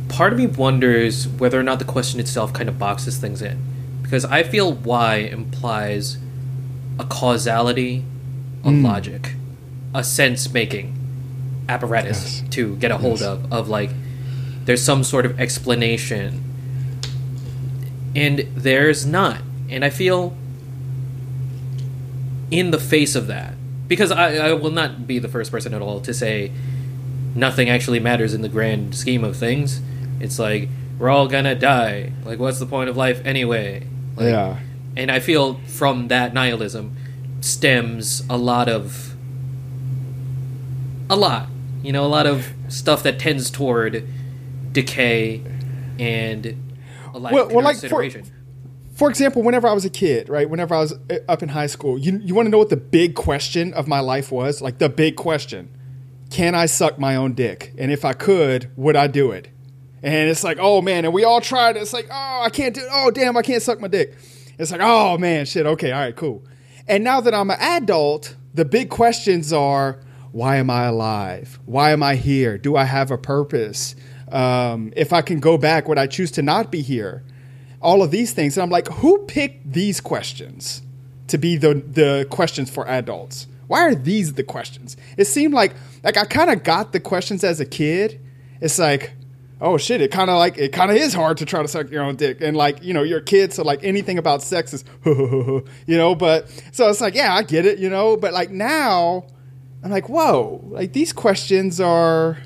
part 0.10 0.32
of 0.34 0.40
me 0.40 0.48
wonders 0.48 1.28
whether 1.28 1.60
or 1.60 1.64
not 1.64 1.80
the 1.80 1.86
question 1.86 2.20
itself 2.20 2.54
kind 2.54 2.70
of 2.70 2.80
boxes 2.80 3.18
things 3.18 3.42
in. 3.42 3.60
Because 4.02 4.26
I 4.26 4.44
feel 4.44 4.74
why 4.74 5.16
implies 5.16 6.18
a 7.00 7.06
causality 7.06 8.06
a 8.64 8.70
mm. 8.70 8.84
logic, 8.84 9.36
a 9.94 10.04
sense 10.04 10.52
making 10.52 10.96
apparatus 11.68 12.42
yes. 12.42 12.50
to 12.52 12.76
get 12.78 12.92
a 12.92 12.98
hold 12.98 13.20
yes. 13.20 13.30
of, 13.30 13.52
of 13.52 13.70
like, 13.70 13.90
there's 14.66 14.84
some 14.84 15.04
sort 15.04 15.26
of 15.26 15.40
explanation. 15.40 16.44
And 18.16 18.40
there's 18.56 19.06
not. 19.06 19.42
And 19.70 19.84
I 19.84 19.90
feel 19.90 20.36
in 22.52 22.72
the 22.72 22.80
face 22.80 23.16
of 23.16 23.28
that, 23.28 23.56
because 23.88 24.12
I, 24.12 24.36
I 24.50 24.54
will 24.54 24.72
not 24.72 25.08
be 25.08 25.20
the 25.20 25.28
first 25.28 25.52
person 25.52 25.74
at 25.74 25.82
all 25.82 26.00
to 26.02 26.14
say 26.14 26.52
nothing 27.34 27.70
actually 27.70 28.00
matters 28.00 28.34
in 28.34 28.42
the 28.42 28.50
grand 28.50 28.96
scheme 28.96 29.24
of 29.24 29.36
things 29.36 29.82
it's 30.24 30.40
like 30.40 30.70
we're 30.98 31.10
all 31.10 31.28
gonna 31.28 31.54
die. 31.54 32.14
Like, 32.24 32.40
what's 32.40 32.58
the 32.58 32.66
point 32.66 32.90
of 32.90 32.96
life 32.96 33.22
anyway? 33.26 33.86
Like, 34.16 34.28
yeah. 34.28 34.60
And 34.96 35.12
I 35.12 35.20
feel 35.20 35.56
from 35.68 36.08
that 36.08 36.34
nihilism 36.34 36.96
stems 37.42 38.24
a 38.30 38.38
lot 38.38 38.70
of 38.70 39.16
a 41.10 41.16
lot. 41.18 41.50
You 41.84 41.92
know, 41.92 42.06
a 42.06 42.08
lot 42.08 42.26
of 42.26 42.54
stuff 42.70 43.04
that 43.04 43.20
tends 43.20 43.52
toward 43.52 44.08
decay 44.72 45.44
and 46.00 46.63
lack 47.20 47.34
well, 47.34 47.48
well, 47.50 47.66
consideration. 47.66 48.22
Like 48.22 48.32
for, 48.92 48.98
for 48.98 49.10
example, 49.10 49.42
whenever 49.42 49.68
I 49.68 49.74
was 49.74 49.86
a 49.86 49.90
kid, 49.90 50.30
right? 50.30 50.50
Whenever 50.50 50.76
I 50.76 50.80
was 50.80 50.94
uh, 50.94 51.18
up 51.28 51.44
in 51.44 51.50
high 51.50 51.68
school, 51.68 51.98
you 51.98 52.20
you 52.24 52.36
want 52.36 52.46
to 52.46 52.50
know 52.50 52.58
what 52.58 52.70
the 52.70 52.78
big 52.78 53.16
question 53.16 53.74
of 53.74 53.88
my 53.88 54.00
life 54.00 54.32
was? 54.32 54.62
Like 54.62 54.78
the 54.78 54.90
big 54.90 55.16
question: 55.16 55.70
Can 56.30 56.56
I 56.56 56.66
suck 56.68 57.00
my 57.00 57.16
own 57.16 57.34
dick? 57.34 57.74
And 57.78 57.92
if 57.92 58.06
I 58.06 58.14
could, 58.14 58.72
would 58.76 58.96
I 58.96 59.08
do 59.08 59.32
it? 59.32 59.50
and 60.04 60.30
it's 60.30 60.44
like, 60.44 60.58
oh 60.60 60.82
man, 60.82 61.06
and 61.06 61.14
we 61.14 61.24
all 61.24 61.40
tried. 61.40 61.78
It. 61.78 61.82
It's 61.82 61.94
like, 61.94 62.08
oh, 62.12 62.42
I 62.44 62.50
can't 62.50 62.76
do. 62.76 62.82
It. 62.82 62.90
Oh 62.92 63.10
damn, 63.10 63.38
I 63.38 63.42
can't 63.42 63.64
suck 63.64 63.80
my 63.80 63.88
dick. 63.88 64.16
It's 64.60 64.72
like, 64.72 64.82
oh 64.84 65.18
man, 65.18 65.46
shit. 65.46 65.66
Okay, 65.66 65.92
all 65.92 66.02
right, 66.02 66.16
cool. 66.16 66.44
And 66.88 67.04
now 67.04 67.22
that 67.22 67.34
I'm 67.34 67.50
an 67.50 67.58
adult, 67.60 68.36
the 68.54 68.66
big 68.66 68.90
questions 68.90 69.54
are: 69.54 70.02
Why 70.34 70.58
am 70.58 70.70
I 70.70 70.86
alive? 70.86 71.58
Why 71.66 71.92
am 71.92 72.04
I 72.04 72.16
here? 72.16 72.58
Do 72.58 72.76
I 72.76 72.84
have 72.84 73.12
a 73.12 73.18
purpose? 73.18 73.96
Um, 74.34 74.92
if 74.96 75.14
I 75.14 75.22
can 75.22 75.40
go 75.40 75.58
back, 75.58 75.88
would 75.88 76.00
I 76.00 76.08
choose 76.08 76.32
to 76.32 76.42
not 76.42 76.72
be 76.72 76.82
here? 76.82 77.24
All 77.82 78.02
of 78.02 78.10
these 78.12 78.34
things, 78.34 78.58
and 78.58 78.64
I'm 78.64 78.72
like, 78.72 78.88
who 78.88 79.20
picked 79.26 79.72
these 79.72 80.02
questions 80.02 80.82
to 81.28 81.38
be 81.38 81.56
the 81.56 81.76
the 81.76 82.28
questions 82.30 82.70
for 82.70 82.88
adults? 82.88 83.48
Why 83.68 83.82
are 83.82 83.96
these 83.96 84.34
the 84.34 84.44
questions? 84.44 84.98
It 85.18 85.26
seemed 85.26 85.54
like 85.54 85.76
like 86.04 86.18
I 86.18 86.26
kind 86.26 86.50
of 86.50 86.64
got 86.64 86.94
the 86.94 87.00
questions 87.00 87.44
as 87.44 87.60
a 87.60 87.66
kid. 87.66 88.20
It's 88.60 88.80
like, 88.80 89.14
oh 89.62 89.78
shit, 89.78 90.02
it 90.02 90.12
kind 90.12 90.32
of 90.32 90.38
like 90.38 90.58
it 90.58 90.74
kind 90.74 90.90
of 90.90 90.98
is 90.98 91.14
hard 91.14 91.38
to 91.38 91.46
try 91.46 91.62
to 91.62 91.68
suck 91.68 91.92
your 91.92 92.04
own 92.04 92.16
dick, 92.16 92.42
and 92.42 92.58
like 92.58 92.82
you 92.82 92.94
know 92.94 93.04
you're 93.04 93.20
a 93.20 93.24
kid, 93.24 93.54
so 93.54 93.64
like 93.64 93.84
anything 93.84 94.18
about 94.18 94.42
sex 94.42 94.74
is 94.74 94.84
you 95.06 95.64
know. 95.88 96.16
But 96.16 96.50
so 96.72 96.90
it's 96.90 97.02
like 97.02 97.14
yeah, 97.14 97.36
I 97.36 97.44
get 97.44 97.68
it, 97.68 97.78
you 97.78 97.90
know. 97.90 98.18
But 98.18 98.34
like 98.34 98.50
now, 98.50 99.28
I'm 99.84 99.92
like 99.92 100.10
whoa, 100.10 100.62
like 100.70 100.94
these 100.94 101.14
questions 101.14 101.80
are 101.80 102.38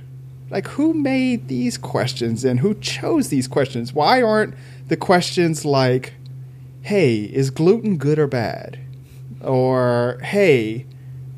like 0.49 0.67
who 0.67 0.93
made 0.93 1.47
these 1.47 1.77
questions 1.77 2.45
and 2.45 2.59
who 2.59 2.73
chose 2.75 3.29
these 3.29 3.47
questions? 3.47 3.93
Why 3.93 4.21
aren't 4.21 4.55
the 4.87 4.97
questions 4.97 5.65
like, 5.65 6.13
hey, 6.81 7.23
is 7.23 7.49
gluten 7.49 7.97
good 7.97 8.17
or 8.17 8.27
bad? 8.27 8.79
Or 9.41 10.19
hey, 10.23 10.85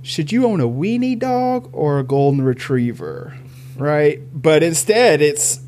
should 0.02 0.32
you 0.32 0.46
own 0.46 0.62
a 0.62 0.68
weenie 0.68 1.18
dog 1.18 1.70
or 1.74 2.00
a 2.00 2.04
golden 2.04 2.44
retriever? 2.44 3.38
Right? 3.76 4.22
But 4.34 4.62
instead, 4.62 5.22
it's 5.22 5.60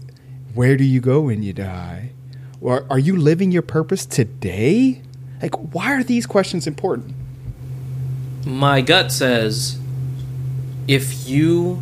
where 0.53 0.77
do 0.77 0.83
you 0.83 0.99
go 0.99 1.21
when 1.21 1.43
you 1.43 1.53
die? 1.53 2.11
Or 2.59 2.85
are 2.89 2.99
you 2.99 3.15
living 3.17 3.51
your 3.51 3.61
purpose 3.63 4.05
today? 4.05 5.01
Like, 5.41 5.55
why 5.73 5.93
are 5.93 6.03
these 6.03 6.27
questions 6.27 6.67
important? 6.67 7.15
My 8.45 8.81
gut 8.81 9.11
says 9.11 9.79
if 10.87 11.27
you 11.27 11.81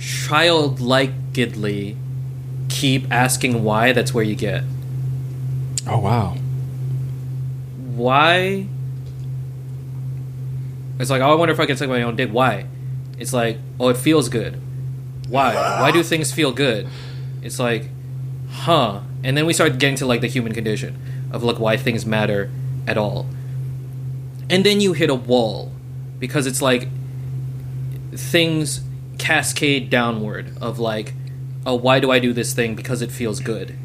childlikedly 0.00 1.96
keep 2.68 3.12
asking 3.12 3.62
why, 3.62 3.92
that's 3.92 4.14
where 4.14 4.24
you 4.24 4.34
get. 4.34 4.64
Oh 5.86 5.98
wow. 5.98 6.36
Why? 7.94 8.66
It's 10.98 11.10
like, 11.10 11.20
oh, 11.22 11.30
I 11.30 11.34
wonder 11.34 11.52
if 11.52 11.60
I 11.60 11.66
can 11.66 11.76
suck 11.76 11.88
my 11.88 12.02
own 12.02 12.16
dick. 12.16 12.30
Why? 12.30 12.66
It's 13.18 13.32
like, 13.32 13.58
oh, 13.78 13.88
it 13.88 13.96
feels 13.96 14.28
good. 14.28 14.60
Why? 15.28 15.54
Why 15.54 15.90
do 15.90 16.02
things 16.02 16.32
feel 16.32 16.52
good? 16.52 16.88
It's 17.42 17.58
like, 17.58 17.88
huh? 18.50 19.00
And 19.22 19.36
then 19.36 19.46
we 19.46 19.52
start 19.52 19.78
getting 19.78 19.96
to 19.96 20.06
like 20.06 20.22
the 20.22 20.26
human 20.26 20.52
condition 20.52 20.98
of 21.30 21.42
like 21.42 21.58
why 21.58 21.76
things 21.76 22.06
matter 22.06 22.50
at 22.86 22.96
all. 22.96 23.26
And 24.48 24.64
then 24.64 24.80
you 24.80 24.94
hit 24.94 25.10
a 25.10 25.14
wall 25.14 25.72
because 26.18 26.46
it's 26.46 26.60
like 26.60 26.88
things 28.12 28.80
cascade 29.20 29.90
downward 29.90 30.56
of 30.60 30.78
like, 30.78 31.12
oh, 31.66 31.74
why 31.74 32.00
do 32.00 32.10
I 32.10 32.18
do 32.18 32.32
this 32.32 32.54
thing? 32.54 32.74
Because 32.74 33.02
it 33.02 33.12
feels 33.12 33.38
good. 33.38 33.76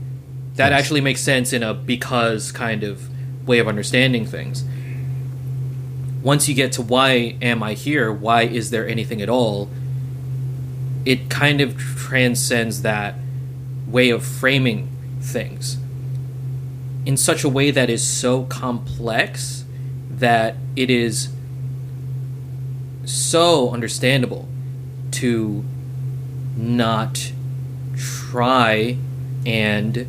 That 0.56 0.72
Yes. 0.72 0.80
actually 0.80 1.02
makes 1.02 1.22
sense 1.22 1.52
in 1.52 1.62
a 1.62 1.74
because 1.74 2.52
kind 2.54 2.84
of 2.84 3.10
way 3.48 3.60
of 3.60 3.68
understanding 3.68 4.26
things. 4.26 4.64
Once 6.24 6.48
you 6.48 6.56
get 6.56 6.72
to 6.72 6.82
why 6.82 7.36
am 7.42 7.62
I 7.62 7.74
here? 7.74 8.12
Why 8.12 8.44
is 8.44 8.72
there 8.72 8.88
anything 8.88 9.22
at 9.22 9.30
all? 9.30 9.70
It 11.04 11.30
kind 11.30 11.60
of 11.62 11.78
transcends 11.78 12.82
that 12.82 13.16
way 13.88 14.10
of 14.10 14.24
framing 14.26 14.88
things 15.22 15.78
in 17.06 17.18
such 17.18 17.44
a 17.44 17.50
way 17.50 17.70
that 17.72 17.90
is 17.90 18.06
so 18.08 18.44
complex 18.46 19.66
that 20.10 20.56
it 20.76 20.90
is 20.90 21.30
so 23.04 23.70
understandable 23.72 24.48
to 25.16 25.64
not 26.58 27.32
try 27.96 28.98
and 29.46 30.08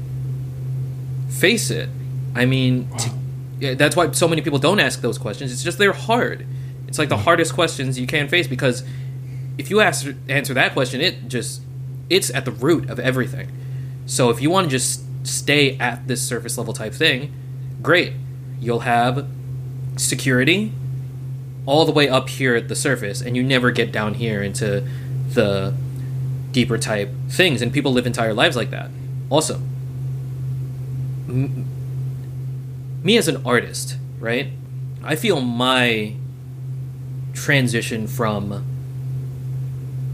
face 1.29 1.71
it. 1.71 1.89
I 2.35 2.45
mean, 2.45 2.89
to, 2.99 3.75
that's 3.75 3.97
why 3.97 4.11
so 4.13 4.29
many 4.29 4.43
people 4.43 4.59
don't 4.59 4.81
ask 4.81 5.01
those 5.01 5.19
questions. 5.19 5.53
It's 5.53 5.63
just 5.63 5.79
they're 5.79 5.93
hard. 5.93 6.47
It's 6.89 6.99
like 6.99 7.09
the 7.09 7.17
hmm. 7.17 7.25
hardest 7.25 7.55
questions 7.55 7.99
you 7.99 8.07
can 8.07 8.29
face 8.29 8.47
because 8.47 8.83
if 9.59 9.71
you 9.71 9.81
ask, 9.81 10.07
answer 10.29 10.55
that 10.55 10.73
question, 10.73 11.01
it 11.01 11.29
just 11.29 11.63
it's 12.09 12.31
at 12.31 12.45
the 12.45 12.53
root 12.53 12.89
of 12.91 12.99
everything. 12.99 13.51
So 14.07 14.31
if 14.31 14.41
you 14.41 14.51
want 14.51 14.67
to 14.67 14.71
just 14.71 15.03
stay 15.27 15.77
at 15.79 16.07
this 16.07 16.23
surface 16.23 16.57
level 16.57 16.73
type 16.73 16.93
thing, 16.93 17.33
great. 17.83 18.13
You'll 18.61 18.81
have 18.81 19.27
security 19.97 20.73
all 21.67 21.85
the 21.85 21.93
way 21.93 22.09
up 22.09 22.29
here 22.29 22.55
at 22.55 22.69
the 22.69 22.75
surface, 22.77 23.21
and 23.21 23.37
you 23.37 23.43
never 23.43 23.71
get 23.71 23.93
down 23.93 24.14
here 24.14 24.43
into 24.43 24.87
the 25.31 25.75
deeper 26.53 26.79
type 26.79 27.11
things. 27.29 27.61
And 27.61 27.73
people 27.73 27.93
live 27.93 28.07
entire 28.07 28.33
lives 28.33 28.57
like 28.57 28.71
that. 28.71 28.91
Also, 29.29 29.57
m- 31.29 31.67
me 33.03 33.17
as 33.17 33.29
an 33.29 33.43
artist, 33.45 33.97
right? 34.19 34.49
I 35.03 35.17
feel 35.17 35.41
my 35.41 36.14
transition 37.35 38.07
from 38.07 38.64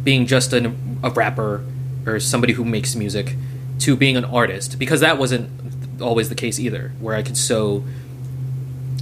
being 0.05 0.27
just 0.27 0.53
an, 0.53 0.99
a 1.03 1.11
rapper 1.11 1.65
or 2.05 2.19
somebody 2.19 2.55
who 2.55 2.65
makes 2.65 2.95
music 2.97 3.37
to 3.79 3.97
being 3.97 4.17
an 4.17 4.25
artist 4.25 4.79
because 4.79 5.01
that 5.01 5.19
wasn't 5.19 5.49
always 6.01 6.29
the 6.29 6.35
case 6.35 6.59
either 6.59 6.93
where 7.01 7.15
i 7.15 7.23
could 7.23 7.37
so 7.37 7.85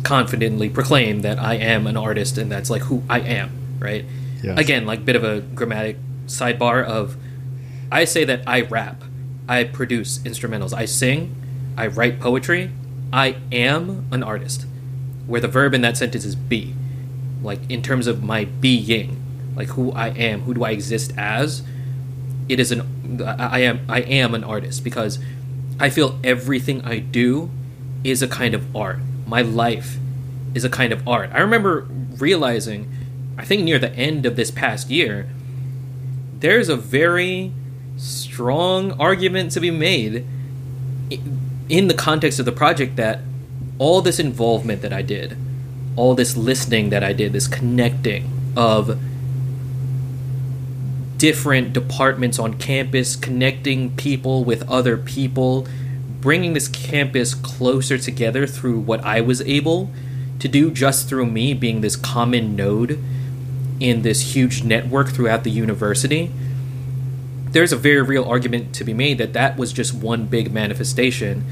confidently 0.03 0.68
proclaim 0.68 1.20
that 1.20 1.38
i 1.38 1.55
am 1.55 1.86
an 1.86 1.96
artist 1.96 2.38
and 2.38 2.51
that's 2.51 2.70
like 2.70 2.82
who 2.82 3.03
i 3.09 3.20
am 3.20 3.51
right 3.78 4.05
Yes. 4.42 4.59
again 4.59 4.86
like 4.86 5.05
bit 5.05 5.16
of 5.16 5.24
a 5.24 5.40
grammatic 5.42 5.96
sidebar 6.26 6.82
of 6.84 7.16
i 7.92 8.05
say 8.05 8.24
that 8.24 8.42
i 8.46 8.62
rap 8.62 9.05
i 9.48 9.64
produce 9.64 10.18
instrumentals 10.20 10.72
i 10.72 10.84
sing 10.86 11.34
i 11.76 11.86
write 11.86 12.20
poetry 12.20 12.70
i 13.12 13.36
am 13.53 14.07
an 14.11 14.22
artist 14.22 14.64
where 15.26 15.40
the 15.40 15.48
verb 15.48 15.74
in 15.74 15.82
that 15.82 15.96
sentence 15.98 16.24
is 16.24 16.34
be 16.34 16.74
like 17.42 17.61
in 17.70 17.82
terms 17.82 18.07
of 18.07 18.22
my 18.22 18.44
being 18.46 19.20
like 19.57 19.68
who 19.68 19.92
i 19.92 20.09
am 20.09 20.40
who 20.42 20.55
do 20.55 20.64
i 20.64 20.70
exist 20.70 21.12
as 21.18 21.62
it 22.48 22.59
is 22.59 22.72
an 22.72 22.80
I 23.26 23.48
I 23.57 23.59
am 23.61 23.80
I 23.88 24.01
am 24.01 24.34
an 24.34 24.42
artist 24.44 24.82
because 24.84 25.18
I 25.78 25.90
feel 25.90 26.18
everything 26.24 26.82
I 26.84 26.98
do 27.01 27.51
is 28.05 28.22
a 28.22 28.28
kind 28.28 28.55
of 28.55 28.74
art. 28.74 28.98
My 29.30 29.42
life 29.42 29.96
is 30.54 30.64
a 30.64 30.68
kind 30.68 30.92
of 30.92 31.06
art. 31.06 31.30
I 31.32 31.38
remember 31.38 31.86
realizing 32.18 32.92
I 33.38 33.44
think 33.44 33.62
near 33.62 33.78
the 33.78 33.92
end 33.94 34.26
of 34.26 34.34
this 34.34 34.50
past 34.50 34.90
year 34.90 35.28
there's 36.40 36.68
a 36.68 36.74
very 36.74 37.52
strong 37.96 38.90
argument 39.00 39.52
to 39.52 39.60
be 39.60 39.70
made 39.70 40.26
in 41.68 41.86
the 41.86 41.94
context 41.94 42.40
of 42.40 42.44
the 42.44 42.50
project 42.52 42.96
that 42.96 43.20
all 43.78 44.02
this 44.02 44.18
involvement 44.18 44.82
that 44.82 44.92
I 44.92 45.02
did, 45.02 45.36
all 45.94 46.16
this 46.16 46.36
listening 46.36 46.90
that 46.90 47.04
I 47.04 47.12
did, 47.12 47.32
this 47.32 47.46
connecting 47.46 48.52
of 48.56 48.98
different 51.18 51.72
departments 51.72 52.40
on 52.40 52.54
campus, 52.54 53.14
connecting 53.14 53.94
people 53.94 54.42
with 54.42 54.68
other 54.68 54.96
people, 54.96 55.68
bringing 56.20 56.52
this 56.52 56.68
campus 56.68 57.34
closer 57.34 57.98
together 57.98 58.46
through 58.46 58.78
what 58.80 59.02
I 59.04 59.20
was 59.20 59.40
able 59.42 59.90
to 60.38 60.48
do 60.48 60.70
just 60.70 61.08
through 61.08 61.26
me 61.26 61.54
being 61.54 61.80
this 61.80 61.96
common 61.96 62.56
node 62.56 63.02
in 63.78 64.02
this 64.02 64.34
huge 64.34 64.62
network 64.62 65.08
throughout 65.08 65.44
the 65.44 65.50
university. 65.50 66.30
There's 67.50 67.72
a 67.72 67.76
very 67.76 68.02
real 68.02 68.24
argument 68.24 68.74
to 68.76 68.84
be 68.84 68.94
made 68.94 69.18
that 69.18 69.32
that 69.32 69.56
was 69.56 69.72
just 69.72 69.94
one 69.94 70.26
big 70.26 70.52
manifestation 70.52 71.44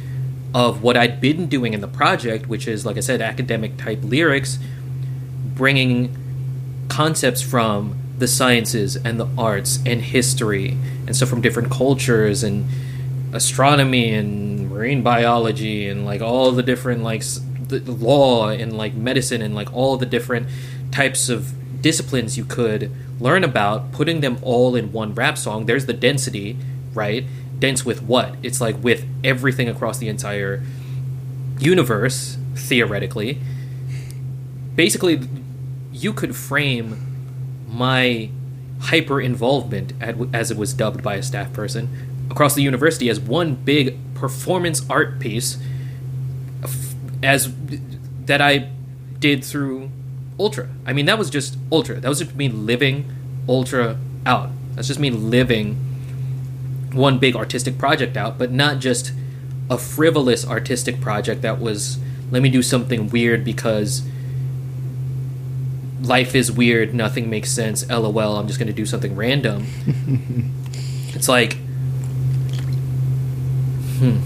of 0.55 0.83
what 0.83 0.97
I'd 0.97 1.21
been 1.21 1.47
doing 1.47 1.75
in 1.75 1.81
the 1.81 1.89
project, 1.89 2.47
which 2.47 2.69
is, 2.69 2.87
like 2.87 2.97
I 2.97 3.01
said, 3.01 3.21
academic 3.21 3.77
type 3.77 4.01
lyrics, 4.03 4.59
bringing 5.55 6.17
concepts 6.89 7.43
from 7.43 7.99
the 8.19 8.29
sciences 8.29 8.97
and 8.97 9.21
the 9.21 9.29
arts 9.37 9.79
and 9.87 10.03
history 10.03 10.77
and 11.07 11.17
so 11.17 11.25
from 11.25 11.41
different 11.41 11.71
cultures 11.71 12.43
and 12.43 12.69
astronomy 13.33 14.13
and 14.15 14.71
marine 14.71 15.03
biology 15.03 15.89
and 15.89 16.05
like 16.05 16.21
all 16.21 16.53
the 16.53 16.63
different 16.63 17.03
like 17.03 17.23
the 17.69 17.81
law 17.81 18.49
and 18.49 18.77
like 18.77 18.95
medicine 18.95 19.43
and 19.43 19.55
like 19.55 19.73
all 19.75 19.97
the 19.97 20.07
different 20.07 20.47
types 20.91 21.29
of 21.29 21.53
disciplines 21.83 22.37
you 22.39 22.45
could 22.45 22.91
learn 23.21 23.45
about 23.45 23.93
putting 23.93 24.21
them 24.21 24.39
all 24.43 24.75
in 24.75 24.93
one 24.93 25.15
rap 25.15 25.37
song. 25.37 25.67
There's 25.67 25.87
the 25.87 25.93
density 25.93 26.57
right? 26.95 27.25
Dense 27.59 27.85
with 27.85 28.03
what? 28.03 28.37
It's 28.43 28.61
like 28.61 28.83
with 28.83 29.07
everything 29.23 29.69
across 29.69 29.99
the 29.99 30.09
entire 30.09 30.63
universe 31.59 32.39
theoretically. 32.55 33.41
Basically 34.75 35.21
you 35.93 36.13
could 36.13 36.35
frame 36.37 37.05
my 37.69 38.31
hyper 38.81 39.21
involvement 39.21 39.93
as 40.33 40.51
it 40.51 40.57
was 40.57 40.73
dubbed 40.73 41.03
by 41.03 41.17
a 41.17 41.23
staff 41.23 41.53
person 41.53 42.08
across 42.31 42.55
the 42.55 42.63
university 42.63 43.09
as 43.09 43.19
one 43.19 43.55
big 43.55 43.97
performance 44.15 44.83
art 44.91 45.19
piece 45.19 45.59
as 47.23 47.53
that 48.27 48.41
I 48.41 48.71
did 49.19 49.45
through 49.45 49.91
Ultra. 50.39 50.69
I 50.87 50.93
mean 50.93 51.07
that 51.07 51.19
was 51.19 51.31
just 51.31 51.57
Ultra. 51.73 52.01
That 52.01 52.09
was 52.09 52.21
just 52.21 52.35
me 52.35 52.49
living 52.49 53.11
Ultra 53.49 53.99
out. 54.27 54.51
That's 54.75 54.89
just 54.89 55.01
me 55.01 55.11
living 55.11 55.75
one 56.93 57.19
big 57.19 57.37
artistic 57.37 57.79
project 57.79 58.17
out, 58.17 58.39
but 58.39 58.51
not 58.51 58.79
just 58.79 59.13
a 59.71 59.79
frivolous 59.79 60.47
artistic 60.47 61.01
project 61.01 61.43
that 61.43 61.61
was 61.61 61.99
let 62.31 62.43
me 62.43 62.51
do 62.51 62.63
something 62.63 63.09
weird 63.09 63.45
because 63.45 64.03
life 66.01 66.35
is 66.35 66.53
weird, 66.53 66.95
nothing 66.95 67.29
makes 67.29 67.51
sense, 67.51 67.89
lol, 67.89 68.37
I'm 68.37 68.47
just 68.47 68.59
going 68.59 68.69
to 68.69 68.73
do 68.73 68.87
something 68.87 69.17
random. 69.17 69.67
it's 71.15 71.29
like 71.29 71.57
hmm. 73.99 74.19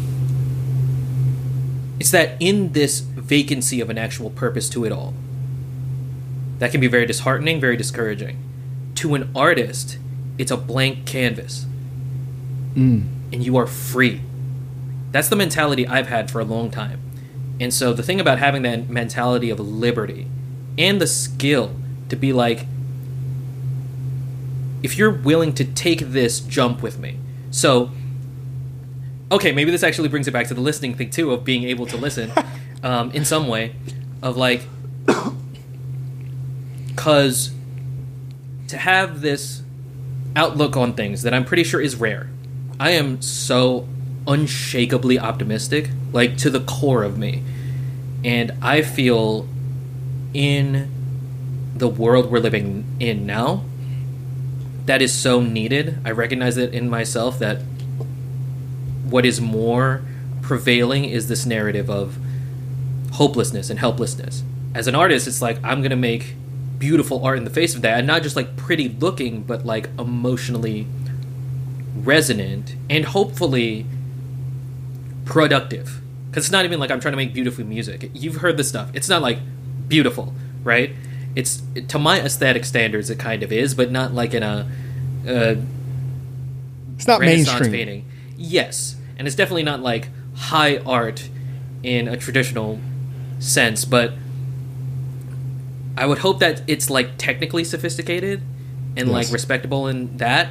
It's 2.01 2.11
that 2.11 2.37
in 2.41 2.73
this 2.73 3.01
vacancy 3.01 3.81
of 3.81 3.89
an 3.89 3.99
actual 3.99 4.31
purpose 4.31 4.69
to 4.71 4.85
it 4.85 4.93
all. 4.93 5.15
That 6.59 6.73
can 6.73 6.81
be 6.81 6.89
very 6.89 7.07
disheartening, 7.07 7.61
very 7.61 7.77
discouraging. 7.77 8.39
To 8.97 9.15
an 9.15 9.31
artist, 9.35 9.99
it's 10.39 10.51
a 10.51 10.57
blank 10.57 11.07
canvas 11.07 11.67
Mm. 12.75 13.05
and 13.33 13.45
you 13.45 13.57
are 13.57 13.67
free. 13.67 14.23
That's 15.11 15.29
the 15.29 15.37
mentality 15.37 15.87
I've 15.87 16.07
had 16.07 16.31
for 16.31 16.41
a 16.41 16.45
long 16.45 16.71
time. 16.71 17.01
And 17.61 17.73
so 17.73 17.93
the 17.93 18.03
thing 18.03 18.19
about 18.19 18.39
having 18.39 18.63
that 18.63 18.89
mentality 18.89 19.51
of 19.51 19.61
liberty 19.61 20.27
and 20.79 21.01
the 21.01 21.07
skill 21.07 21.75
to 22.09 22.17
be 22.17 22.33
like, 22.33 22.67
if 24.83 24.97
you're 24.97 25.13
willing 25.13 25.53
to 25.55 25.65
take 25.65 26.01
this 26.01 26.41
jump 26.41 26.83
with 26.83 26.99
me. 26.99 27.19
So, 27.51 27.91
okay, 29.33 29.51
maybe 29.51 29.71
this 29.71 29.83
actually 29.83 30.09
brings 30.09 30.29
it 30.29 30.31
back 30.31 30.47
to 30.49 30.55
the 30.55 30.61
listening 30.61 30.95
thing 30.95 31.11
too, 31.11 31.33
of 31.33 31.45
being 31.45 31.65
able 31.65 31.87
to 31.87 31.97
listen 31.97 32.31
um, 32.83 33.11
in 33.13 33.25
some 33.25 33.49
way, 33.49 33.75
of 34.23 34.37
like, 34.37 34.63
because 36.87 37.53
to 38.69 38.79
have 38.79 39.21
this 39.21 39.63
outlook 40.37 40.77
on 40.77 40.95
things 40.95 41.23
that 41.23 41.35
I'm 41.35 41.45
pretty 41.45 41.65
sure 41.65 41.81
is 41.81 41.97
rare. 41.97 42.31
I 42.79 42.91
am 42.91 43.21
so 43.21 43.89
unshakably 44.27 45.19
optimistic, 45.19 45.91
like 46.13 46.37
to 46.39 46.51
the 46.51 46.61
core 46.61 47.03
of 47.03 47.19
me. 47.19 47.43
And 48.25 48.53
I 48.63 48.83
feel 48.83 49.49
in 50.33 50.91
the 51.75 51.89
world 51.89 52.31
we're 52.31 52.39
living 52.39 52.85
in 53.01 53.27
now, 53.27 53.65
that 54.87 55.03
is 55.03 55.13
so 55.13 55.41
needed. 55.41 55.99
I 56.05 56.11
recognize 56.11 56.57
it 56.57 56.75
in 56.75 56.89
myself 56.89 57.39
that 57.39 57.61
what 59.13 59.25
is 59.27 59.41
more 59.41 60.03
prevailing 60.41 61.05
is 61.05 61.29
this 61.29 61.47
narrative 61.47 61.89
of 61.89 62.19
hopelessness 63.13 63.71
and 63.71 63.79
helplessness. 63.79 64.43
As 64.75 64.87
an 64.87 64.95
artist, 64.95 65.29
it's 65.29 65.43
like 65.43 65.59
I'm 65.63 65.83
gonna 65.83 65.97
make 65.97 66.35
beautiful 66.79 67.25
art 67.25 67.39
in 67.39 67.45
the 67.45 67.51
face 67.51 67.75
of 67.75 67.83
that, 67.83 67.99
and 67.99 68.07
not 68.07 68.23
just 68.23 68.35
like 68.35 68.57
pretty 68.57 68.89
looking, 68.89 69.43
but 69.43 69.65
like 69.65 69.89
emotionally 69.99 70.87
resonant 71.95 72.75
and 72.91 73.05
hopefully 73.05 73.87
productive. 75.25 76.01
Because 76.31 76.47
it's 76.47 76.53
not 76.53 76.65
even 76.65 76.81
like 76.81 76.91
I'm 76.91 76.99
trying 76.99 77.13
to 77.13 77.17
make 77.17 77.35
beautiful 77.35 77.65
music. 77.65 78.11
You've 78.15 78.37
heard 78.37 78.57
this 78.57 78.69
stuff. 78.69 78.91
It's 78.95 79.09
not 79.09 79.21
like 79.21 79.39
beautiful, 79.87 80.35
right? 80.65 80.91
It's 81.37 81.63
to 81.89 81.99
my 81.99 82.21
aesthetic 82.21 82.65
standards, 82.65 83.11
it 83.11 83.19
kind 83.19 83.43
of 83.43 83.53
is, 83.53 83.75
but 83.75 83.91
not 83.91 84.13
like 84.15 84.33
in 84.35 84.43
a. 84.43 84.69
Uh, 85.27 85.57
it's 86.97 87.07
not 87.07 87.21
mainstream. 87.21 87.71
Painting. 87.71 88.05
Yes, 88.37 88.97
and 89.23 89.29
it's 89.29 89.37
definitely 89.37 89.63
not 89.63 89.79
like 89.79 90.09
high 90.35 90.79
art 90.79 91.29
in 91.85 92.09
a 92.09 92.17
traditional 92.17 92.81
sense, 93.39 93.85
but 93.85 94.15
I 95.97 96.07
would 96.07 96.19
hope 96.19 96.41
that 96.41 96.63
it's 96.67 96.91
like 96.91 97.19
technically 97.19 97.63
sophisticated 97.63 98.43
and 98.97 99.07
yes. 99.07 99.15
like 99.15 99.33
respectable 99.33 99.87
in 99.87 100.17
that 100.17 100.49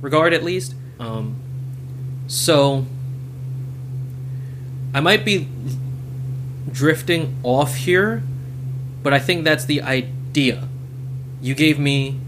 regard 0.00 0.32
at 0.32 0.42
least. 0.42 0.74
Um, 0.98 1.36
so 2.26 2.86
I 4.94 5.00
might 5.00 5.26
be 5.26 5.46
drifting 6.72 7.36
off 7.42 7.74
here, 7.74 8.22
but 9.02 9.12
I 9.12 9.18
think 9.18 9.44
that's 9.44 9.66
the 9.66 9.82
idea. 9.82 10.66
You 11.42 11.54
gave 11.54 11.78
me 11.78 12.18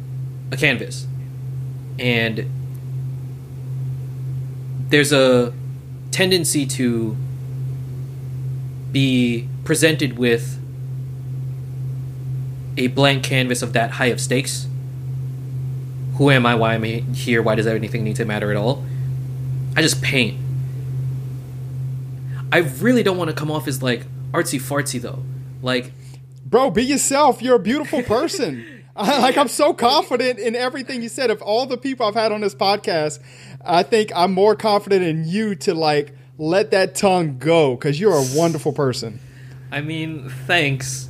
a 0.53 0.59
canvas, 0.59 1.07
and 1.99 2.47
there's 4.91 5.15
a 5.15 5.55
tendency 6.11 6.67
to 6.67 7.17
be 8.93 9.49
presented 9.65 10.19
with 10.19 10.59
a 12.77 12.87
blank 12.89 13.25
canvas 13.25 13.63
of 13.63 13.73
that 13.73 13.93
high 13.93 14.07
of 14.07 14.21
stakes. 14.21 14.67
Who 16.15 16.31
am 16.31 16.47
I? 16.47 16.55
Why 16.55 16.75
am 16.75 16.85
I 16.85 17.05
here? 17.13 17.43
Why 17.43 17.55
does 17.55 17.67
anything 17.67 18.05
need 18.05 18.17
to 18.17 18.25
matter 18.25 18.51
at 18.51 18.57
all? 18.57 18.85
I 19.77 19.83
just 19.83 20.03
paint. 20.03 20.39
I 22.51 22.59
really 22.59 23.03
don't 23.03 23.19
want 23.19 23.31
to 23.31 23.37
come 23.37 23.51
off 23.51 23.69
as 23.69 23.83
like 23.83 24.07
artsy 24.33 24.61
fartsy 24.61 25.01
though. 25.01 25.23
Like, 25.63 25.93
bro, 26.45 26.71
be 26.71 26.83
yourself. 26.83 27.43
You're 27.43 27.57
a 27.57 27.61
beautiful 27.61 28.03
person. 28.03 28.65
Like 28.99 29.37
I'm 29.39 29.49
so 29.49 29.73
confident 29.75 30.41
in 30.41 30.57
everything 30.57 31.03
you 31.03 31.09
said. 31.09 31.31
Of 31.31 31.41
all 31.41 31.67
the 31.67 31.77
people 31.77 32.07
I've 32.07 32.15
had 32.15 32.33
on 32.33 32.41
this 32.41 32.55
podcast, 32.55 33.21
I 33.69 33.83
think 33.83 34.11
I'm 34.17 34.33
more 34.33 34.57
confident 34.57 35.05
in 35.05 35.25
you 35.27 35.55
to 35.57 35.75
like 35.75 36.15
let 36.39 36.71
that 36.71 36.95
tongue 36.95 37.39
go 37.39 37.75
because 37.75 38.01
you're 38.01 38.15
a 38.15 38.25
wonderful 38.35 38.73
person. 38.73 39.21
I 39.71 39.83
mean, 39.83 40.31
thanks. 40.47 41.09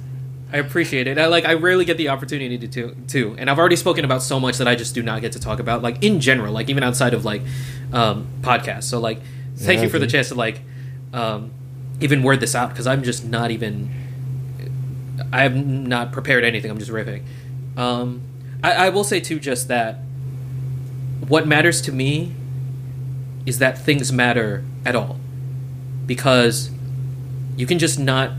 I 0.52 0.56
appreciate 0.56 1.06
it. 1.06 1.18
I 1.18 1.26
like 1.26 1.44
I 1.44 1.54
rarely 1.54 1.84
get 1.84 1.98
the 1.98 2.08
opportunity 2.08 2.58
to 2.58 2.68
to 2.68 2.94
to, 3.08 3.36
and 3.38 3.48
I've 3.48 3.58
already 3.58 3.76
spoken 3.76 4.04
about 4.04 4.22
so 4.22 4.40
much 4.40 4.58
that 4.58 4.66
I 4.66 4.74
just 4.74 4.94
do 4.94 5.02
not 5.02 5.20
get 5.20 5.32
to 5.32 5.40
talk 5.40 5.60
about, 5.60 5.82
like 5.82 6.02
in 6.02 6.20
general, 6.20 6.52
like 6.52 6.68
even 6.68 6.82
outside 6.82 7.14
of 7.14 7.24
like 7.24 7.42
um, 7.92 8.26
podcasts. 8.40 8.84
So 8.84 8.98
like, 8.98 9.20
thank 9.56 9.78
yeah, 9.78 9.84
you 9.84 9.90
for 9.90 9.98
the 9.98 10.06
chance 10.06 10.28
to 10.28 10.34
like 10.34 10.62
um, 11.12 11.52
even 12.00 12.22
word 12.22 12.40
this 12.40 12.54
out 12.54 12.70
because 12.70 12.86
I'm 12.86 13.02
just 13.02 13.24
not 13.24 13.50
even. 13.50 13.90
I 15.32 15.42
have 15.42 15.54
not 15.54 16.12
prepared 16.12 16.44
anything. 16.44 16.70
I'm 16.70 16.78
just 16.78 16.90
riffing. 16.90 17.22
Um, 17.76 18.22
I, 18.62 18.86
I 18.86 18.88
will 18.88 19.04
say 19.04 19.20
too, 19.20 19.38
just 19.38 19.68
that 19.68 19.98
what 21.26 21.46
matters 21.46 21.82
to 21.82 21.92
me 21.92 22.34
is 23.48 23.58
that 23.58 23.78
things 23.78 24.12
matter 24.12 24.62
at 24.84 24.94
all, 24.94 25.18
because 26.06 26.70
you 27.56 27.66
can 27.66 27.78
just 27.78 27.98
not 27.98 28.32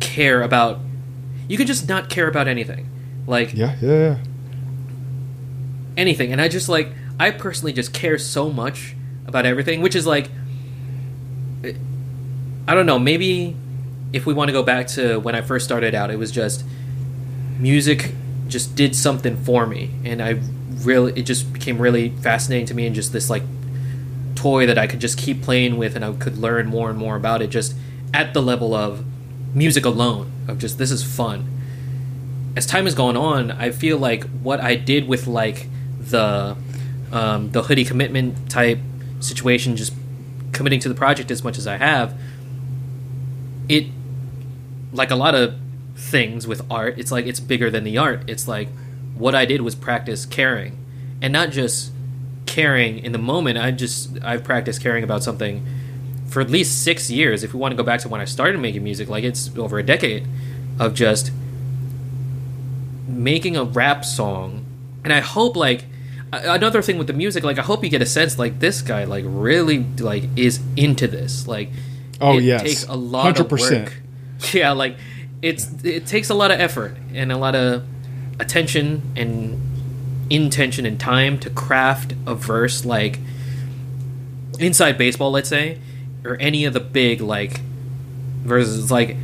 care 0.00 0.42
about. 0.42 0.80
You 1.46 1.56
can 1.56 1.66
just 1.66 1.88
not 1.88 2.08
care 2.08 2.28
about 2.28 2.48
anything, 2.48 2.88
like 3.26 3.52
yeah, 3.52 3.76
yeah, 3.80 3.90
yeah. 3.90 4.18
anything. 5.96 6.32
And 6.32 6.40
I 6.40 6.48
just 6.48 6.68
like 6.68 6.92
I 7.18 7.30
personally 7.30 7.72
just 7.72 7.92
care 7.92 8.18
so 8.18 8.50
much 8.50 8.96
about 9.26 9.44
everything, 9.46 9.82
which 9.82 9.94
is 9.94 10.06
like 10.06 10.30
I 11.62 12.74
don't 12.74 12.86
know, 12.86 12.98
maybe 12.98 13.56
if 14.12 14.26
we 14.26 14.32
want 14.32 14.48
to 14.48 14.52
go 14.52 14.62
back 14.62 14.86
to 14.88 15.18
when 15.18 15.34
I 15.34 15.42
first 15.42 15.64
started 15.64 15.94
out, 15.94 16.10
it 16.10 16.18
was 16.18 16.30
just 16.30 16.64
music 17.58 18.14
just 18.48 18.74
did 18.74 18.96
something 18.96 19.36
for 19.36 19.66
me 19.66 19.90
and 20.04 20.20
I 20.22 20.40
really 20.82 21.12
it 21.18 21.22
just 21.22 21.52
became 21.52 21.78
really 21.78 22.10
fascinating 22.10 22.66
to 22.66 22.74
me 22.74 22.86
and 22.86 22.94
just 22.94 23.12
this 23.12 23.30
like 23.30 23.42
toy 24.34 24.66
that 24.66 24.78
I 24.78 24.86
could 24.86 25.00
just 25.00 25.18
keep 25.18 25.42
playing 25.42 25.76
with 25.76 25.96
and 25.96 26.04
I 26.04 26.12
could 26.12 26.38
learn 26.38 26.66
more 26.66 26.88
and 26.88 26.98
more 26.98 27.16
about 27.16 27.42
it 27.42 27.48
just 27.48 27.74
at 28.14 28.34
the 28.34 28.42
level 28.42 28.74
of 28.74 29.04
music 29.54 29.84
alone 29.84 30.30
of 30.48 30.58
just 30.58 30.78
this 30.78 30.90
is 30.90 31.02
fun. 31.02 31.46
As 32.56 32.66
time 32.66 32.84
has 32.84 32.94
gone 32.94 33.16
on, 33.16 33.50
I 33.50 33.70
feel 33.70 33.98
like 33.98 34.24
what 34.42 34.60
I 34.60 34.74
did 34.74 35.06
with 35.06 35.26
like 35.26 35.68
the 36.00 36.56
um, 37.12 37.50
the 37.50 37.62
hoodie 37.62 37.84
commitment 37.84 38.50
type 38.50 38.78
situation, 39.20 39.76
just 39.76 39.92
committing 40.52 40.80
to 40.80 40.88
the 40.88 40.94
project 40.94 41.30
as 41.30 41.44
much 41.44 41.58
as 41.58 41.66
I 41.66 41.76
have, 41.76 42.18
it 43.68 43.86
like 44.92 45.10
a 45.10 45.16
lot 45.16 45.34
of 45.34 45.54
things 45.94 46.46
with 46.46 46.62
art, 46.70 46.98
it's 46.98 47.12
like 47.12 47.26
it's 47.26 47.40
bigger 47.40 47.70
than 47.70 47.84
the 47.84 47.98
art. 47.98 48.22
It's 48.28 48.48
like 48.48 48.68
what 49.20 49.34
I 49.34 49.44
did 49.44 49.60
was 49.60 49.74
practice 49.74 50.26
caring, 50.26 50.76
and 51.22 51.32
not 51.32 51.50
just 51.50 51.92
caring 52.46 52.98
in 52.98 53.12
the 53.12 53.18
moment. 53.18 53.58
I 53.58 53.70
just 53.70 54.18
I've 54.22 54.42
practiced 54.42 54.82
caring 54.82 55.04
about 55.04 55.22
something 55.22 55.64
for 56.26 56.40
at 56.40 56.50
least 56.50 56.82
six 56.82 57.10
years. 57.10 57.44
If 57.44 57.52
we 57.52 57.60
want 57.60 57.72
to 57.72 57.76
go 57.76 57.82
back 57.82 58.00
to 58.00 58.08
when 58.08 58.20
I 58.20 58.24
started 58.24 58.58
making 58.58 58.82
music, 58.82 59.08
like 59.08 59.22
it's 59.22 59.56
over 59.56 59.78
a 59.78 59.82
decade 59.82 60.26
of 60.78 60.94
just 60.94 61.30
making 63.06 63.56
a 63.56 63.64
rap 63.64 64.04
song, 64.04 64.64
and 65.04 65.12
I 65.12 65.20
hope 65.20 65.54
like 65.54 65.84
another 66.32 66.80
thing 66.80 66.96
with 66.96 67.08
the 67.08 67.12
music 67.12 67.42
like 67.42 67.58
i 67.58 67.62
hope 67.62 67.82
you 67.82 67.90
get 67.90 68.00
a 68.00 68.06
sense 68.06 68.38
like 68.38 68.60
this 68.60 68.82
guy 68.82 69.02
like 69.02 69.24
really 69.26 69.84
like 69.98 70.22
is 70.36 70.60
into 70.76 71.08
this 71.08 71.48
like 71.48 71.70
oh 72.20 72.38
it 72.38 72.44
yes 72.44 72.62
takes 72.62 72.84
a 72.86 72.94
lot 72.94 73.34
100%. 73.34 73.40
of 73.40 73.50
work 73.50 73.96
yeah 74.54 74.70
like 74.70 74.96
it's 75.42 75.68
it 75.82 76.06
takes 76.06 76.30
a 76.30 76.34
lot 76.34 76.50
of 76.50 76.60
effort 76.60 76.96
and 77.14 77.32
a 77.32 77.36
lot 77.36 77.56
of 77.56 77.82
attention 78.40 79.02
and 79.16 79.60
intention 80.30 80.86
and 80.86 80.98
time 80.98 81.38
to 81.38 81.50
craft 81.50 82.14
a 82.26 82.34
verse 82.34 82.84
like 82.84 83.18
inside 84.58 84.96
baseball 84.96 85.30
let's 85.30 85.48
say 85.48 85.78
or 86.24 86.36
any 86.40 86.64
of 86.64 86.72
the 86.72 86.80
big 86.80 87.20
like 87.20 87.60
verses 88.44 88.90
like 88.90 89.16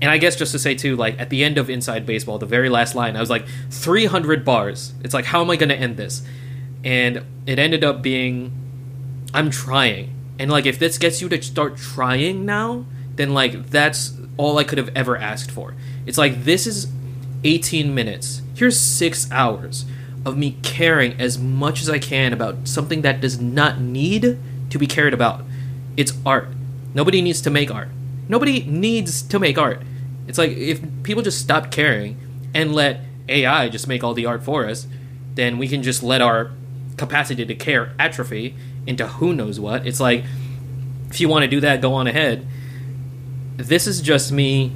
and 0.00 0.10
I 0.10 0.18
guess 0.18 0.36
just 0.36 0.52
to 0.52 0.58
say 0.58 0.74
too, 0.74 0.94
like 0.94 1.18
at 1.18 1.30
the 1.30 1.42
end 1.42 1.58
of 1.58 1.70
Inside 1.70 2.04
Baseball, 2.04 2.38
the 2.38 2.46
very 2.46 2.68
last 2.68 2.94
line, 2.94 3.16
I 3.16 3.20
was 3.20 3.30
like, 3.30 3.46
300 3.70 4.44
bars. 4.44 4.92
It's 5.02 5.14
like, 5.14 5.24
how 5.24 5.40
am 5.40 5.50
I 5.50 5.56
going 5.56 5.70
to 5.70 5.76
end 5.76 5.96
this? 5.96 6.22
And 6.84 7.24
it 7.46 7.58
ended 7.58 7.82
up 7.82 8.02
being, 8.02 8.52
I'm 9.32 9.50
trying. 9.50 10.12
And 10.38 10.50
like, 10.50 10.66
if 10.66 10.78
this 10.78 10.98
gets 10.98 11.22
you 11.22 11.28
to 11.30 11.40
start 11.42 11.78
trying 11.78 12.44
now, 12.44 12.84
then 13.14 13.32
like 13.32 13.70
that's 13.70 14.12
all 14.36 14.58
I 14.58 14.64
could 14.64 14.78
have 14.78 14.90
ever 14.94 15.16
asked 15.16 15.50
for. 15.50 15.74
It's 16.06 16.18
like 16.18 16.44
this 16.44 16.66
is 16.66 16.88
18 17.44 17.94
minutes. 17.94 18.42
Here's 18.54 18.80
six 18.80 19.30
hours 19.30 19.84
of 20.24 20.36
me 20.36 20.56
caring 20.62 21.20
as 21.20 21.38
much 21.38 21.80
as 21.80 21.90
I 21.90 21.98
can 21.98 22.32
about 22.32 22.66
something 22.66 23.02
that 23.02 23.20
does 23.20 23.40
not 23.40 23.80
need 23.80 24.38
to 24.70 24.78
be 24.78 24.86
cared 24.86 25.14
about. 25.14 25.44
It's 25.96 26.12
art. 26.24 26.48
Nobody 26.94 27.22
needs 27.22 27.40
to 27.42 27.50
make 27.50 27.70
art. 27.70 27.88
Nobody 28.28 28.64
needs 28.64 29.22
to 29.22 29.38
make 29.38 29.58
art. 29.58 29.82
It's 30.26 30.38
like 30.38 30.50
if 30.50 30.80
people 31.02 31.22
just 31.22 31.40
stop 31.40 31.70
caring 31.70 32.18
and 32.54 32.74
let 32.74 33.00
AI 33.28 33.68
just 33.68 33.86
make 33.86 34.02
all 34.02 34.14
the 34.14 34.26
art 34.26 34.42
for 34.42 34.66
us, 34.66 34.86
then 35.34 35.58
we 35.58 35.68
can 35.68 35.82
just 35.82 36.02
let 36.02 36.20
our 36.20 36.50
capacity 36.96 37.44
to 37.44 37.54
care 37.54 37.92
atrophy 37.98 38.54
into 38.86 39.06
who 39.06 39.34
knows 39.34 39.60
what. 39.60 39.86
It's 39.86 40.00
like 40.00 40.24
if 41.10 41.20
you 41.20 41.28
want 41.28 41.44
to 41.44 41.48
do 41.48 41.60
that, 41.60 41.80
go 41.80 41.94
on 41.94 42.06
ahead. 42.06 42.46
This 43.56 43.86
is 43.86 44.00
just 44.00 44.32
me 44.32 44.72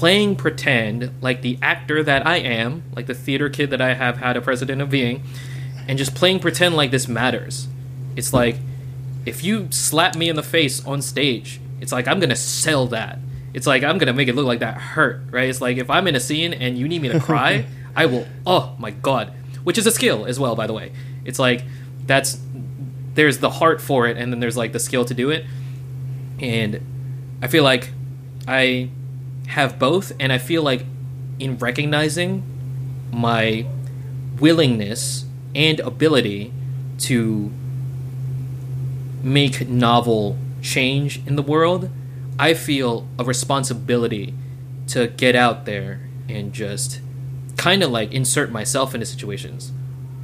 playing 0.00 0.34
pretend 0.34 1.12
like 1.20 1.42
the 1.42 1.58
actor 1.60 2.02
that 2.02 2.26
I 2.26 2.36
am, 2.36 2.84
like 2.96 3.06
the 3.06 3.12
theater 3.12 3.50
kid 3.50 3.68
that 3.68 3.82
I 3.82 3.92
have 3.92 4.16
had 4.16 4.34
a 4.34 4.40
president 4.40 4.80
of 4.80 4.88
being, 4.88 5.22
and 5.86 5.98
just 5.98 6.14
playing 6.14 6.38
pretend 6.40 6.74
like 6.74 6.90
this 6.90 7.06
matters. 7.06 7.68
It's 8.16 8.32
like 8.32 8.56
if 9.26 9.44
you 9.44 9.68
slap 9.70 10.16
me 10.16 10.30
in 10.30 10.36
the 10.36 10.42
face 10.42 10.82
on 10.86 11.02
stage, 11.02 11.60
it's 11.82 11.92
like 11.92 12.08
I'm 12.08 12.18
gonna 12.18 12.34
sell 12.34 12.86
that. 12.86 13.18
It's 13.52 13.66
like 13.66 13.82
I'm 13.82 13.98
gonna 13.98 14.14
make 14.14 14.28
it 14.28 14.34
look 14.34 14.46
like 14.46 14.60
that 14.60 14.78
hurt, 14.78 15.20
right? 15.30 15.50
It's 15.50 15.60
like 15.60 15.76
if 15.76 15.90
I'm 15.90 16.06
in 16.06 16.16
a 16.16 16.20
scene 16.20 16.54
and 16.54 16.78
you 16.78 16.88
need 16.88 17.02
me 17.02 17.10
to 17.10 17.20
cry, 17.28 17.66
I 17.94 18.06
will. 18.06 18.26
Oh 18.46 18.74
my 18.78 18.92
god, 18.92 19.34
which 19.64 19.76
is 19.76 19.86
a 19.86 19.90
skill 19.90 20.24
as 20.24 20.40
well, 20.40 20.56
by 20.56 20.66
the 20.66 20.72
way. 20.72 20.92
It's 21.26 21.38
like 21.38 21.62
that's 22.06 22.40
there's 23.12 23.36
the 23.36 23.50
heart 23.50 23.82
for 23.82 24.06
it, 24.06 24.16
and 24.16 24.32
then 24.32 24.40
there's 24.40 24.56
like 24.56 24.72
the 24.72 24.80
skill 24.80 25.04
to 25.04 25.12
do 25.12 25.28
it, 25.28 25.44
and 26.38 26.80
I 27.42 27.48
feel 27.48 27.64
like 27.64 27.90
I 28.48 28.88
have 29.50 29.78
both, 29.78 30.12
and 30.20 30.32
I 30.32 30.38
feel 30.38 30.62
like 30.62 30.84
in 31.38 31.58
recognizing 31.58 32.42
my 33.12 33.66
willingness 34.38 35.24
and 35.54 35.80
ability 35.80 36.52
to 36.98 37.50
make 39.22 39.68
novel 39.68 40.36
change 40.62 41.20
in 41.26 41.36
the 41.36 41.42
world, 41.42 41.90
I 42.38 42.54
feel 42.54 43.06
a 43.18 43.24
responsibility 43.24 44.34
to 44.88 45.08
get 45.08 45.34
out 45.36 45.66
there 45.66 46.00
and 46.28 46.52
just 46.52 47.00
kind 47.56 47.82
of 47.82 47.90
like 47.90 48.12
insert 48.12 48.50
myself 48.50 48.94
into 48.94 49.06
situations 49.06 49.72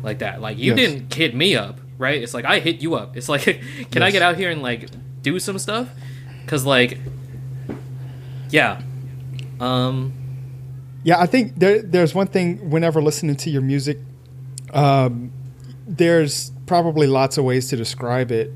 like 0.02 0.18
that. 0.20 0.40
Like 0.40 0.56
you 0.58 0.74
Yes. 0.74 0.76
didn't 0.76 1.14
hit 1.14 1.34
me 1.34 1.56
up, 1.56 1.80
right? 1.98 2.22
It's 2.22 2.32
like 2.34 2.44
I 2.44 2.60
hit 2.60 2.80
you 2.80 2.94
up. 2.94 3.16
It's 3.16 3.28
like 3.28 3.60
can 3.90 4.02
I 4.02 4.10
get 4.10 4.22
out 4.22 4.36
here 4.36 4.50
and 4.50 4.62
like 4.62 4.88
do 5.22 5.38
some 5.38 5.58
stuff? 5.58 5.88
Cuz 6.46 6.64
like 6.64 6.98
yeah. 8.50 8.80
Um 9.60 10.12
Yeah, 11.04 11.20
I 11.20 11.26
think 11.26 11.58
there, 11.58 11.82
there's 11.82 12.14
one 12.14 12.26
thing 12.26 12.70
whenever 12.70 13.00
listening 13.00 13.36
to 13.36 13.50
your 13.50 13.62
music, 13.62 13.98
um, 14.72 15.32
there's 15.86 16.50
probably 16.66 17.06
lots 17.06 17.38
of 17.38 17.44
ways 17.44 17.68
to 17.68 17.76
describe 17.76 18.32
it, 18.32 18.52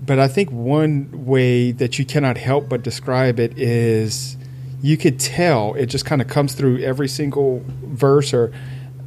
but 0.00 0.18
I 0.18 0.28
think 0.28 0.50
one 0.50 1.26
way 1.26 1.72
that 1.72 1.98
you 1.98 2.06
cannot 2.06 2.38
help 2.38 2.68
but 2.68 2.82
describe 2.82 3.38
it 3.38 3.58
is 3.58 4.38
you 4.82 4.96
could 4.96 5.20
tell 5.20 5.74
it 5.74 5.86
just 5.86 6.06
kind 6.06 6.22
of 6.22 6.28
comes 6.28 6.54
through 6.54 6.78
every 6.78 7.08
single 7.08 7.62
verse 7.82 8.32
or 8.32 8.50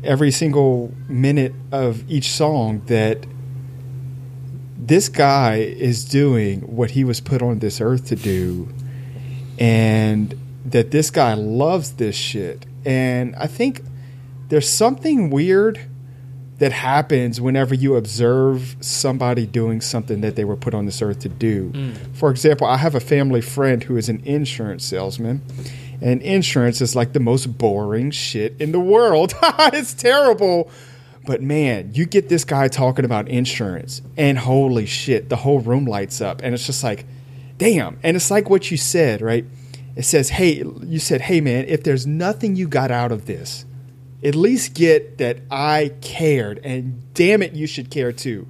every 0.04 0.32
single 0.32 0.94
minute 1.08 1.54
of 1.72 2.10
each 2.10 2.30
song 2.32 2.84
that 2.86 3.26
this 4.78 5.10
guy 5.10 5.56
is 5.56 6.06
doing 6.06 6.60
what 6.62 6.92
he 6.92 7.04
was 7.04 7.22
put 7.22 7.42
on 7.42 7.60
this 7.60 7.82
earth 7.82 8.06
to 8.08 8.16
do 8.16 8.68
and 9.58 10.38
that 10.66 10.92
this 10.92 11.10
guy 11.10 11.34
loves 11.34 11.94
this 11.94 12.16
shit. 12.16 12.66
And 12.86 13.36
I 13.36 13.48
think 13.48 13.82
there's 14.50 14.70
something 14.70 15.30
weird 15.30 15.80
that 16.60 16.72
happens 16.72 17.42
whenever 17.42 17.74
you 17.74 17.96
observe 17.96 18.76
somebody 18.80 19.46
doing 19.46 19.82
something 19.82 20.22
that 20.22 20.36
they 20.36 20.46
were 20.46 20.56
put 20.56 20.74
on 20.74 20.86
this 20.86 21.02
earth 21.02 21.20
to 21.20 21.30
do. 21.30 21.72
Mm. 21.72 22.16
For 22.16 22.30
example, 22.30 22.68
I 22.68 22.78
have 22.78 22.96
a 22.96 23.00
family 23.00 23.42
friend 23.42 23.84
who 23.84 23.98
is 23.98 24.08
an 24.08 24.22
insurance 24.24 24.86
salesman. 24.86 25.42
And 26.02 26.22
insurance 26.22 26.82
is 26.82 26.96
like 26.96 27.14
the 27.14 27.20
most 27.20 27.58
boring 27.58 28.12
shit 28.12 28.56
in 28.60 28.72
the 28.72 28.80
world. 28.80 29.34
it's 29.42 29.94
terrible. 29.94 30.70
But 31.26 31.42
man, 31.42 31.92
you 31.94 32.06
get 32.06 32.30
this 32.30 32.44
guy 32.44 32.68
talking 32.68 33.06
about 33.06 33.30
insurance, 33.30 34.02
and 34.18 34.38
holy 34.38 34.86
shit, 34.86 35.30
the 35.30 35.38
whole 35.38 35.62
room 35.62 35.86
lights 35.86 36.20
up. 36.20 36.42
And 36.44 36.54
it's 36.54 36.66
just 36.66 36.84
like, 36.84 37.06
damn. 37.58 37.98
And 38.04 38.18
it's 38.18 38.30
like 38.30 38.50
what 38.50 38.70
you 38.70 38.78
said, 38.78 39.22
right? 39.22 39.46
It 39.96 40.04
says, 40.04 40.30
hey, 40.30 40.64
you 40.84 41.00
said, 41.00 41.22
hey, 41.22 41.40
man, 41.40 41.66
if 41.68 41.84
there's 41.84 42.08
nothing 42.08 42.56
you 42.56 42.68
got 42.68 42.92
out 42.92 43.12
of 43.12 43.26
this, 43.26 43.66
at 44.24 44.36
least 44.36 44.74
get 44.74 45.18
that 45.18 45.40
I 45.52 45.94
cared. 46.02 46.60
And 46.64 47.14
damn 47.14 47.42
it, 47.42 47.54
you 47.54 47.68
should 47.68 47.92
care 47.92 48.12
too. 48.12 48.48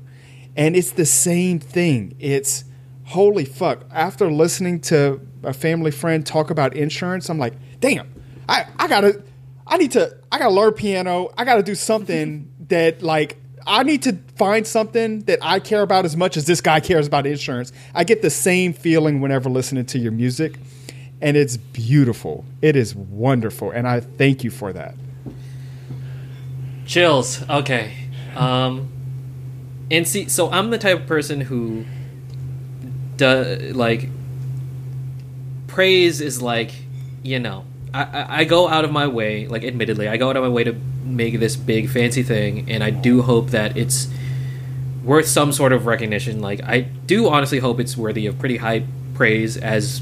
And 0.55 0.75
it's 0.75 0.91
the 0.91 1.05
same 1.05 1.59
thing. 1.59 2.15
It's 2.19 2.63
holy 3.05 3.45
fuck. 3.45 3.85
After 3.91 4.31
listening 4.31 4.81
to 4.81 5.19
a 5.43 5.53
family 5.53 5.91
friend 5.91 6.25
talk 6.25 6.49
about 6.49 6.75
insurance, 6.75 7.29
I'm 7.29 7.39
like, 7.39 7.53
damn, 7.79 8.13
I, 8.47 8.65
I 8.77 8.87
gotta, 8.87 9.23
I 9.65 9.77
need 9.77 9.91
to, 9.91 10.15
I 10.31 10.37
gotta 10.37 10.53
learn 10.53 10.73
piano. 10.73 11.29
I 11.37 11.43
gotta 11.43 11.63
do 11.63 11.75
something 11.75 12.51
that 12.69 13.01
like, 13.01 13.37
I 13.65 13.83
need 13.83 14.03
to 14.03 14.17
find 14.35 14.67
something 14.67 15.21
that 15.21 15.39
I 15.41 15.59
care 15.59 15.81
about 15.81 16.05
as 16.05 16.17
much 16.17 16.35
as 16.35 16.45
this 16.45 16.59
guy 16.59 16.81
cares 16.81 17.07
about 17.07 17.25
insurance. 17.25 17.71
I 17.95 18.03
get 18.03 18.21
the 18.21 18.29
same 18.29 18.73
feeling 18.73 19.21
whenever 19.21 19.49
listening 19.49 19.85
to 19.87 19.99
your 19.99 20.11
music, 20.11 20.59
and 21.23 21.37
it's 21.37 21.55
beautiful. 21.55 22.43
It 22.61 22.75
is 22.75 22.93
wonderful, 22.93 23.71
and 23.71 23.87
I 23.87 24.01
thank 24.01 24.43
you 24.43 24.51
for 24.51 24.73
that. 24.73 24.93
Chills. 26.85 27.41
Okay. 27.49 27.93
Um, 28.35 28.89
and 29.89 30.05
see, 30.05 30.27
so 30.27 30.51
I'm 30.51 30.69
the 30.69 30.77
type 30.77 30.99
of 30.99 31.07
person 31.07 31.39
who, 31.39 31.85
does 33.15 33.73
like, 33.73 34.09
praise 35.67 36.19
is 36.19 36.41
like, 36.41 36.71
you 37.23 37.39
know, 37.39 37.63
I, 37.93 38.03
I, 38.03 38.39
I 38.39 38.43
go 38.43 38.67
out 38.67 38.83
of 38.83 38.91
my 38.91 39.07
way, 39.07 39.47
like, 39.47 39.63
admittedly, 39.63 40.09
I 40.09 40.17
go 40.17 40.29
out 40.29 40.35
of 40.35 40.43
my 40.43 40.49
way 40.49 40.65
to 40.65 40.75
make 41.05 41.39
this 41.39 41.55
big 41.55 41.89
fancy 41.89 42.23
thing, 42.23 42.69
and 42.69 42.83
I 42.83 42.89
do 42.89 43.21
hope 43.21 43.51
that 43.51 43.77
it's 43.77 44.09
worth 45.05 45.27
some 45.27 45.53
sort 45.53 45.71
of 45.71 45.85
recognition. 45.85 46.41
Like, 46.41 46.61
I 46.63 46.81
do 46.81 47.29
honestly 47.29 47.59
hope 47.59 47.79
it's 47.79 47.95
worthy 47.95 48.25
of 48.25 48.39
pretty 48.39 48.57
high 48.57 48.85
praise, 49.13 49.55
as 49.55 50.01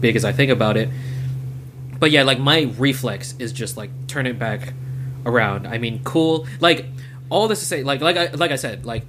big 0.00 0.16
as 0.16 0.24
I 0.24 0.32
think 0.32 0.50
about 0.50 0.76
it. 0.76 0.88
But 1.98 2.10
yeah, 2.10 2.22
like, 2.22 2.38
my 2.38 2.72
reflex 2.78 3.34
is 3.38 3.52
just, 3.52 3.76
like, 3.76 3.90
turn 4.06 4.26
it 4.26 4.38
back 4.38 4.74
around. 5.26 5.66
I 5.66 5.76
mean, 5.76 6.02
cool. 6.04 6.46
Like 6.60 6.86
all 7.28 7.48
this 7.48 7.58
to 7.60 7.66
say, 7.66 7.82
like 7.82 8.00
like 8.00 8.16
I 8.16 8.26
like 8.28 8.52
I 8.52 8.56
said, 8.56 8.86
like 8.86 9.04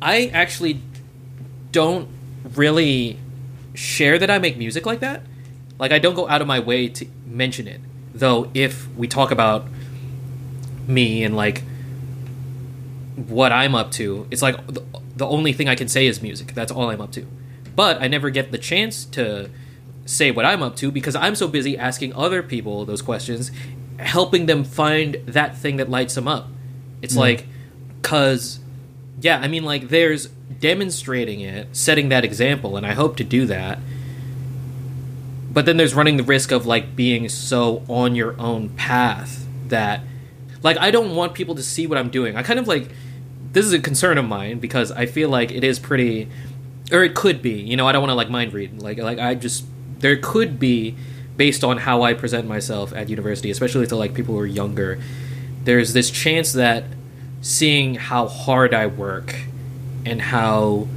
I 0.00 0.26
actually 0.26 0.80
don't 1.72 2.08
really 2.54 3.18
share 3.72 4.18
that 4.18 4.30
I 4.30 4.38
make 4.38 4.56
music 4.56 4.86
like 4.86 5.00
that. 5.00 5.22
Like 5.78 5.90
I 5.90 5.98
don't 5.98 6.14
go 6.14 6.28
out 6.28 6.40
of 6.40 6.46
my 6.46 6.60
way 6.60 6.88
to 6.88 7.06
mention 7.26 7.66
it. 7.66 7.80
Though 8.14 8.50
if 8.54 8.86
we 8.94 9.08
talk 9.08 9.32
about 9.32 9.66
me 10.86 11.24
and 11.24 11.34
like 11.34 11.64
what 13.16 13.50
I'm 13.50 13.74
up 13.74 13.90
to, 13.92 14.28
it's 14.30 14.42
like 14.42 14.64
the, 14.66 14.84
the 15.16 15.26
only 15.26 15.52
thing 15.52 15.68
I 15.68 15.74
can 15.74 15.88
say 15.88 16.06
is 16.06 16.22
music. 16.22 16.54
That's 16.54 16.70
all 16.70 16.90
I'm 16.90 17.00
up 17.00 17.12
to. 17.12 17.26
But 17.74 18.00
I 18.00 18.06
never 18.06 18.30
get 18.30 18.52
the 18.52 18.58
chance 18.58 19.04
to 19.06 19.50
say 20.06 20.30
what 20.30 20.44
I'm 20.44 20.62
up 20.62 20.76
to 20.76 20.90
because 20.90 21.16
I'm 21.16 21.34
so 21.34 21.48
busy 21.48 21.76
asking 21.78 22.14
other 22.14 22.42
people 22.42 22.84
those 22.84 23.02
questions, 23.02 23.50
helping 23.98 24.46
them 24.46 24.64
find 24.64 25.14
that 25.26 25.56
thing 25.56 25.76
that 25.76 25.88
lights 25.88 26.14
them 26.14 26.28
up. 26.28 26.48
It's 27.02 27.14
mm. 27.14 27.20
like, 27.20 27.46
cause, 28.02 28.60
yeah, 29.20 29.38
I 29.38 29.48
mean, 29.48 29.64
like, 29.64 29.88
there's 29.88 30.26
demonstrating 30.26 31.40
it, 31.40 31.74
setting 31.74 32.08
that 32.10 32.24
example, 32.24 32.76
and 32.76 32.86
I 32.86 32.92
hope 32.92 33.16
to 33.16 33.24
do 33.24 33.46
that. 33.46 33.78
But 35.50 35.66
then 35.66 35.76
there's 35.76 35.94
running 35.94 36.16
the 36.16 36.24
risk 36.24 36.50
of 36.50 36.66
like 36.66 36.96
being 36.96 37.28
so 37.28 37.84
on 37.88 38.14
your 38.14 38.38
own 38.40 38.70
path 38.70 39.46
that, 39.68 40.00
like, 40.62 40.76
I 40.78 40.90
don't 40.90 41.14
want 41.14 41.34
people 41.34 41.54
to 41.54 41.62
see 41.62 41.86
what 41.86 41.96
I'm 41.96 42.10
doing. 42.10 42.36
I 42.36 42.42
kind 42.42 42.58
of 42.58 42.66
like, 42.66 42.90
this 43.52 43.64
is 43.64 43.72
a 43.72 43.78
concern 43.78 44.18
of 44.18 44.24
mine 44.24 44.58
because 44.58 44.90
I 44.90 45.06
feel 45.06 45.28
like 45.28 45.52
it 45.52 45.62
is 45.62 45.78
pretty, 45.78 46.28
or 46.90 47.04
it 47.04 47.14
could 47.14 47.40
be. 47.40 47.52
You 47.52 47.76
know, 47.76 47.86
I 47.86 47.92
don't 47.92 48.02
want 48.02 48.10
to 48.10 48.16
like 48.16 48.30
mind 48.30 48.52
read. 48.52 48.82
Like, 48.82 48.98
like 48.98 49.18
I 49.18 49.36
just 49.36 49.64
there 50.04 50.18
could 50.18 50.58
be 50.58 50.94
based 51.38 51.64
on 51.64 51.78
how 51.78 52.02
I 52.02 52.12
present 52.12 52.46
myself 52.46 52.92
at 52.92 53.08
university, 53.08 53.50
especially 53.50 53.86
to 53.86 53.96
like 53.96 54.12
people 54.12 54.34
who 54.34 54.40
are 54.40 54.46
younger. 54.46 55.00
There's 55.62 55.94
this 55.94 56.10
chance 56.10 56.52
that 56.52 56.84
seeing 57.40 57.94
how 57.94 58.28
hard 58.28 58.74
I 58.74 58.84
work 58.84 59.34
and 60.04 60.20
how 60.20 60.88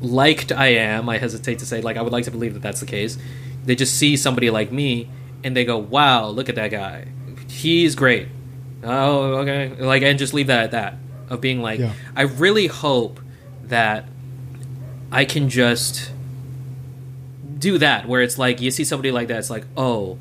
liked 0.00 0.50
I 0.50 0.68
am, 0.68 1.10
I 1.10 1.18
hesitate 1.18 1.58
to 1.58 1.66
say, 1.66 1.82
like, 1.82 1.98
I 1.98 2.02
would 2.02 2.10
like 2.10 2.24
to 2.24 2.30
believe 2.30 2.54
that 2.54 2.62
that's 2.62 2.80
the 2.80 2.86
case. 2.86 3.18
They 3.66 3.74
just 3.74 3.98
see 3.98 4.16
somebody 4.16 4.48
like 4.48 4.72
me 4.72 5.10
and 5.44 5.54
they 5.54 5.66
go, 5.66 5.76
wow, 5.76 6.28
look 6.28 6.48
at 6.48 6.54
that 6.54 6.70
guy. 6.70 7.04
He's 7.50 7.94
great. 7.94 8.28
Oh, 8.82 9.34
okay. 9.40 9.74
Like, 9.78 10.02
and 10.02 10.18
just 10.18 10.32
leave 10.32 10.46
that 10.46 10.64
at 10.64 10.70
that. 10.70 10.94
Of 11.28 11.42
being 11.42 11.60
like, 11.60 11.80
Yeah. 11.80 11.92
I 12.16 12.22
really 12.22 12.66
hope 12.66 13.20
that 13.64 14.06
I 15.12 15.26
can 15.26 15.50
just 15.50 16.12
do 17.58 17.78
that 17.78 18.06
where 18.06 18.22
it's 18.22 18.38
like 18.38 18.60
you 18.60 18.70
see 18.70 18.84
somebody 18.84 19.10
like 19.10 19.28
that 19.28 19.38
it's 19.38 19.50
like 19.50 19.64
oh 19.76 20.18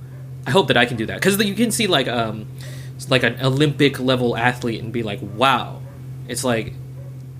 i 0.47 0.51
hope 0.51 0.67
that 0.67 0.77
i 0.77 0.85
can 0.85 0.97
do 0.97 1.05
that. 1.05 1.15
Because 1.19 1.43
you 1.43 1.55
can 1.55 1.71
see 1.71 1.87
like 1.87 2.07
um 2.07 2.47
like 3.09 3.23
an 3.23 3.37
olympic 3.41 3.99
level 3.99 4.37
athlete 4.37 4.81
and 4.81 4.91
be 4.91 5.03
like 5.03 5.19
wow. 5.21 5.81
It's 6.27 6.43
like 6.43 6.73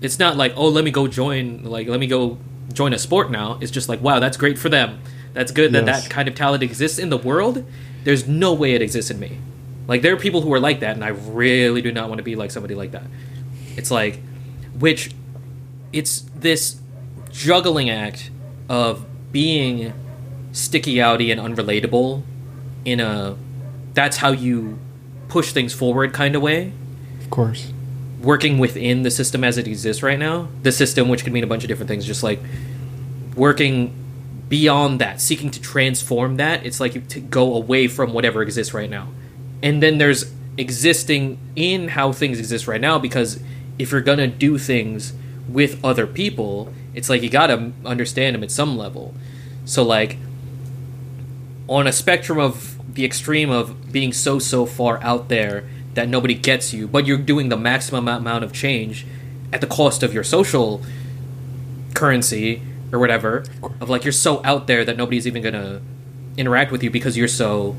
it's 0.00 0.18
not 0.18 0.36
like 0.36 0.52
oh 0.56 0.68
let 0.68 0.84
me 0.84 0.90
go 0.90 1.08
join 1.08 1.64
like 1.64 1.88
let 1.88 1.98
me 1.98 2.06
go 2.06 2.38
join 2.72 2.92
a 2.92 2.98
sport 2.98 3.30
now. 3.30 3.58
It's 3.60 3.70
just 3.70 3.88
like 3.88 4.00
wow 4.02 4.20
that's 4.20 4.36
great 4.36 4.58
for 4.58 4.68
them. 4.68 5.00
That's 5.32 5.52
good 5.52 5.72
that 5.72 5.86
that 5.86 6.08
kind 6.10 6.28
of 6.28 6.34
talent 6.34 6.62
exists 6.62 6.98
in 6.98 7.10
the 7.10 7.18
world. 7.18 7.64
There's 8.04 8.26
no 8.28 8.54
way 8.54 8.74
it 8.74 8.82
exists 8.82 9.10
in 9.10 9.18
me. 9.18 9.38
Like 9.88 10.02
there 10.02 10.12
are 10.12 10.18
people 10.18 10.40
who 10.42 10.52
are 10.52 10.60
like 10.60 10.80
that 10.80 10.94
and 10.94 11.04
i 11.04 11.08
really 11.08 11.82
do 11.82 11.92
not 11.92 12.08
want 12.08 12.18
to 12.18 12.24
be 12.24 12.36
like 12.36 12.50
somebody 12.50 12.74
like 12.74 12.92
that. 12.92 13.04
It's 13.76 13.90
like 13.90 14.20
which 14.78 15.12
it's 15.92 16.20
this 16.34 16.80
juggling 17.30 17.88
act 17.90 18.30
of 18.68 19.06
being 19.36 19.92
sticky 20.52 20.94
outy 20.94 21.28
and 21.30 21.38
unrelatable 21.46 22.22
in 22.86 23.00
a 23.00 23.36
that's 23.92 24.16
how 24.16 24.30
you 24.30 24.78
push 25.28 25.52
things 25.52 25.74
forward 25.74 26.14
kind 26.14 26.34
of 26.34 26.40
way 26.40 26.72
Of 27.20 27.28
course. 27.28 27.70
working 28.22 28.56
within 28.58 29.02
the 29.02 29.10
system 29.10 29.44
as 29.44 29.58
it 29.58 29.66
exists 29.68 30.02
right 30.02 30.18
now 30.18 30.48
the 30.62 30.72
system 30.72 31.10
which 31.10 31.22
could 31.24 31.34
mean 31.34 31.44
a 31.44 31.46
bunch 31.46 31.62
of 31.64 31.68
different 31.68 31.88
things 31.88 32.06
just 32.06 32.22
like 32.22 32.40
working 33.34 33.92
beyond 34.48 35.00
that 35.02 35.20
seeking 35.20 35.50
to 35.50 35.60
transform 35.60 36.36
that 36.36 36.64
it's 36.64 36.80
like 36.80 36.94
you 36.94 37.02
to 37.02 37.20
go 37.20 37.54
away 37.54 37.88
from 37.88 38.14
whatever 38.14 38.40
exists 38.40 38.72
right 38.72 38.88
now 38.88 39.06
and 39.62 39.82
then 39.82 39.98
there's 39.98 40.32
existing 40.56 41.36
in 41.54 41.88
how 41.88 42.10
things 42.10 42.38
exist 42.38 42.66
right 42.66 42.80
now 42.80 42.98
because 42.98 43.38
if 43.78 43.92
you're 43.92 44.00
gonna 44.00 44.26
do 44.26 44.56
things 44.56 45.12
with 45.46 45.72
other 45.84 46.06
people 46.06 46.72
it's 46.96 47.08
like 47.08 47.22
you 47.22 47.28
gotta 47.28 47.72
understand 47.84 48.34
them 48.34 48.42
at 48.42 48.50
some 48.50 48.76
level. 48.76 49.14
So 49.64 49.84
like 49.84 50.16
on 51.68 51.86
a 51.86 51.92
spectrum 51.92 52.38
of 52.38 52.78
the 52.92 53.04
extreme 53.04 53.50
of 53.50 53.92
being 53.92 54.12
so 54.12 54.38
so 54.38 54.66
far 54.66 55.00
out 55.02 55.28
there 55.28 55.68
that 55.94 56.08
nobody 56.08 56.34
gets 56.34 56.72
you 56.72 56.86
but 56.86 57.06
you're 57.06 57.18
doing 57.18 57.48
the 57.48 57.56
maximum 57.56 58.08
amount 58.08 58.44
of 58.44 58.52
change 58.52 59.06
at 59.52 59.60
the 59.60 59.66
cost 59.66 60.02
of 60.02 60.14
your 60.14 60.22
social 60.22 60.82
currency 61.94 62.62
or 62.92 62.98
whatever 62.98 63.44
of 63.80 63.90
like 63.90 64.04
you're 64.04 64.12
so 64.12 64.40
out 64.44 64.66
there 64.66 64.84
that 64.84 64.96
nobody's 64.96 65.26
even 65.26 65.42
gonna 65.42 65.80
interact 66.36 66.70
with 66.70 66.82
you 66.82 66.90
because 66.90 67.16
you're 67.16 67.28
so 67.28 67.76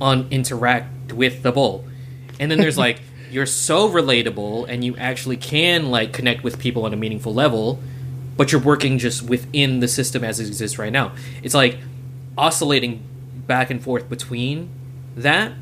on 0.00 0.26
interact 0.30 1.12
with 1.12 1.42
the 1.42 1.52
bull. 1.52 1.84
And 2.40 2.50
then 2.50 2.58
there's 2.58 2.78
like 2.86 3.00
you're 3.30 3.46
so 3.46 3.88
relatable 3.88 4.66
and 4.68 4.82
you 4.82 4.96
actually 4.96 5.36
can 5.36 5.90
like 5.90 6.12
connect 6.12 6.42
with 6.42 6.58
people 6.58 6.84
on 6.86 6.92
a 6.92 6.96
meaningful 6.96 7.34
level 7.34 7.78
but 8.38 8.52
you're 8.52 8.60
working 8.60 8.98
just 8.98 9.20
within 9.22 9.80
the 9.80 9.88
system 9.88 10.22
as 10.22 10.38
it 10.38 10.46
exists 10.46 10.78
right 10.78 10.92
now. 10.92 11.12
It's 11.42 11.54
like 11.54 11.78
oscillating 12.38 13.02
back 13.48 13.68
and 13.68 13.82
forth 13.82 14.08
between 14.08 14.70
that 15.16 15.52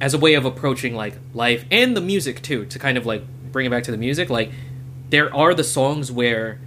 as 0.00 0.12
a 0.12 0.18
way 0.18 0.34
of 0.34 0.44
approaching 0.44 0.94
like 0.94 1.14
life 1.32 1.64
and 1.70 1.96
the 1.96 2.00
music 2.00 2.42
too 2.42 2.66
to 2.66 2.78
kind 2.80 2.98
of 2.98 3.06
like 3.06 3.22
bring 3.52 3.64
it 3.64 3.70
back 3.70 3.84
to 3.84 3.92
the 3.92 3.96
music. 3.96 4.28
Like 4.28 4.50
there 5.08 5.34
are 5.34 5.54
the 5.54 5.62
songs 5.62 6.10
where 6.10 6.58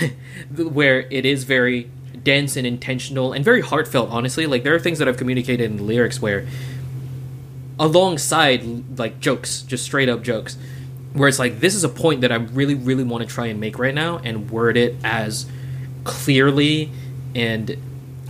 where 0.56 1.02
it 1.10 1.24
is 1.24 1.44
very 1.44 1.88
dense 2.24 2.56
and 2.56 2.66
intentional 2.66 3.32
and 3.32 3.44
very 3.44 3.60
heartfelt 3.60 4.10
honestly. 4.10 4.46
Like 4.46 4.64
there 4.64 4.74
are 4.74 4.80
things 4.80 4.98
that 4.98 5.06
i've 5.06 5.16
communicated 5.16 5.70
in 5.70 5.76
the 5.76 5.84
lyrics 5.84 6.20
where 6.20 6.44
alongside 7.78 8.98
like 8.98 9.20
jokes 9.20 9.62
just 9.62 9.84
straight 9.84 10.08
up 10.08 10.22
jokes 10.22 10.56
where 11.14 11.28
it's 11.28 11.38
like 11.38 11.60
this 11.60 11.74
is 11.74 11.82
a 11.84 11.88
point 11.88 12.20
that 12.20 12.30
i 12.30 12.36
really 12.36 12.74
really 12.74 13.04
want 13.04 13.26
to 13.26 13.34
try 13.34 13.46
and 13.46 13.58
make 13.58 13.78
right 13.78 13.94
now 13.94 14.18
and 14.18 14.50
word 14.50 14.76
it 14.76 14.94
as 15.02 15.46
clearly 16.04 16.90
and 17.34 17.76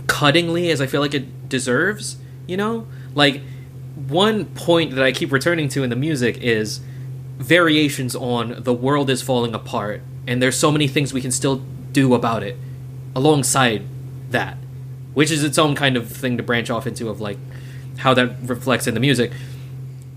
cuttingly 0.05 0.69
as 0.71 0.79
i 0.79 0.87
feel 0.87 1.01
like 1.01 1.13
it 1.13 1.49
deserves 1.49 2.17
you 2.47 2.57
know? 2.57 2.87
Like 3.13 3.41
one 3.95 4.45
point 4.45 4.93
that 4.95 5.03
i 5.03 5.11
keep 5.11 5.31
returning 5.31 5.69
to 5.69 5.81
in 5.81 5.89
the 5.89 5.95
music 5.95 6.37
is 6.39 6.81
variations 7.37 8.13
on 8.15 8.61
the 8.63 8.73
world 8.73 9.09
is 9.09 9.21
falling 9.21 9.53
apart 9.53 10.01
and 10.27 10.41
there's 10.41 10.57
so 10.57 10.69
many 10.69 10.87
things 10.87 11.13
we 11.13 11.21
can 11.21 11.31
still 11.31 11.63
do 11.93 12.13
about 12.13 12.43
it 12.43 12.57
alongside 13.15 13.83
that 14.31 14.57
which 15.13 15.31
is 15.31 15.45
its 15.45 15.57
own 15.57 15.75
kind 15.75 15.95
of 15.95 16.09
thing 16.09 16.35
to 16.35 16.43
branch 16.43 16.69
off 16.69 16.85
into 16.85 17.07
of 17.07 17.21
like 17.21 17.37
how 17.97 18.13
that 18.13 18.35
reflects 18.43 18.85
in 18.85 18.93
the 18.93 18.99
music 18.99 19.31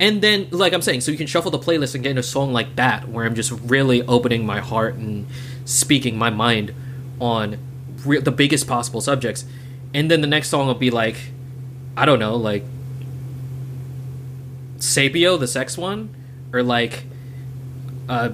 and 0.01 0.23
then 0.23 0.47
like 0.51 0.73
i'm 0.73 0.83
saying 0.83 1.01
so 1.01 1.11
you 1.11 1.19
can 1.19 1.27
shuffle 1.27 1.51
the 1.51 1.59
playlist 1.59 1.95
and 1.95 2.05
get 2.05 2.11
in 2.11 2.19
a 2.19 2.23
song 2.23 2.53
like 2.53 2.77
that 2.77 3.09
where 3.09 3.25
i'm 3.25 3.35
just 3.35 3.51
really 3.51 4.03
opening 4.03 4.45
my 4.47 4.61
heart 4.61 4.95
and 4.95 5.27
speaking 5.65 6.17
my 6.17 6.31
mind 6.31 6.73
on 7.21 7.59
re- 8.05 8.21
the 8.21 8.33
biggest 8.33 8.67
possible 8.67 9.01
subjects. 9.01 9.45
And 9.95 10.11
then 10.11 10.21
the 10.21 10.27
next 10.27 10.49
song 10.49 10.67
will 10.67 10.75
be 10.75 10.91
like 10.91 11.17
i 11.97 12.05
don't 12.05 12.19
know 12.19 12.37
like 12.37 12.65
sapio 14.79 15.39
the 15.39 15.49
sex 15.49 15.77
one? 15.77 16.15
Or 16.53 16.63
like 16.63 17.05
uh 18.09 18.31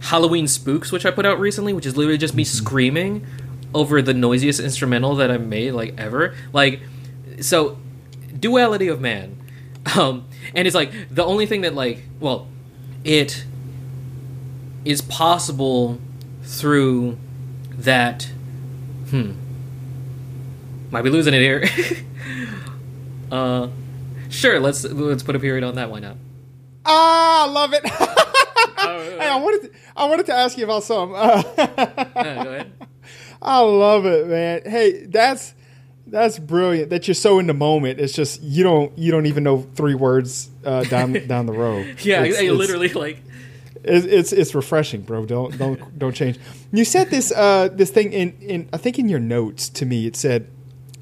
halloween 0.00 0.46
spooks 0.46 0.92
which 0.92 1.06
i 1.06 1.10
put 1.10 1.24
out 1.24 1.40
recently 1.40 1.72
which 1.72 1.86
is 1.86 1.96
literally 1.96 2.18
just 2.18 2.34
me 2.34 2.44
screaming 2.44 3.26
over 3.74 4.02
the 4.02 4.12
noisiest 4.14 4.60
instrumental 4.60 5.16
that 5.16 5.30
i 5.30 5.38
made 5.38 5.72
like 5.72 5.94
ever. 5.98 6.34
Like 6.52 6.80
so 7.40 7.78
duality 8.38 8.88
of 8.88 9.00
man 9.00 9.40
um 9.96 10.26
and 10.54 10.66
it's 10.66 10.74
like 10.74 10.92
the 11.10 11.24
only 11.24 11.46
thing 11.46 11.60
that 11.62 11.74
like 11.74 12.02
well 12.20 12.46
it 13.04 13.44
is 14.84 15.02
possible 15.02 15.98
through 16.42 17.16
that 17.70 18.24
hmm 19.10 19.32
might 20.90 21.02
be 21.02 21.10
losing 21.10 21.34
it 21.34 21.40
here 21.40 21.64
uh 23.32 23.68
sure 24.30 24.60
let's 24.60 24.84
let's 24.84 25.22
put 25.22 25.34
a 25.36 25.38
period 25.38 25.64
on 25.64 25.74
that 25.76 25.90
why 25.90 25.98
not 26.00 26.16
Ah, 26.86 27.44
I 27.48 27.50
love 27.50 27.72
it. 27.72 27.80
hey, 27.88 29.28
I 29.28 29.36
wanted 29.42 29.62
to, 29.62 29.70
I 29.96 30.04
wanted 30.06 30.26
to 30.26 30.34
ask 30.34 30.58
you 30.58 30.64
about 30.64 30.84
some. 30.84 31.14
Uh, 31.14 31.42
Yeah, 31.56 32.42
go 32.44 32.50
ahead 32.52 32.72
I 33.40 33.60
love 33.60 34.04
it, 34.04 34.26
man. 34.26 34.60
Hey, 34.66 35.06
that's 35.06 35.54
that's 36.06 36.38
brilliant. 36.38 36.90
That 36.90 37.08
you're 37.08 37.14
so 37.14 37.38
in 37.38 37.46
the 37.46 37.54
moment. 37.54 37.98
It's 38.00 38.12
just 38.12 38.42
you 38.42 38.62
don't 38.62 38.96
you 38.98 39.10
don't 39.10 39.26
even 39.26 39.42
know 39.44 39.66
three 39.74 39.94
words 39.94 40.50
uh, 40.64 40.84
down 40.84 41.12
down 41.26 41.46
the 41.46 41.52
road. 41.52 41.96
yeah 42.02 42.22
It's- 42.24 42.40
it's- 42.40 42.56
literally 42.58 42.88
like 42.90 43.18
It's, 43.82 44.06
it's 44.06 44.32
it's 44.32 44.54
refreshing, 44.54 45.02
bro. 45.02 45.26
Don't 45.26 45.56
don't 45.58 45.98
don't 45.98 46.14
change. 46.14 46.38
You 46.72 46.84
said 46.84 47.10
this 47.10 47.32
uh 47.32 47.68
this 47.68 47.90
thing 47.90 48.12
in 48.12 48.32
in 48.40 48.68
I 48.72 48.76
think 48.78 48.98
in 48.98 49.08
your 49.08 49.20
notes 49.20 49.68
to 49.70 49.86
me. 49.86 50.06
It 50.06 50.16
said 50.16 50.46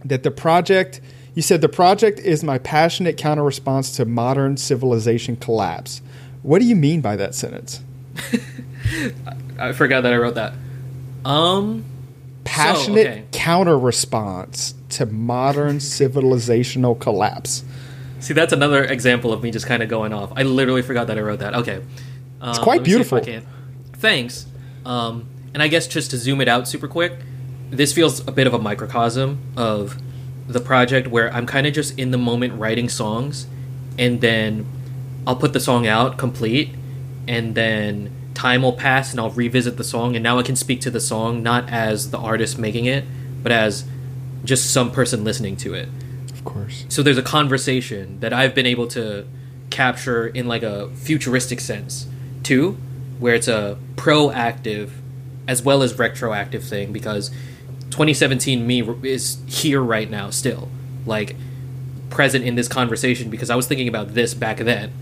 that 0.04 0.22
the 0.22 0.30
project. 0.30 1.00
You 1.34 1.40
said 1.42 1.62
the 1.62 1.68
project 1.68 2.18
is 2.18 2.44
my 2.44 2.58
passionate 2.58 3.16
counter 3.16 3.42
response 3.42 3.96
to 3.96 4.04
modern 4.04 4.58
civilization 4.58 5.36
collapse. 5.36 6.02
What 6.42 6.58
do 6.60 6.66
you 6.66 6.76
mean 6.76 7.00
by 7.00 7.16
that 7.16 7.34
sentence? 7.34 7.80
i 9.58 9.72
forgot 9.72 10.02
that 10.02 10.12
i 10.12 10.16
wrote 10.16 10.34
that 10.34 10.52
um 11.24 11.82
Passionate 12.44 13.06
okay. 13.06 13.24
counter 13.32 13.78
response 13.78 14.74
to 14.90 15.06
modern 15.06 15.78
civilizational 15.78 16.98
collapse. 16.98 17.64
See, 18.20 18.34
that's 18.34 18.52
another 18.52 18.84
example 18.84 19.32
of 19.32 19.42
me 19.42 19.50
just 19.50 19.66
kind 19.66 19.82
of 19.82 19.88
going 19.88 20.12
off. 20.12 20.32
I 20.36 20.42
literally 20.42 20.82
forgot 20.82 21.06
that 21.08 21.18
I 21.18 21.22
wrote 21.22 21.40
that. 21.40 21.54
Okay, 21.54 21.82
Um, 22.40 22.50
it's 22.50 22.58
quite 22.58 22.82
beautiful. 22.82 23.20
Thanks. 23.94 24.46
Um, 24.84 25.26
and 25.54 25.62
I 25.62 25.68
guess 25.68 25.86
just 25.86 26.10
to 26.10 26.16
zoom 26.18 26.40
it 26.40 26.48
out 26.48 26.66
super 26.68 26.88
quick, 26.88 27.12
this 27.70 27.92
feels 27.92 28.26
a 28.26 28.32
bit 28.32 28.46
of 28.46 28.54
a 28.54 28.58
microcosm 28.58 29.38
of 29.56 29.96
the 30.46 30.60
project 30.60 31.08
where 31.08 31.32
I'm 31.32 31.46
kind 31.46 31.66
of 31.66 31.72
just 31.72 31.98
in 31.98 32.10
the 32.10 32.18
moment 32.18 32.54
writing 32.54 32.88
songs, 32.88 33.46
and 33.98 34.20
then 34.20 34.66
I'll 35.26 35.36
put 35.36 35.52
the 35.52 35.60
song 35.60 35.86
out 35.86 36.18
complete, 36.18 36.74
and 37.28 37.54
then 37.54 38.10
time 38.42 38.62
will 38.62 38.72
pass 38.72 39.12
and 39.12 39.20
I'll 39.20 39.30
revisit 39.30 39.76
the 39.76 39.84
song, 39.84 40.16
and 40.16 40.22
now 40.22 40.38
I 40.40 40.42
can 40.42 40.56
speak 40.56 40.80
to 40.82 40.90
the 40.90 41.00
song 41.00 41.42
not 41.42 41.62
as 41.70 42.10
the 42.10 42.18
artist 42.18 42.58
making 42.58 42.86
it, 42.86 43.04
but 43.42 43.52
as 43.52 43.84
just 44.44 44.72
some 44.72 44.90
person 44.90 45.22
listening 45.22 45.56
to 45.64 45.74
it 45.74 45.88
Of 46.32 46.44
course. 46.44 46.84
so 46.88 46.98
there's 47.04 47.22
a 47.26 47.28
conversation 47.38 48.18
that 48.20 48.32
I've 48.32 48.54
been 48.54 48.66
able 48.66 48.88
to 48.98 49.26
capture 49.70 50.26
in 50.26 50.48
like 50.48 50.64
a 50.64 50.90
futuristic 51.08 51.60
sense 51.60 52.08
too, 52.42 52.76
where 53.20 53.34
it's 53.38 53.48
a 53.48 53.78
proactive 53.94 54.90
as 55.46 55.62
well 55.62 55.82
as 55.82 55.90
retroactive 55.98 56.64
thing 56.64 56.92
because 56.92 57.30
2017 57.90 58.66
me 58.66 58.82
is 59.02 59.38
here 59.46 59.80
right 59.80 60.10
now 60.10 60.30
still 60.30 60.68
like 61.06 61.36
present 62.10 62.44
in 62.44 62.54
this 62.56 62.68
conversation 62.68 63.30
because 63.30 63.50
I 63.50 63.56
was 63.56 63.66
thinking 63.66 63.88
about 63.88 64.14
this 64.14 64.34
back 64.34 64.58
then 64.58 64.92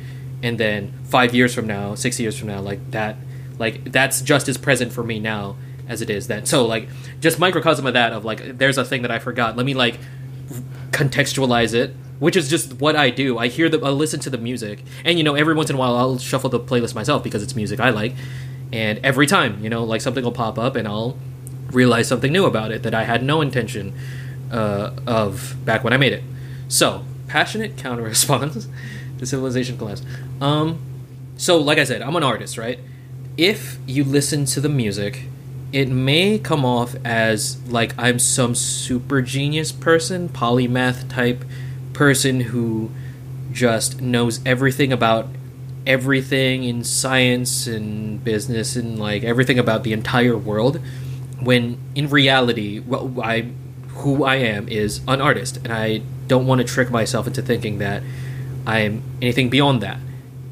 and 0.43 0.59
then 0.59 0.93
5 1.05 1.35
years 1.35 1.55
from 1.55 1.67
now 1.67 1.95
6 1.95 2.21
years 2.21 2.39
from 2.39 2.49
now 2.49 2.61
like 2.61 2.83
that 2.91 3.17
like 3.61 3.93
that's 3.93 4.21
just 4.21 4.49
as 4.49 4.59
present 4.59 4.93
for 4.93 5.05
me 5.05 5.21
now 5.21 5.57
as 5.89 6.03
it 6.03 6.11
is 6.11 6.27
then 6.27 6.45
so 6.45 6.67
like 6.67 6.89
just 7.21 7.39
microcosm 7.39 7.87
of 7.87 7.95
that 7.95 8.13
of 8.13 8.25
like 8.25 8.59
there's 8.59 8.79
a 8.79 8.85
thing 8.85 9.03
that 9.03 9.11
I 9.13 9.21
forgot 9.21 9.57
let 9.57 9.65
me 9.65 9.75
like 9.75 10.01
contextualize 10.91 11.75
it 11.75 11.95
which 12.21 12.37
is 12.37 12.49
just 12.49 12.75
what 12.75 12.95
I 12.95 13.11
do. 13.11 13.39
I 13.39 13.49
hear 13.49 13.69
the 13.69 13.81
I 13.81 13.89
listen 13.89 14.21
to 14.21 14.31
the 14.31 14.39
music, 14.39 14.85
and 15.05 15.19
you 15.19 15.25
know, 15.25 15.35
every 15.35 15.55
once 15.55 15.71
in 15.71 15.77
a 15.77 15.79
while 15.79 15.97
I'll 15.97 16.19
shuffle 16.19 16.51
the 16.51 16.61
playlist 16.61 16.95
myself 16.95 17.25
because 17.25 17.43
it's 17.43 17.57
music 17.57 17.81
I 17.81 17.91
like. 17.91 18.15
And 18.73 19.01
every 19.05 19.27
time, 19.27 19.65
you 19.65 19.69
know, 19.69 19.83
like 19.83 20.01
something 20.01 20.23
will 20.23 20.31
pop 20.31 20.59
up, 20.59 20.77
and 20.77 20.87
I'll 20.87 21.19
realize 21.73 22.07
something 22.07 22.31
new 22.31 22.45
about 22.45 22.71
it 22.71 22.85
that 22.85 22.95
I 22.95 23.05
had 23.05 23.25
no 23.25 23.41
intention 23.41 23.95
uh, 24.53 24.93
of 25.07 25.57
back 25.65 25.83
when 25.83 25.93
I 25.93 25.97
made 25.97 26.13
it. 26.13 26.23
So, 26.69 27.05
passionate 27.27 27.77
counter 27.77 28.03
response 28.03 28.69
to 29.19 29.27
civilization 29.27 29.77
collapse. 29.77 30.03
Um, 30.41 30.79
so, 31.37 31.59
like 31.59 31.79
I 31.79 31.85
said, 31.85 32.03
I'm 32.03 32.15
an 32.15 32.23
artist, 32.23 32.59
right? 32.59 32.79
If 33.41 33.79
you 33.87 34.05
listen 34.05 34.45
to 34.45 34.61
the 34.61 34.69
music, 34.69 35.23
it 35.73 35.89
may 35.89 36.39
come 36.39 36.63
off 36.63 36.95
as 37.07 37.57
like 37.67 37.95
I'm 37.97 38.19
some 38.19 38.55
super 38.55 39.23
genius 39.23 39.73
person, 39.73 40.29
polymath 40.29 41.09
type 41.09 41.47
person 41.95 42.41
who 42.41 42.91
just 43.51 44.03
knows 44.03 44.41
everything 44.45 44.93
about 44.93 45.27
everything 45.87 46.65
in 46.65 46.85
science 46.85 47.67
and 47.67 48.23
business 48.23 48.77
and 48.77 48.99
like 48.99 49.25
everything 49.25 49.59
about 49.59 49.85
the 49.85 49.95
entire 49.95 50.37
world 50.37 50.79
when 51.41 51.79
in 51.95 52.11
reality 52.11 52.79
what 52.81 53.27
I 53.27 53.49
who 53.89 54.23
I 54.23 54.35
am 54.35 54.69
is 54.69 55.01
an 55.09 55.23
artist 55.23 55.57
and 55.65 55.73
I 55.73 56.03
don't 56.27 56.47
want 56.47 56.61
to 56.61 56.67
trick 56.67 56.91
myself 56.91 57.27
into 57.27 57.41
thinking 57.41 57.79
that 57.79 58.03
I'm 58.67 59.03
anything 59.23 59.49
beyond 59.49 59.81
that. 59.81 59.99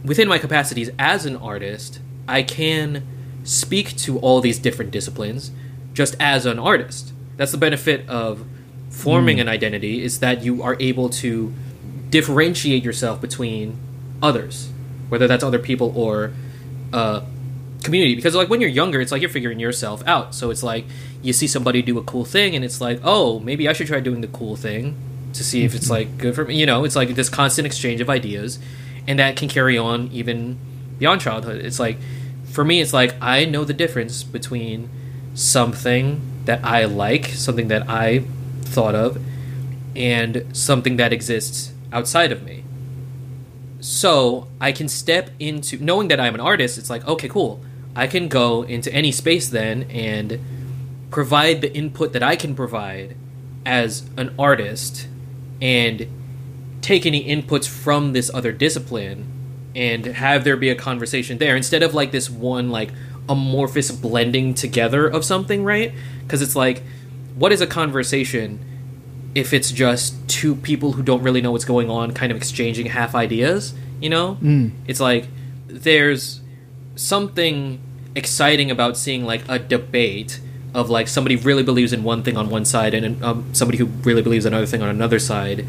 Within 0.03 0.27
my 0.27 0.39
capacities 0.39 0.89
as 0.99 1.27
an 1.27 1.37
artist, 1.37 2.01
I 2.29 2.43
can 2.43 3.07
speak 3.45 3.97
to 3.97 4.19
all 4.19 4.41
these 4.41 4.59
different 4.59 4.91
disciplines 4.91 5.51
just 5.95 6.15
as 6.21 6.47
an 6.47 6.59
artist. 6.59 7.13
That's 7.37 7.53
the 7.53 7.59
benefit 7.59 8.09
of 8.09 8.45
forming 8.91 9.41
an 9.41 9.49
identity 9.49 10.03
is 10.03 10.21
that 10.21 10.43
you 10.43 10.63
are 10.63 10.77
able 10.81 11.09
to 11.09 11.53
differentiate 12.11 12.85
yourself 12.85 13.21
between 13.21 13.79
others, 14.23 14.71
whether 15.09 15.27
that's 15.27 15.45
other 15.45 15.59
people 15.59 15.93
or 15.97 16.33
uh, 16.93 17.23
community. 17.83 18.15
Because 18.15 18.35
like 18.35 18.49
when 18.49 18.61
you're 18.61 18.71
younger, 18.71 19.01
it's 19.01 19.13
like 19.13 19.23
you're 19.23 19.31
figuring 19.31 19.61
yourself 19.61 20.03
out. 20.07 20.35
So 20.35 20.51
it's 20.51 20.63
like 20.63 20.85
you 21.23 21.33
see 21.33 21.47
somebody 21.47 21.83
do 21.83 21.99
a 21.99 22.03
cool 22.03 22.25
thing, 22.25 22.55
and 22.55 22.65
it's 22.65 22.81
like, 22.81 23.01
oh, 23.03 23.41
maybe 23.41 23.69
I 23.69 23.73
should 23.73 23.87
try 23.87 24.01
doing 24.01 24.21
the 24.21 24.29
cool 24.29 24.57
thing 24.57 24.97
to 25.33 25.45
see 25.45 25.65
if 25.65 25.75
it's 25.75 25.91
like 25.91 26.19
good 26.19 26.35
for 26.35 26.45
me. 26.45 26.57
You 26.57 26.67
know, 26.67 26.85
it's 26.85 26.97
like 26.97 27.11
this 27.15 27.29
constant 27.29 27.67
exchange 27.67 28.01
of 28.01 28.11
ideas, 28.11 28.59
and 29.07 29.19
that 29.19 29.37
can 29.37 29.49
carry 29.49 29.79
on 29.79 30.09
even 30.13 30.59
beyond 30.99 31.21
childhood. 31.21 31.65
It's 31.65 31.79
like 31.79 31.99
for 32.51 32.65
me, 32.65 32.81
it's 32.81 32.93
like 32.93 33.15
I 33.21 33.45
know 33.45 33.65
the 33.65 33.75
difference 33.75 34.23
between 34.23 34.89
something 35.35 36.21
that 36.45 36.65
I 36.65 36.85
like, 36.85 37.27
something 37.27 37.69
that 37.69 37.89
I 37.89 38.25
thought 38.63 38.95
of, 38.95 39.23
and 39.95 40.45
something 40.53 40.97
that 40.97 41.13
exists 41.13 41.73
outside 41.93 42.33
of 42.33 42.43
me. 42.43 42.65
So 43.81 44.49
I 44.61 44.73
can 44.73 44.89
step 44.89 45.31
into 45.39 45.79
knowing 45.79 46.09
that 46.09 46.19
I'm 46.19 46.35
an 46.35 46.41
artist. 46.41 46.79
It's 46.79 46.91
like 46.91 47.07
okay, 47.07 47.29
cool. 47.29 47.61
I 47.95 48.07
can 48.07 48.29
go 48.29 48.63
into 48.63 48.93
any 48.93 49.13
space 49.13 49.49
then 49.49 49.85
and 49.91 50.39
provide 51.11 51.61
the 51.61 51.75
input 51.75 52.13
that 52.13 52.23
I 52.23 52.37
can 52.37 52.55
provide 52.55 53.17
as 53.65 54.09
an 54.17 54.35
artist 54.39 55.09
and 55.61 56.07
take 56.81 57.07
any 57.07 57.25
inputs 57.25 57.69
from 57.69 58.13
this 58.13 58.31
other 58.33 58.53
discipline 58.53 59.38
and 59.79 60.05
have 60.07 60.43
there 60.45 60.57
be 60.57 60.69
a 60.71 60.75
conversation 60.75 61.39
there 61.39 61.55
instead 61.57 61.83
of 61.85 61.95
like 61.95 62.11
this 62.11 62.29
one 62.29 62.69
like 62.71 62.91
amorphous 63.29 63.91
blending 63.93 64.55
together 64.55 65.07
of 65.07 65.25
something, 65.25 65.63
right? 65.63 65.93
Because 66.23 66.43
it's 66.43 66.57
like, 66.57 66.83
what 67.37 67.53
is 67.53 67.61
a 67.61 67.67
conversation 67.67 68.59
if 69.35 69.53
it's 69.53 69.71
just 69.71 70.15
two 70.29 70.57
people 70.57 70.93
who 70.93 71.03
don't 71.03 71.23
really 71.23 71.41
know 71.41 71.53
what's 71.53 71.65
going 71.65 71.89
on, 71.89 72.13
kind 72.13 72.33
of 72.33 72.37
exchanging 72.37 72.87
half 72.87 73.15
ideas? 73.15 73.73
You 74.01 74.11
know, 74.11 74.37
Mm. 74.43 74.73
it's 74.87 75.01
like 75.01 75.27
there's 75.69 76.41
something 76.97 77.79
exciting 78.17 78.71
about 78.71 78.97
seeing 78.97 79.25
like 79.25 79.43
a 79.49 79.59
debate 79.59 80.41
of 80.75 80.91
like 80.91 81.07
somebody 81.07 81.37
really 81.37 81.63
believes 81.63 81.93
in 81.93 82.03
one 82.03 82.23
thing 82.23 82.37
on 82.37 82.51
one 82.51 82.65
side 82.65 82.95
and 82.95 83.23
um, 83.23 83.45
somebody 83.53 83.79
who 83.79 83.85
really 84.09 84.23
believes 84.23 84.45
another 84.45 84.67
thing 84.67 84.83
on 84.83 84.89
another 84.89 85.19
side 85.19 85.65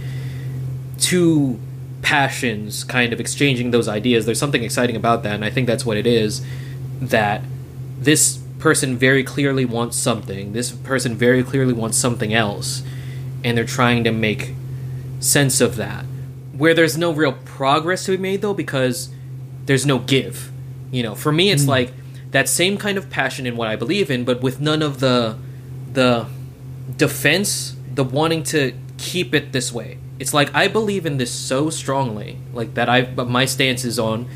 two 0.98 1.60
passions 2.10 2.84
kind 2.84 3.14
of 3.14 3.20
exchanging 3.20 3.72
those 3.72 3.88
ideas 3.88 4.26
there's 4.26 4.40
something 4.40 4.64
exciting 4.64 4.96
about 4.96 5.22
that 5.24 5.36
and 5.36 5.46
i 5.46 5.50
think 5.50 5.68
that's 5.68 5.86
what 5.86 5.98
it 5.98 6.08
is 6.08 6.42
that 7.00 7.42
this 8.00 8.40
person 8.58 8.98
very 8.98 9.24
clearly 9.24 9.66
wants 9.66 9.96
something 9.98 10.54
this 10.54 10.72
person 10.72 11.16
very 11.16 11.44
clearly 11.44 11.74
wants 11.74 11.98
something 11.98 12.34
else 12.34 12.84
and 13.44 13.58
they're 13.58 13.66
trying 13.66 14.04
to 14.04 14.12
make 14.12 14.54
sense 15.20 15.62
of 15.62 15.76
that. 15.78 16.06
Where 16.58 16.74
there's 16.74 16.98
no 16.98 17.12
real 17.12 17.34
progress 17.34 18.06
to 18.06 18.12
be 18.12 18.18
made 18.18 18.42
though 18.42 18.54
because 18.54 19.10
there's 19.66 19.86
no 19.86 20.00
give. 20.00 20.52
You 20.92 21.04
know 21.04 21.16
for 21.16 21.32
me 21.32 21.52
it's 21.52 21.64
mm. 21.64 21.70
like 21.70 21.94
that 22.32 22.50
same 22.50 22.78
kind 22.78 22.98
of 22.98 23.10
passion 23.10 23.46
in 23.48 23.56
what 23.56 23.68
i 23.68 23.76
believe 23.76 24.10
in 24.12 24.24
but 24.24 24.42
with 24.42 24.60
none 24.60 24.82
of 24.82 25.00
the 25.00 25.38
the 25.94 26.26
defense 26.98 27.76
the 27.94 28.04
wanting 28.04 28.42
to 28.44 28.74
keep 28.98 29.34
it 29.36 29.52
this 29.52 29.72
way 29.72 30.00
it's 30.20 30.34
like 30.34 30.54
i 30.54 30.68
believe 30.68 31.06
in 31.06 31.18
this 31.18 31.32
so 31.32 31.70
strongly 31.70 32.38
like 32.54 32.74
that 32.74 32.90
i 32.90 33.02
but 33.02 33.28
my 33.30 33.46
stance 33.46 33.86
is 33.86 33.98
on 33.98 34.28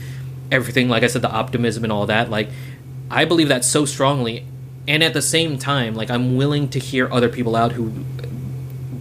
everything 0.52 0.88
like 0.88 1.04
i 1.04 1.08
said 1.08 1.22
the 1.22 1.32
optimism 1.32 1.84
and 1.84 1.92
all 1.92 2.06
that 2.06 2.30
like 2.30 2.50
i 3.12 3.26
believe 3.26 3.50
that 3.50 3.64
so 3.64 3.86
strongly. 3.86 4.46
And 4.86 5.02
at 5.02 5.14
the 5.14 5.22
same 5.22 5.58
time 5.58 5.96
like 5.96 6.10
i'm 6.10 6.36
willing 6.36 6.68
to 6.70 6.80
hear 6.80 7.12
other 7.12 7.30
people 7.30 7.56
out 7.56 7.74
who 7.74 7.90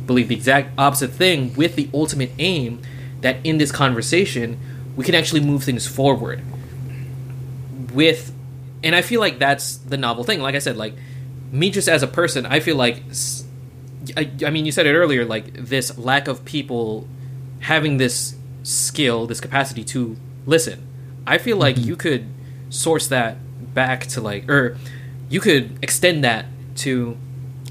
believe 0.06 0.28
the 0.28 0.36
exact 0.36 0.70
opposite 0.78 1.10
thing 1.10 1.54
with 1.54 1.74
the 1.74 1.88
ultimate 1.92 2.30
aim 2.38 2.80
that 3.20 3.36
in 3.44 3.59
this 3.59 3.72
conversation 3.72 4.60
we 4.94 5.04
can 5.04 5.14
actually 5.14 5.40
move 5.40 5.64
things 5.64 5.86
forward 5.86 6.40
with 7.92 8.32
and 8.84 8.94
i 8.94 9.02
feel 9.02 9.20
like 9.20 9.38
that's 9.38 9.76
the 9.76 9.96
novel 9.96 10.22
thing. 10.22 10.40
Like 10.40 10.54
i 10.54 10.60
said 10.60 10.76
like 10.76 10.94
me 11.50 11.70
just 11.70 11.88
as 11.88 12.02
a 12.02 12.06
person 12.06 12.46
i 12.46 12.60
feel 12.60 12.76
like 12.76 13.02
I, 14.16 14.31
I 14.45 14.51
mean 14.51 14.66
you 14.66 14.73
said 14.73 14.87
it 14.87 14.95
earlier 14.95 15.24
like 15.24 15.53
this 15.55 15.97
lack 15.99 16.29
of 16.29 16.45
people 16.45 17.07
having 17.61 17.97
this 17.97 18.37
skill 18.62 19.27
this 19.27 19.41
capacity 19.41 19.85
to 19.85 20.16
listen. 20.47 20.87
I 21.27 21.39
feel 21.39 21.57
like 21.57 21.77
mm-hmm. 21.77 21.89
you 21.89 21.97
could 21.97 22.27
source 22.70 23.07
that 23.09 23.37
back 23.74 24.07
to 24.07 24.20
like 24.20 24.49
or 24.51 24.77
you 25.29 25.41
could 25.41 25.79
extend 25.83 26.24
that 26.24 26.47
to 26.77 27.16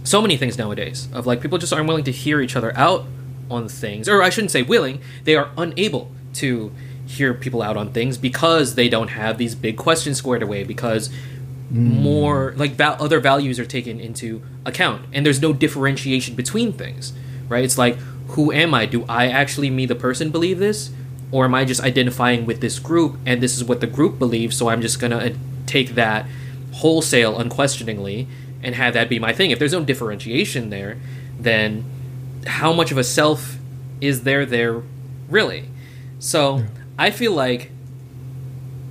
so 0.03 0.21
many 0.21 0.37
things 0.37 0.57
nowadays 0.57 1.07
of 1.13 1.25
like 1.27 1.41
people 1.41 1.57
just 1.57 1.73
aren't 1.73 1.87
willing 1.87 2.03
to 2.03 2.11
hear 2.11 2.41
each 2.41 2.55
other 2.55 2.75
out 2.77 3.05
on 3.49 3.67
things 3.67 4.07
or 4.07 4.23
i 4.23 4.29
shouldn't 4.29 4.51
say 4.51 4.61
willing 4.61 4.99
they 5.25 5.35
are 5.35 5.49
unable 5.57 6.11
to 6.33 6.71
hear 7.05 7.33
people 7.33 7.61
out 7.61 7.77
on 7.77 7.91
things 7.91 8.17
because 8.17 8.75
they 8.75 8.87
don't 8.87 9.09
have 9.09 9.37
these 9.37 9.53
big 9.53 9.77
questions 9.77 10.17
squared 10.17 10.41
away 10.41 10.63
because 10.63 11.09
more 11.71 12.53
like 12.57 12.71
val- 12.71 12.97
other 12.99 13.19
values 13.19 13.59
are 13.59 13.65
taken 13.65 13.99
into 13.99 14.41
account. 14.65 15.05
And 15.13 15.25
there's 15.25 15.41
no 15.41 15.53
differentiation 15.53 16.35
between 16.35 16.73
things 16.73 17.13
right? 17.51 17.63
It's 17.63 17.77
like 17.77 17.97
who 18.29 18.51
am 18.51 18.73
i? 18.73 18.85
Do 18.85 19.05
i 19.07 19.27
actually 19.27 19.69
me 19.69 19.85
the 19.85 19.95
person 19.95 20.31
believe 20.31 20.57
this? 20.57 20.89
Or 21.31 21.45
am 21.45 21.53
i 21.53 21.65
just 21.65 21.81
identifying 21.81 22.45
with 22.45 22.61
this 22.61 22.79
group 22.79 23.17
and 23.25 23.43
this 23.43 23.55
is 23.55 23.63
what 23.63 23.81
the 23.81 23.87
group 23.87 24.17
believes 24.17 24.57
so 24.57 24.69
i'm 24.69 24.81
just 24.81 24.99
gonna 24.99 25.17
uh, 25.17 25.29
take 25.67 25.95
that 25.95 26.25
wholesale 26.73 27.37
unquestioningly 27.37 28.27
and 28.63 28.73
have 28.75 28.93
that 28.95 29.09
be 29.09 29.19
my 29.19 29.33
thing? 29.33 29.51
If 29.51 29.59
there's 29.59 29.73
no 29.73 29.83
differentiation 29.83 30.69
there 30.69 30.97
then 31.37 31.85
how 32.47 32.73
much 32.73 32.91
of 32.91 32.97
a 32.97 33.03
self 33.03 33.57
is 33.99 34.23
there 34.23 34.45
there 34.45 34.81
really? 35.29 35.69
So 36.17 36.63
i 36.97 37.11
feel 37.11 37.33
like 37.33 37.71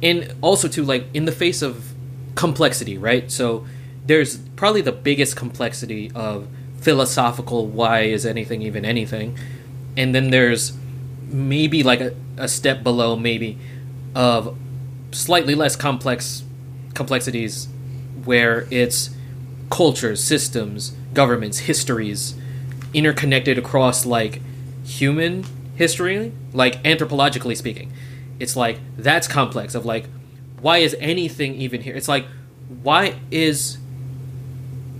and 0.03 0.35
also 0.41 0.69
too 0.69 0.85
like 0.85 1.07
in 1.15 1.25
the 1.25 1.33
face 1.33 1.63
of 1.63 1.90
complexity 2.35 2.99
right? 2.99 3.31
So 3.31 3.67
there's 4.07 4.39
probably 4.57 4.81
the 4.81 4.93
biggest 4.93 5.37
complexity 5.37 6.11
of 6.15 6.49
philosophical 6.81 7.67
why 7.67 8.03
is 8.03 8.25
anything 8.25 8.63
even 8.63 8.85
anything? 8.85 9.37
And 9.97 10.15
then 10.15 10.31
there's 10.31 10.73
maybe 11.27 11.83
like 11.83 12.01
a, 12.01 12.15
a 12.37 12.49
step 12.49 12.83
below 12.83 13.17
maybe 13.17 13.59
of 14.15 14.57
slightly 15.13 15.55
less 15.55 15.77
complex 15.77 16.45
complexities 16.95 17.69
where 18.25 18.67
it's 18.71 19.11
cultures 19.71 20.23
systems 20.23 20.93
governments 21.15 21.61
histories 21.61 22.35
interconnected 22.93 23.57
across 23.57 24.05
like 24.05 24.41
human 24.85 25.45
history 25.77 26.33
like 26.53 26.83
anthropologically 26.83 27.57
speaking. 27.57 27.93
It's 28.39 28.57
like 28.57 28.79
that's 28.97 29.29
complex 29.29 29.75
of 29.75 29.85
like 29.85 30.07
why 30.61 30.79
is 30.79 30.97
anything 31.01 31.55
even 31.57 31.81
here? 31.83 31.95
It's 31.95 32.09
like 32.09 32.27
why 32.83 33.19
is 33.33 33.79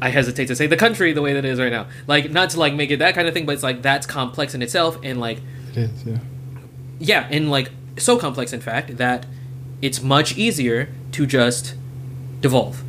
i 0.03 0.09
hesitate 0.09 0.47
to 0.47 0.57
say 0.57 0.67
the 0.67 0.77
country 0.77 1.13
the 1.13 1.23
way 1.23 1.33
that 1.35 1.45
it 1.45 1.51
is 1.51 1.59
right 1.61 1.73
now. 1.73 1.87
Like 2.07 2.31
not 2.31 2.51
to 2.51 2.59
like 2.59 2.75
make 2.75 2.91
it 2.91 2.99
that 2.99 3.15
kind 3.15 3.29
of 3.29 3.35
thing 3.35 3.47
but 3.47 3.53
it's 3.53 3.63
like 3.63 3.83
that's 3.83 4.07
complex 4.07 4.55
in 4.55 4.63
itself 4.63 4.99
and 5.03 5.21
like 5.21 5.41
It 5.71 5.77
is, 5.77 6.05
yeah. 6.05 6.19
yeah 6.99 7.29
and 7.31 7.51
like 7.51 7.71
so 7.99 8.19
complex 8.19 8.53
in 8.53 8.61
fact 8.61 8.97
that 8.97 9.27
it's 9.83 10.03
much 10.03 10.37
easier 10.37 10.89
to 11.13 11.27
just 11.27 11.75
devolve. 12.41 12.83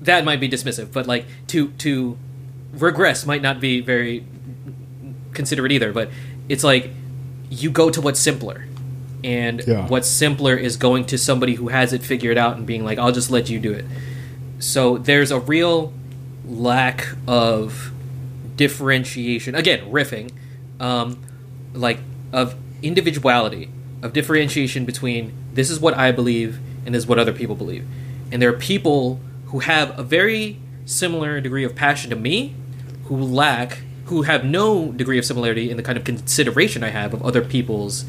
That 0.00 0.24
might 0.24 0.40
be 0.40 0.48
dismissive 0.48 0.92
but 0.92 1.06
like 1.06 1.26
to 1.48 1.70
to 1.72 2.16
regress 2.72 3.26
might 3.26 3.42
not 3.42 3.60
be 3.60 3.80
very 3.80 4.24
considerate 5.32 5.72
either 5.72 5.92
but 5.92 6.10
it's 6.48 6.62
like 6.64 6.90
you 7.50 7.70
go 7.70 7.90
to 7.90 8.00
what's 8.00 8.20
simpler 8.20 8.66
and 9.24 9.62
Yeah. 9.66 9.86
what's 9.88 10.08
simpler 10.08 10.54
is 10.56 10.76
going 10.76 11.04
to 11.06 11.18
somebody 11.18 11.54
who 11.54 11.68
has 11.68 11.92
it 11.92 12.02
figured 12.02 12.38
out 12.38 12.56
and 12.56 12.66
being 12.66 12.84
like 12.84 12.98
i'll 12.98 13.12
just 13.12 13.30
let 13.30 13.48
you 13.50 13.58
do 13.58 13.72
it. 13.72 13.84
So 14.60 14.98
there's 14.98 15.30
a 15.30 15.38
real 15.40 15.92
lack 16.46 17.08
of 17.26 17.90
differentiation. 18.56 19.54
Again 19.54 19.90
riffing 19.90 20.32
um, 20.80 21.18
like 21.74 21.98
of 22.32 22.54
individuality 22.82 23.70
of 24.02 24.12
differentiation 24.12 24.84
between 24.84 25.32
this 25.54 25.70
is 25.70 25.80
what 25.80 25.94
i 25.96 26.12
believe 26.12 26.60
and 26.86 26.94
this 26.94 27.02
is 27.04 27.08
what 27.08 27.18
other 27.18 27.32
people 27.32 27.56
believe. 27.56 27.86
And 28.30 28.40
there 28.42 28.50
are 28.50 28.58
people 28.58 29.20
who 29.46 29.60
have 29.60 29.98
a 29.98 30.02
very 30.02 30.58
similar 30.84 31.40
degree 31.40 31.64
of 31.64 31.74
passion 31.74 32.10
to 32.10 32.16
me 32.16 32.54
who 33.04 33.16
lack 33.16 33.78
who 34.06 34.22
have 34.22 34.44
no 34.44 34.90
degree 34.92 35.18
of 35.18 35.24
similarity 35.24 35.70
in 35.70 35.76
the 35.76 35.82
kind 35.82 35.98
of 35.98 36.04
consideration 36.04 36.82
i 36.82 36.88
have 36.88 37.12
of 37.12 37.22
other 37.22 37.42
people's 37.42 38.04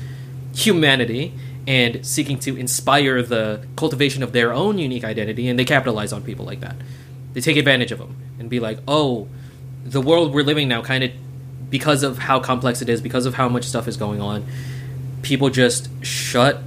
humanity 0.53 1.33
and 1.67 2.05
seeking 2.05 2.39
to 2.39 2.57
inspire 2.57 3.21
the 3.21 3.65
cultivation 3.75 4.23
of 4.23 4.31
their 4.31 4.53
own 4.53 4.77
unique 4.77 5.03
identity 5.03 5.47
and 5.47 5.59
they 5.59 5.65
capitalize 5.65 6.11
on 6.11 6.23
people 6.23 6.45
like 6.45 6.61
that. 6.61 6.75
They 7.33 7.41
take 7.41 7.57
advantage 7.57 7.91
of 7.91 7.99
them 7.99 8.15
and 8.39 8.49
be 8.49 8.59
like 8.59 8.79
oh 8.87 9.27
the 9.85 10.01
world 10.01 10.33
we're 10.33 10.43
living 10.43 10.67
now 10.67 10.81
kind 10.81 11.03
of 11.03 11.11
because 11.69 12.01
of 12.03 12.17
how 12.17 12.39
complex 12.39 12.81
it 12.81 12.89
is 12.89 13.01
because 13.01 13.25
of 13.25 13.35
how 13.35 13.47
much 13.47 13.65
stuff 13.65 13.87
is 13.87 13.97
going 13.97 14.19
on 14.19 14.45
people 15.21 15.49
just 15.49 15.89
shut 16.03 16.61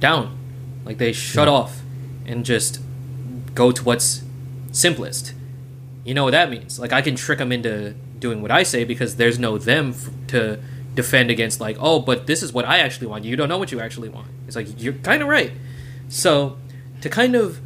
down. 0.00 0.36
Like 0.84 0.98
they 0.98 1.12
shut 1.12 1.48
off 1.48 1.80
and 2.26 2.44
just 2.44 2.80
go 3.54 3.72
to 3.72 3.84
what's 3.84 4.22
simplest. 4.72 5.34
You 6.04 6.14
know 6.14 6.24
what 6.24 6.32
that 6.32 6.50
means? 6.50 6.78
Like 6.78 6.92
i 6.92 7.00
can 7.00 7.14
trick 7.14 7.38
them 7.38 7.52
into 7.52 7.94
doing 8.18 8.40
what 8.40 8.52
i 8.52 8.62
say 8.62 8.84
because 8.84 9.16
there's 9.16 9.36
no 9.36 9.58
them 9.58 9.90
f- 9.90 10.08
to 10.28 10.60
defend 10.94 11.30
against 11.30 11.60
like, 11.60 11.76
oh, 11.80 12.00
but 12.00 12.26
this 12.26 12.42
is 12.42 12.52
what 12.52 12.64
I 12.64 12.78
actually 12.78 13.06
want. 13.06 13.24
You 13.24 13.36
don't 13.36 13.48
know 13.48 13.58
what 13.58 13.72
you 13.72 13.80
actually 13.80 14.08
want. 14.08 14.28
It's 14.46 14.56
like 14.56 14.80
you're 14.80 14.92
kind 14.94 15.22
of 15.22 15.28
right. 15.28 15.52
So 16.08 16.58
to 17.00 17.08
kind 17.08 17.34
of 17.34 17.60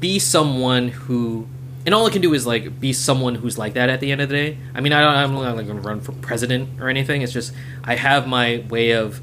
be 0.00 0.18
someone 0.18 0.88
who 0.88 1.48
and 1.88 1.94
all 1.94 2.06
I 2.06 2.10
can 2.10 2.20
do 2.20 2.34
is 2.34 2.46
like 2.46 2.78
be 2.80 2.92
someone 2.92 3.36
who's 3.36 3.56
like 3.56 3.74
that 3.74 3.88
at 3.88 4.00
the 4.00 4.12
end 4.12 4.20
of 4.20 4.28
the 4.28 4.34
day. 4.34 4.58
I 4.74 4.82
mean, 4.82 4.92
I 4.92 5.00
don't, 5.00 5.14
I'm 5.14 5.32
not 5.42 5.56
like 5.56 5.68
to 5.68 5.74
run 5.74 6.00
for 6.00 6.12
president 6.12 6.80
or 6.82 6.90
anything. 6.90 7.22
It's 7.22 7.32
just 7.32 7.54
I 7.82 7.94
have 7.94 8.26
my 8.26 8.62
way 8.68 8.90
of 8.90 9.22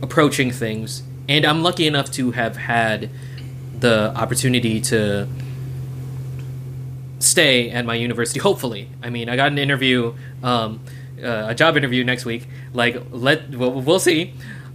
approaching 0.00 0.52
things, 0.52 1.02
and 1.28 1.44
I'm 1.44 1.62
lucky 1.62 1.88
enough 1.88 2.12
to 2.12 2.30
have 2.30 2.56
had 2.56 3.10
the 3.80 4.14
opportunity 4.14 4.80
to 4.82 5.26
stay 7.18 7.70
at 7.70 7.84
my 7.84 7.96
university. 7.96 8.38
Hopefully, 8.38 8.88
I 9.02 9.10
mean, 9.10 9.28
I 9.28 9.34
got 9.34 9.50
an 9.50 9.58
interview, 9.58 10.14
um, 10.42 10.80
uh, 11.22 11.46
a 11.48 11.54
job 11.54 11.76
interview 11.76 12.04
next 12.04 12.24
week. 12.24 12.46
Like, 12.72 13.02
let 13.10 13.50
we'll, 13.50 13.72
we'll 13.72 13.98
see. 13.98 14.34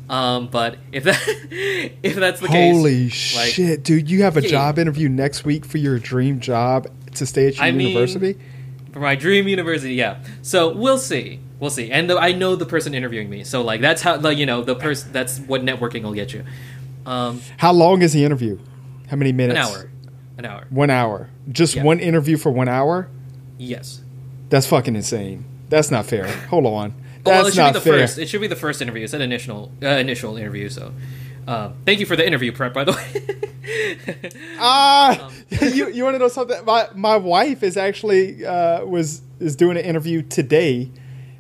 Um, 0.10 0.48
but 0.48 0.78
if 0.92 1.04
that 1.04 1.20
if 2.04 2.16
that's 2.16 2.40
the 2.40 2.48
Holy 2.48 3.10
case, 3.10 3.34
Holy 3.36 3.50
shit, 3.52 3.84
dude! 3.84 4.10
You 4.10 4.24
have 4.24 4.38
a 4.38 4.42
Yeah. 4.42 4.50
job 4.50 4.80
interview 4.80 5.08
next 5.10 5.46
week 5.46 5.66
for 5.66 5.78
your 5.78 6.00
dream 6.00 6.40
job 6.40 6.88
to 7.16 7.26
stay 7.26 7.48
at 7.48 7.56
your 7.58 7.66
I 7.66 7.72
mean- 7.72 7.90
university. 7.90 8.40
for 8.92 9.00
my 9.02 9.16
dream 9.16 9.48
university, 9.48 9.94
yeah. 9.94 10.24
So 10.42 10.74
we'll 10.74 10.98
see, 10.98 11.40
we'll 11.60 11.70
see. 11.70 11.92
And 11.92 12.10
the, 12.10 12.18
I 12.18 12.32
know 12.32 12.56
the 12.56 12.66
person 12.66 12.96
interviewing 12.96 13.30
me, 13.30 13.44
so 13.44 13.62
like 13.62 13.82
that's 13.82 14.02
how 14.02 14.18
like 14.18 14.40
you 14.40 14.48
know 14.48 14.64
the 14.64 14.76
person 14.76 15.12
that's 15.12 15.38
what 15.42 15.62
networking 15.62 16.02
will 16.02 16.14
get 16.14 16.34
you. 16.34 16.44
Um, 17.06 17.42
How 17.58 17.72
long 17.72 18.02
is 18.02 18.14
the 18.14 18.24
interview? 18.26 18.58
How 19.10 19.16
many 19.18 19.32
minutes? 19.32 19.60
an 19.60 19.66
hour, 19.66 19.90
an 20.40 20.46
hour. 20.46 20.66
One 20.72 20.90
hour. 20.90 21.30
Just 21.52 21.76
Yeah. 21.76 21.84
one 21.84 22.00
interview 22.00 22.36
for 22.38 22.52
one 22.52 22.68
hour? 22.68 23.08
Yes. 23.58 24.02
That's 24.50 24.66
fucking 24.68 24.96
insane. 24.96 25.46
That's 25.70 25.92
not 25.92 26.06
fair. 26.06 26.28
Hold 26.48 26.66
on. 26.66 26.94
Oh, 27.26 27.32
well, 27.32 27.44
That's 27.44 27.50
it 27.50 27.52
should 27.52 27.58
not 27.62 27.74
be 27.74 27.80
the 27.80 27.84
fair. 27.86 28.00
first. 28.00 28.18
It 28.18 28.28
should 28.30 28.42
be 28.42 28.48
the 28.48 28.56
first 28.56 28.82
interview. 28.82 29.04
It's 29.04 29.14
an 29.14 29.22
initial 29.22 29.72
uh, 29.84 29.88
initial 29.88 30.36
interview. 30.38 30.70
So, 30.70 30.94
uh, 31.48 31.72
thank 31.86 32.00
you 32.00 32.06
for 32.06 32.16
the 32.16 32.26
interview 32.26 32.52
prep, 32.52 32.74
by 32.74 32.84
the 32.86 32.94
way. 32.94 33.36
Ah, 34.60 35.28
Um, 35.28 35.34
you 35.74 35.90
you 35.90 36.04
want 36.04 36.16
to 36.16 36.20
know 36.20 36.28
something? 36.28 36.64
My 36.66 36.88
my 36.96 37.18
wife 37.18 37.62
is 37.64 37.78
actually 37.78 38.46
uh, 38.46 38.84
was 38.86 39.22
is 39.40 39.56
doing 39.56 39.78
an 39.78 39.84
interview 39.86 40.22
today. 40.22 40.90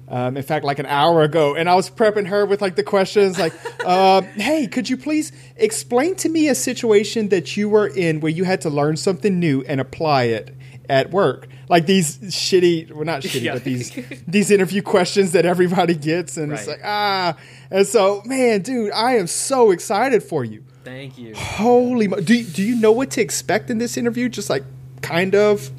Um, 0.07 0.37
in 0.37 0.43
fact, 0.43 0.65
like 0.65 0.79
an 0.79 0.87
hour 0.87 1.21
ago, 1.21 1.53
and 1.55 1.69
I 1.69 1.75
was 1.75 1.87
prepping 1.89 2.27
her 2.27 2.43
with 2.43 2.63
like 2.63 2.75
the 2.75 2.81
questions, 2.83 3.37
like, 3.37 3.53
um, 3.85 4.23
"Hey, 4.23 4.65
could 4.67 4.89
you 4.89 4.97
please 4.97 5.31
explain 5.55 6.15
to 6.15 6.29
me 6.29 6.47
a 6.49 6.55
situation 6.55 7.29
that 7.29 7.55
you 7.55 7.69
were 7.69 7.85
in 7.87 8.19
where 8.19 8.31
you 8.31 8.43
had 8.43 8.61
to 8.61 8.71
learn 8.71 8.97
something 8.97 9.39
new 9.39 9.61
and 9.67 9.79
apply 9.79 10.23
it 10.23 10.55
at 10.89 11.11
work?" 11.11 11.47
Like 11.69 11.85
these 11.85 12.17
shitty, 12.17 12.91
well, 12.91 13.05
not 13.05 13.21
shitty, 13.21 13.41
Yeah. 13.43 13.53
but 13.53 13.63
these 13.63 13.91
these 14.27 14.49
interview 14.51 14.81
questions 14.81 15.31
that 15.33 15.45
everybody 15.45 15.95
gets, 15.95 16.35
and 16.37 16.51
it's 16.51 16.67
like, 16.67 16.81
ah, 16.83 17.37
and 17.69 17.85
so, 17.87 18.21
man, 18.25 18.61
dude, 18.61 18.91
I 18.91 19.15
am 19.17 19.27
so 19.27 19.71
excited 19.71 20.23
for 20.23 20.43
you. 20.43 20.63
thank 20.83 21.17
you. 21.19 21.35
Holy, 21.35 22.07
mo- 22.07 22.19
do 22.19 22.43
do 22.43 22.63
you 22.63 22.75
know 22.75 22.91
what 22.91 23.11
to 23.11 23.21
expect 23.21 23.69
in 23.69 23.77
this 23.77 23.95
interview? 23.97 24.27
Just 24.29 24.49
like 24.49 24.63
kind 25.01 25.35
of. 25.35 25.69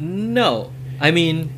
No, 0.00 0.70
I 1.00 1.10
mean, 1.12 1.52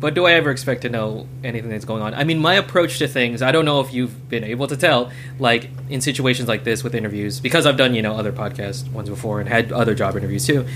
but 0.00 0.12
do 0.14 0.26
I 0.26 0.32
ever 0.32 0.50
expect 0.50 0.82
to 0.82 0.88
know 0.90 1.26
anything 1.42 1.70
that's 1.70 1.84
going 1.84 2.02
on? 2.02 2.12
I 2.12 2.24
mean, 2.24 2.38
my 2.40 2.54
approach 2.54 2.98
to 2.98 3.08
things. 3.08 3.40
I 3.42 3.52
don't 3.52 3.64
know 3.64 3.80
if 3.80 3.94
you've 3.94 4.28
been 4.28 4.44
able 4.44 4.66
to 4.66 4.76
tell, 4.76 5.10
like 5.38 5.70
in 5.88 6.00
situations 6.00 6.48
like 6.48 6.64
this 6.64 6.82
with 6.84 6.94
interviews, 6.94 7.40
because 7.40 7.64
I've 7.64 7.76
done 7.78 7.94
you 7.94 8.02
know 8.02 8.14
other 8.16 8.32
podcast 8.32 8.90
ones 8.92 9.08
before 9.08 9.40
and 9.40 9.48
had 9.48 9.72
other 9.72 9.94
job 9.94 10.16
interviews 10.16 10.46
too. 10.46 10.66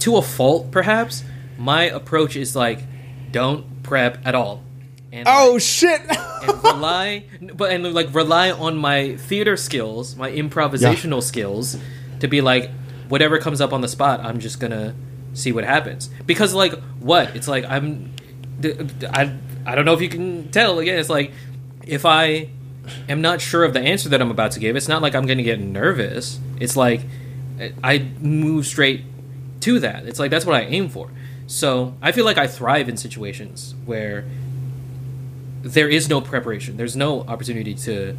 To 0.00 0.16
a 0.16 0.22
fault, 0.22 0.70
perhaps. 0.70 1.24
My 1.58 1.84
approach 1.84 2.36
is 2.36 2.56
like, 2.56 2.80
don't 3.30 3.82
prep 3.82 4.18
at 4.26 4.34
all. 4.34 4.62
And 5.12 5.26
Oh 5.28 5.52
like, 5.54 5.62
shit! 5.62 6.00
and 6.42 6.64
rely 6.64 7.24
but 7.54 7.72
and 7.72 7.92
like 7.94 8.12
rely 8.14 8.50
on 8.50 8.76
my 8.76 9.16
theater 9.16 9.56
skills 9.56 10.16
my 10.16 10.30
improvisational 10.30 11.22
skills 11.22 11.76
to 12.20 12.28
be 12.28 12.40
like 12.40 12.70
whatever 13.08 13.38
comes 13.38 13.60
up 13.60 13.72
on 13.72 13.80
the 13.80 13.88
spot 13.88 14.20
i'm 14.20 14.38
just 14.40 14.60
gonna 14.60 14.94
see 15.32 15.52
what 15.52 15.64
happens 15.64 16.08
because 16.26 16.54
like 16.54 16.72
what 16.98 17.34
it's 17.36 17.48
like 17.48 17.64
i'm 17.66 18.12
i 19.12 19.32
i 19.66 19.74
don't 19.74 19.84
know 19.84 19.94
if 19.94 20.00
you 20.00 20.08
can 20.08 20.50
tell 20.50 20.78
again 20.78 20.98
it's 20.98 21.10
like 21.10 21.32
if 21.86 22.04
i 22.04 22.48
am 23.08 23.20
not 23.20 23.40
sure 23.40 23.64
of 23.64 23.72
the 23.72 23.80
answer 23.80 24.08
that 24.08 24.20
i'm 24.20 24.30
about 24.30 24.52
to 24.52 24.60
give 24.60 24.76
it's 24.76 24.88
not 24.88 25.02
like 25.02 25.14
i'm 25.14 25.26
gonna 25.26 25.42
get 25.42 25.60
nervous 25.60 26.40
it's 26.58 26.76
like 26.76 27.02
i 27.84 27.98
move 28.20 28.66
straight 28.66 29.04
to 29.60 29.78
that 29.78 30.06
it's 30.06 30.18
like 30.18 30.30
that's 30.30 30.46
what 30.46 30.56
i 30.56 30.62
aim 30.62 30.88
for 30.88 31.10
so 31.46 31.94
i 32.02 32.12
feel 32.12 32.24
like 32.24 32.38
i 32.38 32.46
thrive 32.46 32.88
in 32.88 32.96
situations 32.96 33.74
where 33.84 34.24
there 35.62 35.88
is 35.88 36.08
no 36.08 36.20
preparation. 36.20 36.76
There's 36.76 36.96
no 36.96 37.22
opportunity 37.22 37.74
to 37.74 38.16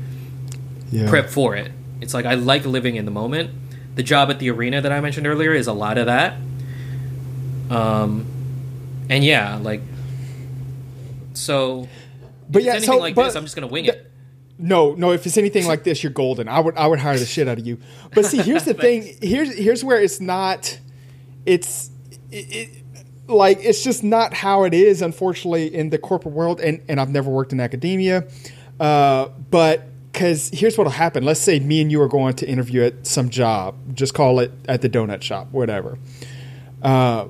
yeah. 0.91 1.09
prep 1.09 1.29
for 1.29 1.55
it. 1.55 1.71
It's 1.99 2.13
like 2.13 2.25
I 2.25 2.35
like 2.35 2.65
living 2.65 2.95
in 2.95 3.05
the 3.05 3.11
moment. 3.11 3.51
The 3.95 4.03
job 4.03 4.29
at 4.29 4.39
the 4.39 4.49
arena 4.49 4.81
that 4.81 4.91
I 4.91 5.01
mentioned 5.01 5.27
earlier 5.27 5.53
is 5.53 5.67
a 5.67 5.73
lot 5.73 5.97
of 5.97 6.05
that. 6.05 6.35
Um, 7.69 8.25
and 9.09 9.23
yeah, 9.23 9.57
like 9.57 9.81
so. 11.33 11.87
But 12.49 12.61
if 12.61 12.65
yeah, 12.65 12.75
it's 12.75 12.83
anything 12.83 12.99
so 12.99 12.99
like 12.99 13.15
but 13.15 13.25
this, 13.25 13.35
I'm 13.35 13.43
just 13.43 13.55
gonna 13.55 13.67
wing 13.67 13.85
th- 13.85 13.95
it. 13.95 14.11
No, 14.57 14.93
no. 14.93 15.11
If 15.11 15.25
it's 15.25 15.37
anything 15.37 15.65
like 15.65 15.83
this, 15.83 16.03
you're 16.03 16.11
golden. 16.11 16.47
I 16.47 16.59
would, 16.59 16.77
I 16.77 16.85
would 16.85 16.99
hire 16.99 17.17
the 17.17 17.25
shit 17.25 17.47
out 17.47 17.57
of 17.57 17.65
you. 17.65 17.79
But 18.13 18.25
see, 18.25 18.37
here's 18.37 18.63
the 18.63 18.73
thing. 18.75 19.17
Here's, 19.21 19.55
here's 19.55 19.83
where 19.83 19.99
it's 19.99 20.21
not. 20.21 20.79
It's, 21.45 21.91
it, 22.31 22.55
it, 22.55 22.83
like 23.27 23.59
it's 23.61 23.83
just 23.83 24.03
not 24.03 24.33
how 24.33 24.63
it 24.63 24.73
is. 24.73 25.01
Unfortunately, 25.01 25.73
in 25.73 25.89
the 25.89 25.97
corporate 25.97 26.33
world, 26.33 26.59
and 26.59 26.81
and 26.87 26.99
I've 26.99 27.09
never 27.09 27.29
worked 27.29 27.53
in 27.53 27.59
academia, 27.59 28.27
uh, 28.79 29.29
but 29.49 29.87
because 30.11 30.49
here's 30.53 30.77
what'll 30.77 30.91
happen. 30.91 31.23
Let's 31.23 31.39
say 31.39 31.59
me 31.59 31.81
and 31.81 31.91
you 31.91 32.01
are 32.01 32.07
going 32.07 32.35
to 32.35 32.47
interview 32.47 32.83
at 32.83 33.07
some 33.07 33.29
job. 33.29 33.75
Just 33.95 34.13
call 34.13 34.39
it 34.39 34.51
at 34.67 34.81
the 34.81 34.89
donut 34.89 35.21
shop, 35.21 35.51
whatever. 35.51 35.97
Uh, 36.81 37.27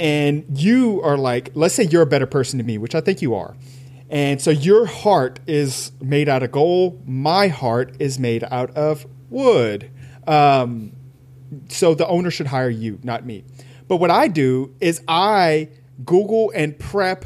and 0.00 0.44
you 0.54 1.00
are 1.02 1.16
like, 1.16 1.50
let's 1.54 1.74
say 1.74 1.84
you're 1.84 2.02
a 2.02 2.06
better 2.06 2.26
person 2.26 2.58
to 2.58 2.64
me, 2.64 2.78
which 2.78 2.94
I 2.94 3.00
think 3.00 3.22
you 3.22 3.34
are. 3.34 3.56
And 4.10 4.40
so 4.40 4.50
your 4.50 4.86
heart 4.86 5.40
is 5.46 5.92
made 6.00 6.28
out 6.28 6.42
of 6.42 6.50
gold. 6.52 7.06
My 7.06 7.48
heart 7.48 7.96
is 7.98 8.18
made 8.18 8.44
out 8.44 8.70
of 8.76 9.06
wood. 9.28 9.90
Um, 10.26 10.92
so 11.68 11.94
the 11.94 12.06
owner 12.06 12.30
should 12.30 12.46
hire 12.46 12.70
you, 12.70 12.98
not 13.02 13.24
me. 13.24 13.44
But 13.86 13.96
what 13.96 14.10
I 14.10 14.28
do 14.28 14.74
is 14.80 15.02
I 15.08 15.70
Google 16.04 16.52
and 16.54 16.78
prep 16.78 17.24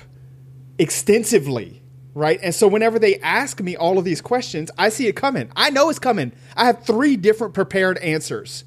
extensively, 0.78 1.82
right? 2.14 2.38
And 2.42 2.54
so 2.54 2.68
whenever 2.68 2.98
they 2.98 3.18
ask 3.18 3.60
me 3.60 3.76
all 3.76 3.98
of 3.98 4.04
these 4.04 4.20
questions, 4.20 4.70
I 4.78 4.88
see 4.88 5.06
it 5.06 5.16
coming. 5.16 5.50
I 5.56 5.70
know 5.70 5.90
it's 5.90 5.98
coming. 5.98 6.32
I 6.56 6.66
have 6.66 6.84
three 6.84 7.16
different 7.16 7.54
prepared 7.54 7.98
answers. 7.98 8.64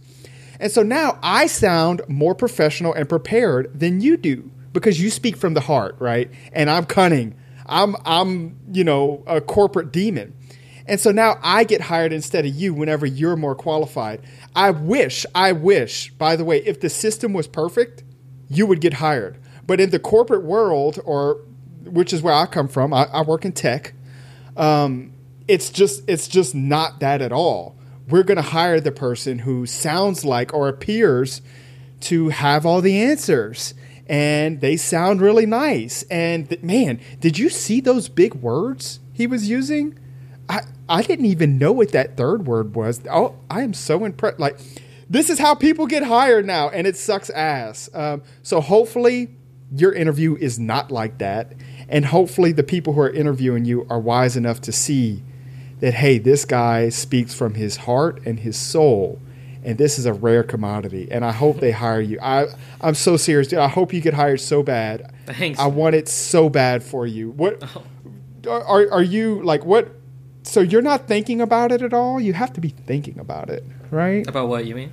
And 0.59 0.71
so 0.71 0.83
now 0.83 1.19
I 1.21 1.47
sound 1.47 2.01
more 2.07 2.35
professional 2.35 2.93
and 2.93 3.07
prepared 3.09 3.77
than 3.77 4.01
you 4.01 4.17
do 4.17 4.51
because 4.73 5.01
you 5.01 5.09
speak 5.09 5.37
from 5.37 5.53
the 5.53 5.61
heart, 5.61 5.95
right? 5.99 6.29
And 6.53 6.69
I'm 6.69 6.85
cunning. 6.85 7.35
I'm 7.65 7.95
I'm, 8.05 8.57
you 8.71 8.83
know, 8.83 9.23
a 9.25 9.41
corporate 9.41 9.91
demon. 9.91 10.35
And 10.87 10.99
so 10.99 11.11
now 11.11 11.39
I 11.41 11.63
get 11.63 11.81
hired 11.81 12.13
instead 12.13 12.45
of 12.45 12.53
you 12.53 12.73
whenever 12.73 13.05
you're 13.05 13.35
more 13.35 13.55
qualified. 13.55 14.21
I 14.55 14.71
wish, 14.71 15.25
I 15.33 15.51
wish, 15.51 16.11
by 16.11 16.35
the 16.35 16.45
way, 16.45 16.63
if 16.63 16.79
the 16.79 16.89
system 16.89 17.33
was 17.33 17.47
perfect, 17.47 18.03
you 18.49 18.65
would 18.67 18.81
get 18.81 18.93
hired. 18.93 19.37
But 19.65 19.79
in 19.79 19.89
the 19.89 19.99
corporate 19.99 20.43
world, 20.43 20.99
or 21.03 21.41
which 21.83 22.13
is 22.13 22.21
where 22.21 22.33
I 22.33 22.45
come 22.45 22.67
from, 22.67 22.93
I, 22.93 23.05
I 23.05 23.21
work 23.23 23.45
in 23.45 23.51
tech. 23.51 23.93
Um, 24.55 25.13
it's 25.47 25.69
just 25.69 26.03
it's 26.07 26.27
just 26.27 26.53
not 26.55 26.99
that 26.99 27.21
at 27.21 27.31
all. 27.31 27.75
We're 28.07 28.23
going 28.23 28.37
to 28.37 28.43
hire 28.43 28.79
the 28.79 28.91
person 28.91 29.39
who 29.39 29.65
sounds 29.65 30.23
like 30.23 30.53
or 30.53 30.67
appears 30.67 31.41
to 32.01 32.29
have 32.29 32.65
all 32.65 32.81
the 32.81 33.01
answers 33.01 33.73
and 34.07 34.61
they 34.61 34.77
sound 34.77 35.21
really 35.21 35.45
nice. 35.45 36.03
And 36.03 36.47
th- 36.47 36.61
man, 36.61 36.99
did 37.19 37.39
you 37.39 37.49
see 37.49 37.81
those 37.81 38.09
big 38.09 38.35
words 38.35 38.99
he 39.11 39.25
was 39.25 39.49
using? 39.49 39.97
I 40.47 40.61
I 40.87 41.01
didn't 41.01 41.25
even 41.25 41.57
know 41.57 41.71
what 41.71 41.91
that 41.91 42.17
third 42.17 42.45
word 42.45 42.75
was. 42.75 43.01
Oh, 43.09 43.35
I 43.49 43.61
am 43.61 43.73
so 43.73 44.05
impressed. 44.05 44.39
Like 44.39 44.59
this 45.09 45.29
is 45.29 45.39
how 45.39 45.55
people 45.55 45.87
get 45.87 46.03
hired 46.03 46.45
now, 46.45 46.69
and 46.69 46.87
it 46.87 46.97
sucks 46.97 47.29
ass. 47.29 47.89
Um, 47.93 48.23
so 48.43 48.61
hopefully 48.61 49.29
your 49.75 49.93
interview 49.93 50.35
is 50.35 50.59
not 50.59 50.91
like 50.91 51.17
that, 51.19 51.53
and 51.89 52.05
hopefully 52.05 52.51
the 52.51 52.63
people 52.63 52.93
who 52.93 53.01
are 53.01 53.09
interviewing 53.09 53.65
you 53.65 53.85
are 53.89 53.99
wise 53.99 54.37
enough 54.37 54.61
to 54.61 54.71
see 54.71 55.23
that 55.79 55.93
hey, 55.95 56.17
this 56.17 56.45
guy 56.45 56.89
speaks 56.89 57.33
from 57.33 57.55
his 57.55 57.77
heart 57.77 58.21
and 58.25 58.39
his 58.39 58.57
soul, 58.57 59.19
and 59.63 59.77
this 59.77 59.99
is 59.99 60.05
a 60.05 60.13
rare 60.13 60.43
commodity. 60.43 61.07
And 61.11 61.25
I 61.25 61.31
hope 61.31 61.59
they 61.59 61.71
hire 61.71 62.01
you. 62.01 62.19
I 62.21 62.47
I'm 62.81 62.95
so 62.95 63.17
serious, 63.17 63.47
dude. 63.47 63.59
I 63.59 63.67
hope 63.67 63.93
you 63.93 64.01
get 64.01 64.13
hired 64.13 64.39
so 64.39 64.63
bad. 64.63 65.13
Thanks. 65.25 65.59
I 65.59 65.67
want 65.67 65.95
it 65.95 66.07
so 66.07 66.49
bad 66.49 66.83
for 66.83 67.05
you. 67.05 67.31
What 67.31 67.63
are 68.47 68.91
are 68.91 69.03
you 69.03 69.41
like? 69.43 69.65
What? 69.65 69.91
So 70.47 70.61
you're 70.61 70.81
not 70.81 71.07
thinking 71.07 71.41
about 71.41 71.71
it 71.71 71.81
at 71.81 71.93
all? 71.93 72.21
You 72.21 72.33
have 72.33 72.53
to 72.53 72.61
be 72.61 72.69
thinking 72.69 73.19
about 73.19 73.49
it, 73.49 73.63
right? 73.91 74.25
About 74.27 74.47
what 74.47 74.65
you 74.65 74.75
mean? 74.75 74.91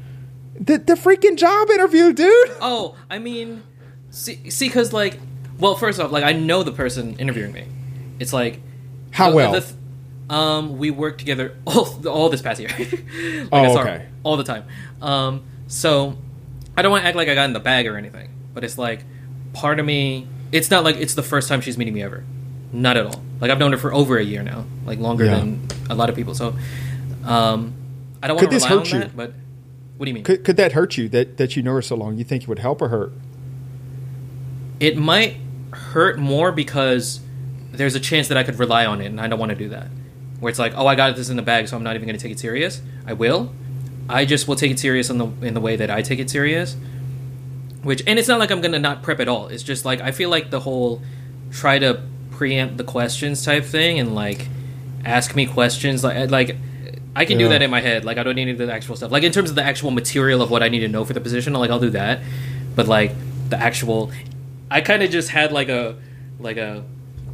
The 0.58 0.78
the 0.78 0.94
freaking 0.94 1.36
job 1.36 1.68
interview, 1.70 2.12
dude. 2.12 2.50
Oh, 2.60 2.96
I 3.10 3.18
mean, 3.18 3.62
see, 4.10 4.48
see, 4.50 4.68
because 4.68 4.92
like, 4.92 5.18
well, 5.58 5.74
first 5.74 6.00
off, 6.00 6.10
like 6.10 6.24
I 6.24 6.32
know 6.32 6.62
the 6.62 6.72
person 6.72 7.16
interviewing 7.18 7.52
me. 7.52 7.64
it's 8.18 8.32
like 8.32 8.60
How 9.10 9.30
the- 9.30 9.36
well? 9.36 9.52
the 9.52 9.60
th- 9.60 9.72
um, 10.30 10.78
we 10.78 10.90
worked 10.90 11.18
together 11.18 11.54
all, 11.66 12.08
all 12.08 12.28
this 12.30 12.40
past 12.40 12.58
year. 12.60 12.70
like, 12.78 13.48
Oh, 13.52 13.78
okay. 13.80 14.06
all 14.22 14.36
the 14.38 14.44
time. 14.44 14.64
Um, 15.02 15.42
so 15.66 16.16
I 16.76 16.80
don't 16.82 16.90
want 16.90 17.02
to 17.02 17.08
act 17.08 17.16
like 17.16 17.28
I 17.28 17.34
got 17.34 17.44
in 17.44 17.52
the 17.52 17.60
bag 17.60 17.86
or 17.86 17.96
anything, 17.98 18.30
but 18.54 18.64
it's 18.64 18.78
like 18.78 19.04
part 19.52 19.78
of 19.80 19.84
me. 19.86 20.26
It's 20.50 20.70
not 20.70 20.84
like 20.84 20.96
it's 20.96 21.14
the 21.14 21.22
first 21.22 21.48
time 21.48 21.60
she's 21.60 21.76
meeting 21.76 21.92
me 21.94 22.02
ever. 22.02 22.24
Not 22.72 22.96
at 22.96 23.04
all. 23.06 23.22
Like 23.43 23.51
I've 23.51 23.59
known 23.59 23.73
her 23.73 23.78
for 23.78 23.93
over 23.93 24.16
a 24.16 24.23
year 24.24 24.43
now, 24.43 24.64
like 24.86 24.98
longer 24.98 25.24
Yeah. 25.27 25.39
than 25.39 25.66
a 25.90 25.94
lot 25.94 26.09
of 26.09 26.14
people. 26.16 26.35
So, 26.35 26.55
um, 27.24 27.74
I 28.23 28.28
don't 28.28 28.36
want 28.36 28.48
to 28.48 28.55
this 28.55 28.62
rely 28.64 28.77
on 28.77 28.78
hurt 28.78 28.93
you? 28.93 28.98
that. 29.01 29.16
But 29.16 29.35
what 29.97 30.06
do 30.06 30.10
you 30.10 30.14
mean? 30.14 30.24
Could, 30.24 30.44
could 30.44 30.56
that 30.56 30.73
hurt 30.73 30.97
you 30.97 31.09
that, 31.10 31.36
that 31.36 31.56
you 31.56 31.62
know 31.62 31.73
her 31.74 31.82
so 31.82 31.97
long? 31.97 32.16
You 32.16 32.24
think 32.24 32.44
it 32.44 32.48
would 32.48 32.60
help 32.60 32.81
or 32.81 32.89
hurt? 32.89 33.12
it 34.81 34.97
might 34.97 35.36
hurt 35.73 36.19
more 36.19 36.51
because 36.51 37.20
there's 37.70 37.94
a 37.94 38.01
chance 38.01 38.28
that 38.28 38.36
I 38.36 38.43
could 38.43 38.59
rely 38.59 38.85
on 38.85 39.01
it, 39.01 39.06
and 39.06 39.20
I 39.20 39.28
don't 39.28 39.39
want 39.39 39.51
to 39.51 39.56
do 39.56 39.69
that. 39.69 39.89
Where 40.40 40.51
it's 40.51 40.59
like, 40.59 40.73
oh, 40.77 40.86
I 40.89 40.97
got 40.97 41.14
this 41.14 41.31
in 41.31 41.36
the 41.36 41.43
bag, 41.43 41.69
so 41.69 41.77
I'm 41.77 41.85
not 41.85 41.94
even 41.94 42.06
going 42.09 42.19
to 42.19 42.23
take 42.23 42.32
it 42.32 42.40
serious. 42.40 42.82
I 43.06 43.12
will. 43.12 43.52
I 44.09 44.24
just 44.24 44.48
will 44.48 44.56
take 44.56 44.73
it 44.73 44.78
serious 44.81 45.09
in 45.09 45.19
the 45.19 45.27
in 45.47 45.55
the 45.55 45.60
way 45.60 45.77
that 45.77 45.89
I 45.90 46.02
take 46.02 46.19
it 46.19 46.28
serious. 46.28 46.77
Which, 47.82 48.02
and 48.06 48.19
it's 48.19 48.28
not 48.28 48.40
like 48.40 48.51
I'm 48.51 48.60
going 48.60 48.73
to 48.73 48.78
not 48.81 49.02
prep 49.02 49.20
at 49.20 49.28
all. 49.28 49.47
It's 49.48 49.62
just 49.62 49.85
like 49.85 50.01
I 50.01 50.10
feel 50.10 50.31
like 50.31 50.51
the 50.51 50.60
whole 50.60 51.01
try 51.52 51.78
to 51.78 52.02
preempt 52.43 52.77
the 52.77 52.82
questions 52.82 53.44
type 53.44 53.64
thing 53.64 54.01
and 54.01 54.16
like 54.16 54.48
ask 55.05 55.36
me 55.36 55.47
questions 55.47 56.02
like 56.02 56.28
like 56.28 56.56
I 57.14 57.24
can 57.24 57.39
do 57.39 57.48
that 57.51 57.62
in 57.62 57.70
my 57.70 57.81
head. 57.81 58.05
Like 58.05 58.19
I 58.19 58.24
don't 58.24 58.35
need 58.35 58.59
the 58.59 58.73
actual 58.73 58.97
stuff. 58.97 59.12
Like 59.12 59.23
in 59.23 59.31
terms 59.31 59.48
of 59.51 59.55
the 59.55 59.62
actual 59.62 59.93
material 59.93 60.43
of 60.43 60.51
what 60.51 60.60
I 60.60 60.69
need 60.69 60.81
to 60.81 60.89
know 60.89 61.05
for 61.05 61.12
the 61.12 61.20
position, 61.20 61.52
like 61.52 61.70
I'll 61.70 61.78
do 61.78 61.90
that. 61.90 62.20
But 62.74 62.89
like 62.89 63.12
the 63.48 63.56
actual, 63.56 64.10
I 64.73 64.81
kind 64.81 65.05
of 65.05 65.10
just 65.10 65.28
had 65.28 65.52
like 65.52 65.69
a 65.69 65.94
like 66.40 66.56
a 66.56 66.82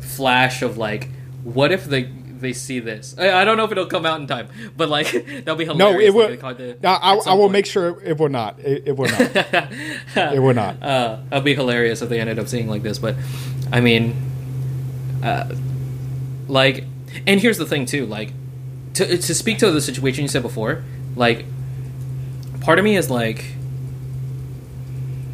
flash 0.01 0.61
of 0.61 0.77
like, 0.77 1.09
what 1.43 1.73
if 1.73 1.87
they 1.87 2.03
they 2.03 2.53
see 2.53 2.81
this? 2.81 3.15
I, 3.17 3.33
I 3.41 3.45
don't 3.47 3.57
know 3.57 3.65
if 3.65 3.73
it'll 3.73 3.87
come 3.87 4.05
out 4.05 4.21
in 4.21 4.27
time, 4.27 4.49
but 4.77 4.91
like 4.91 5.11
that'll 5.27 5.57
be 5.57 5.65
hilarious. 5.65 5.79
No, 5.79 5.99
it 6.01 6.13
will. 6.13 6.29
they 6.29 6.37
caught 6.37 6.59
No, 6.59 6.91
I, 6.91 7.15
I 7.15 7.33
will 7.33 7.45
point. 7.45 7.53
make 7.53 7.67
sure 7.67 7.99
it 8.03 8.19
will 8.19 8.29
not. 8.29 8.59
It, 8.59 8.89
it 8.89 8.97
will 8.99 9.09
not. 9.09 9.21
it 10.35 10.43
will 10.43 10.55
not. 10.55 10.83
uh, 10.83 11.17
that'd 11.31 11.45
be 11.45 11.55
hilarious 11.55 12.03
if 12.03 12.11
they 12.11 12.21
ended 12.21 12.39
up 12.39 12.47
seeing 12.49 12.69
like 12.69 12.83
this. 12.83 12.99
But 12.99 13.15
I 13.73 13.81
mean, 13.81 14.15
uh, 15.23 15.55
like, 16.49 16.85
and 17.27 17.41
here's 17.41 17.59
the 17.59 17.67
thing 17.67 17.87
too. 17.87 18.07
Like, 18.07 18.33
to 18.95 19.17
to 19.19 19.35
speak 19.35 19.59
to 19.59 19.71
the 19.71 19.81
situation 19.81 20.23
you 20.23 20.29
said 20.29 20.43
before, 20.43 20.83
like, 21.17 21.45
part 22.61 22.79
of 22.79 22.85
me 22.85 22.97
is 22.97 23.11
like. 23.11 23.45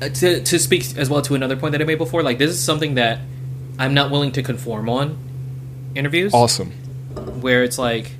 uh, 0.03 0.09
To, 0.09 0.43
to 0.43 0.59
speak 0.59 0.97
as 0.97 1.09
well 1.09 1.23
to 1.23 1.35
another 1.35 1.57
point 1.57 1.73
that 1.73 1.81
I 1.81 1.85
made 1.85 1.99
before, 1.99 2.23
like 2.23 2.39
this 2.39 2.51
is 2.51 2.63
something 2.63 2.95
that 2.95 3.21
I'm 3.79 3.95
not 3.95 4.11
willing 4.11 4.33
to 4.33 4.43
conform 4.43 4.89
on 4.89 5.17
interviews 5.95 6.33
Awesome. 6.35 6.71
where 7.41 7.63
it's 7.63 7.79
like 7.79 8.11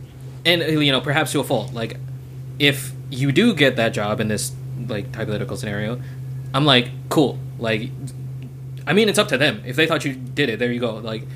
and 0.47 0.63
uh, 0.63 0.67
you 0.67 0.93
know 0.93 1.01
perhaps 1.01 1.33
to 1.33 1.41
a 1.41 1.45
fault 1.45 1.73
like 1.75 1.97
if 2.61 2.93
you 3.11 3.33
do 3.33 3.53
get 3.55 3.75
that 3.77 3.93
job 3.93 4.21
in 4.21 4.29
this 4.29 4.53
like 4.87 5.13
hypothetical 5.15 5.57
scenario 5.57 6.01
i'm 6.55 6.65
like 6.65 6.89
cool 7.09 7.37
like 7.59 7.91
i 8.87 8.93
mean 8.93 9.09
it's 9.09 9.19
up 9.19 9.27
to 9.29 9.37
them 9.39 9.61
if 9.67 9.75
they 9.75 9.87
thought 9.89 10.05
you 10.05 10.15
did 10.15 10.49
it 10.49 10.59
there 10.61 10.71
you 10.71 10.79
go 10.79 10.95
like 10.99 11.27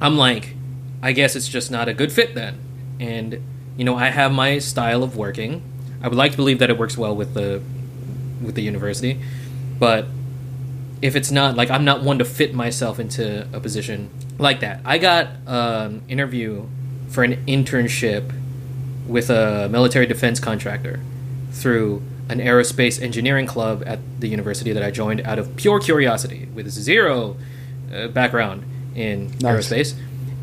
i'm 0.00 0.16
like 0.16 0.54
i 1.02 1.12
guess 1.12 1.36
it's 1.36 1.48
just 1.48 1.70
not 1.70 1.88
a 1.88 1.94
good 1.94 2.12
fit 2.12 2.34
then. 2.34 2.58
And 2.98 3.42
you 3.76 3.84
know 3.84 3.96
i 3.96 4.08
have 4.08 4.32
my 4.32 4.58
style 4.58 5.02
of 5.02 5.16
working. 5.16 5.62
I 6.02 6.08
would 6.08 6.16
like 6.16 6.32
to 6.32 6.36
believe 6.36 6.58
that 6.58 6.70
it 6.70 6.78
works 6.78 6.96
well 6.96 7.14
with 7.14 7.34
the 7.34 7.62
with 8.42 8.54
the 8.54 8.62
university. 8.62 9.20
But 9.78 10.06
if 11.02 11.14
it's 11.14 11.30
not 11.30 11.56
like 11.56 11.70
I'm 11.70 11.84
not 11.84 12.02
one 12.02 12.18
to 12.18 12.24
fit 12.24 12.54
myself 12.54 12.98
into 12.98 13.46
a 13.52 13.60
position 13.60 14.10
like 14.38 14.60
that. 14.60 14.80
I 14.84 14.98
got 14.98 15.28
an 15.46 16.02
interview 16.08 16.66
for 17.08 17.24
an 17.24 17.44
internship 17.46 18.32
with 19.06 19.30
a 19.30 19.68
military 19.68 20.06
defense 20.06 20.40
contractor 20.40 21.00
through 21.52 22.02
an 22.28 22.40
aerospace 22.40 23.00
engineering 23.00 23.46
club 23.46 23.82
at 23.86 24.00
the 24.20 24.28
university 24.28 24.72
that 24.72 24.82
I 24.82 24.90
joined 24.90 25.20
out 25.20 25.38
of 25.38 25.54
pure 25.56 25.78
curiosity 25.78 26.48
with 26.54 26.68
zero 26.70 27.36
uh, 27.94 28.08
background 28.08 28.64
in 28.96 29.28
Nice. 29.40 29.68
aerospace. 29.68 29.94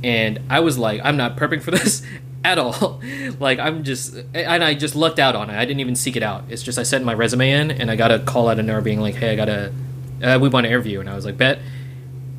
And 0.04 0.40
I 0.50 0.60
was 0.62 0.78
like, 0.78 1.02
I'm 1.04 1.18
not 1.18 1.36
prepping 1.38 1.62
for 1.62 1.72
this 1.78 2.04
at 2.44 2.58
all. 2.58 3.02
like, 3.40 3.60
I'm 3.60 3.84
just, 3.84 4.16
and 4.34 4.64
I 4.64 4.74
just 4.74 4.96
lucked 4.96 5.20
out 5.20 5.36
on 5.36 5.50
it. 5.50 5.56
I 5.58 5.66
didn't 5.66 5.80
even 5.80 5.96
seek 5.96 6.16
it 6.16 6.24
out. 6.24 6.44
It's 6.50 6.62
just 6.64 6.78
I 6.78 6.84
sent 6.84 7.04
my 7.06 7.14
resume 7.14 7.52
in 7.52 7.72
and 7.72 7.90
I 7.90 7.96
got 7.96 8.12
a 8.12 8.20
call 8.20 8.50
out 8.50 8.60
of 8.60 8.66
nowhere 8.66 8.82
being 8.82 9.00
like, 9.02 9.16
hey, 9.16 9.32
I 9.32 9.36
got 9.36 9.50
a, 9.50 9.74
uh, 10.22 10.40
we 10.40 10.50
want 10.50 10.66
to 10.66 10.70
interview. 10.70 11.00
And 11.00 11.10
I 11.10 11.16
was 11.16 11.26
like, 11.26 11.38
bet, 11.38 11.60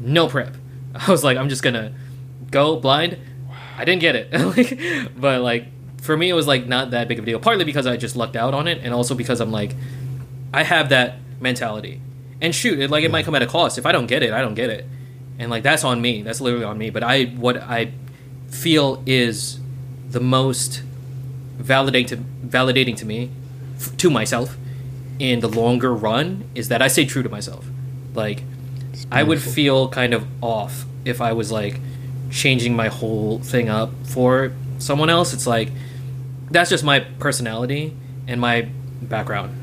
no 0.01 0.28
prep. 0.28 0.55
I 0.95 1.11
was 1.11 1.24
like, 1.24 1.36
I'm 1.36 1.49
just 1.49 1.62
gonna 1.62 1.93
go 2.51 2.77
blind. 2.78 3.19
I 3.77 3.85
didn't 3.85 4.01
get 4.03 4.15
it, 4.15 4.32
like, 4.57 5.11
but 5.20 5.41
like 5.41 5.66
for 6.03 6.16
me, 6.16 6.28
it 6.28 6.35
was 6.35 6.47
like 6.47 6.66
not 6.66 6.93
that 6.93 7.09
big 7.09 7.19
of 7.19 7.24
a 7.24 7.27
deal. 7.27 7.41
Partly 7.41 7.65
because 7.65 7.86
I 7.86 7.97
just 7.97 8.15
lucked 8.15 8.36
out 8.36 8.55
on 8.55 8.69
it, 8.69 8.78
and 8.85 8.95
also 8.95 9.15
because 9.16 9.41
I'm 9.41 9.51
like, 9.51 9.74
I 10.53 10.62
have 10.62 10.91
that 10.91 11.16
mentality. 11.41 12.01
And 12.41 12.55
shoot, 12.55 12.78
it, 12.78 12.91
like 12.91 13.03
it 13.03 13.11
might 13.11 13.24
come 13.24 13.35
at 13.35 13.43
a 13.43 13.47
cost. 13.49 13.77
If 13.78 13.86
I 13.86 13.91
don't 13.93 14.07
get 14.07 14.23
it, 14.23 14.32
I 14.32 14.41
don't 14.43 14.55
get 14.55 14.70
it, 14.70 14.86
and 15.39 15.51
like 15.51 15.62
that's 15.62 15.85
on 15.85 16.01
me. 16.01 16.23
That's 16.23 16.40
literally 16.40 16.65
on 16.65 16.78
me. 16.78 16.90
But 16.90 17.02
I, 17.02 17.24
what 17.24 17.56
I 17.56 17.93
feel 18.48 19.02
is 19.06 19.61
the 20.09 20.20
most 20.20 20.82
validating 21.59 22.09
to, 22.09 22.16
validating 22.47 22.97
to 22.97 23.06
me, 23.06 23.31
f- 23.77 23.97
to 23.97 24.11
myself, 24.11 24.56
in 25.19 25.40
the 25.40 25.48
longer 25.48 25.94
run 25.94 26.44
is 26.55 26.69
that 26.69 26.82
I 26.82 26.89
stay 26.89 27.05
true 27.05 27.23
to 27.23 27.28
myself. 27.28 27.66
Like, 28.15 28.43
I 29.11 29.23
would 29.23 29.40
feel 29.43 29.89
kind 29.89 30.15
of 30.15 30.27
off 30.43 30.85
if 31.05 31.20
I 31.20 31.32
was 31.32 31.51
like 31.52 31.81
changing 32.31 32.74
my 32.74 32.89
whole 32.89 33.39
thing 33.39 33.69
up 33.69 33.90
for 34.05 34.52
someone 34.78 35.11
else. 35.11 35.32
It's 35.32 35.47
like 35.47 35.70
that's 36.51 36.70
just 36.70 36.85
my 36.85 37.01
personality 37.01 37.97
and 38.27 38.40
my 38.40 38.69
background. 39.02 39.56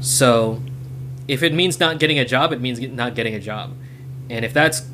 So 0.00 0.62
if 1.28 1.42
it 1.42 1.52
means 1.52 1.80
not 1.80 1.98
getting 1.98 2.18
a 2.18 2.24
job, 2.24 2.52
it 2.52 2.60
means 2.60 2.80
not 2.80 3.14
getting 3.14 3.34
a 3.34 3.40
job. 3.40 3.74
And 4.30 4.44
if 4.44 4.52
that's 4.52 4.86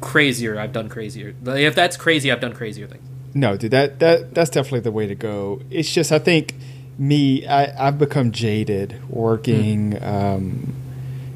crazier, 0.00 0.58
I've 0.58 0.72
done 0.72 0.88
crazier. 0.88 1.34
If 1.44 1.74
that's 1.74 1.96
crazy, 1.96 2.30
I've 2.30 2.40
done 2.40 2.52
crazier 2.52 2.86
things. 2.86 3.02
No, 3.34 3.56
dude, 3.56 3.72
that, 3.72 3.98
that 3.98 4.34
that's 4.34 4.50
definitely 4.50 4.80
the 4.80 4.92
way 4.92 5.06
to 5.06 5.14
go. 5.14 5.60
It's 5.70 5.92
just 5.92 6.10
I 6.10 6.18
think 6.18 6.54
me, 6.98 7.46
I, 7.46 7.88
I've 7.88 7.98
become 7.98 8.32
jaded 8.32 9.08
working, 9.10 10.02
um, 10.02 10.74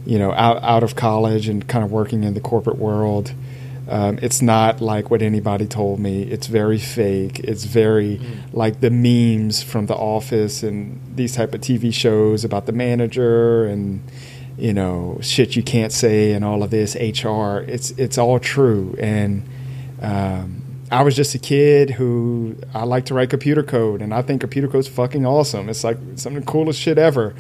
you 0.06 0.18
know, 0.18 0.32
out 0.32 0.62
out 0.62 0.82
of 0.82 0.96
college 0.96 1.48
and 1.48 1.66
kind 1.68 1.84
of 1.84 1.92
working 1.92 2.24
in 2.24 2.34
the 2.34 2.40
corporate 2.40 2.78
world. 2.78 3.34
Um, 3.88 4.18
it's 4.22 4.40
not 4.40 4.80
like 4.80 5.10
what 5.10 5.20
anybody 5.20 5.66
told 5.66 5.98
me. 5.98 6.22
It's 6.22 6.46
very 6.46 6.78
fake. 6.78 7.40
It's 7.40 7.64
very 7.64 8.20
like 8.52 8.80
the 8.80 8.90
memes 8.90 9.64
from 9.64 9.86
The 9.86 9.96
Office 9.96 10.62
and 10.62 11.00
these 11.16 11.34
type 11.34 11.54
of 11.54 11.60
TV 11.60 11.92
shows 11.92 12.44
about 12.44 12.66
the 12.66 12.72
manager 12.72 13.64
and 13.64 14.00
you 14.56 14.72
know 14.72 15.18
shit 15.22 15.56
you 15.56 15.62
can't 15.62 15.92
say 15.92 16.32
and 16.32 16.44
all 16.44 16.62
of 16.62 16.70
this 16.70 16.94
HR. 16.94 17.64
It's 17.66 17.90
it's 17.92 18.18
all 18.18 18.38
true 18.38 18.96
and. 18.98 19.48
Um, 20.02 20.62
I 20.92 21.02
was 21.02 21.14
just 21.14 21.36
a 21.36 21.38
kid 21.38 21.90
who 21.90 22.56
I 22.74 22.82
like 22.82 23.04
to 23.06 23.14
write 23.14 23.30
computer 23.30 23.62
code, 23.62 24.02
and 24.02 24.12
I 24.12 24.22
think 24.22 24.40
computer 24.40 24.66
code's 24.66 24.88
fucking 24.88 25.24
awesome. 25.24 25.68
It's 25.68 25.84
like 25.84 25.98
some 26.16 26.34
of 26.36 26.44
the 26.44 26.50
coolest 26.50 26.80
shit 26.80 26.98
ever. 26.98 27.34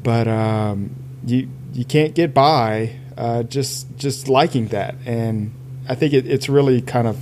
But 0.00 0.28
um, 0.28 0.94
you 1.26 1.48
you 1.72 1.84
can't 1.84 2.14
get 2.14 2.32
by 2.32 2.94
uh, 3.16 3.42
just 3.42 3.96
just 3.96 4.28
liking 4.28 4.68
that, 4.68 4.94
and 5.06 5.52
I 5.88 5.96
think 5.96 6.12
it, 6.12 6.26
it's 6.26 6.48
really 6.48 6.82
kind 6.82 7.08
of 7.08 7.18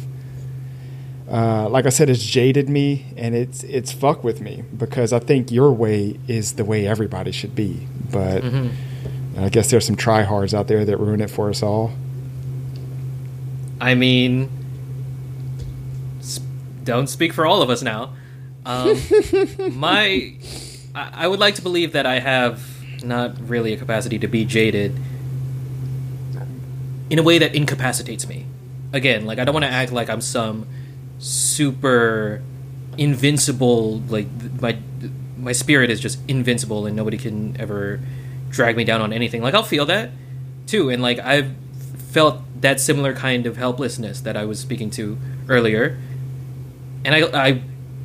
uh, 1.30 1.68
like 1.70 1.86
I 1.86 1.88
said, 1.88 2.10
it's 2.10 2.22
jaded 2.22 2.68
me, 2.68 3.06
and 3.16 3.34
it's 3.34 3.64
it's 3.64 3.92
fuck 3.92 4.22
with 4.22 4.42
me 4.42 4.64
because 4.76 5.14
I 5.14 5.20
think 5.20 5.50
your 5.50 5.72
way 5.72 6.18
is 6.28 6.54
the 6.54 6.64
way 6.64 6.86
everybody 6.86 7.32
should 7.32 7.54
be. 7.54 7.86
But 8.10 8.44
I 9.38 9.48
guess 9.48 9.70
there's 9.70 9.86
some 9.86 9.96
tryhards 9.96 10.52
out 10.54 10.68
there 10.68 10.84
that 10.84 10.96
ruin 10.98 11.20
it 11.20 11.30
for 11.30 11.48
us 11.48 11.62
all. 11.62 11.92
I 13.80 13.94
mean, 13.94 14.48
s- 16.20 16.40
don't 16.84 17.08
speak 17.08 17.32
for 17.32 17.46
all 17.46 17.62
of 17.62 17.70
us 17.70 17.82
now. 17.82 18.12
Um, 18.64 18.96
my, 19.72 20.34
I, 20.94 21.10
I 21.12 21.28
would 21.28 21.40
like 21.40 21.54
to 21.56 21.62
believe 21.62 21.92
that 21.92 22.06
I 22.06 22.20
have 22.20 22.62
not 23.04 23.36
really 23.48 23.72
a 23.72 23.76
capacity 23.76 24.18
to 24.20 24.28
be 24.28 24.44
jaded 24.44 24.96
in 27.10 27.18
a 27.18 27.22
way 27.22 27.38
that 27.38 27.54
incapacitates 27.54 28.28
me. 28.28 28.46
Again, 28.92 29.24
like 29.26 29.38
I 29.38 29.44
don't 29.44 29.54
want 29.54 29.64
to 29.64 29.70
act 29.70 29.90
like 29.92 30.08
I'm 30.10 30.20
some 30.20 30.66
super 31.18 32.42
invincible. 32.98 33.98
Like 34.00 34.26
my 34.60 34.76
my 35.38 35.52
spirit 35.52 35.90
is 35.90 35.98
just 35.98 36.18
invincible 36.28 36.86
and 36.86 36.94
nobody 36.94 37.16
can 37.16 37.56
ever 37.60 38.00
drag 38.52 38.76
me 38.76 38.84
down 38.84 39.00
on 39.00 39.12
anything. 39.12 39.42
Like 39.42 39.54
I'll 39.54 39.64
feel 39.64 39.86
that 39.86 40.10
too, 40.66 40.90
and 40.90 41.02
like 41.02 41.18
I've 41.18 41.50
felt 42.10 42.40
that 42.60 42.78
similar 42.78 43.14
kind 43.14 43.46
of 43.46 43.56
helplessness 43.56 44.20
that 44.20 44.36
I 44.36 44.44
was 44.44 44.60
speaking 44.60 44.90
to 44.90 45.18
earlier, 45.48 45.98
and 47.04 47.14
I 47.14 47.48
I 47.48 47.62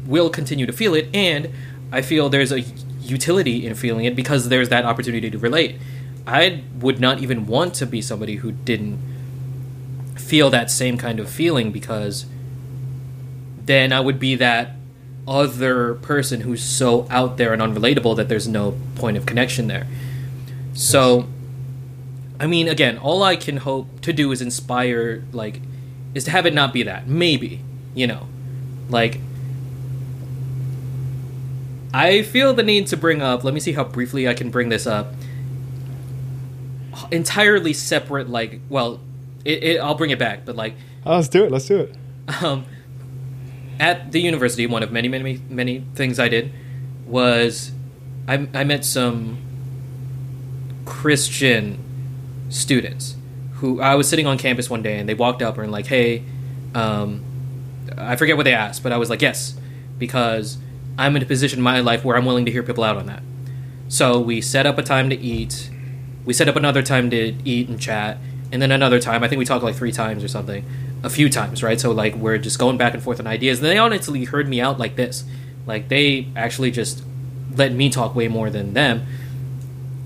will 0.08 0.30
continue 0.30 0.66
to 0.66 0.74
feel 0.74 0.96
it, 0.96 1.10
and 1.14 1.54
I 1.92 2.02
feel 2.02 2.30
there's 2.30 2.52
a 2.52 2.62
utility 3.02 3.66
in 3.66 3.76
feeling 3.76 4.06
it 4.06 4.16
because 4.16 4.50
there's 4.50 4.70
that 4.70 4.86
opportunity 4.86 5.30
to 5.30 5.38
relate. 5.38 5.80
I 6.26 6.64
would 6.80 7.00
not 7.00 7.22
even 7.22 7.48
want 7.48 7.74
to 7.76 7.86
be 7.86 8.02
somebody 8.02 8.36
who 8.36 8.52
didn't 8.52 9.00
feel 10.16 10.50
that 10.50 10.70
same 10.70 10.98
kind 10.98 11.20
of 11.20 11.30
feeling 11.30 11.72
because 11.72 12.26
then 13.64 13.94
I 13.94 14.02
would 14.02 14.20
be 14.20 14.36
that 14.36 14.72
other 15.28 15.96
person 15.96 16.42
who's 16.42 16.64
so 16.64 17.08
out 17.10 17.38
there 17.38 17.54
and 17.54 17.62
unrelatable 17.62 18.16
that 18.18 18.28
there's 18.28 18.48
no 18.48 18.78
point 18.96 19.18
of 19.18 19.26
connection 19.26 19.68
there. 19.68 19.88
So, 20.78 21.28
I 22.40 22.46
mean, 22.46 22.68
again, 22.68 23.00
all 23.00 23.24
I 23.24 23.36
can 23.36 23.58
hope 23.58 24.00
to 24.02 24.14
do 24.14 24.32
is 24.32 24.44
inspire, 24.44 25.24
like, 25.32 25.60
is 26.14 26.24
to 26.26 26.32
have 26.32 26.46
it 26.46 26.54
not 26.54 26.72
be 26.72 26.84
that. 26.84 27.08
Maybe, 27.08 27.62
you 27.96 28.06
know, 28.06 28.28
like. 28.88 29.20
I 31.92 32.22
feel 32.22 32.54
the 32.54 32.62
need 32.62 32.86
to 32.88 32.98
bring 32.98 33.24
up. 33.24 33.44
Let 33.44 33.56
me 33.56 33.60
see 33.60 33.74
how 33.74 33.86
briefly 33.86 34.28
I 34.28 34.36
can 34.36 34.52
bring 34.52 34.70
this 34.70 34.86
up. 34.86 35.14
Entirely 37.12 37.74
separate, 37.74 38.30
like, 38.30 38.60
well, 38.70 39.00
it, 39.44 39.64
it, 39.64 39.78
I'll 39.80 39.96
bring 39.96 40.12
it 40.12 40.20
back, 40.20 40.46
but 40.46 40.56
like, 40.56 40.76
oh, 41.08 41.16
let's 41.16 41.28
do 41.28 41.44
it. 41.44 41.52
Let's 41.52 41.66
do 41.66 41.80
it. 41.80 41.96
Um, 42.44 42.66
at 43.80 44.12
the 44.12 44.22
university, 44.22 44.68
one 44.68 44.84
of 44.84 44.92
many, 44.92 45.08
many, 45.08 45.42
many 45.50 45.84
things 45.96 46.20
I 46.20 46.30
did 46.30 46.54
was 47.08 47.72
I, 48.28 48.48
I 48.54 48.64
met 48.64 48.86
some 48.86 49.40
Christian 50.88 51.84
students 52.50 53.16
who 53.56 53.82
I 53.82 53.96
was 53.96 54.08
sitting 54.08 54.26
on 54.26 54.38
campus 54.38 54.70
one 54.70 54.82
day 54.82 54.98
and 54.98 55.08
they 55.08 55.14
walked 55.14 55.42
up 55.42 55.58
and 55.58 55.72
like, 55.72 55.88
hey, 55.88 56.24
um, 56.74 57.24
I 57.98 58.16
forget 58.16 58.38
what 58.38 58.44
they 58.44 58.54
asked, 58.54 58.84
but 58.84 58.92
I 58.92 58.98
was 58.98 59.10
like, 59.10 59.22
yes, 59.22 59.56
because 59.98 60.58
I'm 60.98 61.16
in 61.16 61.22
a 61.22 61.26
position 61.26 61.60
in 61.60 61.64
my 61.64 61.82
life 61.82 62.06
where 62.06 62.16
I'm 62.16 62.26
willing 62.26 62.46
to 62.46 62.52
hear 62.52 62.64
people 62.64 62.84
out 62.84 62.98
on 62.98 63.06
that. 63.08 63.22
So 63.90 64.20
we 64.20 64.42
set 64.42 64.66
up 64.66 64.78
a 64.78 64.84
time 64.84 65.10
to 65.10 65.16
eat. 65.16 65.70
We 66.26 66.34
set 66.34 66.48
up 66.48 66.56
another 66.56 66.82
time 66.82 67.10
to 67.10 67.36
eat 67.44 67.68
and 67.68 67.80
chat, 67.80 68.18
and 68.52 68.62
then 68.62 68.72
another 68.72 69.00
time. 69.00 69.24
I 69.24 69.28
think 69.28 69.40
we 69.40 69.46
talked 69.46 69.64
like 69.64 69.76
three 69.76 69.92
times 69.92 70.24
or 70.24 70.28
something, 70.28 70.66
a 71.04 71.10
few 71.10 71.30
times, 71.30 71.64
right? 71.64 71.80
So 71.80 71.92
like 71.92 72.16
we're 72.16 72.38
just 72.38 72.60
going 72.60 72.78
back 72.78 72.94
and 72.94 73.04
forth 73.04 73.20
on 73.20 73.28
ideas. 73.28 73.60
And 73.60 73.68
they 73.68 73.78
honestly 73.78 74.26
heard 74.26 74.48
me 74.48 74.62
out 74.62 74.78
like 74.80 74.96
this, 74.96 75.24
like 75.66 75.90
they 75.90 76.28
actually 76.36 76.72
just 76.72 77.04
let 77.56 77.72
me 77.72 77.90
talk 77.90 78.16
way 78.16 78.28
more 78.28 78.50
than 78.50 78.74
them. 78.74 79.06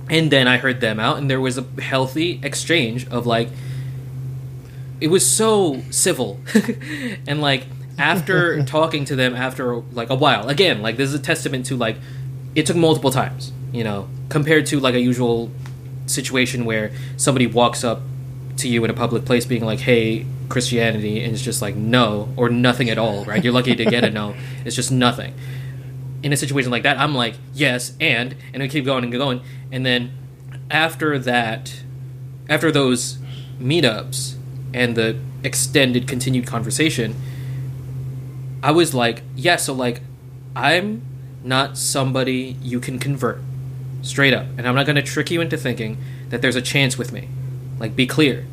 And 0.09 0.31
then 0.31 0.47
I 0.47 0.57
heard 0.57 0.81
them 0.81 0.99
out, 0.99 1.17
and 1.17 1.29
there 1.29 1.39
was 1.39 1.57
a 1.57 1.65
healthy 1.81 2.39
exchange 2.43 3.07
of 3.07 3.25
like, 3.25 3.49
it 4.99 5.07
was 5.07 5.27
so 5.27 5.81
civil, 5.89 6.39
and 7.27 7.41
like 7.41 7.65
after 7.97 8.63
talking 8.65 9.05
to 9.05 9.15
them 9.15 9.35
after 9.35 9.75
like 9.75 10.09
a 10.09 10.15
while, 10.15 10.49
again, 10.49 10.81
like 10.81 10.97
this 10.97 11.09
is 11.09 11.15
a 11.15 11.19
testament 11.19 11.65
to 11.67 11.77
like, 11.77 11.97
it 12.55 12.65
took 12.65 12.75
multiple 12.75 13.11
times, 13.11 13.51
you 13.71 13.83
know, 13.83 14.09
compared 14.29 14.65
to 14.67 14.79
like 14.79 14.95
a 14.95 14.99
usual 14.99 15.49
situation 16.07 16.65
where 16.65 16.91
somebody 17.17 17.47
walks 17.47 17.83
up 17.83 18.01
to 18.57 18.67
you 18.67 18.83
in 18.83 18.89
a 18.89 18.93
public 18.93 19.25
place 19.25 19.45
being 19.45 19.63
like, 19.65 19.79
"Hey, 19.79 20.25
Christianity," 20.49 21.23
and 21.23 21.33
it's 21.33 21.41
just 21.41 21.61
like 21.61 21.75
no 21.75 22.29
or 22.35 22.49
nothing 22.49 22.89
at 22.89 22.97
all, 22.97 23.25
right? 23.25 23.43
You're 23.43 23.53
lucky 23.53 23.75
to 23.75 23.85
get 23.85 24.03
a 24.03 24.09
no. 24.09 24.35
It's 24.65 24.75
just 24.75 24.91
nothing. 24.91 25.33
In 26.23 26.31
a 26.31 26.37
situation 26.37 26.71
like 26.71 26.83
that, 26.83 26.99
I'm 26.99 27.15
like, 27.15 27.35
"Yes," 27.53 27.93
and 27.99 28.35
and 28.53 28.61
we 28.61 28.69
keep 28.69 28.85
going 28.85 29.03
and 29.03 29.11
going, 29.11 29.41
and 29.71 29.85
then 29.85 30.11
after 30.69 31.17
that, 31.19 31.81
after 32.47 32.71
those 32.71 33.17
meetups 33.59 34.35
and 34.73 34.95
the 34.95 35.17
extended, 35.43 36.07
continued 36.07 36.45
conversation, 36.45 37.15
I 38.61 38.71
was 38.71 38.93
like, 38.93 39.23
"Yeah." 39.35 39.55
So 39.55 39.73
like, 39.73 40.01
I'm 40.55 41.01
not 41.43 41.77
somebody 41.77 42.57
you 42.61 42.79
can 42.79 42.99
convert 42.99 43.41
straight 44.01 44.33
up, 44.33 44.45
and 44.57 44.67
I'm 44.67 44.75
not 44.75 44.85
going 44.85 44.95
to 44.95 45.01
trick 45.01 45.31
you 45.31 45.41
into 45.41 45.57
thinking 45.57 45.97
that 46.29 46.41
there's 46.41 46.55
a 46.55 46.61
chance 46.61 46.97
with 46.97 47.11
me. 47.11 47.29
Like, 47.79 47.95
be 47.95 48.07
clear. 48.07 48.45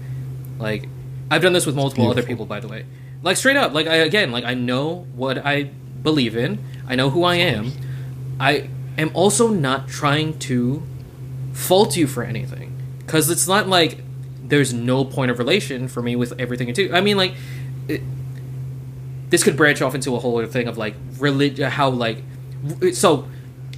Like, 0.58 0.88
I've 1.30 1.42
done 1.42 1.52
this 1.52 1.66
with 1.66 1.76
multiple 1.76 2.10
other 2.10 2.22
people, 2.22 2.46
by 2.46 2.60
the 2.60 2.68
way. 2.68 2.84
Like, 3.22 3.36
straight 3.36 3.56
up. 3.56 3.72
Like, 3.74 3.86
I 3.86 3.96
again, 3.96 4.32
like, 4.32 4.44
I 4.44 4.54
know 4.54 5.06
what 5.14 5.44
I 5.44 5.64
believe 6.02 6.36
in. 6.36 6.64
I 6.88 6.96
know 6.96 7.10
who 7.10 7.22
I 7.22 7.36
am. 7.36 7.72
I 8.40 8.68
am 8.96 9.10
also 9.14 9.48
not 9.48 9.88
trying 9.88 10.38
to 10.40 10.82
fault 11.52 11.96
you 11.96 12.06
for 12.06 12.22
anything, 12.22 12.76
because 12.98 13.30
it's 13.30 13.46
not 13.46 13.68
like 13.68 14.00
there's 14.42 14.72
no 14.72 15.04
point 15.04 15.30
of 15.30 15.38
relation 15.38 15.88
for 15.88 16.02
me 16.02 16.16
with 16.16 16.32
everything 16.40 16.68
you 16.68 16.74
do. 16.74 16.92
I 16.92 17.00
mean, 17.00 17.16
like, 17.16 17.34
it, 17.86 18.00
this 19.28 19.44
could 19.44 19.56
branch 19.56 19.82
off 19.82 19.94
into 19.94 20.16
a 20.16 20.18
whole 20.18 20.38
other 20.38 20.46
thing 20.46 20.68
of 20.68 20.78
like 20.78 20.94
religion, 21.18 21.66
uh, 21.66 21.70
how 21.70 21.90
like, 21.90 22.22
so 22.92 23.28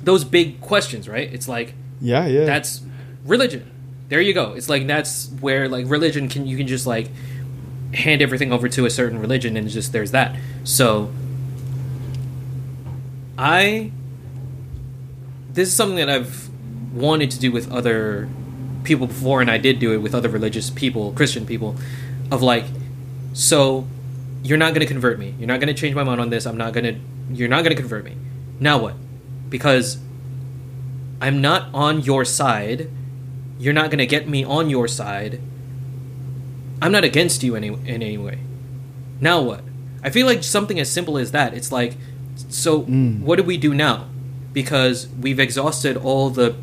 those 0.04 0.24
big 0.24 0.60
questions, 0.60 1.08
right? 1.08 1.30
It's 1.32 1.48
like, 1.48 1.74
yeah, 2.00 2.26
yeah, 2.26 2.44
that's 2.44 2.82
religion 3.24 3.70
there 4.10 4.20
you 4.20 4.34
go. 4.34 4.52
It's 4.52 4.68
like 4.68 4.86
that's 4.86 5.30
where 5.40 5.68
like 5.68 5.86
religion 5.88 6.28
can 6.28 6.46
you 6.46 6.56
can 6.56 6.66
just 6.66 6.86
like 6.86 7.08
hand 7.94 8.20
everything 8.20 8.52
over 8.52 8.68
to 8.68 8.84
a 8.84 8.90
certain 8.90 9.20
religion 9.20 9.56
and 9.56 9.68
just 9.68 9.92
there's 9.92 10.10
that. 10.10 10.36
So 10.64 11.10
I 13.40 13.90
this 15.52 15.68
is 15.68 15.74
something 15.74 15.96
that 15.96 16.10
I've 16.10 16.48
wanted 16.92 17.30
to 17.32 17.40
do 17.40 17.50
with 17.50 17.72
other 17.72 18.28
people 18.84 19.06
before 19.06 19.40
and 19.40 19.50
I 19.50 19.58
did 19.58 19.78
do 19.78 19.92
it 19.92 19.98
with 19.98 20.14
other 20.14 20.28
religious 20.28 20.70
people, 20.70 21.12
Christian 21.12 21.46
people 21.46 21.76
of 22.30 22.42
like 22.42 22.66
so 23.32 23.86
you're 24.42 24.58
not 24.58 24.74
going 24.74 24.80
to 24.80 24.86
convert 24.86 25.18
me. 25.18 25.34
You're 25.38 25.48
not 25.48 25.60
going 25.60 25.74
to 25.74 25.80
change 25.80 25.94
my 25.94 26.04
mind 26.04 26.20
on 26.20 26.30
this. 26.30 26.46
I'm 26.46 26.56
not 26.56 26.72
going 26.72 26.84
to 26.84 27.00
you're 27.34 27.48
not 27.48 27.64
going 27.64 27.74
to 27.74 27.80
convert 27.80 28.04
me. 28.04 28.16
Now 28.58 28.78
what? 28.78 28.94
Because 29.48 29.98
I'm 31.20 31.40
not 31.40 31.68
on 31.72 32.02
your 32.02 32.24
side 32.24 32.90
you're 33.60 33.74
not 33.74 33.90
going 33.90 33.98
to 33.98 34.06
get 34.06 34.26
me 34.26 34.42
on 34.42 34.70
your 34.70 34.88
side. 34.88 35.38
I'm 36.80 36.90
not 36.90 37.04
against 37.04 37.42
you 37.42 37.56
any, 37.56 37.68
in 37.68 37.86
any 37.86 38.16
way. 38.16 38.38
Now 39.20 39.42
what? 39.42 39.62
I 40.02 40.08
feel 40.08 40.26
like 40.26 40.42
something 40.42 40.80
as 40.80 40.90
simple 40.90 41.18
as 41.18 41.32
that. 41.32 41.52
It's 41.52 41.70
like, 41.70 41.98
so 42.48 42.82
mm. 42.82 43.20
what 43.20 43.36
do 43.36 43.42
we 43.42 43.56
do 43.56 43.74
now? 43.74 44.08
Because 44.52 45.08
we've 45.08 45.38
exhausted 45.38 45.96
all 45.96 46.30
the 46.30 46.56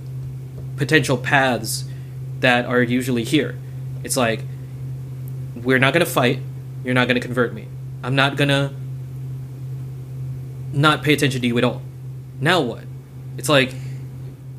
potential 0.76 1.18
paths 1.18 1.86
that 2.40 2.66
are 2.66 2.82
usually 2.82 3.24
here. 3.24 3.58
It's 4.04 4.18
like, 4.18 4.42
we're 5.56 5.80
not 5.80 5.94
going 5.94 6.06
to 6.06 6.12
fight. 6.12 6.40
You're 6.84 6.94
not 6.94 7.08
going 7.08 7.20
to 7.20 7.26
convert 7.26 7.54
me. 7.54 7.68
I'm 8.04 8.16
not 8.16 8.38
going 8.38 8.50
to 8.50 8.74
not 10.74 11.04
pay 11.04 11.14
attention 11.14 11.42
to 11.42 11.48
you 11.48 11.58
at 11.58 11.64
all. 11.64 11.82
Now 12.40 12.62
what? 12.62 12.84
It's 13.38 13.50
like, 13.50 13.74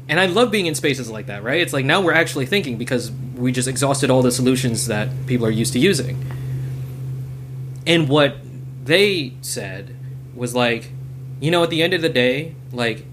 and 0.09 0.19
I 0.19 0.27
love 0.27 0.51
being 0.51 0.67
in 0.67 0.75
spaces 0.75 1.11
like 1.11 1.27
that, 1.27 1.43
right? 1.43 1.61
It's 1.61 1.73
like 1.73 1.85
now 1.85 2.01
we're 2.01 2.15
actually 2.15 2.47
thinking 2.47 2.79
because 2.79 3.11
we 3.11 3.53
just 3.53 3.69
exhausted 3.69 4.11
all 4.11 4.23
the 4.23 4.33
solutions 4.33 4.87
that 4.87 5.09
people 5.27 5.47
are 5.47 5.51
used 5.51 5.73
to 5.75 5.79
using. 5.79 6.25
And 7.87 8.09
what 8.09 8.37
they 8.85 9.35
said 9.41 9.95
was 10.35 10.55
like, 10.55 10.91
you 11.41 11.51
know, 11.51 11.63
at 11.63 11.71
the 11.71 11.83
end 11.83 11.95
of 11.95 12.03
the 12.03 12.09
day, 12.09 12.55
like, 12.73 13.05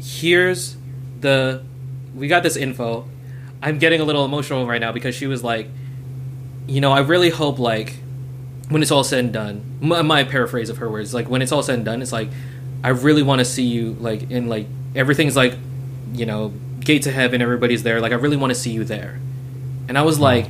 here's 0.00 0.76
the. 1.20 1.62
We 2.14 2.28
got 2.28 2.42
this 2.42 2.56
info. 2.56 3.08
I'm 3.62 3.78
getting 3.78 4.00
a 4.00 4.04
little 4.04 4.24
emotional 4.24 4.66
right 4.66 4.80
now 4.80 4.92
because 4.92 5.14
she 5.14 5.26
was 5.26 5.44
like, 5.44 5.68
you 6.66 6.80
know, 6.80 6.92
I 6.92 7.00
really 7.00 7.30
hope, 7.30 7.58
like, 7.58 7.94
when 8.68 8.82
it's 8.82 8.90
all 8.90 9.04
said 9.04 9.20
and 9.20 9.32
done, 9.32 9.78
my, 9.80 10.02
my 10.02 10.24
paraphrase 10.24 10.68
of 10.68 10.78
her 10.78 10.90
words, 10.90 11.12
like, 11.14 11.28
when 11.28 11.42
it's 11.42 11.52
all 11.52 11.62
said 11.62 11.76
and 11.76 11.84
done, 11.84 12.02
it's 12.02 12.12
like, 12.12 12.28
I 12.82 12.90
really 12.90 13.22
want 13.22 13.40
to 13.40 13.44
see 13.44 13.64
you, 13.64 13.94
like, 14.00 14.30
in, 14.30 14.48
like, 14.48 14.66
everything's 14.94 15.36
like 15.36 15.54
you 16.12 16.26
know, 16.26 16.52
gate 16.80 17.02
to 17.02 17.12
heaven, 17.12 17.42
everybody's 17.42 17.82
there. 17.82 18.00
Like, 18.00 18.12
I 18.12 18.16
really 18.16 18.36
want 18.36 18.50
to 18.50 18.54
see 18.54 18.70
you 18.70 18.84
there. 18.84 19.18
And 19.88 19.98
I 19.98 20.02
was 20.02 20.16
mm-hmm. 20.16 20.24
like, 20.24 20.46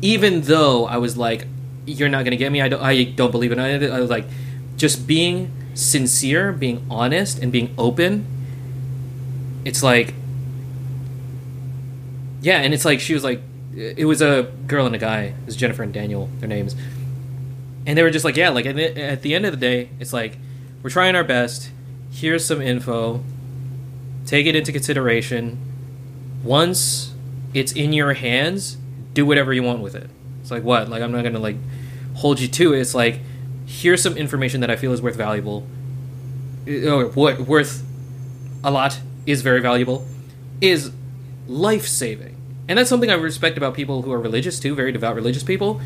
even 0.00 0.42
though 0.42 0.86
I 0.86 0.98
was 0.98 1.16
like, 1.16 1.46
you're 1.86 2.08
not 2.08 2.24
gonna 2.24 2.36
get 2.36 2.52
me. 2.52 2.60
I 2.60 2.68
don't. 2.68 2.82
I 2.82 3.04
don't 3.04 3.30
believe 3.30 3.50
in 3.50 3.58
it. 3.58 3.90
I 3.90 3.98
was 3.98 4.10
like, 4.10 4.26
just 4.78 5.06
being 5.06 5.52
sincere, 5.74 6.52
being 6.52 6.86
honest, 6.90 7.38
and 7.38 7.52
being 7.52 7.74
open. 7.76 8.26
It's 9.66 9.82
like, 9.82 10.14
yeah, 12.40 12.60
and 12.60 12.72
it's 12.72 12.86
like 12.86 13.00
she 13.00 13.12
was 13.12 13.22
like, 13.22 13.42
it 13.76 14.06
was 14.06 14.22
a 14.22 14.50
girl 14.66 14.86
and 14.86 14.94
a 14.94 14.98
guy. 14.98 15.24
It 15.24 15.46
was 15.46 15.56
Jennifer 15.56 15.82
and 15.82 15.92
Daniel, 15.92 16.30
their 16.38 16.48
names, 16.48 16.74
and 17.84 17.98
they 17.98 18.02
were 18.02 18.10
just 18.10 18.24
like, 18.24 18.36
yeah, 18.36 18.48
like 18.48 18.64
at 18.64 19.22
the 19.22 19.34
end 19.34 19.44
of 19.44 19.52
the 19.52 19.58
day, 19.58 19.90
it's 20.00 20.14
like, 20.14 20.38
we're 20.82 20.90
trying 20.90 21.14
our 21.14 21.24
best. 21.24 21.70
Here's 22.10 22.46
some 22.46 22.62
info 22.62 23.22
take 24.28 24.46
it 24.46 24.54
into 24.54 24.70
consideration. 24.72 25.58
Once 26.44 27.14
it's 27.54 27.72
in 27.72 27.94
your 27.94 28.12
hands, 28.12 28.76
do 29.14 29.24
whatever 29.24 29.54
you 29.54 29.62
want 29.62 29.80
with 29.80 29.94
it. 29.94 30.08
It's 30.42 30.50
like 30.50 30.62
what? 30.62 30.88
Like 30.88 31.02
I'm 31.02 31.10
not 31.10 31.24
gonna 31.24 31.38
like 31.38 31.56
hold 32.14 32.38
you 32.38 32.46
to 32.46 32.74
it. 32.74 32.80
It's 32.80 32.94
like 32.94 33.20
here's 33.68 34.02
some 34.02 34.16
information 34.16 34.62
that 34.62 34.70
I 34.70 34.76
feel 34.76 34.92
is 34.92 35.02
worth 35.02 35.16
valuable. 35.16 35.66
Uh, 36.66 36.88
or 36.88 37.04
what 37.08 37.40
worth 37.40 37.84
a 38.64 38.70
lot 38.70 38.98
is 39.26 39.42
very 39.42 39.60
valuable. 39.60 40.06
Is 40.60 40.90
life 41.46 41.86
saving. 41.86 42.36
And 42.66 42.78
that's 42.78 42.88
something 42.88 43.10
I 43.10 43.14
respect 43.14 43.56
about 43.56 43.74
people 43.74 44.02
who 44.02 44.12
are 44.12 44.20
religious 44.20 44.58
too, 44.58 44.74
very 44.74 44.90
devout 44.90 45.14
religious 45.14 45.42
people. 45.42 45.80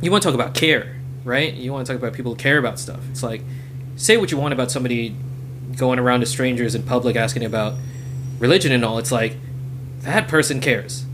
You 0.00 0.10
want 0.10 0.22
to 0.22 0.28
talk 0.28 0.34
about 0.34 0.54
care, 0.54 0.96
right? 1.24 1.52
You 1.52 1.72
want 1.72 1.86
to 1.86 1.92
talk 1.92 2.00
about 2.00 2.14
people 2.14 2.32
who 2.32 2.36
care 2.36 2.58
about 2.58 2.78
stuff. 2.78 3.00
It's 3.10 3.22
like 3.22 3.42
say 3.96 4.16
what 4.16 4.30
you 4.30 4.38
want 4.38 4.54
about 4.54 4.70
somebody 4.70 5.14
going 5.76 5.98
around 5.98 6.20
to 6.20 6.26
strangers 6.26 6.74
in 6.74 6.82
public 6.82 7.16
asking 7.16 7.44
about 7.44 7.74
religion 8.38 8.72
and 8.72 8.84
all, 8.84 8.98
it's 8.98 9.12
like 9.12 9.36
that 10.00 10.28
person 10.28 10.60
cares, 10.60 11.04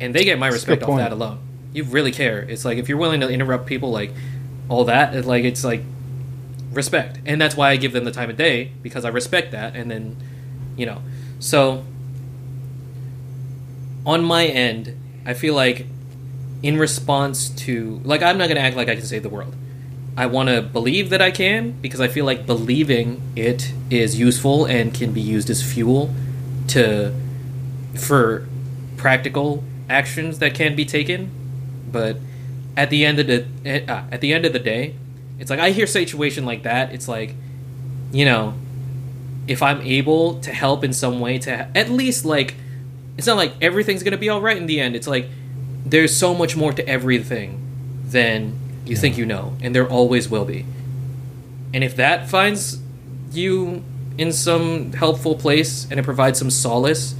and 0.00 0.14
they 0.14 0.24
get 0.24 0.38
my 0.38 0.48
respect 0.48 0.82
off 0.82 0.98
that 0.98 1.12
alone. 1.12 1.38
You 1.72 1.84
really 1.84 2.12
care. 2.12 2.40
It's 2.40 2.64
like 2.64 2.78
if 2.78 2.88
you're 2.88 2.98
willing 2.98 3.20
to 3.20 3.28
interrupt 3.28 3.66
people 3.66 3.90
like 3.90 4.12
all 4.72 4.84
that. 4.86 5.24
Like 5.26 5.44
it's 5.44 5.64
like 5.64 5.82
respect, 6.72 7.18
and 7.26 7.40
that's 7.40 7.56
why 7.56 7.70
I 7.70 7.76
give 7.76 7.92
them 7.92 8.04
the 8.04 8.12
time 8.12 8.30
of 8.30 8.36
day 8.36 8.72
because 8.82 9.04
I 9.04 9.08
respect 9.08 9.52
that. 9.52 9.76
And 9.76 9.90
then, 9.90 10.16
you 10.76 10.86
know, 10.86 11.02
so 11.38 11.84
on 14.04 14.24
my 14.24 14.46
end, 14.46 14.96
I 15.26 15.34
feel 15.34 15.54
like 15.54 15.86
in 16.62 16.78
response 16.78 17.48
to 17.50 18.00
like 18.04 18.22
I'm 18.22 18.38
not 18.38 18.48
gonna 18.48 18.60
act 18.60 18.76
like 18.76 18.88
I 18.88 18.96
can 18.96 19.04
save 19.04 19.22
the 19.22 19.28
world. 19.28 19.54
I 20.16 20.26
want 20.26 20.50
to 20.50 20.60
believe 20.60 21.08
that 21.10 21.22
I 21.22 21.30
can 21.30 21.72
because 21.80 22.00
I 22.00 22.08
feel 22.08 22.26
like 22.26 22.46
believing 22.46 23.22
it 23.34 23.72
is 23.88 24.18
useful 24.18 24.66
and 24.66 24.92
can 24.92 25.12
be 25.12 25.22
used 25.22 25.48
as 25.48 25.62
fuel 25.62 26.14
to 26.68 27.14
for 27.98 28.46
practical 28.98 29.64
actions 29.88 30.38
that 30.40 30.54
can 30.54 30.76
be 30.76 30.84
taken. 30.84 31.30
But 31.90 32.18
at 32.76 32.90
the 32.90 33.04
end 33.04 33.18
of 33.18 33.26
the 33.26 33.44
uh, 33.88 34.04
at 34.10 34.20
the 34.20 34.32
end 34.32 34.44
of 34.44 34.52
the 34.52 34.58
day, 34.58 34.94
it's 35.38 35.50
like 35.50 35.60
I 35.60 35.70
hear 35.70 35.86
situation 35.86 36.44
like 36.44 36.62
that. 36.62 36.92
It's 36.92 37.08
like, 37.08 37.34
you 38.12 38.24
know, 38.24 38.54
if 39.46 39.62
I'm 39.62 39.80
able 39.82 40.40
to 40.40 40.52
help 40.52 40.84
in 40.84 40.92
some 40.92 41.20
way 41.20 41.38
to 41.40 41.76
at 41.76 41.90
least 41.90 42.24
like, 42.24 42.54
it's 43.18 43.26
not 43.26 43.36
like 43.36 43.52
everything's 43.60 44.02
gonna 44.02 44.16
be 44.16 44.28
all 44.28 44.40
right 44.40 44.56
in 44.56 44.66
the 44.66 44.80
end. 44.80 44.96
It's 44.96 45.08
like 45.08 45.28
there's 45.84 46.16
so 46.16 46.34
much 46.34 46.56
more 46.56 46.72
to 46.72 46.86
everything 46.88 47.60
than 48.04 48.58
you 48.84 48.94
yeah. 48.94 49.00
think 49.00 49.18
you 49.18 49.26
know, 49.26 49.56
and 49.60 49.74
there 49.74 49.88
always 49.88 50.28
will 50.28 50.44
be. 50.44 50.64
And 51.74 51.82
if 51.82 51.96
that 51.96 52.28
finds 52.28 52.80
you 53.32 53.82
in 54.18 54.32
some 54.32 54.92
helpful 54.92 55.34
place 55.34 55.86
and 55.90 55.98
it 55.98 56.02
provides 56.02 56.38
some 56.38 56.50
solace 56.50 57.14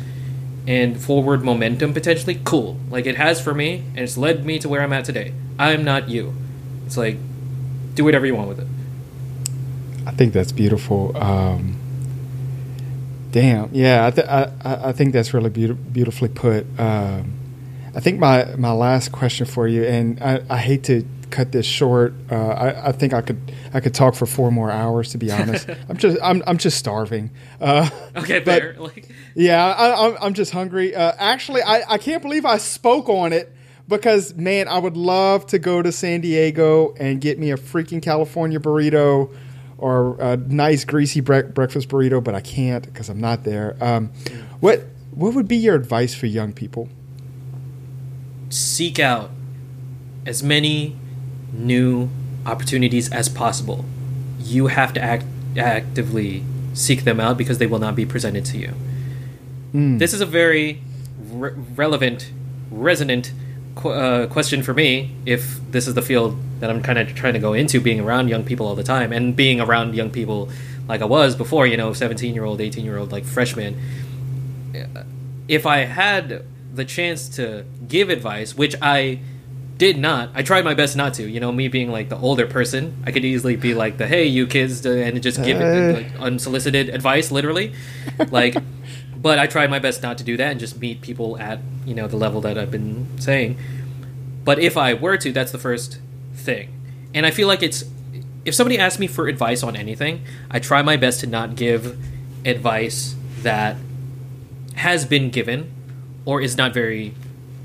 and 0.66 1.00
forward 1.00 1.44
momentum 1.44 1.92
potentially, 1.92 2.40
cool. 2.44 2.78
Like 2.90 3.06
it 3.06 3.16
has 3.16 3.40
for 3.40 3.54
me, 3.54 3.84
and 3.90 4.00
it's 4.00 4.16
led 4.16 4.44
me 4.44 4.58
to 4.58 4.68
where 4.68 4.82
I'm 4.82 4.92
at 4.92 5.04
today. 5.04 5.32
I'm 5.58 5.84
not 5.84 6.08
you. 6.08 6.34
It's 6.86 6.96
like, 6.96 7.16
do 7.94 8.04
whatever 8.04 8.26
you 8.26 8.34
want 8.34 8.48
with 8.48 8.60
it. 8.60 8.68
I 10.06 10.10
think 10.12 10.32
that's 10.32 10.52
beautiful. 10.52 11.16
Um, 11.16 11.76
damn, 13.30 13.70
yeah, 13.72 14.06
I, 14.06 14.10
th- 14.10 14.26
I, 14.26 14.50
I 14.64 14.92
think 14.92 15.12
that's 15.12 15.32
really 15.32 15.50
be- 15.50 15.72
beautifully 15.72 16.28
put. 16.28 16.66
Um, 16.78 17.34
I 17.94 18.00
think 18.00 18.18
my, 18.18 18.56
my 18.56 18.72
last 18.72 19.12
question 19.12 19.46
for 19.46 19.68
you, 19.68 19.84
and 19.84 20.20
I, 20.22 20.42
I 20.48 20.58
hate 20.58 20.84
to 20.84 21.06
cut 21.32 21.50
this 21.50 21.66
short. 21.66 22.14
Uh, 22.30 22.36
I, 22.36 22.88
I, 22.88 22.92
think 22.92 23.12
I 23.12 23.22
could 23.22 23.52
I 23.74 23.80
could 23.80 23.94
talk 23.94 24.14
for 24.14 24.26
four 24.26 24.52
more 24.52 24.70
hours. 24.70 25.10
To 25.12 25.18
be 25.18 25.32
honest, 25.32 25.68
I'm 25.88 25.96
just 25.96 26.18
I'm 26.22 26.42
I'm 26.46 26.58
just 26.58 26.78
starving. 26.78 27.30
Uh, 27.60 27.88
okay, 28.16 28.38
but, 28.44 28.78
like... 28.78 29.08
yeah, 29.34 29.64
I, 29.64 30.26
am 30.26 30.34
just 30.34 30.52
hungry. 30.52 30.94
Uh, 30.94 31.12
actually, 31.18 31.62
I, 31.62 31.82
I 31.88 31.98
can't 31.98 32.22
believe 32.22 32.44
I 32.44 32.58
spoke 32.58 33.08
on 33.08 33.32
it 33.32 33.54
because 33.88 34.34
man, 34.34 34.68
I 34.68 34.78
would 34.78 34.96
love 34.96 35.46
to 35.48 35.58
go 35.58 35.82
to 35.82 35.92
San 35.92 36.20
Diego 36.20 36.94
and 36.98 37.20
get 37.20 37.38
me 37.38 37.50
a 37.50 37.56
freaking 37.56 38.02
California 38.02 38.58
burrito 38.58 39.34
or 39.78 40.16
a 40.20 40.36
nice 40.36 40.84
greasy 40.84 41.20
bre- 41.20 41.42
breakfast 41.42 41.88
burrito, 41.88 42.22
but 42.22 42.34
I 42.34 42.40
can't 42.40 42.84
because 42.84 43.08
I'm 43.08 43.20
not 43.20 43.44
there. 43.44 43.76
Um, 43.80 44.10
what 44.60 44.84
what 45.10 45.34
would 45.34 45.48
be 45.48 45.56
your 45.56 45.74
advice 45.74 46.14
for 46.14 46.26
young 46.26 46.52
people? 46.52 46.88
Seek 48.48 48.98
out 48.98 49.30
as 50.24 50.42
many 50.42 50.96
new 51.52 52.08
opportunities 52.46 53.10
as 53.10 53.28
possible. 53.28 53.84
You 54.38 54.68
have 54.68 54.92
to 54.94 55.02
act 55.02 55.24
actively 55.56 56.44
seek 56.74 57.04
them 57.04 57.20
out 57.20 57.36
because 57.36 57.58
they 57.58 57.66
will 57.66 57.78
not 57.78 57.94
be 57.94 58.06
presented 58.06 58.44
to 58.46 58.58
you. 58.58 58.74
Mm. 59.74 59.98
This 59.98 60.12
is 60.12 60.20
a 60.20 60.26
very 60.26 60.82
re- 61.30 61.52
relevant, 61.74 62.30
resonant 62.70 63.32
qu- 63.74 63.90
uh, 63.90 64.26
question 64.26 64.62
for 64.62 64.74
me. 64.74 65.14
If 65.26 65.60
this 65.70 65.88
is 65.88 65.94
the 65.94 66.02
field 66.02 66.36
that 66.60 66.70
I'm 66.70 66.82
kind 66.82 66.98
of 66.98 67.14
trying 67.14 67.34
to 67.34 67.38
go 67.38 67.52
into, 67.52 67.80
being 67.80 68.00
around 68.00 68.28
young 68.28 68.44
people 68.44 68.66
all 68.66 68.74
the 68.74 68.84
time 68.84 69.12
and 69.12 69.34
being 69.34 69.60
around 69.60 69.94
young 69.94 70.10
people 70.10 70.50
like 70.88 71.00
I 71.00 71.06
was 71.06 71.34
before, 71.34 71.66
you 71.66 71.76
know, 71.76 71.92
17 71.92 72.34
year 72.34 72.44
old, 72.44 72.60
18 72.60 72.84
year 72.84 72.98
old, 72.98 73.12
like 73.12 73.24
freshman. 73.24 73.78
If 75.48 75.66
I 75.66 75.78
had 75.78 76.44
the 76.74 76.84
chance 76.84 77.28
to 77.36 77.64
give 77.86 78.08
advice, 78.08 78.56
which 78.56 78.74
I 78.80 79.20
did 79.82 79.98
not. 79.98 80.30
I 80.32 80.42
tried 80.42 80.64
my 80.64 80.74
best 80.74 80.96
not 80.96 81.14
to. 81.14 81.28
You 81.28 81.40
know, 81.40 81.50
me 81.50 81.66
being 81.66 81.90
like 81.90 82.08
the 82.08 82.16
older 82.16 82.46
person, 82.46 83.02
I 83.04 83.10
could 83.10 83.24
easily 83.24 83.56
be 83.56 83.74
like 83.74 83.98
the 83.98 84.06
"Hey, 84.06 84.26
you 84.26 84.46
kids," 84.46 84.86
and 84.86 85.20
just 85.20 85.42
give 85.42 85.60
uh. 85.60 85.94
like, 85.94 86.20
unsolicited 86.20 86.88
advice, 86.88 87.32
literally. 87.32 87.72
Like, 88.30 88.54
but 89.22 89.38
I 89.38 89.46
try 89.46 89.66
my 89.68 89.78
best 89.78 90.02
not 90.02 90.18
to 90.18 90.24
do 90.24 90.36
that 90.36 90.50
and 90.50 90.60
just 90.60 90.80
meet 90.80 91.00
people 91.00 91.38
at 91.38 91.60
you 91.86 91.94
know 91.94 92.08
the 92.08 92.16
level 92.16 92.40
that 92.42 92.58
I've 92.58 92.70
been 92.70 93.06
saying. 93.18 93.56
But 94.44 94.58
if 94.58 94.76
I 94.76 94.92
were 94.94 95.16
to, 95.18 95.32
that's 95.32 95.52
the 95.52 95.58
first 95.58 96.00
thing, 96.34 96.68
and 97.14 97.24
I 97.24 97.30
feel 97.30 97.46
like 97.46 97.62
it's 97.62 97.84
if 98.44 98.54
somebody 98.54 98.78
asks 98.78 98.98
me 98.98 99.06
for 99.06 99.28
advice 99.28 99.62
on 99.62 99.76
anything, 99.76 100.24
I 100.50 100.58
try 100.58 100.82
my 100.82 100.96
best 100.96 101.20
to 101.20 101.26
not 101.26 101.54
give 101.54 101.96
advice 102.44 103.14
that 103.42 103.76
has 104.74 105.04
been 105.04 105.30
given 105.30 105.72
or 106.24 106.40
is 106.40 106.56
not 106.56 106.74
very 106.74 107.14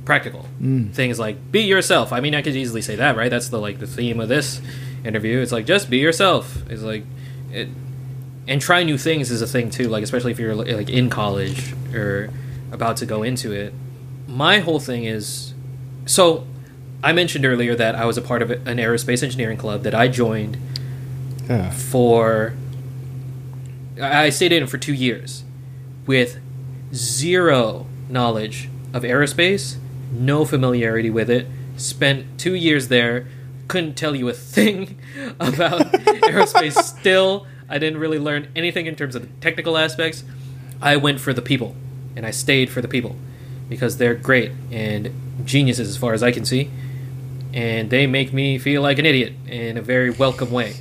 practical. 0.05 0.45
Mm. 0.61 0.93
Things 0.93 1.19
like 1.19 1.51
be 1.51 1.61
yourself. 1.61 2.13
I 2.13 2.19
mean, 2.19 2.35
I 2.35 2.41
could 2.41 2.55
easily 2.55 2.81
say 2.81 2.95
that, 2.95 3.17
right? 3.17 3.29
That's 3.29 3.49
the 3.49 3.59
like 3.59 3.79
the 3.79 3.87
theme 3.87 4.19
of 4.19 4.29
this 4.29 4.61
interview. 5.03 5.39
It's 5.39 5.51
like 5.51 5.65
just 5.65 5.89
be 5.89 5.97
yourself. 5.97 6.69
It's 6.69 6.83
like 6.83 7.03
it, 7.51 7.69
and 8.47 8.61
try 8.61 8.83
new 8.83 8.97
things 8.97 9.31
is 9.31 9.41
a 9.41 9.47
thing 9.47 9.69
too. 9.69 9.89
Like 9.89 10.03
especially 10.03 10.31
if 10.31 10.39
you're 10.39 10.55
like 10.55 10.89
in 10.89 11.09
college 11.09 11.73
or 11.93 12.31
about 12.71 12.97
to 12.97 13.05
go 13.05 13.23
into 13.23 13.51
it. 13.51 13.73
My 14.27 14.59
whole 14.59 14.79
thing 14.79 15.05
is 15.05 15.53
so. 16.05 16.45
I 17.03 17.13
mentioned 17.13 17.45
earlier 17.45 17.75
that 17.75 17.93
I 17.95 18.05
was 18.05 18.17
a 18.17 18.21
part 18.21 18.41
of 18.41 18.49
an 18.49 18.77
aerospace 18.77 19.21
engineering 19.21 19.57
club 19.57 19.83
that 19.83 19.93
I 19.93 20.07
joined 20.07 20.57
yeah. 21.47 21.69
for. 21.71 22.55
I 24.01 24.29
stayed 24.29 24.51
in 24.51 24.67
for 24.67 24.77
two 24.77 24.93
years 24.93 25.43
with 26.05 26.39
zero 26.93 27.87
knowledge 28.09 28.69
of 28.93 29.03
aerospace 29.03 29.77
no 30.11 30.45
familiarity 30.45 31.09
with 31.09 31.29
it. 31.29 31.47
Spent 31.75 32.39
two 32.39 32.55
years 32.55 32.87
there, 32.87 33.27
couldn't 33.67 33.95
tell 33.95 34.15
you 34.15 34.29
a 34.29 34.33
thing 34.55 34.97
about 35.39 35.81
aerospace. 35.91 36.81
Still, 36.81 37.47
I 37.69 37.77
didn't 37.77 37.99
really 37.99 38.19
learn 38.19 38.47
anything 38.55 38.85
in 38.85 38.95
terms 38.95 39.15
of 39.15 39.23
the 39.23 39.27
technical 39.41 39.77
aspects. 39.77 40.23
I 40.81 40.95
went 40.95 41.19
for 41.19 41.33
the 41.33 41.41
people, 41.41 41.75
and 42.15 42.25
I 42.25 42.31
stayed 42.31 42.69
for 42.69 42.81
the 42.81 42.87
people 42.87 43.15
because 43.69 43.97
they're 43.97 44.15
great 44.15 44.51
and 44.71 45.11
geniuses 45.45 45.89
as 45.89 45.97
far 45.97 46.13
as 46.13 46.23
I 46.23 46.31
can 46.31 46.45
see, 46.45 46.69
and 47.53 47.89
they 47.89 48.07
make 48.07 48.31
me 48.31 48.57
feel 48.57 48.81
like 48.81 48.99
an 48.99 49.05
idiot 49.05 49.33
in 49.47 49.77
a 49.77 49.81
very 49.81 50.09
welcome 50.09 50.51
way. 50.51 50.75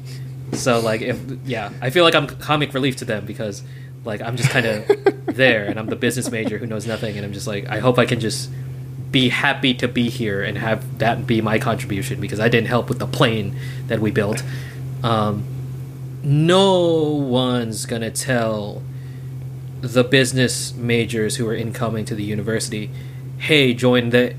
So, 0.52 0.80
like, 0.80 1.00
if 1.00 1.20
yeah, 1.44 1.72
I 1.80 1.90
feel 1.90 2.04
like 2.04 2.14
I'm 2.14 2.26
comic 2.26 2.72
relief 2.74 2.96
to 2.96 3.04
them 3.04 3.26
because 3.26 3.62
like 4.04 4.20
I'm 4.20 4.36
just 4.36 4.50
kind 4.50 4.66
of 4.66 4.86
there, 5.26 5.64
and 5.64 5.78
I'm 5.78 5.86
the 5.86 5.96
business 5.96 6.30
major 6.30 6.58
who 6.58 6.66
knows 6.66 6.86
nothing, 6.86 7.16
and 7.16 7.24
I'm 7.24 7.32
just 7.32 7.46
like, 7.46 7.66
I 7.68 7.80
hope 7.80 7.98
I 7.98 8.06
can 8.06 8.20
just 8.20 8.50
be 9.10 9.28
happy 9.28 9.72
to 9.72 9.88
be 9.88 10.10
here 10.10 10.42
and 10.42 10.58
have 10.58 10.98
that 10.98 11.26
be 11.26 11.40
my 11.40 11.58
contribution 11.58 12.20
because 12.20 12.40
I 12.40 12.48
didn't 12.48 12.68
help 12.68 12.88
with 12.88 12.98
the 12.98 13.06
plane 13.06 13.56
that 13.86 14.00
we 14.00 14.10
built. 14.10 14.42
Um, 15.02 15.44
no 16.26 17.04
one's 17.04 17.86
gonna 17.86 18.10
tell 18.10 18.82
the 19.80 20.02
business 20.02 20.74
majors 20.74 21.36
who 21.36 21.46
are 21.46 21.54
incoming 21.54 22.04
to 22.04 22.16
the 22.16 22.24
university, 22.24 22.90
"Hey, 23.38 23.72
join 23.72 24.10
the 24.10 24.34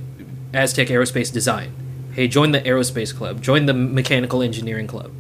Aztec 0.54 0.90
Aerospace 0.90 1.32
Design. 1.32 1.72
Hey, 2.12 2.28
join 2.28 2.52
the 2.52 2.60
aerospace 2.60 3.16
club. 3.16 3.42
Join 3.42 3.68
the 3.68 3.74
mechanical 3.74 4.42
engineering 4.42 4.86
club." 4.86 5.12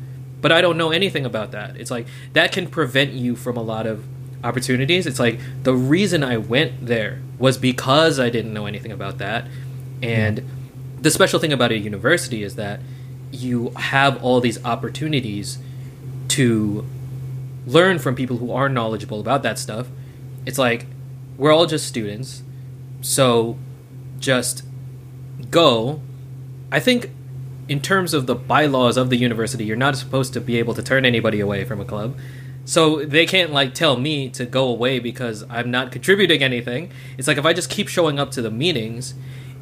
But 0.41 0.51
I 0.51 0.59
don't 0.59 0.77
know 0.77 0.91
anything 0.91 1.25
about 1.25 1.51
that. 1.51 1.77
It's 1.77 1.89
like 1.89 2.05
that 2.33 2.51
can 2.51 2.67
prevent 2.67 3.13
you 3.13 3.37
from 3.37 3.55
a 3.55 3.61
lot 3.61 3.87
of 3.87 4.03
opportunities. 4.43 5.07
It's 5.07 5.21
like 5.21 5.39
the 5.63 5.73
reason 5.73 6.21
I 6.21 6.35
went 6.35 6.85
there 6.85 7.21
was 7.39 7.57
because 7.57 8.19
I 8.19 8.29
didn't 8.29 8.53
know 8.53 8.65
anything 8.65 8.91
about 8.91 9.19
that. 9.19 9.45
And 10.03 10.39
mm. 10.39 10.45
the 11.01 11.11
special 11.11 11.39
thing 11.39 11.53
about 11.53 11.71
a 11.71 11.77
university 11.77 12.43
is 12.43 12.55
that 12.55 12.81
you 13.31 13.71
have 13.77 14.21
all 14.21 14.41
these 14.41 14.63
opportunities 14.65 15.59
to 16.37 16.85
learn 17.65 17.97
from 17.97 18.13
people 18.13 18.37
who 18.37 18.51
are 18.51 18.69
knowledgeable 18.69 19.19
about 19.19 19.41
that 19.41 19.57
stuff. 19.57 19.87
It's 20.45 20.59
like 20.59 20.85
we're 21.35 21.51
all 21.51 21.65
just 21.65 21.87
students. 21.87 22.43
So 23.01 23.57
just 24.19 24.63
go. 25.49 25.99
I 26.71 26.79
think 26.79 27.09
in 27.67 27.81
terms 27.81 28.13
of 28.13 28.27
the 28.27 28.35
bylaws 28.35 28.97
of 28.97 29.09
the 29.09 29.17
university, 29.17 29.65
you're 29.65 29.75
not 29.75 29.95
supposed 29.95 30.31
to 30.33 30.41
be 30.41 30.59
able 30.59 30.75
to 30.75 30.83
turn 30.83 31.05
anybody 31.05 31.39
away 31.39 31.65
from 31.65 31.81
a 31.81 31.85
club. 31.85 32.15
So 32.65 33.03
they 33.03 33.25
can't 33.25 33.51
like 33.51 33.73
tell 33.73 33.97
me 33.97 34.29
to 34.29 34.45
go 34.45 34.67
away 34.67 34.99
because 34.99 35.43
I'm 35.49 35.71
not 35.71 35.91
contributing 35.91 36.43
anything. 36.43 36.91
It's 37.17 37.27
like 37.27 37.37
if 37.37 37.47
I 37.47 37.53
just 37.53 37.71
keep 37.71 37.87
showing 37.87 38.19
up 38.19 38.29
to 38.31 38.43
the 38.43 38.51
meetings 38.51 39.15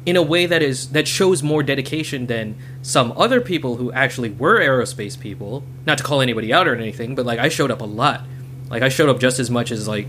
in 0.06 0.16
a 0.16 0.22
way 0.22 0.46
that 0.46 0.62
is 0.62 0.90
that 0.90 1.08
shows 1.08 1.42
more 1.42 1.64
dedication 1.64 2.26
than 2.26 2.56
some 2.80 3.12
other 3.16 3.40
people 3.40 3.76
who 3.76 3.90
actually 3.92 4.30
were 4.30 4.60
aerospace 4.60 5.18
people. 5.18 5.64
Not 5.84 5.98
to 5.98 6.04
call 6.04 6.20
anybody 6.20 6.52
out 6.52 6.68
or 6.68 6.74
anything, 6.76 7.16
but 7.16 7.26
like 7.26 7.40
I 7.40 7.48
showed 7.48 7.72
up 7.72 7.80
a 7.80 7.84
lot. 7.84 8.22
Like 8.70 8.82
I 8.82 8.88
showed 8.88 9.08
up 9.08 9.18
just 9.18 9.40
as 9.40 9.50
much 9.50 9.72
as 9.72 9.88
like 9.88 10.06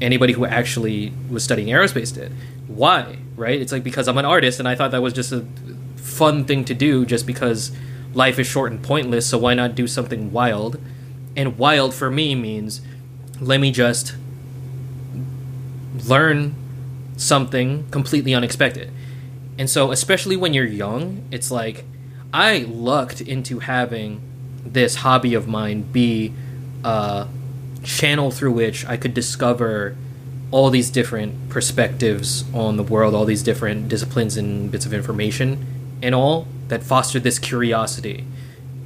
anybody 0.00 0.32
who 0.32 0.46
actually 0.46 1.12
was 1.28 1.44
studying 1.44 1.68
aerospace 1.68 2.14
did. 2.14 2.32
Why? 2.66 3.18
Right? 3.36 3.60
It's 3.60 3.72
like 3.72 3.84
because 3.84 4.08
I'm 4.08 4.16
an 4.16 4.24
artist 4.24 4.58
and 4.58 4.66
I 4.66 4.74
thought 4.74 4.90
that 4.92 5.02
was 5.02 5.12
just 5.12 5.32
a 5.32 5.44
fun 5.96 6.46
thing 6.46 6.64
to 6.64 6.74
do 6.74 7.04
just 7.04 7.26
because 7.26 7.72
life 8.14 8.38
is 8.38 8.46
short 8.46 8.72
and 8.72 8.82
pointless, 8.82 9.26
so 9.26 9.38
why 9.38 9.54
not 9.54 9.74
do 9.74 9.86
something 9.86 10.32
wild? 10.32 10.80
And 11.36 11.58
wild 11.58 11.94
for 11.94 12.10
me 12.10 12.34
means 12.34 12.80
let 13.38 13.60
me 13.60 13.70
just 13.70 14.14
learn 16.06 16.54
something 17.16 17.88
completely 17.90 18.34
unexpected. 18.34 18.90
And 19.58 19.68
so, 19.68 19.90
especially 19.92 20.36
when 20.36 20.54
you're 20.54 20.64
young, 20.64 21.24
it's 21.30 21.50
like 21.50 21.84
I 22.32 22.66
lucked 22.68 23.20
into 23.20 23.58
having 23.58 24.22
this 24.64 24.96
hobby 24.96 25.34
of 25.34 25.48
mine 25.48 25.82
be 25.82 26.32
a 26.84 27.26
channel 27.82 28.30
through 28.30 28.52
which 28.52 28.86
I 28.86 28.96
could 28.96 29.14
discover 29.14 29.96
all 30.50 30.70
these 30.70 30.90
different 30.90 31.48
perspectives 31.48 32.44
on 32.52 32.76
the 32.76 32.82
world, 32.82 33.14
all 33.14 33.24
these 33.24 33.42
different 33.42 33.88
disciplines 33.88 34.36
and 34.36 34.70
bits 34.70 34.86
of 34.86 34.92
information, 34.92 35.66
and 36.02 36.14
all 36.14 36.46
that 36.68 36.82
fostered 36.82 37.22
this 37.22 37.38
curiosity 37.38 38.24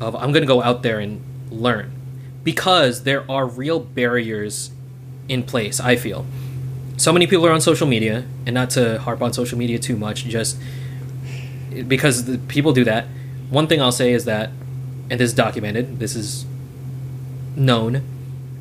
of 0.01 0.15
I'm 0.17 0.33
going 0.33 0.43
to 0.43 0.47
go 0.47 0.63
out 0.63 0.83
there 0.83 0.99
and 0.99 1.23
learn 1.51 1.93
because 2.43 3.05
there 3.05 3.29
are 3.31 3.47
real 3.47 3.81
barriers 3.81 4.71
in 5.29 5.43
place, 5.43 5.81
I 5.81 5.97
feel. 5.97 6.27
So 7.05 7.13
many 7.13 7.27
people 7.27 7.47
are 7.47 7.53
on 7.53 7.61
social 7.61 7.87
media, 7.87 8.25
and 8.47 8.55
not 8.55 8.71
to 8.71 8.99
harp 8.99 9.21
on 9.21 9.35
social 9.35 9.59
media 9.59 9.79
too 9.79 9.95
much, 9.95 10.25
just 10.25 10.59
because 11.87 12.25
the, 12.25 12.39
people 12.39 12.73
do 12.73 12.83
that. 12.85 13.05
One 13.51 13.67
thing 13.67 13.83
I'll 13.83 13.93
say 13.93 14.15
is 14.15 14.25
that, 14.25 14.49
and 15.11 15.21
this 15.21 15.29
is 15.29 15.35
documented, 15.35 15.99
this 15.99 16.17
is 16.17 16.47
known, 17.57 18.03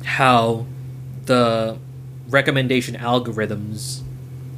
how 0.04 0.66
the 1.24 1.78
recommendation 2.28 2.96
algorithms 2.96 4.02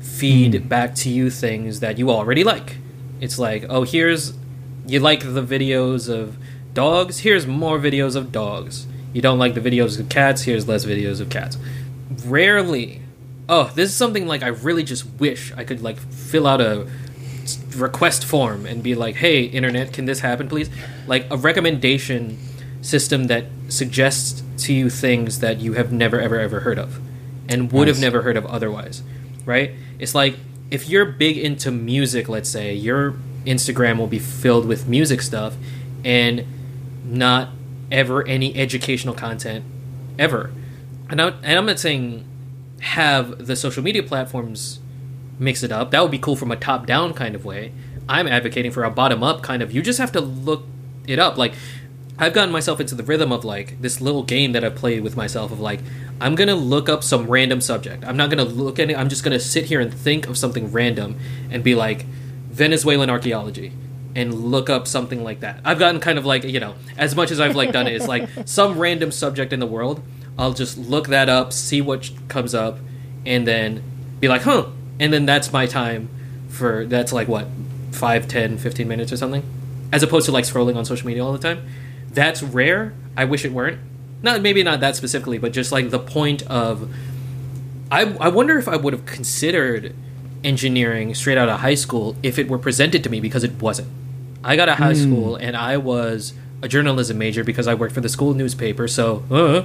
feed 0.01 0.55
mm. 0.55 0.69
back 0.69 0.97
to 0.97 1.09
you 1.09 1.31
things 1.31 1.79
that 1.79 1.97
you 1.97 2.11
already 2.11 2.43
like. 2.43 2.79
It's 3.21 3.39
like, 3.39 3.67
oh, 3.69 3.85
here's 3.85 4.33
you 4.89 4.99
like 4.99 5.21
the 5.21 5.45
videos 5.45 6.13
of 6.13 6.39
dogs, 6.75 7.21
here's 7.21 7.47
more 7.47 7.79
videos 7.79 8.17
of 8.17 8.33
dogs. 8.33 8.89
You 9.13 9.23
don't 9.23 9.39
like 9.39 9.55
the 9.55 9.61
videos 9.61 10.01
of 10.01 10.09
cats, 10.09 10.43
here's 10.43 10.67
less 10.67 10.85
videos 10.85 11.21
of 11.21 11.31
cats. 11.31 11.57
Rarely. 12.25 13.03
Oh, 13.48 13.70
this 13.74 13.90
is 13.90 13.97
something 13.97 14.27
like 14.27 14.43
I 14.43 14.48
really 14.48 14.82
just 14.82 15.06
wish 15.18 15.52
I 15.56 15.64
could 15.64 15.82
like 15.82 15.98
fill 15.98 16.47
out 16.47 16.60
a 16.60 16.89
request 17.77 18.24
form 18.24 18.66
and 18.66 18.82
be 18.82 18.94
like, 18.94 19.16
"Hey, 19.16 19.44
internet, 19.44 19.93
can 19.93 20.05
this 20.06 20.20
happen, 20.20 20.48
please?" 20.48 20.68
Like 21.06 21.27
a 21.31 21.36
recommendation 21.36 22.39
system 22.81 23.24
that 23.24 23.44
suggests 23.68 24.43
to 24.59 24.73
you 24.73 24.90
things 24.90 25.40
that 25.40 25.60
you 25.60 25.74
have 25.74 25.93
never 25.93 26.20
ever 26.20 26.39
ever 26.39 26.60
heard 26.60 26.78
of 26.78 27.01
and 27.48 27.70
would 27.73 27.86
nice. 27.86 27.97
have 27.97 28.02
never 28.02 28.23
heard 28.23 28.36
of 28.36 28.47
otherwise, 28.47 29.02
right? 29.44 29.73
It's 29.98 30.14
like 30.14 30.36
if 30.70 30.89
you're 30.89 31.05
big 31.05 31.39
into 31.39 31.70
music, 31.70 32.28
let's 32.28 32.48
say, 32.48 32.74
your 32.74 33.14
Instagram 33.44 33.98
will 33.98 34.06
be 34.09 34.18
filled 34.18 34.66
with 34.66 34.89
music 34.89 35.23
stuff 35.23 35.55
and 36.05 36.44
not 37.05 37.51
ever 37.90 38.27
any 38.27 38.56
educational 38.56 39.14
content 39.14 39.64
ever. 40.18 40.51
And, 41.09 41.23
I, 41.23 41.28
and 41.28 41.59
I'm 41.59 41.66
not 41.66 41.78
saying 41.78 42.24
have 42.81 43.47
the 43.47 43.57
social 43.57 43.82
media 43.82 44.03
platforms 44.03 44.81
mix 45.39 45.62
it 45.62 45.73
up. 45.73 45.90
That 45.90 46.03
would 46.03 46.11
be 46.11 46.19
cool 46.19 46.36
from 46.36 46.51
a 46.51 46.57
top 46.57 46.86
down 46.86 47.15
kind 47.15 47.35
of 47.35 47.44
way. 47.44 47.73
I'm 48.09 48.27
advocating 48.27 48.70
for 48.70 48.85
a 48.85 48.90
bottom 48.90 49.23
up 49.23 49.43
kind 49.43 49.62
of. 49.62 49.73
You 49.73 49.82
just 49.82 49.98
have 49.98 50.12
to 50.12 50.20
look 50.20 50.65
it 51.07 51.19
up. 51.19 51.36
Like 51.36 51.55
I've 52.19 52.32
gotten 52.32 52.53
myself 52.53 52.81
into 52.81 52.94
the 52.94 53.03
rhythm 53.03 53.32
of 53.32 53.44
like 53.44 53.81
this 53.81 54.01
little 54.01 54.23
game 54.23 54.53
that 54.53 54.65
I've 54.65 54.74
played 54.74 55.03
with 55.03 55.16
myself 55.16 55.53
of 55.53 55.61
like 55.61 55.81
I'm 56.20 56.35
gonna 56.35 56.55
look 56.55 56.89
up 56.89 57.05
some 57.05 57.27
random 57.27 57.61
subject. 57.61 58.05
I'm 58.05 58.16
not 58.16 58.31
gonna 58.31 58.44
look 58.44 58.78
at 58.78 58.90
it. 58.90 58.97
I'm 58.97 59.09
just 59.09 59.23
gonna 59.23 59.40
sit 59.40 59.66
here 59.66 59.81
and 59.81 59.93
think 59.93 60.27
of 60.28 60.39
something 60.39 60.73
random 60.73 61.19
and 61.51 61.62
be 61.62 61.74
like 61.74 62.07
Venezuelan 62.51 63.11
archaeology 63.11 63.73
and 64.15 64.32
look 64.32 64.70
up 64.70 64.86
something 64.89 65.23
like 65.23 65.40
that. 65.40 65.61
I've 65.62 65.78
gotten 65.78 66.01
kind 66.01 66.19
of 66.19 66.24
like 66.24 66.44
you 66.44 66.61
know 66.61 66.74
as 66.97 67.15
much 67.15 67.31
as 67.31 67.39
I've 67.40 67.55
like 67.55 67.73
done 67.73 67.86
it, 67.86 67.93
it 67.93 67.97
is 67.97 68.09
like 68.09 68.28
some 68.47 68.78
random 68.78 69.11
subject 69.11 69.53
in 69.53 69.61
the 69.61 69.66
world. 69.66 70.03
I'll 70.39 70.53
just 70.53 70.77
look 70.77 71.09
that 71.09 71.29
up, 71.29 71.53
see 71.53 71.81
what 71.81 72.11
comes 72.29 72.55
up, 72.55 72.79
and 73.25 73.47
then 73.47 73.83
be 74.21 74.29
like, 74.29 74.43
huh. 74.43 74.67
And 74.99 75.13
then 75.13 75.27
that's 75.27 75.53
my 75.53 75.67
time 75.67 76.09
for 76.49 76.87
that's 76.87 77.13
like 77.13 77.29
what 77.29 77.47
5, 77.93 78.29
10, 78.29 78.59
15 78.59 78.89
minutes 78.89 79.13
or 79.13 79.17
something, 79.17 79.43
as 79.93 80.03
opposed 80.03 80.27
to 80.27 80.33
like 80.33 80.45
scrolling 80.45 80.77
on 80.77 80.85
social 80.85 81.07
media 81.07 81.25
all 81.25 81.33
the 81.33 81.39
time 81.39 81.67
that's 82.17 82.43
rare. 82.43 82.95
I 83.17 83.27
wish 83.27 83.45
it 83.45 83.53
weren't. 83.53 83.79
Not 84.23 84.41
maybe 84.43 84.65
not 84.65 84.81
that 84.81 84.97
specifically, 84.97 85.39
but 85.39 85.53
just 85.53 85.71
like 85.71 85.91
the 85.91 86.01
point 86.01 86.43
of. 86.49 86.93
I 87.93 88.17
I 88.19 88.29
wonder 88.29 88.59
if 88.59 88.67
I 88.67 88.77
would 88.77 88.93
have 88.93 89.07
considered 89.07 89.95
engineering 90.43 91.15
straight 91.15 91.39
out 91.39 91.49
of 91.49 91.61
high 91.61 91.75
school 91.75 92.17
if 92.23 92.39
it 92.39 92.49
were 92.49 92.59
presented 92.59 93.05
to 93.05 93.11
me 93.11 93.21
because 93.21 93.45
it 93.45 93.61
wasn't. 93.61 93.89
I 94.43 94.57
got 94.57 94.69
out 94.69 94.79
of 94.81 94.85
high 94.85 94.95
mm. 94.95 95.03
school 95.03 95.37
and 95.37 95.57
I 95.57 95.77
was 95.77 96.33
a 96.63 96.69
journalism 96.69 97.19
major 97.19 97.45
because 97.45 97.69
I 97.69 97.75
worked 97.75 97.95
for 97.95 98.01
the 98.01 98.09
school 98.09 98.33
newspaper. 98.33 98.89
So, 98.89 99.25
uh, 99.31 99.65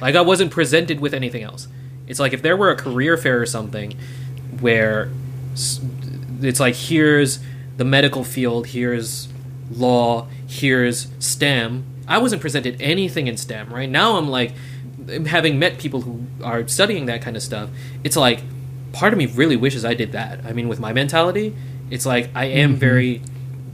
like 0.00 0.14
I 0.14 0.20
wasn't 0.20 0.50
presented 0.50 1.00
with 1.00 1.14
anything 1.14 1.42
else. 1.42 1.68
It's 2.06 2.20
like 2.20 2.32
if 2.32 2.42
there 2.42 2.56
were 2.56 2.70
a 2.70 2.76
career 2.76 3.16
fair 3.16 3.40
or 3.40 3.46
something 3.46 3.96
where 4.60 5.10
it's 6.40 6.60
like 6.60 6.74
here's 6.74 7.40
the 7.76 7.84
medical 7.84 8.24
field, 8.24 8.68
here's 8.68 9.28
law, 9.70 10.26
here's 10.46 11.08
STEM. 11.18 11.84
I 12.06 12.18
wasn't 12.18 12.42
presented 12.42 12.80
anything 12.80 13.26
in 13.26 13.36
STEM, 13.36 13.72
right? 13.72 13.88
Now 13.88 14.16
I'm 14.16 14.28
like, 14.28 14.52
having 15.26 15.58
met 15.58 15.78
people 15.78 16.02
who 16.02 16.26
are 16.42 16.66
studying 16.68 17.06
that 17.06 17.22
kind 17.22 17.36
of 17.36 17.42
stuff, 17.42 17.70
it's 18.04 18.16
like, 18.16 18.40
part 18.92 19.12
of 19.12 19.18
me 19.18 19.26
really 19.26 19.56
wishes 19.56 19.84
I 19.84 19.94
did 19.94 20.12
that. 20.12 20.44
I 20.44 20.52
mean, 20.52 20.68
with 20.68 20.78
my 20.80 20.92
mentality, 20.92 21.54
it's 21.90 22.06
like 22.06 22.30
I 22.34 22.46
am 22.46 22.70
mm-hmm. 22.70 22.78
very 22.78 23.22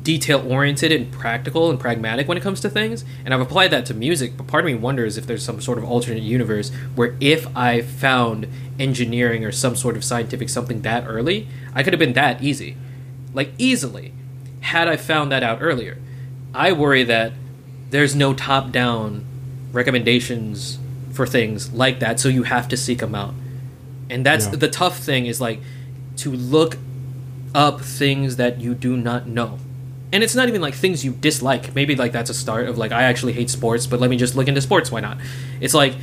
detail 0.03 0.45
oriented 0.51 0.93
and 0.93 1.11
practical 1.11 1.71
and 1.71 1.79
pragmatic 1.79 2.29
when 2.29 2.39
it 2.39 2.43
comes 2.43 2.61
to 2.61 2.71
things, 2.71 3.05
and 3.25 3.35
I've 3.35 3.41
applied 3.41 3.71
that 3.73 3.87
to 3.87 3.95
music. 3.95 4.37
But 4.37 4.47
part 4.47 4.65
of 4.65 4.67
me 4.67 4.75
wonders 4.75 5.19
if 5.19 5.27
there's 5.27 5.45
some 5.45 5.61
sort 5.61 5.79
of 5.79 5.85
alternate 5.85 6.23
universe 6.23 6.71
where 6.95 7.17
if 7.21 7.47
I 7.57 7.83
found 7.83 8.47
engineering 8.79 9.45
or 9.45 9.53
some 9.53 9.77
sort 9.77 9.97
of 9.97 10.05
scientific 10.05 10.49
something 10.49 10.83
that 10.83 11.05
early, 11.07 11.49
I 11.75 11.83
could 11.83 11.93
have 11.93 11.99
been 12.01 12.15
that 12.15 12.43
easy, 12.43 12.77
like 13.35 13.53
easily, 13.59 14.13
had 14.61 14.89
I 14.89 14.97
found 14.97 15.33
that 15.33 15.43
out 15.43 15.59
earlier. 15.61 15.99
I 16.55 16.73
worry 16.73 17.05
that 17.05 17.33
there's 17.91 18.15
no 18.15 18.35
top 18.35 18.71
down 18.71 19.25
recommendations 19.73 20.79
for 21.13 21.27
things 21.27 21.73
like 21.73 22.01
that, 22.01 22.21
so 22.21 22.29
you 22.29 22.45
have 22.45 22.69
to 22.69 22.77
seek 22.77 22.99
them 22.99 23.15
out. 23.15 23.35
And 24.11 24.25
that's 24.25 24.47
yeah. 24.47 24.57
the 24.57 24.69
tough 24.69 24.99
thing 24.99 25.27
is 25.27 25.41
like 25.41 25.61
to 26.19 26.33
look 26.33 26.77
up 27.55 27.81
things 27.81 28.37
that 28.37 28.61
you 28.61 28.75
do 28.75 28.97
not 28.97 29.27
know. 29.27 29.59
And 30.13 30.25
it's 30.25 30.35
not 30.35 30.49
even 30.49 30.61
like 30.61 30.75
things 30.75 31.05
you 31.05 31.13
dislike. 31.13 31.75
Maybe 31.75 31.95
like 31.95 32.13
that's 32.13 32.31
a 32.31 32.35
start 32.35 32.67
of 32.67 32.79
like 32.79 32.93
I 32.93 33.03
actually 33.03 33.35
hate 33.35 33.51
sports, 33.51 33.87
but 33.87 34.01
let 34.01 34.09
me 34.11 34.17
just 34.17 34.35
look 34.35 34.49
into 34.49 34.61
sports, 34.61 34.91
why 34.91 35.01
not? 35.01 35.19
It's 35.61 35.75
like 35.75 35.95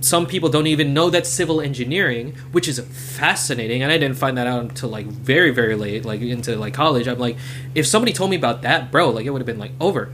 some 0.00 0.26
people 0.26 0.48
don't 0.48 0.66
even 0.66 0.92
know 0.92 1.10
that 1.10 1.26
civil 1.26 1.60
engineering, 1.60 2.34
which 2.52 2.68
is 2.68 2.78
fascinating, 2.78 3.82
and 3.82 3.90
I 3.90 3.98
didn't 3.98 4.18
find 4.18 4.36
that 4.36 4.46
out 4.46 4.60
until 4.60 4.90
like 4.90 5.06
very, 5.06 5.50
very 5.50 5.74
late, 5.74 6.04
like 6.04 6.20
into 6.20 6.56
like 6.56 6.74
college. 6.74 7.08
I'm 7.08 7.18
like, 7.18 7.36
if 7.74 7.86
somebody 7.86 8.12
told 8.12 8.30
me 8.30 8.36
about 8.36 8.62
that, 8.62 8.92
bro, 8.92 9.10
like 9.10 9.26
it 9.26 9.30
would 9.30 9.40
have 9.40 9.46
been 9.46 9.58
like 9.58 9.72
over. 9.80 10.12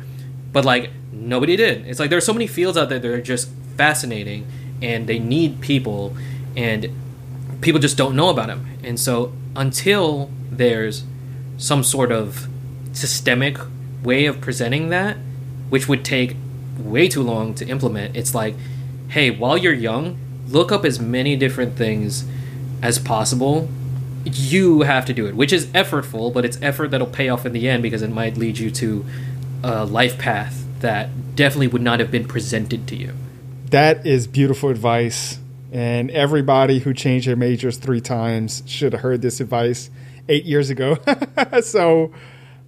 But 0.52 0.64
like 0.64 0.90
nobody 1.10 1.56
did. 1.56 1.86
It's 1.86 1.98
like 1.98 2.10
there's 2.10 2.24
so 2.24 2.32
many 2.32 2.46
fields 2.46 2.78
out 2.78 2.88
there 2.88 2.98
that 2.98 3.10
are 3.10 3.20
just 3.20 3.50
fascinating, 3.76 4.46
and 4.80 5.06
they 5.06 5.18
need 5.18 5.60
people, 5.60 6.16
and 6.56 6.88
people 7.60 7.80
just 7.80 7.96
don't 7.96 8.14
know 8.14 8.28
about 8.28 8.46
them. 8.46 8.66
And 8.84 8.98
so 9.00 9.32
until 9.56 10.30
there's 10.50 11.04
some 11.56 11.82
sort 11.82 12.12
of 12.12 12.48
systemic 12.92 13.58
way 14.02 14.26
of 14.26 14.40
presenting 14.40 14.88
that, 14.90 15.16
which 15.68 15.88
would 15.88 16.04
take 16.04 16.36
way 16.78 17.08
too 17.08 17.22
long 17.22 17.54
to 17.54 17.66
implement, 17.66 18.16
it's 18.16 18.34
like 18.34 18.54
hey, 19.12 19.30
while 19.30 19.58
you're 19.58 19.74
young, 19.74 20.16
look 20.48 20.72
up 20.72 20.86
as 20.86 20.98
many 20.98 21.36
different 21.36 21.76
things 21.76 22.24
as 22.80 22.98
possible. 22.98 23.68
You 24.24 24.82
have 24.82 25.04
to 25.04 25.12
do 25.12 25.26
it, 25.26 25.36
which 25.36 25.52
is 25.52 25.66
effortful, 25.66 26.32
but 26.32 26.46
it's 26.46 26.60
effort 26.62 26.90
that'll 26.90 27.06
pay 27.06 27.28
off 27.28 27.44
in 27.44 27.52
the 27.52 27.68
end 27.68 27.82
because 27.82 28.00
it 28.00 28.10
might 28.10 28.38
lead 28.38 28.56
you 28.56 28.70
to 28.70 29.04
a 29.62 29.84
life 29.84 30.18
path 30.18 30.64
that 30.80 31.36
definitely 31.36 31.66
would 31.68 31.82
not 31.82 32.00
have 32.00 32.10
been 32.10 32.26
presented 32.26 32.86
to 32.88 32.96
you. 32.96 33.12
That 33.66 34.06
is 34.06 34.26
beautiful 34.26 34.70
advice. 34.70 35.38
And 35.70 36.10
everybody 36.10 36.78
who 36.78 36.94
changed 36.94 37.28
their 37.28 37.36
majors 37.36 37.76
three 37.76 38.00
times 38.00 38.62
should 38.66 38.94
have 38.94 39.02
heard 39.02 39.20
this 39.20 39.40
advice 39.40 39.90
eight 40.28 40.44
years 40.44 40.70
ago. 40.70 40.96
so, 41.62 42.12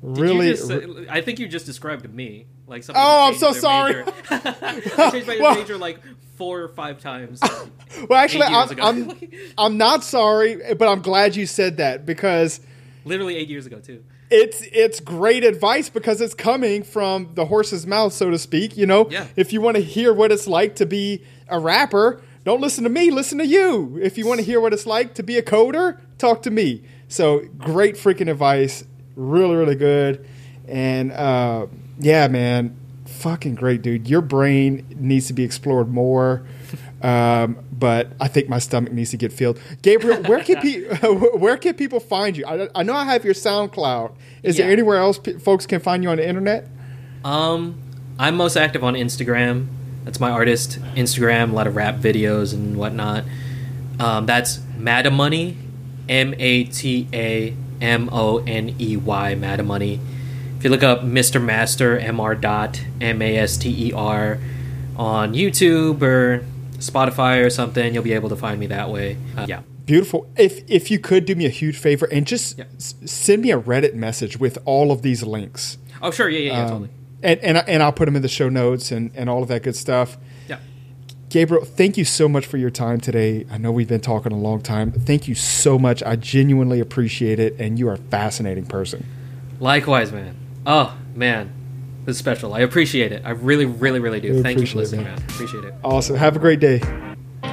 really, 0.04 0.50
just, 0.50 0.70
I 0.70 1.20
think 1.20 1.38
you 1.38 1.48
just 1.48 1.66
described 1.66 2.12
me 2.12 2.46
like. 2.66 2.82
Something. 2.82 3.02
Oh, 3.04 3.28
I'm 3.28 3.34
so 3.34 3.52
sorry. 3.52 4.04
I 4.30 5.10
changed 5.10 5.26
my 5.26 5.38
well, 5.40 5.54
major 5.58 5.78
like 5.78 6.00
four 6.36 6.60
or 6.60 6.68
five 6.68 7.00
times. 7.00 7.40
well, 8.08 8.18
actually, 8.18 8.42
I'm, 8.42 8.80
I'm, 8.80 9.18
I'm 9.56 9.78
not 9.78 10.04
sorry, 10.04 10.74
but 10.74 10.88
I'm 10.88 11.00
glad 11.00 11.36
you 11.36 11.46
said 11.46 11.78
that 11.78 12.04
because 12.04 12.60
literally 13.04 13.36
eight 13.36 13.48
years 13.48 13.66
ago 13.66 13.80
too. 13.80 14.04
It's 14.30 14.62
it's 14.72 15.00
great 15.00 15.44
advice 15.44 15.88
because 15.88 16.20
it's 16.20 16.34
coming 16.34 16.82
from 16.82 17.30
the 17.34 17.46
horse's 17.46 17.86
mouth, 17.86 18.12
so 18.12 18.30
to 18.30 18.38
speak. 18.38 18.76
You 18.76 18.86
know, 18.86 19.08
yeah. 19.10 19.26
if 19.36 19.52
you 19.52 19.60
want 19.60 19.76
to 19.76 19.82
hear 19.82 20.12
what 20.12 20.32
it's 20.32 20.46
like 20.46 20.76
to 20.76 20.86
be 20.86 21.22
a 21.48 21.60
rapper, 21.60 22.20
don't 22.42 22.60
listen 22.60 22.84
to 22.84 22.90
me, 22.90 23.10
listen 23.10 23.38
to 23.38 23.46
you. 23.46 23.98
If 24.02 24.18
you 24.18 24.26
want 24.26 24.40
to 24.40 24.46
hear 24.46 24.60
what 24.60 24.72
it's 24.72 24.86
like 24.86 25.14
to 25.14 25.22
be 25.22 25.36
a 25.38 25.42
coder, 25.42 26.00
talk 26.18 26.42
to 26.42 26.50
me. 26.50 26.82
So 27.08 27.40
great 27.58 27.96
freaking 27.96 28.30
advice, 28.30 28.84
really 29.16 29.56
really 29.56 29.76
good. 29.76 30.26
And 30.66 31.12
uh, 31.12 31.66
yeah, 31.98 32.28
man, 32.28 32.76
fucking 33.06 33.54
great, 33.54 33.82
dude. 33.82 34.08
Your 34.08 34.20
brain 34.20 34.86
needs 34.96 35.26
to 35.28 35.32
be 35.32 35.44
explored 35.44 35.88
more. 35.88 36.46
Um, 37.02 37.58
but 37.70 38.12
I 38.18 38.28
think 38.28 38.48
my 38.48 38.58
stomach 38.58 38.92
needs 38.92 39.10
to 39.10 39.18
get 39.18 39.30
filled. 39.32 39.60
Gabriel, 39.82 40.22
where 40.22 40.42
can 40.42 40.60
pe- 40.62 40.84
where 41.36 41.56
can 41.58 41.74
people 41.74 42.00
find 42.00 42.36
you? 42.36 42.46
I, 42.46 42.68
I 42.74 42.82
know 42.82 42.94
I 42.94 43.04
have 43.04 43.24
your 43.24 43.34
SoundCloud. 43.34 44.14
Is 44.42 44.56
there 44.56 44.70
anywhere 44.70 44.96
else 44.96 45.18
p- 45.18 45.34
folks 45.34 45.66
can 45.66 45.80
find 45.80 46.02
you 46.02 46.08
on 46.08 46.16
the 46.16 46.26
internet? 46.26 46.66
Um, 47.24 47.78
I'm 48.18 48.36
most 48.36 48.56
active 48.56 48.82
on 48.82 48.94
Instagram. 48.94 49.66
That's 50.04 50.20
my 50.20 50.30
artist 50.30 50.78
Instagram. 50.94 51.50
A 51.50 51.54
lot 51.54 51.66
of 51.66 51.76
rap 51.76 51.96
videos 51.96 52.54
and 52.54 52.76
whatnot. 52.76 53.24
Um, 54.00 54.26
that's 54.26 54.58
Matamoney, 54.78 55.56
M 56.08 56.34
A 56.38 56.64
T 56.64 57.08
A 57.12 57.54
M 57.84 58.08
O 58.12 58.38
N 58.38 58.74
E 58.80 58.96
Y, 58.96 59.34
Matamoney. 59.38 59.98
If 60.58 60.64
you 60.64 60.70
look 60.70 60.82
up 60.82 61.02
Mr. 61.02 61.42
Master, 61.42 61.98
M 61.98 62.18
R 62.20 62.34
dot 62.34 62.80
M 63.00 63.20
A 63.22 63.36
S 63.36 63.56
T 63.58 63.88
E 63.88 63.92
R, 63.92 64.38
on 64.96 65.34
YouTube 65.34 66.00
or 66.02 66.44
Spotify 66.78 67.44
or 67.44 67.50
something, 67.50 67.92
you'll 67.94 68.02
be 68.02 68.12
able 68.14 68.28
to 68.30 68.36
find 68.36 68.58
me 68.60 68.66
that 68.68 68.90
way. 68.90 69.16
Uh, 69.36 69.46
yeah. 69.48 69.60
Beautiful. 69.86 70.26
If 70.36 70.62
if 70.68 70.90
you 70.90 70.98
could 70.98 71.26
do 71.26 71.34
me 71.34 71.44
a 71.44 71.50
huge 71.50 71.76
favor 71.76 72.06
and 72.10 72.26
just 72.26 72.58
Yeah. 72.58 72.64
s- 72.76 72.94
send 73.04 73.42
me 73.42 73.50
a 73.50 73.60
Reddit 73.60 73.94
message 73.94 74.38
with 74.38 74.56
all 74.64 74.90
of 74.90 75.02
these 75.02 75.22
links. 75.22 75.76
Oh, 76.00 76.10
sure. 76.10 76.28
Yeah, 76.30 76.38
yeah, 76.38 76.52
yeah, 76.52 76.62
Um, 76.64 76.68
totally. 76.70 76.88
and 77.22 77.40
and, 77.40 77.58
I, 77.58 77.60
and 77.68 77.82
I'll 77.82 77.92
put 77.92 78.06
them 78.06 78.16
in 78.16 78.22
the 78.22 78.28
show 78.28 78.48
notes 78.48 78.90
and, 78.90 79.10
and 79.14 79.28
all 79.28 79.42
of 79.42 79.48
that 79.48 79.62
good 79.62 79.76
stuff. 79.76 80.16
Gabriel, 81.34 81.64
thank 81.64 81.96
you 81.96 82.04
so 82.04 82.28
much 82.28 82.46
for 82.46 82.58
your 82.58 82.70
time 82.70 83.00
today. 83.00 83.44
I 83.50 83.58
know 83.58 83.72
we've 83.72 83.88
been 83.88 84.00
talking 84.00 84.30
a 84.30 84.38
long 84.38 84.60
time. 84.62 84.92
Thank 84.92 85.26
you 85.26 85.34
so 85.34 85.80
much. 85.80 86.00
I 86.00 86.14
genuinely 86.14 86.78
appreciate 86.78 87.40
it, 87.40 87.58
and 87.58 87.76
you 87.76 87.88
are 87.88 87.94
a 87.94 87.98
fascinating 87.98 88.66
person. 88.66 89.04
Likewise, 89.58 90.12
man. 90.12 90.36
Oh, 90.64 90.96
man. 91.12 91.52
This 92.04 92.14
is 92.14 92.18
special. 92.20 92.54
I 92.54 92.60
appreciate 92.60 93.10
it. 93.10 93.22
I 93.24 93.30
really, 93.30 93.66
really, 93.66 93.98
really 93.98 94.20
do. 94.20 94.44
Thank 94.44 94.60
you 94.60 94.66
for 94.66 94.78
listening, 94.78 95.06
man. 95.06 95.16
man. 95.16 95.24
Appreciate 95.28 95.64
it. 95.64 95.74
Awesome. 95.82 96.14
Have 96.14 96.36
a 96.36 96.38
great 96.38 96.60
day. 96.60 96.80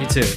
You 0.00 0.06
too. 0.06 0.28